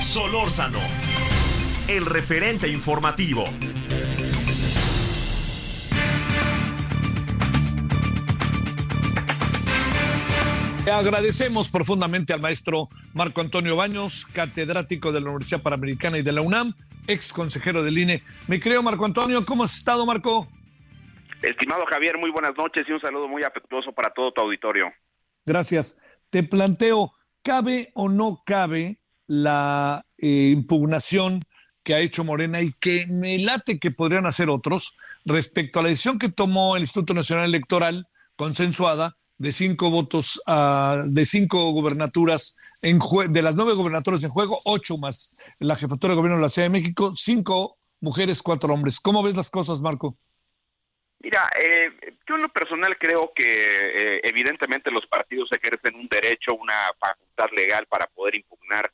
Solórzano, 0.00 0.80
el 1.88 2.06
referente 2.06 2.68
informativo. 2.68 3.44
Agradecemos 10.92 11.68
profundamente 11.68 12.32
al 12.32 12.40
maestro 12.40 12.88
Marco 13.14 13.40
Antonio 13.40 13.76
Baños, 13.76 14.26
catedrático 14.32 15.12
de 15.12 15.20
la 15.20 15.30
Universidad 15.30 15.62
Panamericana 15.62 16.18
y 16.18 16.22
de 16.22 16.32
la 16.32 16.40
UNAM, 16.40 16.74
ex 17.06 17.32
consejero 17.32 17.84
del 17.84 17.98
INE. 17.98 18.24
Me 18.48 18.58
creo, 18.58 18.82
Marco 18.82 19.04
Antonio, 19.04 19.46
¿cómo 19.46 19.62
has 19.62 19.78
estado, 19.78 20.04
Marco? 20.04 20.48
Estimado 21.42 21.84
Javier, 21.86 22.18
muy 22.18 22.30
buenas 22.30 22.52
noches 22.56 22.86
y 22.88 22.92
un 22.92 23.00
saludo 23.00 23.26
muy 23.26 23.42
afectuoso 23.42 23.92
para 23.92 24.10
todo 24.10 24.32
tu 24.32 24.40
auditorio. 24.40 24.86
Gracias. 25.44 26.00
Te 26.30 26.44
planteo, 26.44 27.12
¿cabe 27.42 27.90
o 27.94 28.08
no 28.08 28.42
cabe 28.46 29.00
la 29.26 30.04
eh, 30.18 30.50
impugnación 30.52 31.42
que 31.82 31.94
ha 31.94 32.00
hecho 32.00 32.22
Morena 32.22 32.62
y 32.62 32.72
que 32.72 33.06
me 33.08 33.38
late 33.38 33.80
que 33.80 33.90
podrían 33.90 34.26
hacer 34.26 34.48
otros 34.48 34.94
respecto 35.24 35.80
a 35.80 35.82
la 35.82 35.88
decisión 35.88 36.18
que 36.18 36.28
tomó 36.28 36.76
el 36.76 36.82
Instituto 36.82 37.12
Nacional 37.12 37.46
Electoral, 37.46 38.06
consensuada, 38.36 39.16
de 39.38 39.50
cinco 39.50 39.90
votos 39.90 40.40
de 41.06 41.26
cinco 41.26 41.72
gubernaturas 41.72 42.56
en 42.80 43.00
de 43.30 43.42
las 43.42 43.56
nueve 43.56 43.72
gubernaturas 43.74 44.22
en 44.22 44.30
juego, 44.30 44.60
ocho 44.64 44.98
más 44.98 45.34
la 45.58 45.74
jefatura 45.74 46.12
de 46.12 46.16
gobierno 46.16 46.36
de 46.36 46.42
la 46.42 46.48
Ciudad 46.48 46.66
de 46.66 46.78
México, 46.80 47.12
cinco 47.16 47.76
mujeres, 48.00 48.40
cuatro 48.40 48.72
hombres. 48.72 49.00
¿Cómo 49.00 49.20
ves 49.20 49.34
las 49.34 49.50
cosas, 49.50 49.80
Marco? 49.80 50.16
Mira, 51.22 51.48
eh, 51.56 51.90
yo 52.26 52.34
en 52.34 52.42
lo 52.42 52.48
personal 52.48 52.98
creo 52.98 53.32
que 53.32 53.44
eh, 53.44 54.20
evidentemente 54.24 54.90
los 54.90 55.06
partidos 55.06 55.48
ejercen 55.52 55.94
un 55.94 56.08
derecho, 56.08 56.54
una 56.54 56.74
facultad 56.98 57.46
legal 57.56 57.86
para 57.86 58.06
poder 58.06 58.34
impugnar 58.34 58.90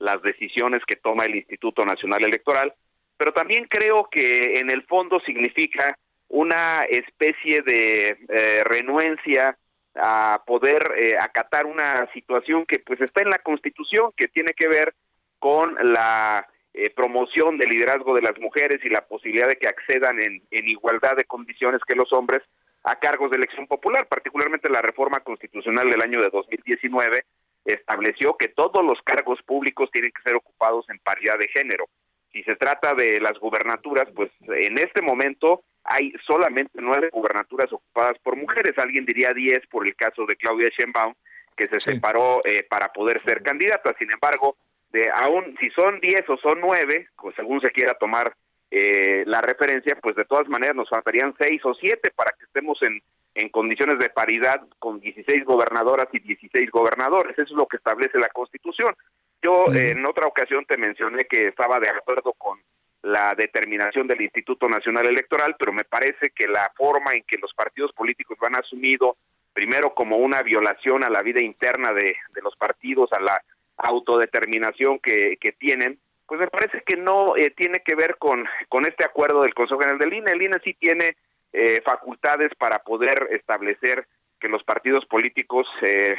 las 0.00 0.20
decisiones 0.22 0.80
que 0.84 0.96
toma 0.96 1.24
el 1.24 1.36
Instituto 1.36 1.84
Nacional 1.84 2.24
Electoral, 2.24 2.74
pero 3.16 3.32
también 3.32 3.66
creo 3.68 4.08
que 4.10 4.58
en 4.58 4.70
el 4.70 4.82
fondo 4.86 5.20
significa 5.20 5.96
una 6.28 6.82
especie 6.82 7.62
de 7.62 8.18
eh, 8.28 8.64
renuencia 8.64 9.56
a 9.94 10.42
poder 10.46 10.94
eh, 10.96 11.16
acatar 11.18 11.66
una 11.66 12.08
situación 12.12 12.66
que 12.66 12.80
pues 12.80 13.00
está 13.00 13.22
en 13.22 13.30
la 13.30 13.38
Constitución, 13.38 14.12
que 14.16 14.28
tiene 14.28 14.52
que 14.52 14.68
ver 14.68 14.94
con 15.38 15.76
la 15.80 16.46
eh, 16.74 16.90
promoción 16.90 17.58
del 17.58 17.70
liderazgo 17.70 18.14
de 18.14 18.22
las 18.22 18.38
mujeres 18.38 18.78
y 18.84 18.88
la 18.88 19.06
posibilidad 19.06 19.48
de 19.48 19.56
que 19.56 19.68
accedan 19.68 20.20
en, 20.20 20.42
en 20.50 20.68
igualdad 20.68 21.16
de 21.16 21.24
condiciones 21.24 21.80
que 21.86 21.96
los 21.96 22.12
hombres 22.12 22.40
a 22.84 22.96
cargos 22.96 23.30
de 23.30 23.36
elección 23.36 23.66
popular, 23.66 24.06
particularmente 24.08 24.70
la 24.70 24.82
reforma 24.82 25.20
constitucional 25.20 25.90
del 25.90 26.02
año 26.02 26.20
de 26.20 26.30
2019 26.30 27.24
estableció 27.64 28.36
que 28.36 28.48
todos 28.48 28.84
los 28.84 29.00
cargos 29.02 29.40
públicos 29.42 29.90
tienen 29.92 30.10
que 30.12 30.22
ser 30.22 30.36
ocupados 30.36 30.88
en 30.88 30.98
paridad 31.00 31.38
de 31.38 31.48
género. 31.48 31.86
Si 32.32 32.42
se 32.44 32.56
trata 32.56 32.94
de 32.94 33.20
las 33.20 33.38
gubernaturas, 33.38 34.06
pues 34.14 34.30
en 34.40 34.78
este 34.78 35.02
momento 35.02 35.64
hay 35.84 36.12
solamente 36.26 36.78
nueve 36.80 37.10
gubernaturas 37.12 37.72
ocupadas 37.72 38.18
por 38.22 38.36
mujeres. 38.36 38.72
Alguien 38.76 39.06
diría 39.06 39.32
diez 39.32 39.60
por 39.70 39.86
el 39.86 39.96
caso 39.96 40.26
de 40.26 40.36
Claudia 40.36 40.68
Sheinbaum, 40.76 41.14
que 41.56 41.66
se 41.66 41.80
separó 41.80 42.40
eh, 42.44 42.66
para 42.68 42.88
poder 42.88 43.20
ser 43.20 43.42
candidata. 43.42 43.94
Sin 43.98 44.10
embargo, 44.12 44.56
de 44.90 45.10
aún 45.14 45.56
si 45.60 45.70
son 45.70 46.00
diez 46.00 46.22
o 46.28 46.36
son 46.38 46.60
nueve, 46.60 47.08
pues 47.20 47.34
según 47.36 47.60
se 47.60 47.70
quiera 47.70 47.94
tomar 47.94 48.34
eh, 48.70 49.24
la 49.26 49.40
referencia, 49.40 49.96
pues 50.02 50.16
de 50.16 50.24
todas 50.24 50.48
maneras 50.48 50.76
nos 50.76 50.88
faltarían 50.88 51.34
seis 51.38 51.60
o 51.64 51.74
siete 51.74 52.10
para 52.14 52.32
que 52.32 52.44
estemos 52.44 52.78
en, 52.82 53.00
en 53.34 53.48
condiciones 53.50 53.98
de 53.98 54.10
paridad 54.10 54.60
con 54.78 55.00
16 55.00 55.44
gobernadoras 55.44 56.08
y 56.12 56.18
16 56.18 56.70
gobernadores. 56.70 57.34
Eso 57.38 57.44
es 57.54 57.58
lo 57.58 57.66
que 57.66 57.76
establece 57.76 58.18
la 58.18 58.28
Constitución. 58.28 58.94
Yo 59.40 59.66
en 59.72 60.04
otra 60.04 60.26
ocasión 60.26 60.64
te 60.66 60.76
mencioné 60.76 61.26
que 61.26 61.48
estaba 61.48 61.78
de 61.78 61.88
acuerdo 61.88 62.32
con 62.32 62.58
la 63.02 63.34
determinación 63.36 64.08
del 64.08 64.22
Instituto 64.22 64.68
Nacional 64.68 65.06
Electoral, 65.06 65.54
pero 65.58 65.72
me 65.72 65.84
parece 65.84 66.30
que 66.34 66.48
la 66.48 66.70
forma 66.76 67.12
en 67.12 67.22
que 67.22 67.38
los 67.38 67.54
partidos 67.54 67.92
políticos 67.92 68.36
van 68.40 68.56
asumido, 68.56 69.16
primero 69.52 69.94
como 69.94 70.16
una 70.16 70.42
violación 70.42 71.04
a 71.04 71.10
la 71.10 71.22
vida 71.22 71.40
interna 71.40 71.92
de, 71.92 72.16
los 72.42 72.56
partidos, 72.56 73.12
a 73.12 73.20
la 73.20 73.40
autodeterminación 73.78 74.98
que, 74.98 75.38
tienen, 75.58 75.98
pues 76.26 76.40
me 76.40 76.48
parece 76.48 76.82
que 76.84 76.96
no 76.96 77.36
eh, 77.36 77.50
tiene 77.56 77.80
que 77.80 77.94
ver 77.94 78.16
con, 78.18 78.44
con 78.68 78.84
este 78.86 79.04
acuerdo 79.04 79.42
del 79.42 79.54
Consejo 79.54 79.80
General 79.80 79.98
del 79.98 80.12
INE. 80.12 80.32
El 80.32 80.42
INE 80.42 80.56
sí 80.62 80.74
tiene 80.74 81.16
eh, 81.52 81.80
facultades 81.84 82.50
para 82.58 82.80
poder 82.80 83.28
establecer 83.30 84.06
que 84.38 84.48
los 84.48 84.62
partidos 84.62 85.04
políticos 85.06 85.66
eh, 85.82 86.14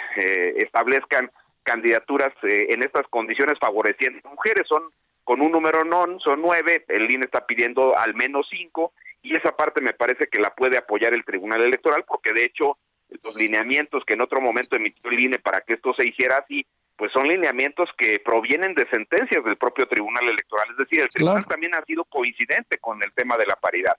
establezcan 0.58 1.32
candidaturas 1.64 2.32
en 2.42 2.82
estas 2.82 3.08
condiciones 3.10 3.60
favoreciendo 3.60 4.20
a 4.24 4.32
mujeres. 4.32 4.68
Son 4.68 4.84
con 5.24 5.42
un 5.42 5.52
número 5.52 5.84
non, 5.86 6.20
son 6.20 6.42
nueve, 6.42 6.86
el 6.88 7.10
INE 7.12 7.26
está 7.26 7.46
pidiendo 7.46 7.96
al 7.96 8.16
menos 8.16 8.48
cinco, 8.50 8.94
y 9.22 9.36
esa 9.36 9.56
parte 9.56 9.80
me 9.80 9.94
parece 9.94 10.28
que 10.28 10.40
la 10.40 10.56
puede 10.56 10.78
apoyar 10.78 11.14
el 11.14 11.24
Tribunal 11.24 11.62
Electoral, 11.62 12.04
porque 12.08 12.34
de 12.34 12.46
hecho 12.46 12.80
los 13.10 13.36
lineamientos 13.38 14.04
que 14.06 14.14
en 14.14 14.22
otro 14.22 14.42
momento 14.42 14.76
emitió 14.76 15.10
el 15.10 15.20
INE 15.20 15.40
para 15.40 15.62
que 15.62 15.74
esto 15.74 15.94
se 15.94 16.08
hiciera 16.08 16.38
así, 16.38 16.66
pues 16.96 17.12
son 17.12 17.28
lineamientos 17.28 17.90
que 17.98 18.20
provienen 18.20 18.76
de 18.76 18.88
sentencias 18.90 19.44
del 19.44 19.58
propio 19.58 19.88
Tribunal 19.88 20.26
Electoral, 20.26 20.68
es 20.72 20.78
decir, 20.78 21.02
el 21.02 21.10
Tribunal 21.10 21.46
también 21.46 21.74
ha 21.74 21.84
sido 21.86 22.04
coincidente 22.04 22.78
con 22.78 23.02
el 23.02 23.12
tema 23.14 23.38
de 23.38 23.46
la 23.46 23.56
paridad. 23.56 23.96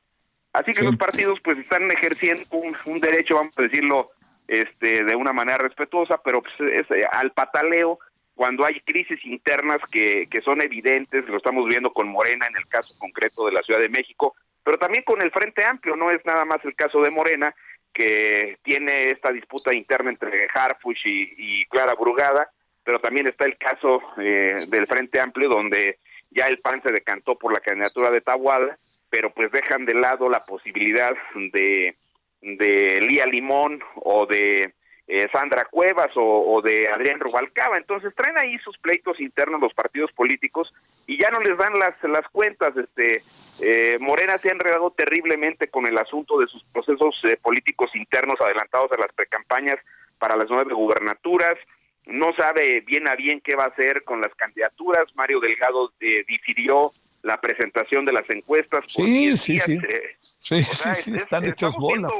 Así 0.52 0.72
que 0.72 0.82
los 0.82 0.96
partidos 0.96 1.40
pues 1.42 1.58
están 1.58 1.90
ejerciendo 1.90 2.44
un, 2.50 3.00
derecho, 3.00 3.36
vamos 3.36 3.56
a 3.58 3.62
decirlo, 3.62 4.10
este, 4.48 5.04
de 5.04 5.14
una 5.14 5.32
manera 5.32 5.58
respetuosa, 5.58 6.20
pero 6.22 6.42
pues, 6.42 6.54
es, 6.72 6.90
eh, 6.90 7.06
al 7.10 7.32
pataleo 7.32 8.00
cuando 8.34 8.64
hay 8.64 8.80
crisis 8.80 9.24
internas 9.24 9.78
que, 9.92 10.26
que 10.30 10.40
son 10.40 10.60
evidentes, 10.60 11.28
lo 11.28 11.36
estamos 11.36 11.68
viendo 11.68 11.92
con 11.92 12.08
Morena 12.08 12.46
en 12.46 12.56
el 12.56 12.66
caso 12.66 12.94
concreto 12.98 13.46
de 13.46 13.52
la 13.52 13.62
Ciudad 13.62 13.80
de 13.80 13.88
México, 13.88 14.34
pero 14.64 14.78
también 14.78 15.04
con 15.04 15.22
el 15.22 15.30
Frente 15.30 15.64
Amplio, 15.64 15.96
no 15.96 16.10
es 16.10 16.24
nada 16.24 16.44
más 16.44 16.58
el 16.64 16.74
caso 16.74 17.00
de 17.00 17.10
Morena, 17.10 17.54
que 17.92 18.58
tiene 18.62 19.10
esta 19.10 19.32
disputa 19.32 19.74
interna 19.74 20.10
entre 20.10 20.48
Harfuch 20.52 21.00
y, 21.04 21.64
Clara 21.66 21.94
Brugada, 21.94 22.50
pero 22.84 23.00
también 23.00 23.26
está 23.26 23.44
el 23.44 23.56
caso 23.56 24.00
eh, 24.18 24.64
del 24.68 24.86
Frente 24.86 25.20
Amplio, 25.20 25.48
donde 25.48 25.98
ya 26.30 26.46
el 26.46 26.58
PAN 26.58 26.82
se 26.82 26.92
decantó 26.92 27.36
por 27.36 27.52
la 27.52 27.60
candidatura 27.60 28.10
de 28.10 28.20
Tahuada, 28.20 28.78
pero 29.08 29.32
pues 29.32 29.50
dejan 29.50 29.84
de 29.84 29.94
lado 29.94 30.28
la 30.28 30.40
posibilidad 30.40 31.14
de, 31.34 31.96
de 32.40 33.00
Lía 33.00 33.26
Limón 33.26 33.82
o 33.96 34.26
de 34.26 34.74
eh, 35.12 35.28
Sandra 35.32 35.64
Cuevas 35.64 36.12
o, 36.14 36.62
de 36.62 36.86
Adrián 36.88 37.18
Rubalcaba. 37.18 37.76
Entonces 37.76 38.14
traen 38.14 38.38
ahí 38.38 38.56
sus 38.58 38.78
pleitos 38.78 39.18
internos 39.18 39.60
los 39.60 39.74
partidos 39.74 40.12
políticos 40.12 40.72
y 41.04 41.20
ya 41.20 41.30
no 41.30 41.40
les 41.40 41.58
dan 41.58 41.76
las, 41.80 42.00
las 42.04 42.28
cuentas. 42.28 42.76
Este 42.76 43.20
eh, 43.60 43.98
Morena 43.98 44.38
se 44.38 44.50
ha 44.50 44.52
enredado 44.52 44.92
terriblemente 44.92 45.66
con 45.66 45.86
el 45.86 45.98
asunto 45.98 46.38
de 46.38 46.46
sus 46.46 46.62
procesos 46.62 47.20
eh, 47.24 47.36
políticos 47.42 47.90
internos 47.94 48.40
adelantados 48.40 48.92
a 48.92 49.00
las 49.00 49.12
precampañas 49.12 49.78
para 50.20 50.36
las 50.36 50.46
nueve 50.48 50.72
gubernaturas. 50.74 51.56
No 52.06 52.32
sabe 52.36 52.80
bien 52.82 53.08
a 53.08 53.16
bien 53.16 53.40
qué 53.40 53.56
va 53.56 53.64
a 53.64 53.68
hacer 53.68 54.04
con 54.04 54.20
las 54.20 54.32
candidaturas. 54.36 55.06
Mario 55.16 55.40
Delgado 55.40 55.92
difirió 55.98 56.92
la 57.22 57.40
presentación 57.40 58.04
de 58.04 58.12
las 58.12 58.30
encuestas. 58.30 58.84
Sí, 58.86 59.36
sí, 59.36 59.58
sí. 59.58 59.76
sí, 60.20 60.64
sí, 60.94 61.14
están 61.14 61.46
hechos 61.46 61.76
bolas 61.76 62.12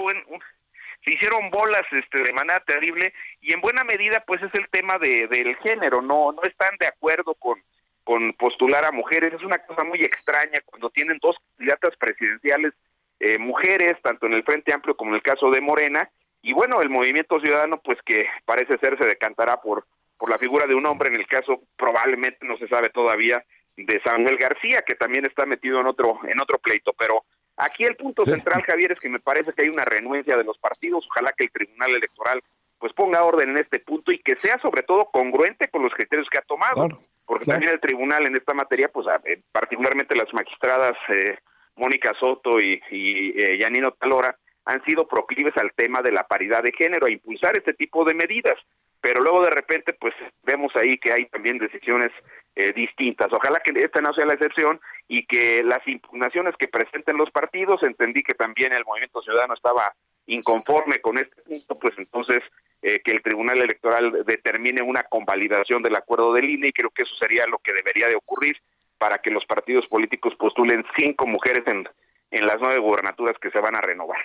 se 1.05 1.15
hicieron 1.15 1.51
bolas 1.51 1.83
este, 1.93 2.23
de 2.23 2.33
manera 2.33 2.61
terrible 2.61 3.13
y 3.41 3.53
en 3.53 3.61
buena 3.61 3.85
medida 3.85 4.23
pues 4.27 4.43
es 4.43 4.55
el 4.55 4.69
tema 4.69 4.99
de, 4.99 5.27
del 5.29 5.57
género, 5.57 6.03
no, 6.03 6.33
no 6.33 6.43
están 6.43 6.77
de 6.79 6.87
acuerdo 6.87 7.35
con, 7.35 7.63
con 8.05 8.33
postular 8.35 8.85
a 8.85 8.93
mujeres, 8.93 9.33
es 9.33 9.43
una 9.43 9.59
cosa 9.59 9.85
muy 9.85 10.01
extraña 10.01 10.61
cuando 10.65 10.91
tienen 10.91 11.19
dos 11.23 11.37
candidatas 11.57 11.97
presidenciales 11.97 12.75
eh, 13.19 13.39
mujeres, 13.39 13.97
tanto 14.03 14.27
en 14.27 14.35
el 14.35 14.45
Frente 14.45 14.73
Amplio 14.73 14.97
como 14.97 15.11
en 15.11 15.17
el 15.17 15.23
caso 15.23 15.51
de 15.51 15.61
Morena, 15.61 16.11
y 16.43 16.55
bueno, 16.55 16.81
el 16.81 16.89
movimiento 16.89 17.39
ciudadano 17.41 17.81
pues 17.83 17.99
que 18.05 18.27
parece 18.45 18.79
ser 18.79 18.97
se 18.99 19.07
decantará 19.07 19.61
por 19.61 19.87
por 20.21 20.29
la 20.29 20.37
figura 20.37 20.67
de 20.67 20.75
un 20.75 20.85
hombre, 20.85 21.09
en 21.09 21.17
el 21.17 21.27
caso 21.27 21.63
probablemente 21.79 22.47
no 22.47 22.59
se 22.59 22.69
sabe 22.69 22.91
todavía 22.91 23.43
de 23.79 24.03
Samuel 24.05 24.37
García, 24.37 24.83
que 24.87 24.95
también 24.95 25.25
está 25.25 25.47
metido 25.47 25.81
en 25.81 25.87
otro 25.87 26.21
en 26.29 26.39
otro 26.43 26.59
pleito, 26.59 26.93
pero 26.93 27.25
Aquí 27.57 27.85
el 27.85 27.97
punto 27.97 28.25
central, 28.25 28.63
Javier, 28.63 28.93
es 28.93 29.01
que 29.01 29.09
me 29.09 29.21
parece 29.21 29.53
que 29.53 29.63
hay 29.63 29.69
una 29.69 29.85
renuencia 29.85 30.37
de 30.37 30.45
los 30.45 30.59
partidos. 30.59 31.07
Ojalá 31.11 31.33
que 31.37 31.45
el 31.45 31.51
Tribunal 31.51 31.91
Electoral 31.91 32.43
pues 32.79 32.95
ponga 32.95 33.23
orden 33.23 33.51
en 33.51 33.59
este 33.59 33.79
punto 33.79 34.11
y 34.11 34.19
que 34.19 34.37
sea 34.37 34.59
sobre 34.63 34.83
todo 34.83 35.11
congruente 35.13 35.69
con 35.69 35.83
los 35.83 35.93
criterios 35.93 36.29
que 36.31 36.39
ha 36.39 36.43
tomado, 36.43 36.89
porque 37.27 37.45
también 37.45 37.73
el 37.73 37.81
tribunal 37.81 38.27
en 38.27 38.35
esta 38.35 38.55
materia, 38.55 38.89
pues 38.89 39.07
eh, 39.25 39.43
particularmente 39.53 40.17
las 40.17 40.33
magistradas 40.33 40.97
eh, 41.11 41.37
Mónica 41.77 42.15
Soto 42.19 42.59
y, 42.59 42.81
y 42.91 43.39
eh, 43.39 43.59
Yanino 43.59 43.93
Talora 43.93 44.35
han 44.65 44.83
sido 44.85 45.07
proclives 45.07 45.55
al 45.59 45.73
tema 45.75 46.01
de 46.01 46.13
la 46.13 46.27
paridad 46.27 46.63
de 46.63 46.73
género, 46.73 47.07
a 47.07 47.11
impulsar 47.11 47.55
este 47.55 47.75
tipo 47.75 48.03
de 48.05 48.15
medidas 48.15 48.57
pero 49.01 49.23
luego 49.23 49.43
de 49.43 49.51
repente 49.51 49.93
pues 49.93 50.15
vemos 50.43 50.73
ahí 50.77 50.99
que 50.99 51.13
hay 51.13 51.27
también 51.27 51.59
decisiones 51.59 52.11
eh, 52.57 52.73
distintas. 52.73 53.33
Ojalá 53.33 53.61
que 53.65 53.73
esta 53.81 54.01
no 54.01 54.13
sea 54.13 54.27
la 54.27 54.35
excepción 54.35 54.81
y 55.09 55.27
que 55.27 55.63
las 55.65 55.87
impugnaciones 55.87 56.55
que 56.59 56.69
presenten 56.69 57.17
los 57.17 57.31
partidos, 57.31 57.83
entendí 57.83 58.23
que 58.23 58.35
también 58.35 58.73
el 58.73 58.85
movimiento 58.85 59.23
ciudadano 59.23 59.55
estaba 59.55 59.95
inconforme 60.27 61.01
con 61.01 61.19
este 61.19 61.43
punto, 61.43 61.75
pues 61.81 61.95
entonces 61.99 62.41
eh, 62.83 63.01
que 63.05 63.13
el 63.13 63.23
Tribunal 63.23 63.59
Electoral 63.59 64.25
determine 64.27 64.83
una 64.83 65.03
convalidación 65.05 65.83
del 65.83 65.97
acuerdo 65.97 66.33
del 66.33 66.51
INE 66.51 66.69
y 66.69 66.73
creo 66.73 66.91
que 66.91 67.03
eso 67.03 67.15
sería 67.21 67.47
lo 67.47 67.59
que 67.59 67.73
debería 67.73 68.09
de 68.09 68.17
ocurrir 68.17 68.57
para 68.99 69.19
que 69.19 69.31
los 69.31 69.45
partidos 69.47 69.89
políticos 69.89 70.35
postulen 70.39 70.85
cinco 70.99 71.27
mujeres 71.27 71.65
en, 71.67 71.89
en 72.31 72.47
las 72.47 72.57
nueve 72.61 72.79
gubernaturas 72.79 73.37
que 73.41 73.51
se 73.51 73.61
van 73.61 73.75
a 73.75 73.81
renovar. 73.81 74.21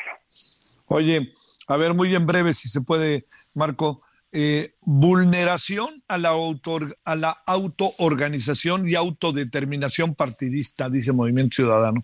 Oye, 0.88 1.32
a 1.68 1.78
ver, 1.78 1.94
muy 1.94 2.14
en 2.14 2.26
breve, 2.26 2.54
si 2.54 2.70
se 2.70 2.82
puede, 2.82 3.26
Marco, 3.56 4.02
eh, 4.38 4.74
vulneración 4.82 6.04
a 6.10 6.18
la, 6.18 6.32
a 7.06 7.16
la 7.16 7.42
autoorganización 7.46 8.88
y 8.90 8.96
autodeterminación 8.96 10.14
partidista, 10.14 10.90
dice 10.90 11.14
Movimiento 11.14 11.56
Ciudadano. 11.56 12.04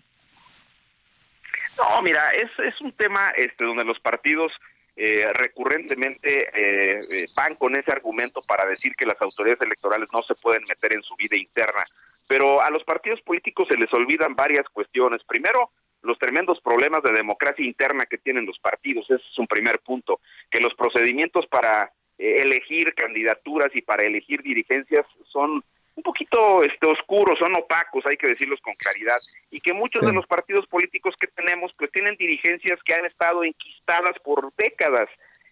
No, 1.76 2.00
mira, 2.00 2.30
es, 2.30 2.50
es 2.58 2.80
un 2.80 2.92
tema 2.92 3.30
este, 3.36 3.66
donde 3.66 3.84
los 3.84 4.00
partidos 4.00 4.50
eh, 4.96 5.26
recurrentemente 5.34 6.48
eh, 6.54 7.00
van 7.36 7.54
con 7.56 7.76
ese 7.76 7.92
argumento 7.92 8.40
para 8.48 8.64
decir 8.66 8.94
que 8.96 9.04
las 9.04 9.20
autoridades 9.20 9.60
electorales 9.60 10.08
no 10.12 10.22
se 10.22 10.34
pueden 10.34 10.62
meter 10.68 10.94
en 10.94 11.02
su 11.02 11.14
vida 11.16 11.36
interna. 11.36 11.82
Pero 12.28 12.62
a 12.62 12.70
los 12.70 12.82
partidos 12.84 13.20
políticos 13.20 13.68
se 13.70 13.76
les 13.76 13.92
olvidan 13.92 14.34
varias 14.34 14.64
cuestiones. 14.72 15.22
Primero, 15.26 15.70
los 16.02 16.18
tremendos 16.18 16.60
problemas 16.62 17.02
de 17.02 17.12
democracia 17.12 17.64
interna 17.64 18.06
que 18.06 18.18
tienen 18.18 18.46
los 18.46 18.58
partidos. 18.58 19.04
Ese 19.04 19.16
es 19.16 19.38
un 19.38 19.46
primer 19.46 19.80
punto. 19.80 20.20
Que 20.50 20.60
los 20.60 20.74
procedimientos 20.74 21.46
para 21.46 21.84
eh, 21.84 22.01
elegir 22.18 22.94
candidaturas 22.94 23.74
y 23.74 23.82
para 23.82 24.04
elegir 24.04 24.42
dirigencias 24.42 25.06
son 25.30 25.62
un 25.94 26.02
poquito 26.02 26.62
este, 26.62 26.86
oscuros, 26.86 27.38
son 27.38 27.54
opacos, 27.54 28.04
hay 28.06 28.16
que 28.16 28.28
decirlos 28.28 28.60
con 28.60 28.72
claridad, 28.74 29.18
y 29.50 29.60
que 29.60 29.72
muchos 29.72 30.02
de 30.02 30.12
los 30.12 30.26
partidos 30.26 30.66
políticos 30.66 31.14
que 31.20 31.26
tenemos 31.26 31.72
pues 31.76 31.90
tienen 31.92 32.16
dirigencias 32.16 32.82
que 32.82 32.94
han 32.94 33.04
estado 33.04 33.44
enquistadas 33.44 34.18
por 34.24 34.52
décadas. 34.54 35.08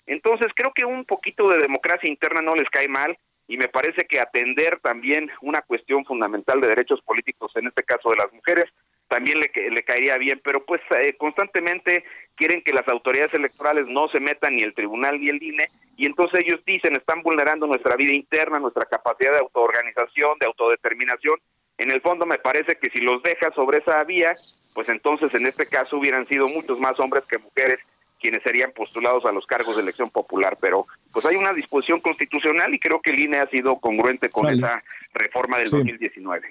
Entonces 0.06 0.48
creo 0.54 0.72
que 0.74 0.84
un 0.84 1.04
poquito 1.04 1.48
de 1.48 1.58
democracia 1.58 2.08
interna 2.08 2.40
no 2.40 2.54
les 2.54 2.68
cae 2.70 2.88
mal 2.88 3.16
y 3.48 3.56
me 3.56 3.68
parece 3.68 4.06
que 4.06 4.20
atender 4.20 4.80
también 4.80 5.30
una 5.42 5.60
cuestión 5.60 6.04
fundamental 6.04 6.60
de 6.60 6.68
derechos 6.68 7.02
políticos, 7.02 7.52
en 7.56 7.66
este 7.66 7.82
caso 7.82 8.10
de 8.10 8.16
las 8.16 8.32
mujeres, 8.32 8.66
también 9.10 9.40
le, 9.40 9.50
le 9.70 9.82
caería 9.82 10.16
bien, 10.18 10.40
pero 10.42 10.64
pues 10.64 10.80
eh, 10.96 11.16
constantemente 11.18 12.04
quieren 12.36 12.62
que 12.62 12.72
las 12.72 12.86
autoridades 12.86 13.34
electorales 13.34 13.88
no 13.88 14.06
se 14.08 14.20
metan 14.20 14.54
ni 14.54 14.62
el 14.62 14.72
tribunal 14.72 15.20
ni 15.20 15.28
el 15.28 15.42
INE 15.42 15.66
y 15.96 16.06
entonces 16.06 16.44
ellos 16.44 16.60
dicen 16.64 16.94
están 16.94 17.20
vulnerando 17.22 17.66
nuestra 17.66 17.96
vida 17.96 18.14
interna, 18.14 18.60
nuestra 18.60 18.86
capacidad 18.86 19.32
de 19.32 19.38
autoorganización, 19.38 20.38
de 20.38 20.46
autodeterminación. 20.46 21.40
En 21.76 21.90
el 21.90 22.00
fondo 22.00 22.24
me 22.24 22.38
parece 22.38 22.76
que 22.76 22.88
si 22.90 23.00
los 23.00 23.20
deja 23.24 23.50
sobre 23.52 23.78
esa 23.78 24.02
vía, 24.04 24.32
pues 24.74 24.88
entonces 24.88 25.34
en 25.34 25.44
este 25.44 25.66
caso 25.66 25.96
hubieran 25.96 26.26
sido 26.28 26.46
muchos 26.46 26.78
más 26.78 26.98
hombres 27.00 27.24
que 27.28 27.38
mujeres 27.38 27.80
quienes 28.20 28.44
serían 28.44 28.70
postulados 28.70 29.24
a 29.24 29.32
los 29.32 29.44
cargos 29.44 29.74
de 29.74 29.82
elección 29.82 30.08
popular, 30.10 30.56
pero 30.60 30.86
pues 31.12 31.26
hay 31.26 31.34
una 31.34 31.52
disposición 31.52 32.00
constitucional 32.00 32.72
y 32.72 32.78
creo 32.78 33.00
que 33.00 33.10
el 33.10 33.18
INE 33.18 33.38
ha 33.38 33.48
sido 33.48 33.74
congruente 33.76 34.28
con 34.28 34.48
esa 34.48 34.84
reforma 35.14 35.58
del 35.58 35.68
2019. 35.68 36.46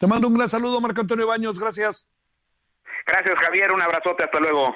Te 0.00 0.06
mando 0.06 0.28
un 0.28 0.34
gran 0.34 0.48
saludo, 0.48 0.80
Marco 0.80 1.02
Antonio 1.02 1.26
Baños. 1.26 1.60
Gracias. 1.60 2.08
Gracias, 3.06 3.34
Javier. 3.38 3.70
Un 3.70 3.82
abrazote. 3.82 4.24
Hasta 4.24 4.40
luego. 4.40 4.74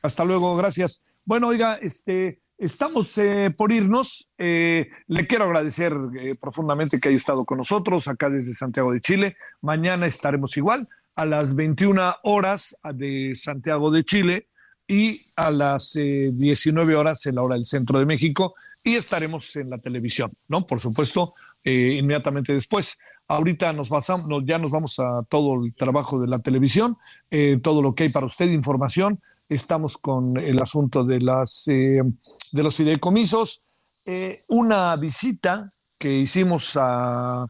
Hasta 0.00 0.24
luego. 0.24 0.56
Gracias. 0.56 1.02
Bueno, 1.24 1.48
oiga, 1.48 1.74
este, 1.82 2.40
estamos 2.56 3.18
eh, 3.18 3.50
por 3.50 3.72
irnos. 3.72 4.32
Eh, 4.38 4.88
le 5.08 5.26
quiero 5.26 5.46
agradecer 5.46 5.92
eh, 6.16 6.36
profundamente 6.40 7.00
que 7.00 7.08
haya 7.08 7.16
estado 7.16 7.44
con 7.44 7.58
nosotros 7.58 8.06
acá 8.06 8.30
desde 8.30 8.52
Santiago 8.52 8.92
de 8.92 9.00
Chile. 9.00 9.36
Mañana 9.60 10.06
estaremos 10.06 10.56
igual 10.56 10.88
a 11.16 11.26
las 11.26 11.56
21 11.56 12.18
horas 12.22 12.76
de 12.94 13.32
Santiago 13.34 13.90
de 13.90 14.04
Chile 14.04 14.46
y 14.86 15.26
a 15.34 15.50
las 15.50 15.94
19 15.94 16.94
horas 16.94 17.26
en 17.26 17.34
la 17.34 17.42
hora 17.42 17.56
del 17.56 17.64
centro 17.64 17.98
de 17.98 18.06
México 18.06 18.54
y 18.84 18.94
estaremos 18.94 19.56
en 19.56 19.68
la 19.68 19.78
televisión, 19.78 20.30
¿no? 20.46 20.64
Por 20.64 20.78
supuesto, 20.78 21.34
inmediatamente 21.64 22.52
después. 22.52 22.98
Ahorita 23.30 23.72
nos 23.72 23.90
pasamos, 23.90 24.26
ya 24.44 24.58
nos 24.58 24.72
vamos 24.72 24.98
a 24.98 25.22
todo 25.28 25.64
el 25.64 25.72
trabajo 25.76 26.18
de 26.18 26.26
la 26.26 26.40
televisión, 26.40 26.98
eh, 27.30 27.60
todo 27.62 27.80
lo 27.80 27.94
que 27.94 28.02
hay 28.02 28.08
para 28.08 28.26
usted, 28.26 28.50
información. 28.50 29.20
Estamos 29.48 29.98
con 29.98 30.36
el 30.36 30.60
asunto 30.60 31.04
de, 31.04 31.20
las, 31.20 31.68
eh, 31.68 32.02
de 32.50 32.62
los 32.64 32.76
fideicomisos. 32.76 33.62
Eh, 34.04 34.42
una 34.48 34.96
visita 34.96 35.70
que 35.96 36.12
hicimos 36.12 36.72
a, 36.74 37.46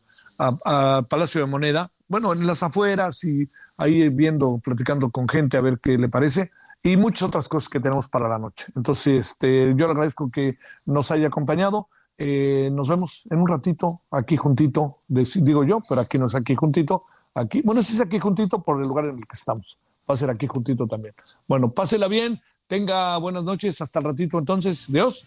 Palacio 1.08 1.40
de 1.40 1.46
Moneda, 1.46 1.90
bueno, 2.08 2.34
en 2.34 2.46
las 2.46 2.62
afueras 2.62 3.24
y 3.24 3.48
ahí 3.78 4.10
viendo, 4.10 4.60
platicando 4.62 5.08
con 5.08 5.26
gente 5.30 5.56
a 5.56 5.62
ver 5.62 5.80
qué 5.80 5.96
le 5.96 6.10
parece 6.10 6.50
y 6.82 6.98
muchas 6.98 7.22
otras 7.28 7.48
cosas 7.48 7.70
que 7.70 7.80
tenemos 7.80 8.10
para 8.10 8.28
la 8.28 8.38
noche. 8.38 8.66
Entonces, 8.76 9.30
este, 9.30 9.72
yo 9.74 9.86
le 9.86 9.92
agradezco 9.92 10.30
que 10.30 10.56
nos 10.84 11.10
haya 11.10 11.28
acompañado. 11.28 11.88
Eh, 12.22 12.68
nos 12.70 12.86
vemos 12.86 13.26
en 13.30 13.38
un 13.38 13.48
ratito 13.48 14.02
aquí 14.10 14.36
juntito, 14.36 14.98
digo 15.08 15.64
yo, 15.64 15.80
pero 15.88 16.02
aquí 16.02 16.18
no 16.18 16.26
es 16.26 16.34
aquí 16.34 16.54
juntito. 16.54 17.04
Aquí, 17.34 17.62
bueno, 17.62 17.82
sí 17.82 17.94
es 17.94 18.00
aquí 18.02 18.18
juntito 18.18 18.62
por 18.62 18.78
el 18.78 18.86
lugar 18.86 19.06
en 19.06 19.12
el 19.12 19.26
que 19.26 19.32
estamos. 19.32 19.78
Va 20.08 20.12
a 20.12 20.16
ser 20.16 20.28
aquí 20.28 20.46
juntito 20.46 20.86
también. 20.86 21.14
Bueno, 21.48 21.70
pásela 21.70 22.08
bien, 22.08 22.38
tenga 22.66 23.16
buenas 23.16 23.42
noches, 23.42 23.80
hasta 23.80 24.00
el 24.00 24.04
ratito 24.04 24.38
entonces. 24.38 24.92
Dios. 24.92 25.26